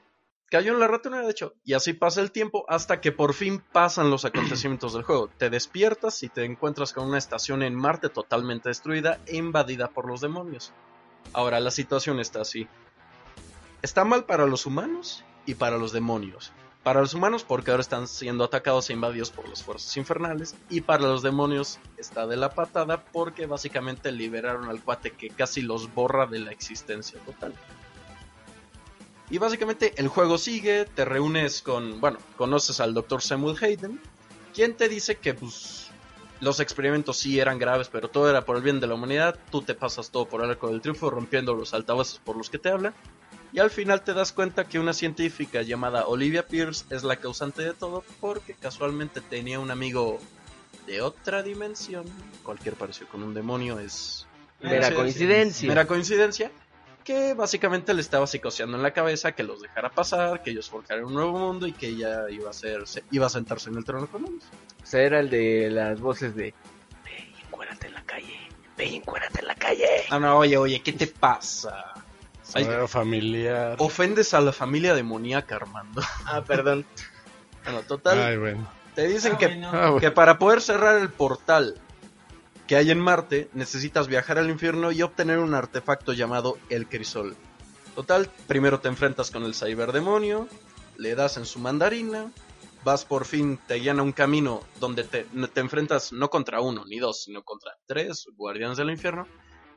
Cayó 0.49 0.73
en 0.73 0.79
la 0.81 0.89
ratonera, 0.89 1.23
de 1.23 1.31
hecho. 1.31 1.53
Y 1.63 1.71
así 1.71 1.93
pasa 1.93 2.19
el 2.19 2.33
tiempo 2.33 2.65
hasta 2.67 2.99
que 2.99 3.13
por 3.13 3.33
fin 3.33 3.63
pasan 3.71 4.09
los 4.09 4.25
acontecimientos 4.25 4.91
del 4.91 5.03
juego. 5.03 5.29
Te 5.29 5.49
despiertas 5.49 6.21
y 6.23 6.27
te 6.27 6.43
encuentras 6.43 6.91
con 6.91 7.07
una 7.07 7.17
estación 7.17 7.63
en 7.63 7.75
Marte 7.75 8.09
totalmente 8.09 8.67
destruida 8.67 9.19
e 9.25 9.37
invadida 9.37 9.87
por 9.87 10.05
los 10.05 10.19
demonios. 10.19 10.73
Ahora, 11.31 11.61
la 11.61 11.71
situación 11.71 12.19
está 12.19 12.41
así. 12.41 12.67
Está 13.81 14.03
mal 14.03 14.25
para 14.25 14.45
los 14.45 14.65
humanos 14.65 15.23
y 15.45 15.55
para 15.55 15.77
los 15.77 15.93
demonios. 15.93 16.51
Para 16.83 17.01
los 17.01 17.13
humanos 17.13 17.43
porque 17.43 17.69
ahora 17.69 17.81
están 17.81 18.07
siendo 18.07 18.43
atacados 18.43 18.89
e 18.89 18.93
invadidos 18.93 19.29
por 19.29 19.47
las 19.47 19.63
fuerzas 19.63 19.95
infernales. 19.97 20.55
Y 20.69 20.81
para 20.81 21.03
los 21.03 21.21
demonios 21.21 21.79
está 21.97 22.25
de 22.25 22.37
la 22.37 22.49
patada 22.49 23.03
porque 23.03 23.45
básicamente 23.45 24.11
liberaron 24.11 24.67
al 24.67 24.81
cuate 24.81 25.11
que 25.11 25.29
casi 25.29 25.61
los 25.61 25.93
borra 25.93 26.25
de 26.25 26.39
la 26.39 26.51
existencia 26.51 27.19
total. 27.19 27.53
Y 29.29 29.37
básicamente 29.37 29.93
el 29.97 30.07
juego 30.07 30.37
sigue, 30.37 30.85
te 30.85 31.05
reúnes 31.05 31.61
con, 31.61 32.01
bueno, 32.01 32.17
conoces 32.35 32.79
al 32.79 32.93
Dr. 32.93 33.21
Samuel 33.21 33.57
Hayden, 33.61 34.01
quien 34.53 34.75
te 34.75 34.89
dice 34.89 35.15
que 35.15 35.33
pues 35.33 35.89
los 36.41 36.59
experimentos 36.59 37.17
sí 37.17 37.39
eran 37.39 37.59
graves, 37.59 37.87
pero 37.87 38.09
todo 38.09 38.29
era 38.29 38.43
por 38.43 38.57
el 38.57 38.63
bien 38.63 38.81
de 38.81 38.87
la 38.87 38.95
humanidad, 38.95 39.39
tú 39.49 39.61
te 39.61 39.75
pasas 39.75 40.09
todo 40.09 40.25
por 40.25 40.43
el 40.43 40.49
arco 40.49 40.67
del 40.67 40.81
triunfo, 40.81 41.09
rompiendo 41.09 41.53
los 41.53 41.73
altavoces 41.73 42.19
por 42.19 42.35
los 42.35 42.49
que 42.49 42.57
te 42.57 42.69
habla, 42.69 42.93
y 43.53 43.59
al 43.59 43.69
final 43.69 44.01
te 44.03 44.13
das 44.13 44.31
cuenta 44.31 44.65
que 44.65 44.79
una 44.79 44.93
científica 44.93 45.61
llamada 45.61 46.05
Olivia 46.07 46.47
Pierce 46.47 46.85
es 46.89 47.03
la 47.03 47.17
causante 47.17 47.61
de 47.63 47.73
todo, 47.73 48.03
porque 48.19 48.53
casualmente 48.53 49.21
tenía 49.21 49.59
un 49.59 49.71
amigo 49.71 50.19
de 50.87 51.01
otra 51.01 51.43
dimensión, 51.43 52.05
cualquier 52.43 52.75
parecido 52.75 53.07
con 53.09 53.23
un 53.23 53.33
demonio 53.33 53.79
es... 53.79 54.25
Mera 54.61 54.93
coincidencia. 54.93 55.67
Mera 55.67 55.87
coincidencia 55.87 56.51
que 57.03 57.33
básicamente 57.33 57.95
le 57.95 58.01
estaba 58.01 58.27
psicoseando 58.27 58.77
en 58.77 58.83
la 58.83 58.91
cabeza 58.93 59.31
que 59.31 59.41
los 59.41 59.59
dejara 59.59 59.89
pasar, 59.89 60.43
que 60.43 60.51
ellos 60.51 60.69
forjaran 60.69 61.03
un 61.05 61.15
nuevo 61.15 61.31
mundo 61.39 61.65
y 61.65 61.73
que 61.73 61.87
ella 61.87 62.29
iba 62.29 62.51
a 62.51 62.53
ser, 62.53 62.87
se- 62.87 63.03
iba 63.09 63.25
a 63.25 63.29
sentarse 63.29 63.69
en 63.71 63.77
el 63.77 63.83
trono 63.85 64.05
con 64.05 64.23
ellos. 64.27 64.43
O 64.83 64.85
sea, 64.85 65.01
era 65.01 65.19
el 65.19 65.29
de 65.31 65.71
las 65.71 65.99
voces 65.99 66.35
de... 66.35 66.53
Ve 67.03 67.31
y 67.35 67.41
encuérdate 67.41 67.87
en 67.87 67.93
la 67.95 68.03
calle. 68.03 68.37
Ve 68.77 68.85
y 68.85 68.95
encuérdate 68.97 69.39
en 69.39 69.47
la 69.47 69.55
calle. 69.55 69.87
Ah, 70.11 70.19
no, 70.19 70.37
oye, 70.37 70.57
oye, 70.57 70.81
¿qué 70.83 70.93
te 70.93 71.07
pasa? 71.07 71.91
Ay, 72.53 72.63
Sombrero 72.63 72.87
familiar. 72.87 73.75
ofendes 73.79 74.33
a 74.33 74.41
la 74.41 74.51
familia 74.51 74.93
demoníaca, 74.93 75.55
Armando. 75.55 76.01
Ah, 76.25 76.43
perdón. 76.43 76.85
Bueno, 77.63 77.81
total, 77.83 78.19
Ay, 78.19 78.37
bueno. 78.37 78.67
te 78.95 79.07
dicen 79.07 79.37
que, 79.37 79.45
Ah, 79.65 79.89
bueno. 79.91 79.97
que 79.99 80.11
para 80.11 80.37
poder 80.39 80.61
cerrar 80.61 80.97
el 80.99 81.09
portal 81.09 81.79
que 82.67 82.75
hay 82.75 82.89
en 82.91 82.99
Marte, 82.99 83.49
necesitas 83.53 84.07
viajar 84.07 84.37
al 84.39 84.49
infierno 84.49 84.91
y 84.91 85.01
obtener 85.01 85.39
un 85.39 85.53
artefacto 85.53 86.13
llamado 86.13 86.57
el 86.69 86.87
crisol. 86.87 87.35
Total, 87.95 88.29
primero 88.47 88.79
te 88.79 88.87
enfrentas 88.87 89.29
con 89.31 89.43
el 89.43 89.53
ciberdemonio, 89.53 90.47
le 90.97 91.13
das 91.15 91.35
en 91.37 91.45
su 91.45 91.59
mandarina, 91.59 92.31
vas 92.85 93.03
por 93.05 93.25
fin, 93.25 93.59
te 93.67 93.75
guían 93.75 93.99
a 93.99 94.03
un 94.03 94.13
camino 94.13 94.61
donde 94.79 95.03
te, 95.03 95.25
te 95.25 95.59
enfrentas 95.59 96.13
no 96.13 96.29
contra 96.29 96.61
uno 96.61 96.85
ni 96.85 96.97
dos, 96.99 97.23
sino 97.23 97.43
contra 97.43 97.73
tres 97.85 98.25
guardianes 98.37 98.77
del 98.77 98.89
infierno, 98.89 99.27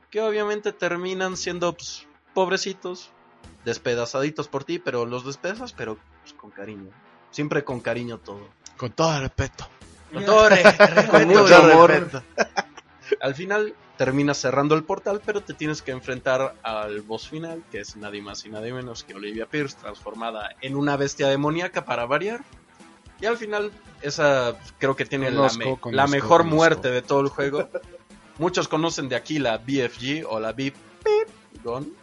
que 0.09 0.21
obviamente 0.21 0.71
terminan 0.71 1.35
siendo 1.35 1.73
pues, 1.73 2.04
pobrecitos, 2.35 3.09
despedazaditos 3.65 4.47
por 4.47 4.63
ti, 4.63 4.77
pero 4.77 5.05
los 5.07 5.25
despedazas, 5.25 5.73
pero 5.73 5.97
pues, 6.21 6.33
con 6.33 6.51
cariño. 6.51 6.91
Siempre 7.31 7.63
con 7.63 7.79
cariño 7.79 8.19
todo. 8.19 8.47
Con 8.77 8.91
todo 8.91 9.19
respeto. 9.19 9.67
Con 10.13 10.23
todo 10.25 10.47
re- 10.49 10.61
Con 10.77 10.95
respeto, 10.95 11.25
mucho 11.27 11.55
amor. 11.55 11.89
respeto. 11.89 12.23
Al 13.21 13.33
final 13.35 13.73
terminas 13.97 14.37
cerrando 14.37 14.75
el 14.75 14.83
portal, 14.83 15.21
pero 15.25 15.41
te 15.41 15.53
tienes 15.53 15.81
que 15.81 15.91
enfrentar 15.91 16.55
al 16.63 17.01
boss 17.01 17.27
final, 17.29 17.63
que 17.71 17.79
es 17.79 17.95
nadie 17.95 18.21
más 18.21 18.45
y 18.45 18.49
nadie 18.49 18.73
menos 18.73 19.03
que 19.03 19.13
Olivia 19.15 19.45
Pierce, 19.47 19.77
transformada 19.79 20.49
en 20.61 20.75
una 20.75 20.95
bestia 20.97 21.27
demoníaca 21.27 21.85
para 21.85 22.05
variar. 22.05 22.41
Y 23.21 23.25
al 23.25 23.37
final, 23.37 23.71
esa 24.01 24.55
creo 24.77 24.95
que 24.95 25.05
tiene 25.05 25.31
la, 25.31 25.37
Conozco, 25.37 25.57
me- 25.59 25.65
conozco, 25.65 25.91
la 25.91 26.07
mejor 26.07 26.41
conozco. 26.41 26.55
muerte 26.55 26.91
de 26.91 27.01
todo 27.01 27.21
el 27.21 27.29
juego. 27.29 27.69
Muchos 28.37 28.67
conocen 28.67 29.07
de 29.07 29.15
aquí 29.15 29.39
la 29.39 29.57
BFG 29.57 30.25
o 30.27 30.39
la 30.39 30.51
Beep 30.51 30.75
Gun. 31.63 31.93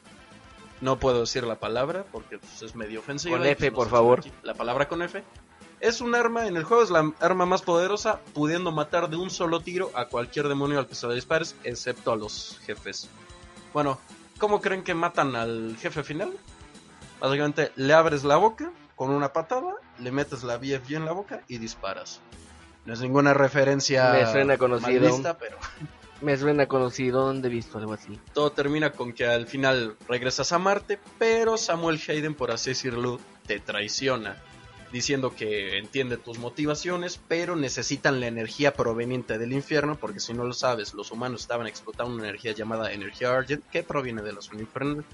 No 0.82 0.98
puedo 0.98 1.20
decir 1.20 1.44
la 1.44 1.60
palabra 1.60 2.04
porque 2.10 2.38
pues, 2.38 2.60
es 2.60 2.74
medio 2.74 2.98
ofensiva. 2.98 3.38
Con 3.38 3.46
y, 3.46 3.50
F, 3.50 3.70
pues, 3.70 3.72
por 3.72 3.88
favor. 3.88 4.18
aquí. 4.18 4.32
La 4.42 4.54
palabra 4.54 4.88
con 4.88 5.00
F. 5.00 5.22
Es 5.78 6.00
un 6.00 6.16
arma, 6.16 6.48
en 6.48 6.56
el 6.56 6.64
juego 6.64 6.82
es 6.82 6.90
la 6.90 7.12
arma 7.20 7.46
más 7.46 7.62
poderosa, 7.62 8.18
pudiendo 8.34 8.72
matar 8.72 9.08
de 9.08 9.16
un 9.16 9.30
solo 9.30 9.60
tiro 9.60 9.92
a 9.94 10.06
cualquier 10.06 10.48
demonio 10.48 10.80
al 10.80 10.88
que 10.88 10.96
se 10.96 11.06
le 11.06 11.14
dispares, 11.14 11.54
excepto 11.62 12.12
a 12.12 12.16
los 12.16 12.60
jefes. 12.66 13.08
Bueno, 13.72 14.00
¿cómo 14.38 14.60
creen 14.60 14.82
que 14.82 14.92
matan 14.92 15.36
al 15.36 15.76
jefe 15.80 16.02
final? 16.02 16.32
Básicamente 17.20 17.70
le 17.76 17.94
abres 17.94 18.24
la 18.24 18.36
boca 18.36 18.72
con 18.96 19.10
una 19.10 19.32
patada, 19.32 19.74
le 20.00 20.10
metes 20.10 20.42
la 20.42 20.56
BFG 20.56 20.94
en 20.94 21.04
la 21.04 21.12
boca 21.12 21.42
y 21.46 21.58
disparas. 21.58 22.20
No 22.84 22.92
es 22.92 23.00
ninguna 23.00 23.34
referencia 23.34 24.10
Me 24.12 24.30
suena 24.32 24.58
conocido. 24.58 25.36
pero 25.38 25.58
Me 26.22 26.36
suena 26.36 26.66
conocido, 26.66 27.26
¿dónde 27.26 27.48
he 27.48 27.50
visto 27.50 27.78
algo 27.78 27.92
así? 27.94 28.18
todo 28.32 28.52
termina 28.52 28.92
con 28.92 29.12
que 29.12 29.26
al 29.26 29.46
final 29.46 29.96
regresas 30.08 30.52
a 30.52 30.58
Marte, 30.58 30.98
pero 31.18 31.56
Samuel 31.58 32.00
Hayden, 32.06 32.34
por 32.34 32.50
así 32.52 32.70
decirlo, 32.70 33.18
te 33.46 33.58
traiciona, 33.58 34.36
diciendo 34.92 35.34
que 35.34 35.78
entiende 35.78 36.16
tus 36.18 36.38
motivaciones, 36.38 37.18
pero 37.28 37.56
necesitan 37.56 38.20
la 38.20 38.26
energía 38.28 38.74
proveniente 38.74 39.36
del 39.38 39.52
infierno, 39.52 39.96
porque 39.96 40.20
si 40.20 40.32
no 40.32 40.44
lo 40.44 40.52
sabes, 40.54 40.94
los 40.94 41.10
humanos 41.10 41.40
estaban 41.42 41.66
explotando 41.66 42.14
una 42.14 42.24
energía 42.28 42.52
llamada 42.52 42.92
energía 42.92 43.34
Argent, 43.36 43.64
que 43.70 43.82
proviene 43.82 44.22
de 44.22 44.32
los 44.32 44.50
infiernos, 44.52 45.04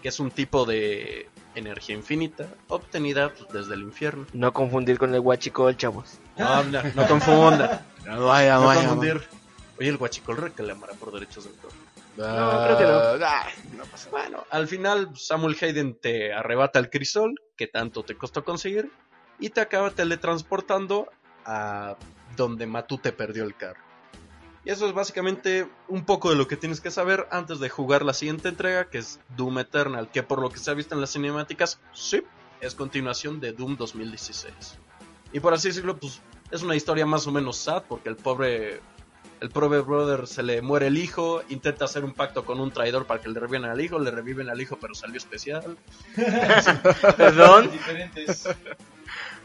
que 0.00 0.08
es 0.08 0.20
un 0.20 0.30
tipo 0.30 0.64
de 0.64 1.28
energía 1.54 1.94
infinita, 1.96 2.46
obtenida 2.68 3.30
pues, 3.32 3.50
desde 3.52 3.74
el 3.74 3.82
infierno. 3.82 4.26
No 4.32 4.52
confundir 4.52 4.98
con 4.98 5.14
el 5.14 5.20
guachicol, 5.20 5.76
chavos. 5.76 6.18
No, 6.36 6.62
no, 6.64 6.82
no 6.94 7.06
confunda, 7.08 7.84
No 8.06 8.26
vaya, 8.26 8.56
no 8.56 8.66
vaya. 8.66 8.80
confundir. 8.88 9.22
Oye, 9.82 9.90
el 9.90 9.96
guachicol 9.96 10.36
reclamará 10.36 10.92
por 10.92 11.10
derechos 11.10 11.42
de 11.42 11.50
autor. 11.50 11.72
No, 12.16 12.64
creo 12.64 12.78
que 12.78 12.84
no. 12.84 13.26
Ah, 13.26 13.48
no 13.76 13.84
pasa 13.84 14.10
nada. 14.12 14.22
Bueno, 14.22 14.46
al 14.48 14.68
final 14.68 15.10
Samuel 15.16 15.56
Hayden 15.60 15.98
te 15.98 16.32
arrebata 16.32 16.78
el 16.78 16.88
crisol, 16.88 17.34
que 17.56 17.66
tanto 17.66 18.04
te 18.04 18.16
costó 18.16 18.44
conseguir, 18.44 18.92
y 19.40 19.50
te 19.50 19.60
acaba 19.60 19.90
teletransportando 19.90 21.10
a 21.44 21.96
donde 22.36 22.64
Matute 22.68 23.10
perdió 23.10 23.42
el 23.42 23.56
carro. 23.56 23.80
Y 24.64 24.70
eso 24.70 24.86
es 24.86 24.92
básicamente 24.92 25.66
un 25.88 26.04
poco 26.04 26.30
de 26.30 26.36
lo 26.36 26.46
que 26.46 26.56
tienes 26.56 26.80
que 26.80 26.92
saber 26.92 27.26
antes 27.32 27.58
de 27.58 27.68
jugar 27.68 28.04
la 28.04 28.14
siguiente 28.14 28.48
entrega, 28.48 28.88
que 28.88 28.98
es 28.98 29.18
Doom 29.36 29.58
Eternal, 29.58 30.12
que 30.12 30.22
por 30.22 30.40
lo 30.40 30.48
que 30.48 30.60
se 30.60 30.70
ha 30.70 30.74
visto 30.74 30.94
en 30.94 31.00
las 31.00 31.10
cinemáticas, 31.10 31.80
sí, 31.92 32.22
es 32.60 32.76
continuación 32.76 33.40
de 33.40 33.50
Doom 33.50 33.76
2016. 33.76 34.54
Y 35.32 35.40
por 35.40 35.54
así 35.54 35.70
decirlo, 35.70 35.96
pues 35.96 36.22
es 36.52 36.62
una 36.62 36.76
historia 36.76 37.04
más 37.04 37.26
o 37.26 37.32
menos 37.32 37.56
sad, 37.56 37.82
porque 37.88 38.10
el 38.10 38.16
pobre 38.16 38.80
el 39.40 39.50
pobre 39.50 39.80
brother 39.80 40.26
se 40.28 40.42
le 40.42 40.62
muere 40.62 40.86
el 40.86 40.96
hijo, 40.96 41.42
intenta 41.48 41.84
hacer 41.84 42.04
un 42.04 42.12
pacto 42.12 42.44
con 42.44 42.60
un 42.60 42.70
traidor 42.70 43.06
para 43.06 43.20
que 43.20 43.28
le 43.28 43.40
reviven 43.40 43.64
al 43.64 43.80
hijo, 43.80 43.98
le 43.98 44.10
reviven 44.10 44.48
al 44.48 44.60
hijo 44.60 44.78
pero 44.80 44.94
salió 44.94 45.16
especial. 45.16 45.76
Perdón. 47.16 47.70
Diferentes. 47.72 48.48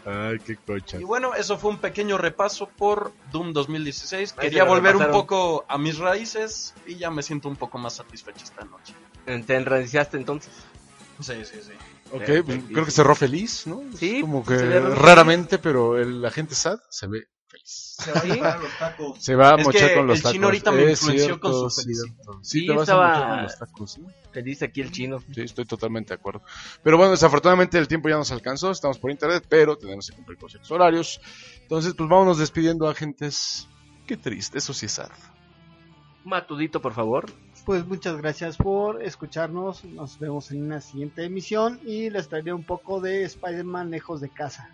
Ay, 0.05 0.39
qué 0.39 0.55
cocha. 0.55 0.99
Y 0.99 1.03
bueno, 1.03 1.33
eso 1.33 1.57
fue 1.57 1.71
un 1.71 1.79
pequeño 1.79 2.17
repaso 2.17 2.67
por 2.67 3.11
Doom 3.31 3.53
2016. 3.53 4.35
Ahí 4.37 4.49
Quería 4.49 4.63
volver 4.63 4.95
un 4.95 5.11
poco 5.11 5.65
a 5.67 5.77
mis 5.77 5.97
raíces 5.97 6.75
y 6.85 6.95
ya 6.95 7.09
me 7.09 7.23
siento 7.23 7.49
un 7.49 7.55
poco 7.55 7.77
más 7.77 7.95
satisfecho 7.95 8.45
esta 8.45 8.63
noche. 8.65 8.93
¿Te 9.45 9.55
enraiciaste 9.55 10.15
entonces? 10.15 10.53
Sí, 11.19 11.33
sí, 11.43 11.59
sí. 11.61 11.71
Ok, 12.11 12.45
pues, 12.45 12.59
creo 12.71 12.85
que 12.85 12.91
cerró 12.91 13.15
feliz, 13.15 13.67
¿no? 13.67 13.81
Sí, 13.97 14.21
Como 14.21 14.45
que 14.45 14.79
raramente, 14.79 15.57
pero 15.57 15.97
el 15.97 16.23
agente 16.23 16.55
SAD 16.55 16.79
se 16.89 17.07
ve 17.07 17.27
feliz. 17.47 17.95
Se 17.99 18.11
va 18.11 18.19
a 18.19 18.23
disparar 18.25 18.59
los 18.61 18.77
tacos. 18.77 19.23
Se 19.23 19.35
va 19.35 19.49
a 19.53 19.55
Es 19.59 19.65
mochar 19.65 19.89
que 19.89 19.95
con 19.95 20.07
los 20.07 20.17
el 20.17 20.23
tacos. 20.23 20.33
chino 20.33 20.45
ahorita 20.47 20.71
me 20.71 20.83
Es 20.83 21.01
influenció 21.01 21.39
con 21.39 21.51
cierto, 21.51 21.69
su 21.69 21.81
felicidad. 21.81 22.15
Sí, 22.41 22.59
Sí, 22.61 22.65
te 22.67 22.73
vas 22.73 22.81
estaba- 22.83 23.05
a 23.05 23.13
mochar 23.13 23.29
con 23.35 23.43
los 23.43 23.57
tacos, 23.59 23.91
¿sí? 23.91 24.01
Te 24.33 24.43
dice 24.43 24.65
aquí 24.65 24.81
el 24.81 24.91
chino. 24.91 25.19
Sí, 25.33 25.41
estoy 25.41 25.65
totalmente 25.65 26.09
de 26.09 26.15
acuerdo. 26.19 26.41
Pero 26.83 26.97
bueno, 26.97 27.11
desafortunadamente 27.11 27.77
el 27.77 27.87
tiempo 27.87 28.09
ya 28.09 28.15
nos 28.17 28.31
alcanzó, 28.31 28.71
estamos 28.71 28.99
por 28.99 29.09
internet, 29.11 29.45
pero 29.49 29.77
tenemos 29.77 30.07
que 30.09 30.15
cumplir 30.15 30.37
con 30.37 30.49
ciertos 30.49 30.69
horarios. 30.71 31.19
Entonces, 31.61 31.93
pues 31.95 32.09
vámonos 32.09 32.37
despidiendo, 32.37 32.87
agentes. 32.87 33.67
Qué 34.05 34.15
triste, 34.17 34.57
eso 34.59 34.73
sí 34.73 34.85
es 34.85 34.91
sad. 34.93 35.09
Matudito, 36.23 36.81
por 36.81 36.93
favor. 36.93 37.25
Pues 37.65 37.85
muchas 37.85 38.17
gracias 38.17 38.57
por 38.57 39.01
escucharnos. 39.03 39.83
Nos 39.85 40.19
vemos 40.19 40.51
en 40.51 40.63
una 40.63 40.79
siguiente 40.81 41.23
emisión 41.25 41.79
y 41.85 42.09
les 42.09 42.27
traeré 42.29 42.53
un 42.53 42.63
poco 42.63 43.01
de 43.01 43.23
Spider-Man 43.23 43.89
lejos 43.91 44.21
de 44.21 44.29
casa. 44.29 44.69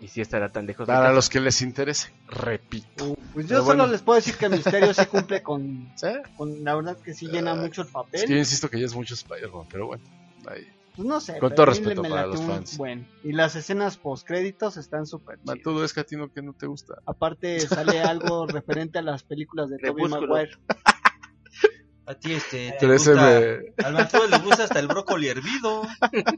Y 0.00 0.08
si 0.08 0.20
estará 0.20 0.50
tan 0.50 0.66
lejos 0.66 0.86
de 0.86 0.92
Para 0.92 1.12
los 1.12 1.28
que 1.30 1.40
les 1.40 1.62
interese, 1.62 2.12
repito. 2.28 3.14
Pues 3.32 3.46
Pero 3.46 3.48
yo 3.48 3.56
solo 3.58 3.64
bueno. 3.64 3.86
les 3.86 4.02
puedo 4.02 4.16
decir 4.16 4.34
que 4.36 4.48
Misterio 4.48 4.92
sí 4.92 5.06
cumple 5.06 5.42
con, 5.42 5.92
¿Sí? 5.96 6.08
con 6.36 6.62
la 6.64 6.74
verdad 6.74 6.98
que 6.98 7.14
sí 7.14 7.26
llena 7.28 7.54
mucho 7.54 7.82
el 7.82 7.88
papel. 7.88 8.20
Es 8.20 8.26
que 8.26 8.32
yo 8.32 8.38
insisto 8.38 8.68
que 8.68 8.78
ya 8.80 8.86
es 8.86 8.94
mucho 8.94 9.14
Spider-Man, 9.14 9.66
pero 9.70 9.86
bueno. 9.86 10.04
ahí. 10.46 10.66
Pues 10.96 11.08
no 11.08 11.20
sé. 11.20 11.32
Con 11.38 11.48
pero 11.50 11.54
todo 11.56 11.66
respeto 11.66 12.02
para 12.02 12.26
los 12.26 12.38
un 12.40 12.46
fans. 12.46 12.76
buen. 12.76 13.08
Y 13.24 13.32
las 13.32 13.56
escenas 13.56 13.96
post 13.96 14.26
créditos 14.26 14.76
están 14.76 15.06
súper 15.06 15.40
chidas. 15.40 15.58
Todo 15.64 15.84
es 15.84 15.92
que 15.92 16.00
a 16.00 16.04
ti 16.04 16.16
no, 16.16 16.30
que 16.32 16.42
no 16.42 16.52
te 16.52 16.66
gusta. 16.66 16.94
Aparte 17.06 17.58
sale 17.60 18.00
algo 18.00 18.46
referente 18.46 18.98
a 18.98 19.02
las 19.02 19.22
películas 19.24 19.70
de 19.70 19.78
Tobey. 19.84 20.06
Maguire. 20.08 20.52
A 22.06 22.14
ti, 22.14 22.34
este. 22.34 22.74
Te 22.78 22.86
gusta, 22.86 23.12
me- 23.14 23.84
Al 23.84 23.92
Mateo 23.94 24.26
le 24.26 24.38
gusta 24.40 24.64
hasta 24.64 24.78
el 24.78 24.88
brócoli 24.88 25.28
hervido. 25.28 25.82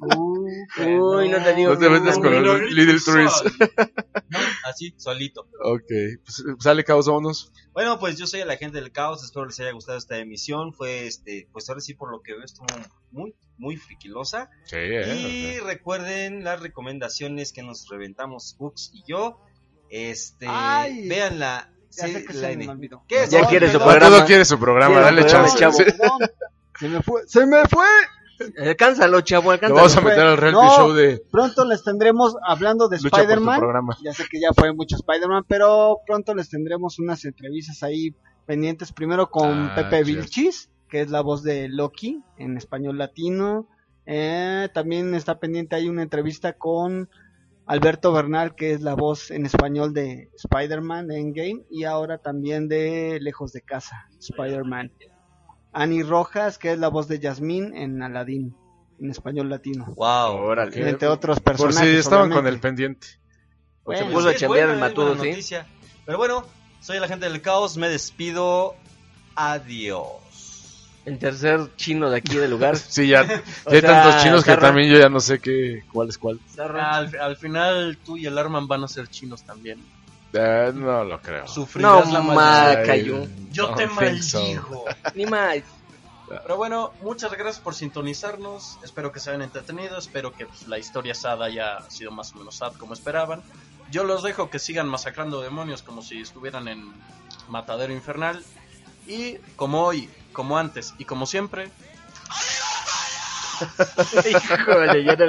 Uh, 0.01 0.47
Uy, 1.17 1.29
no 1.29 1.43
te 1.43 1.55
digo. 1.55 1.75
No 1.75 1.79
te 1.79 1.89
metas 1.89 2.19
con 2.19 2.43
los 2.43 2.61
Little 2.71 3.01
Trees. 3.05 3.33
¿No? 4.29 4.39
Así, 4.65 4.95
solito. 4.97 5.49
Ok, 5.65 5.91
pues 6.25 6.45
sale 6.61 6.85
caos, 6.85 7.07
vámonos. 7.09 7.53
Bueno, 7.73 7.99
pues 7.99 8.17
yo 8.17 8.27
soy 8.29 8.41
el 8.41 8.51
agente 8.51 8.81
del 8.81 8.93
caos. 8.93 9.25
Espero 9.25 9.47
les 9.47 9.59
haya 9.59 9.73
gustado 9.73 9.99
esta 9.99 10.19
emisión. 10.19 10.73
Fue, 10.73 11.07
este, 11.07 11.49
pues 11.53 11.69
ahora 11.69 11.81
sí, 11.81 11.95
por 11.95 12.11
lo 12.13 12.21
que 12.23 12.33
veo, 12.35 12.45
estuvo 12.45 12.67
muy, 13.11 13.35
muy 13.59 13.77
friquilosa. 13.77 14.51
Sí, 14.67 14.77
Y 14.77 15.59
recuerden 15.59 16.45
las 16.45 16.61
recomendaciones 16.61 17.53
que 17.53 17.63
nos 17.65 17.89
reventamos 17.89 18.55
Books 18.59 18.91
y 18.95 19.03
yo. 19.07 19.41
Este, 19.91 20.47
Ay. 20.49 21.09
véanla. 21.09 21.73
Ya 21.97 22.07
Sí, 22.07 22.13
sé 22.13 22.25
que 22.25 22.33
la 22.35 22.41
se 22.41 22.53
N. 22.53 22.67
me 22.67 22.73
olvidó. 22.73 23.03
¿Qué? 23.09 23.27
Ya 23.29 23.43
No, 23.43 23.49
quiere 23.49 23.71
su 23.71 23.79
programa. 23.79 24.17
Todo 24.17 24.27
quiere 24.27 24.45
su 24.45 24.59
programa, 24.59 25.01
dale 25.01 25.27
chance. 25.27 25.57
chavo. 25.59 25.77
Se 26.79 26.89
me 26.91 27.01
fue, 27.03 27.23
se 27.27 27.47
me 27.47 27.65
fue. 27.71 27.87
Alcánzalo, 28.59 29.23
chavo, 29.23 29.45
Lo 29.47 29.51
alcánzalo. 29.53 29.77
vamos 29.77 29.97
a 29.97 30.01
meter 30.03 30.21
al 30.21 30.37
reality 30.37 30.61
No. 30.63 30.77
show 30.77 30.93
de 30.93 31.23
Pronto 31.33 31.65
les 31.65 31.83
tendremos 31.83 32.37
hablando 32.47 32.89
de 32.89 32.97
Spider-Man. 32.99 33.61
Ya 34.05 34.13
sé 34.13 34.25
que 34.31 34.39
ya 34.41 34.49
fue 34.55 34.75
mucho 34.75 34.97
Spider-Man, 34.97 35.45
pero 35.49 36.01
pronto 36.07 36.35
les 36.35 36.51
tendremos 36.51 36.99
unas 36.99 37.25
entrevistas 37.25 37.83
ahí 37.83 38.15
pendientes. 38.45 38.93
Primero 38.93 39.31
con 39.31 39.71
Ah, 39.71 39.75
Pepe 39.75 40.05
cierto. 40.05 40.07
Vilchis, 40.21 40.69
que 40.91 41.01
es 41.01 41.09
la 41.11 41.23
voz 41.23 41.43
de 41.43 41.69
Loki 41.71 42.23
en 42.37 42.59
español 42.59 42.99
latino. 42.99 43.69
Eh, 44.05 44.69
también 44.75 45.15
está 45.15 45.39
pendiente 45.39 45.75
ahí 45.77 45.89
una 45.89 46.03
entrevista 46.03 46.53
con 46.53 47.09
Alberto 47.67 48.13
Bernal, 48.13 48.55
que 48.55 48.73
es 48.73 48.81
la 48.81 48.95
voz 48.95 49.31
en 49.31 49.45
español 49.45 49.93
de 49.93 50.31
Spider-Man 50.37 51.11
Endgame. 51.11 51.65
Y 51.71 51.85
ahora 51.85 52.19
también 52.19 52.69
de 52.69 53.19
Lejos 53.21 53.53
de 53.53 53.63
Casa, 53.63 54.09
Spider-Man. 54.21 54.93
Annie 55.73 56.05
Rojas, 56.05 56.59
que 56.59 56.73
es 56.73 56.79
la 56.79 56.89
voz 56.89 57.09
de 57.09 57.19
Yasmín 57.19 57.77
en 57.77 58.03
Aladdin, 58.03 58.57
en 58.99 59.11
español 59.11 59.51
latino. 59.51 59.85
Wow. 59.97 60.37
Órale. 60.37 60.89
Entre 60.89 61.09
otros 61.09 61.41
Por 61.41 61.53
personajes. 61.53 61.91
si 61.91 61.97
estaban 61.97 62.31
con 62.31 62.47
el 62.47 62.61
pendiente. 62.61 63.09
Bueno, 63.85 64.07
Se 64.07 64.13
puso 64.13 64.29
a 64.29 64.35
chambear 64.35 64.71
el 64.71 64.79
matudo, 64.79 65.13
¿sí? 65.17 65.29
noticia. 65.29 65.67
Pero 66.07 66.19
bueno, 66.19 66.45
soy 66.81 66.97
el 66.97 67.05
agente 67.05 67.29
del 67.29 67.43
caos, 67.43 67.77
me 67.77 67.89
despido 67.89 68.75
Adiós. 69.37 70.26
El 71.07 71.19
tercer 71.19 71.75
chino 71.77 72.11
de 72.11 72.19
aquí 72.19 72.37
del 72.37 72.51
lugar. 72.51 72.77
Sí, 72.89 73.09
ya, 73.09 73.21
hay 73.67 73.81
sea, 73.81 73.83
tantos 73.83 74.23
chinos 74.23 74.45
que 74.45 74.57
también 74.57 74.91
yo 74.91 74.99
ya 74.99 75.09
no 75.09 75.21
sé 75.21 75.39
qué, 75.39 75.85
cuál 75.93 76.09
es 76.11 76.19
cuál. 76.19 76.39
Al, 76.59 77.17
al 77.19 77.37
final 77.37 77.97
tú 78.05 78.17
y 78.19 78.27
el 78.27 78.37
Arman 78.37 78.69
van 78.69 78.85
a 78.85 78.89
ser 78.89 79.09
chinos 79.09 79.43
también. 79.43 79.83
Eh, 80.33 80.73
no 80.75 81.05
lo 81.05 81.21
creo. 81.23 81.43
No, 81.45 81.49
Sufrirás 81.49 82.13
la 82.13 82.21
maldad. 82.21 82.35
ma, 82.35 82.69
Ay, 82.71 82.87
cayó. 82.87 83.27
Yo 83.53 83.71
no 83.71 83.75
te 83.77 83.87
think 83.87 84.21
so. 84.23 84.39
maldigo. 84.41 84.85
Ni 85.15 85.25
más. 85.27 85.59
Pero 86.29 86.57
bueno, 86.57 86.93
muchas 87.03 87.31
gracias 87.33 87.61
por 87.61 87.75
sintonizarnos. 87.75 88.79
Espero 88.83 89.13
que 89.13 89.21
se 89.21 89.31
hayan 89.31 89.43
entretenido. 89.43 89.97
Espero 89.97 90.33
que 90.33 90.45
pues, 90.47 90.67
la 90.67 90.77
historia 90.79 91.15
sad 91.15 91.43
haya 91.43 91.81
sido 91.89 92.11
más 92.11 92.33
o 92.35 92.39
menos 92.39 92.57
sad 92.57 92.73
como 92.75 92.95
esperaban. 92.95 93.43
Yo 93.93 94.03
los 94.03 94.25
dejo 94.25 94.51
que 94.51 94.59
sigan 94.59 94.89
masacrando 94.89 95.41
demonios 95.41 95.83
como 95.83 96.03
si 96.03 96.21
estuvieran 96.21 96.67
en 96.69 96.93
Matadero 97.49 97.93
Infernal. 97.93 98.43
Y 99.07 99.37
como 99.55 99.85
hoy, 99.85 100.11
como 100.37 100.59
antes 100.59 100.93
y 100.99 101.07
como 101.07 101.25
siempre, 101.25 101.71
Híjole, 104.29 105.03
ya 105.07 105.17
te. 105.17 105.27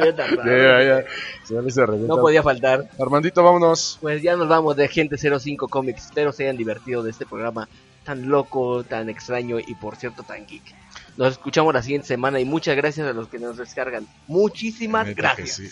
No 2.06 2.18
podía 2.18 2.44
faltar. 2.44 2.90
Armandito, 3.00 3.42
vámonos. 3.42 4.00
Pues 4.02 4.22
ya 4.22 4.36
nos 4.36 4.50
vamos 4.50 4.76
de 4.76 4.90
Gente 4.90 5.16
05 5.18 5.70
Comics. 5.70 6.08
Espero 6.08 6.34
se 6.34 6.44
hayan 6.44 6.58
divertido 6.58 7.04
de 7.04 7.12
este 7.12 7.26
programa 7.26 7.70
tan 8.04 8.28
loco, 8.28 8.84
tan 8.84 9.08
extraño 9.08 9.60
y 9.60 9.76
por 9.76 9.96
cierto 9.96 10.24
tan 10.24 10.46
geek. 10.46 10.76
Nos 11.16 11.32
escuchamos 11.32 11.74
la 11.74 11.82
siguiente 11.82 12.08
semana 12.08 12.42
y 12.42 12.46
muchas 12.46 12.76
gracias 12.76 13.08
a 13.08 13.14
los 13.14 13.30
que 13.30 13.40
nos 13.40 13.56
descargan. 13.56 14.06
Muchísimas 14.28 15.16
gracias. 15.16 15.52
sí. 15.52 15.70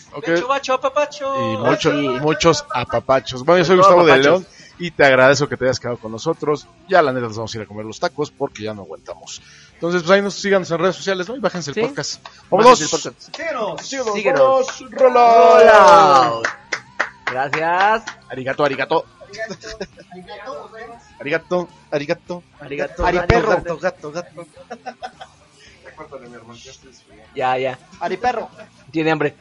Bacho, 0.48 0.72
apapacho. 0.72 1.52
Y 1.52 1.58
muchos, 1.58 1.92
sí. 1.92 2.08
muchos 2.22 2.64
apapachos. 2.72 3.44
Bueno, 3.44 3.58
yo 3.58 3.64
soy 3.66 3.76
Gustavo 3.76 4.06
de. 4.06 4.16
León 4.16 4.46
y 4.78 4.90
te 4.90 5.04
agradezco 5.04 5.48
que 5.48 5.56
te 5.56 5.64
hayas 5.64 5.80
quedado 5.80 5.98
con 5.98 6.12
nosotros. 6.12 6.66
Ya 6.88 7.02
la 7.02 7.12
neta 7.12 7.26
nos 7.26 7.36
vamos 7.36 7.54
a 7.54 7.58
ir 7.58 7.64
a 7.64 7.66
comer 7.66 7.84
los 7.86 7.98
tacos 8.00 8.30
porque 8.30 8.62
ya 8.64 8.74
no 8.74 8.82
aguantamos. 8.82 9.40
Entonces, 9.74 10.02
pues 10.02 10.10
ahí 10.12 10.22
nos 10.22 10.34
síganos 10.34 10.70
en 10.70 10.78
redes 10.78 10.96
sociales, 10.96 11.28
¿no? 11.28 11.36
Y 11.36 11.40
bájense 11.40 11.70
el 11.70 11.74
Sí. 11.74 11.80
podcast. 11.82 12.26
¡Vámonos! 12.50 12.72
Bájense 12.72 12.84
el 12.84 12.90
podcast. 12.90 13.36
Síguenos. 13.36 13.82
Síguenos, 13.86 14.14
Síguenos. 14.14 14.40
vámonos. 14.40 14.90
¡Rola! 14.92 16.22
Rollout. 16.28 16.46
Gracias. 17.30 18.04
Arigato, 18.30 18.64
arigato. 18.64 19.04
Arigato, 21.20 21.68
arigato. 21.90 22.42
Arigato. 22.60 23.04
Ariperro. 23.06 23.48
gato, 23.48 23.78
gato, 23.78 24.12
gato. 24.12 24.46
Ya, 27.34 27.58
ya. 27.58 27.78
Ariperro. 28.00 28.48
Tiene 28.90 29.10
hambre. 29.10 29.34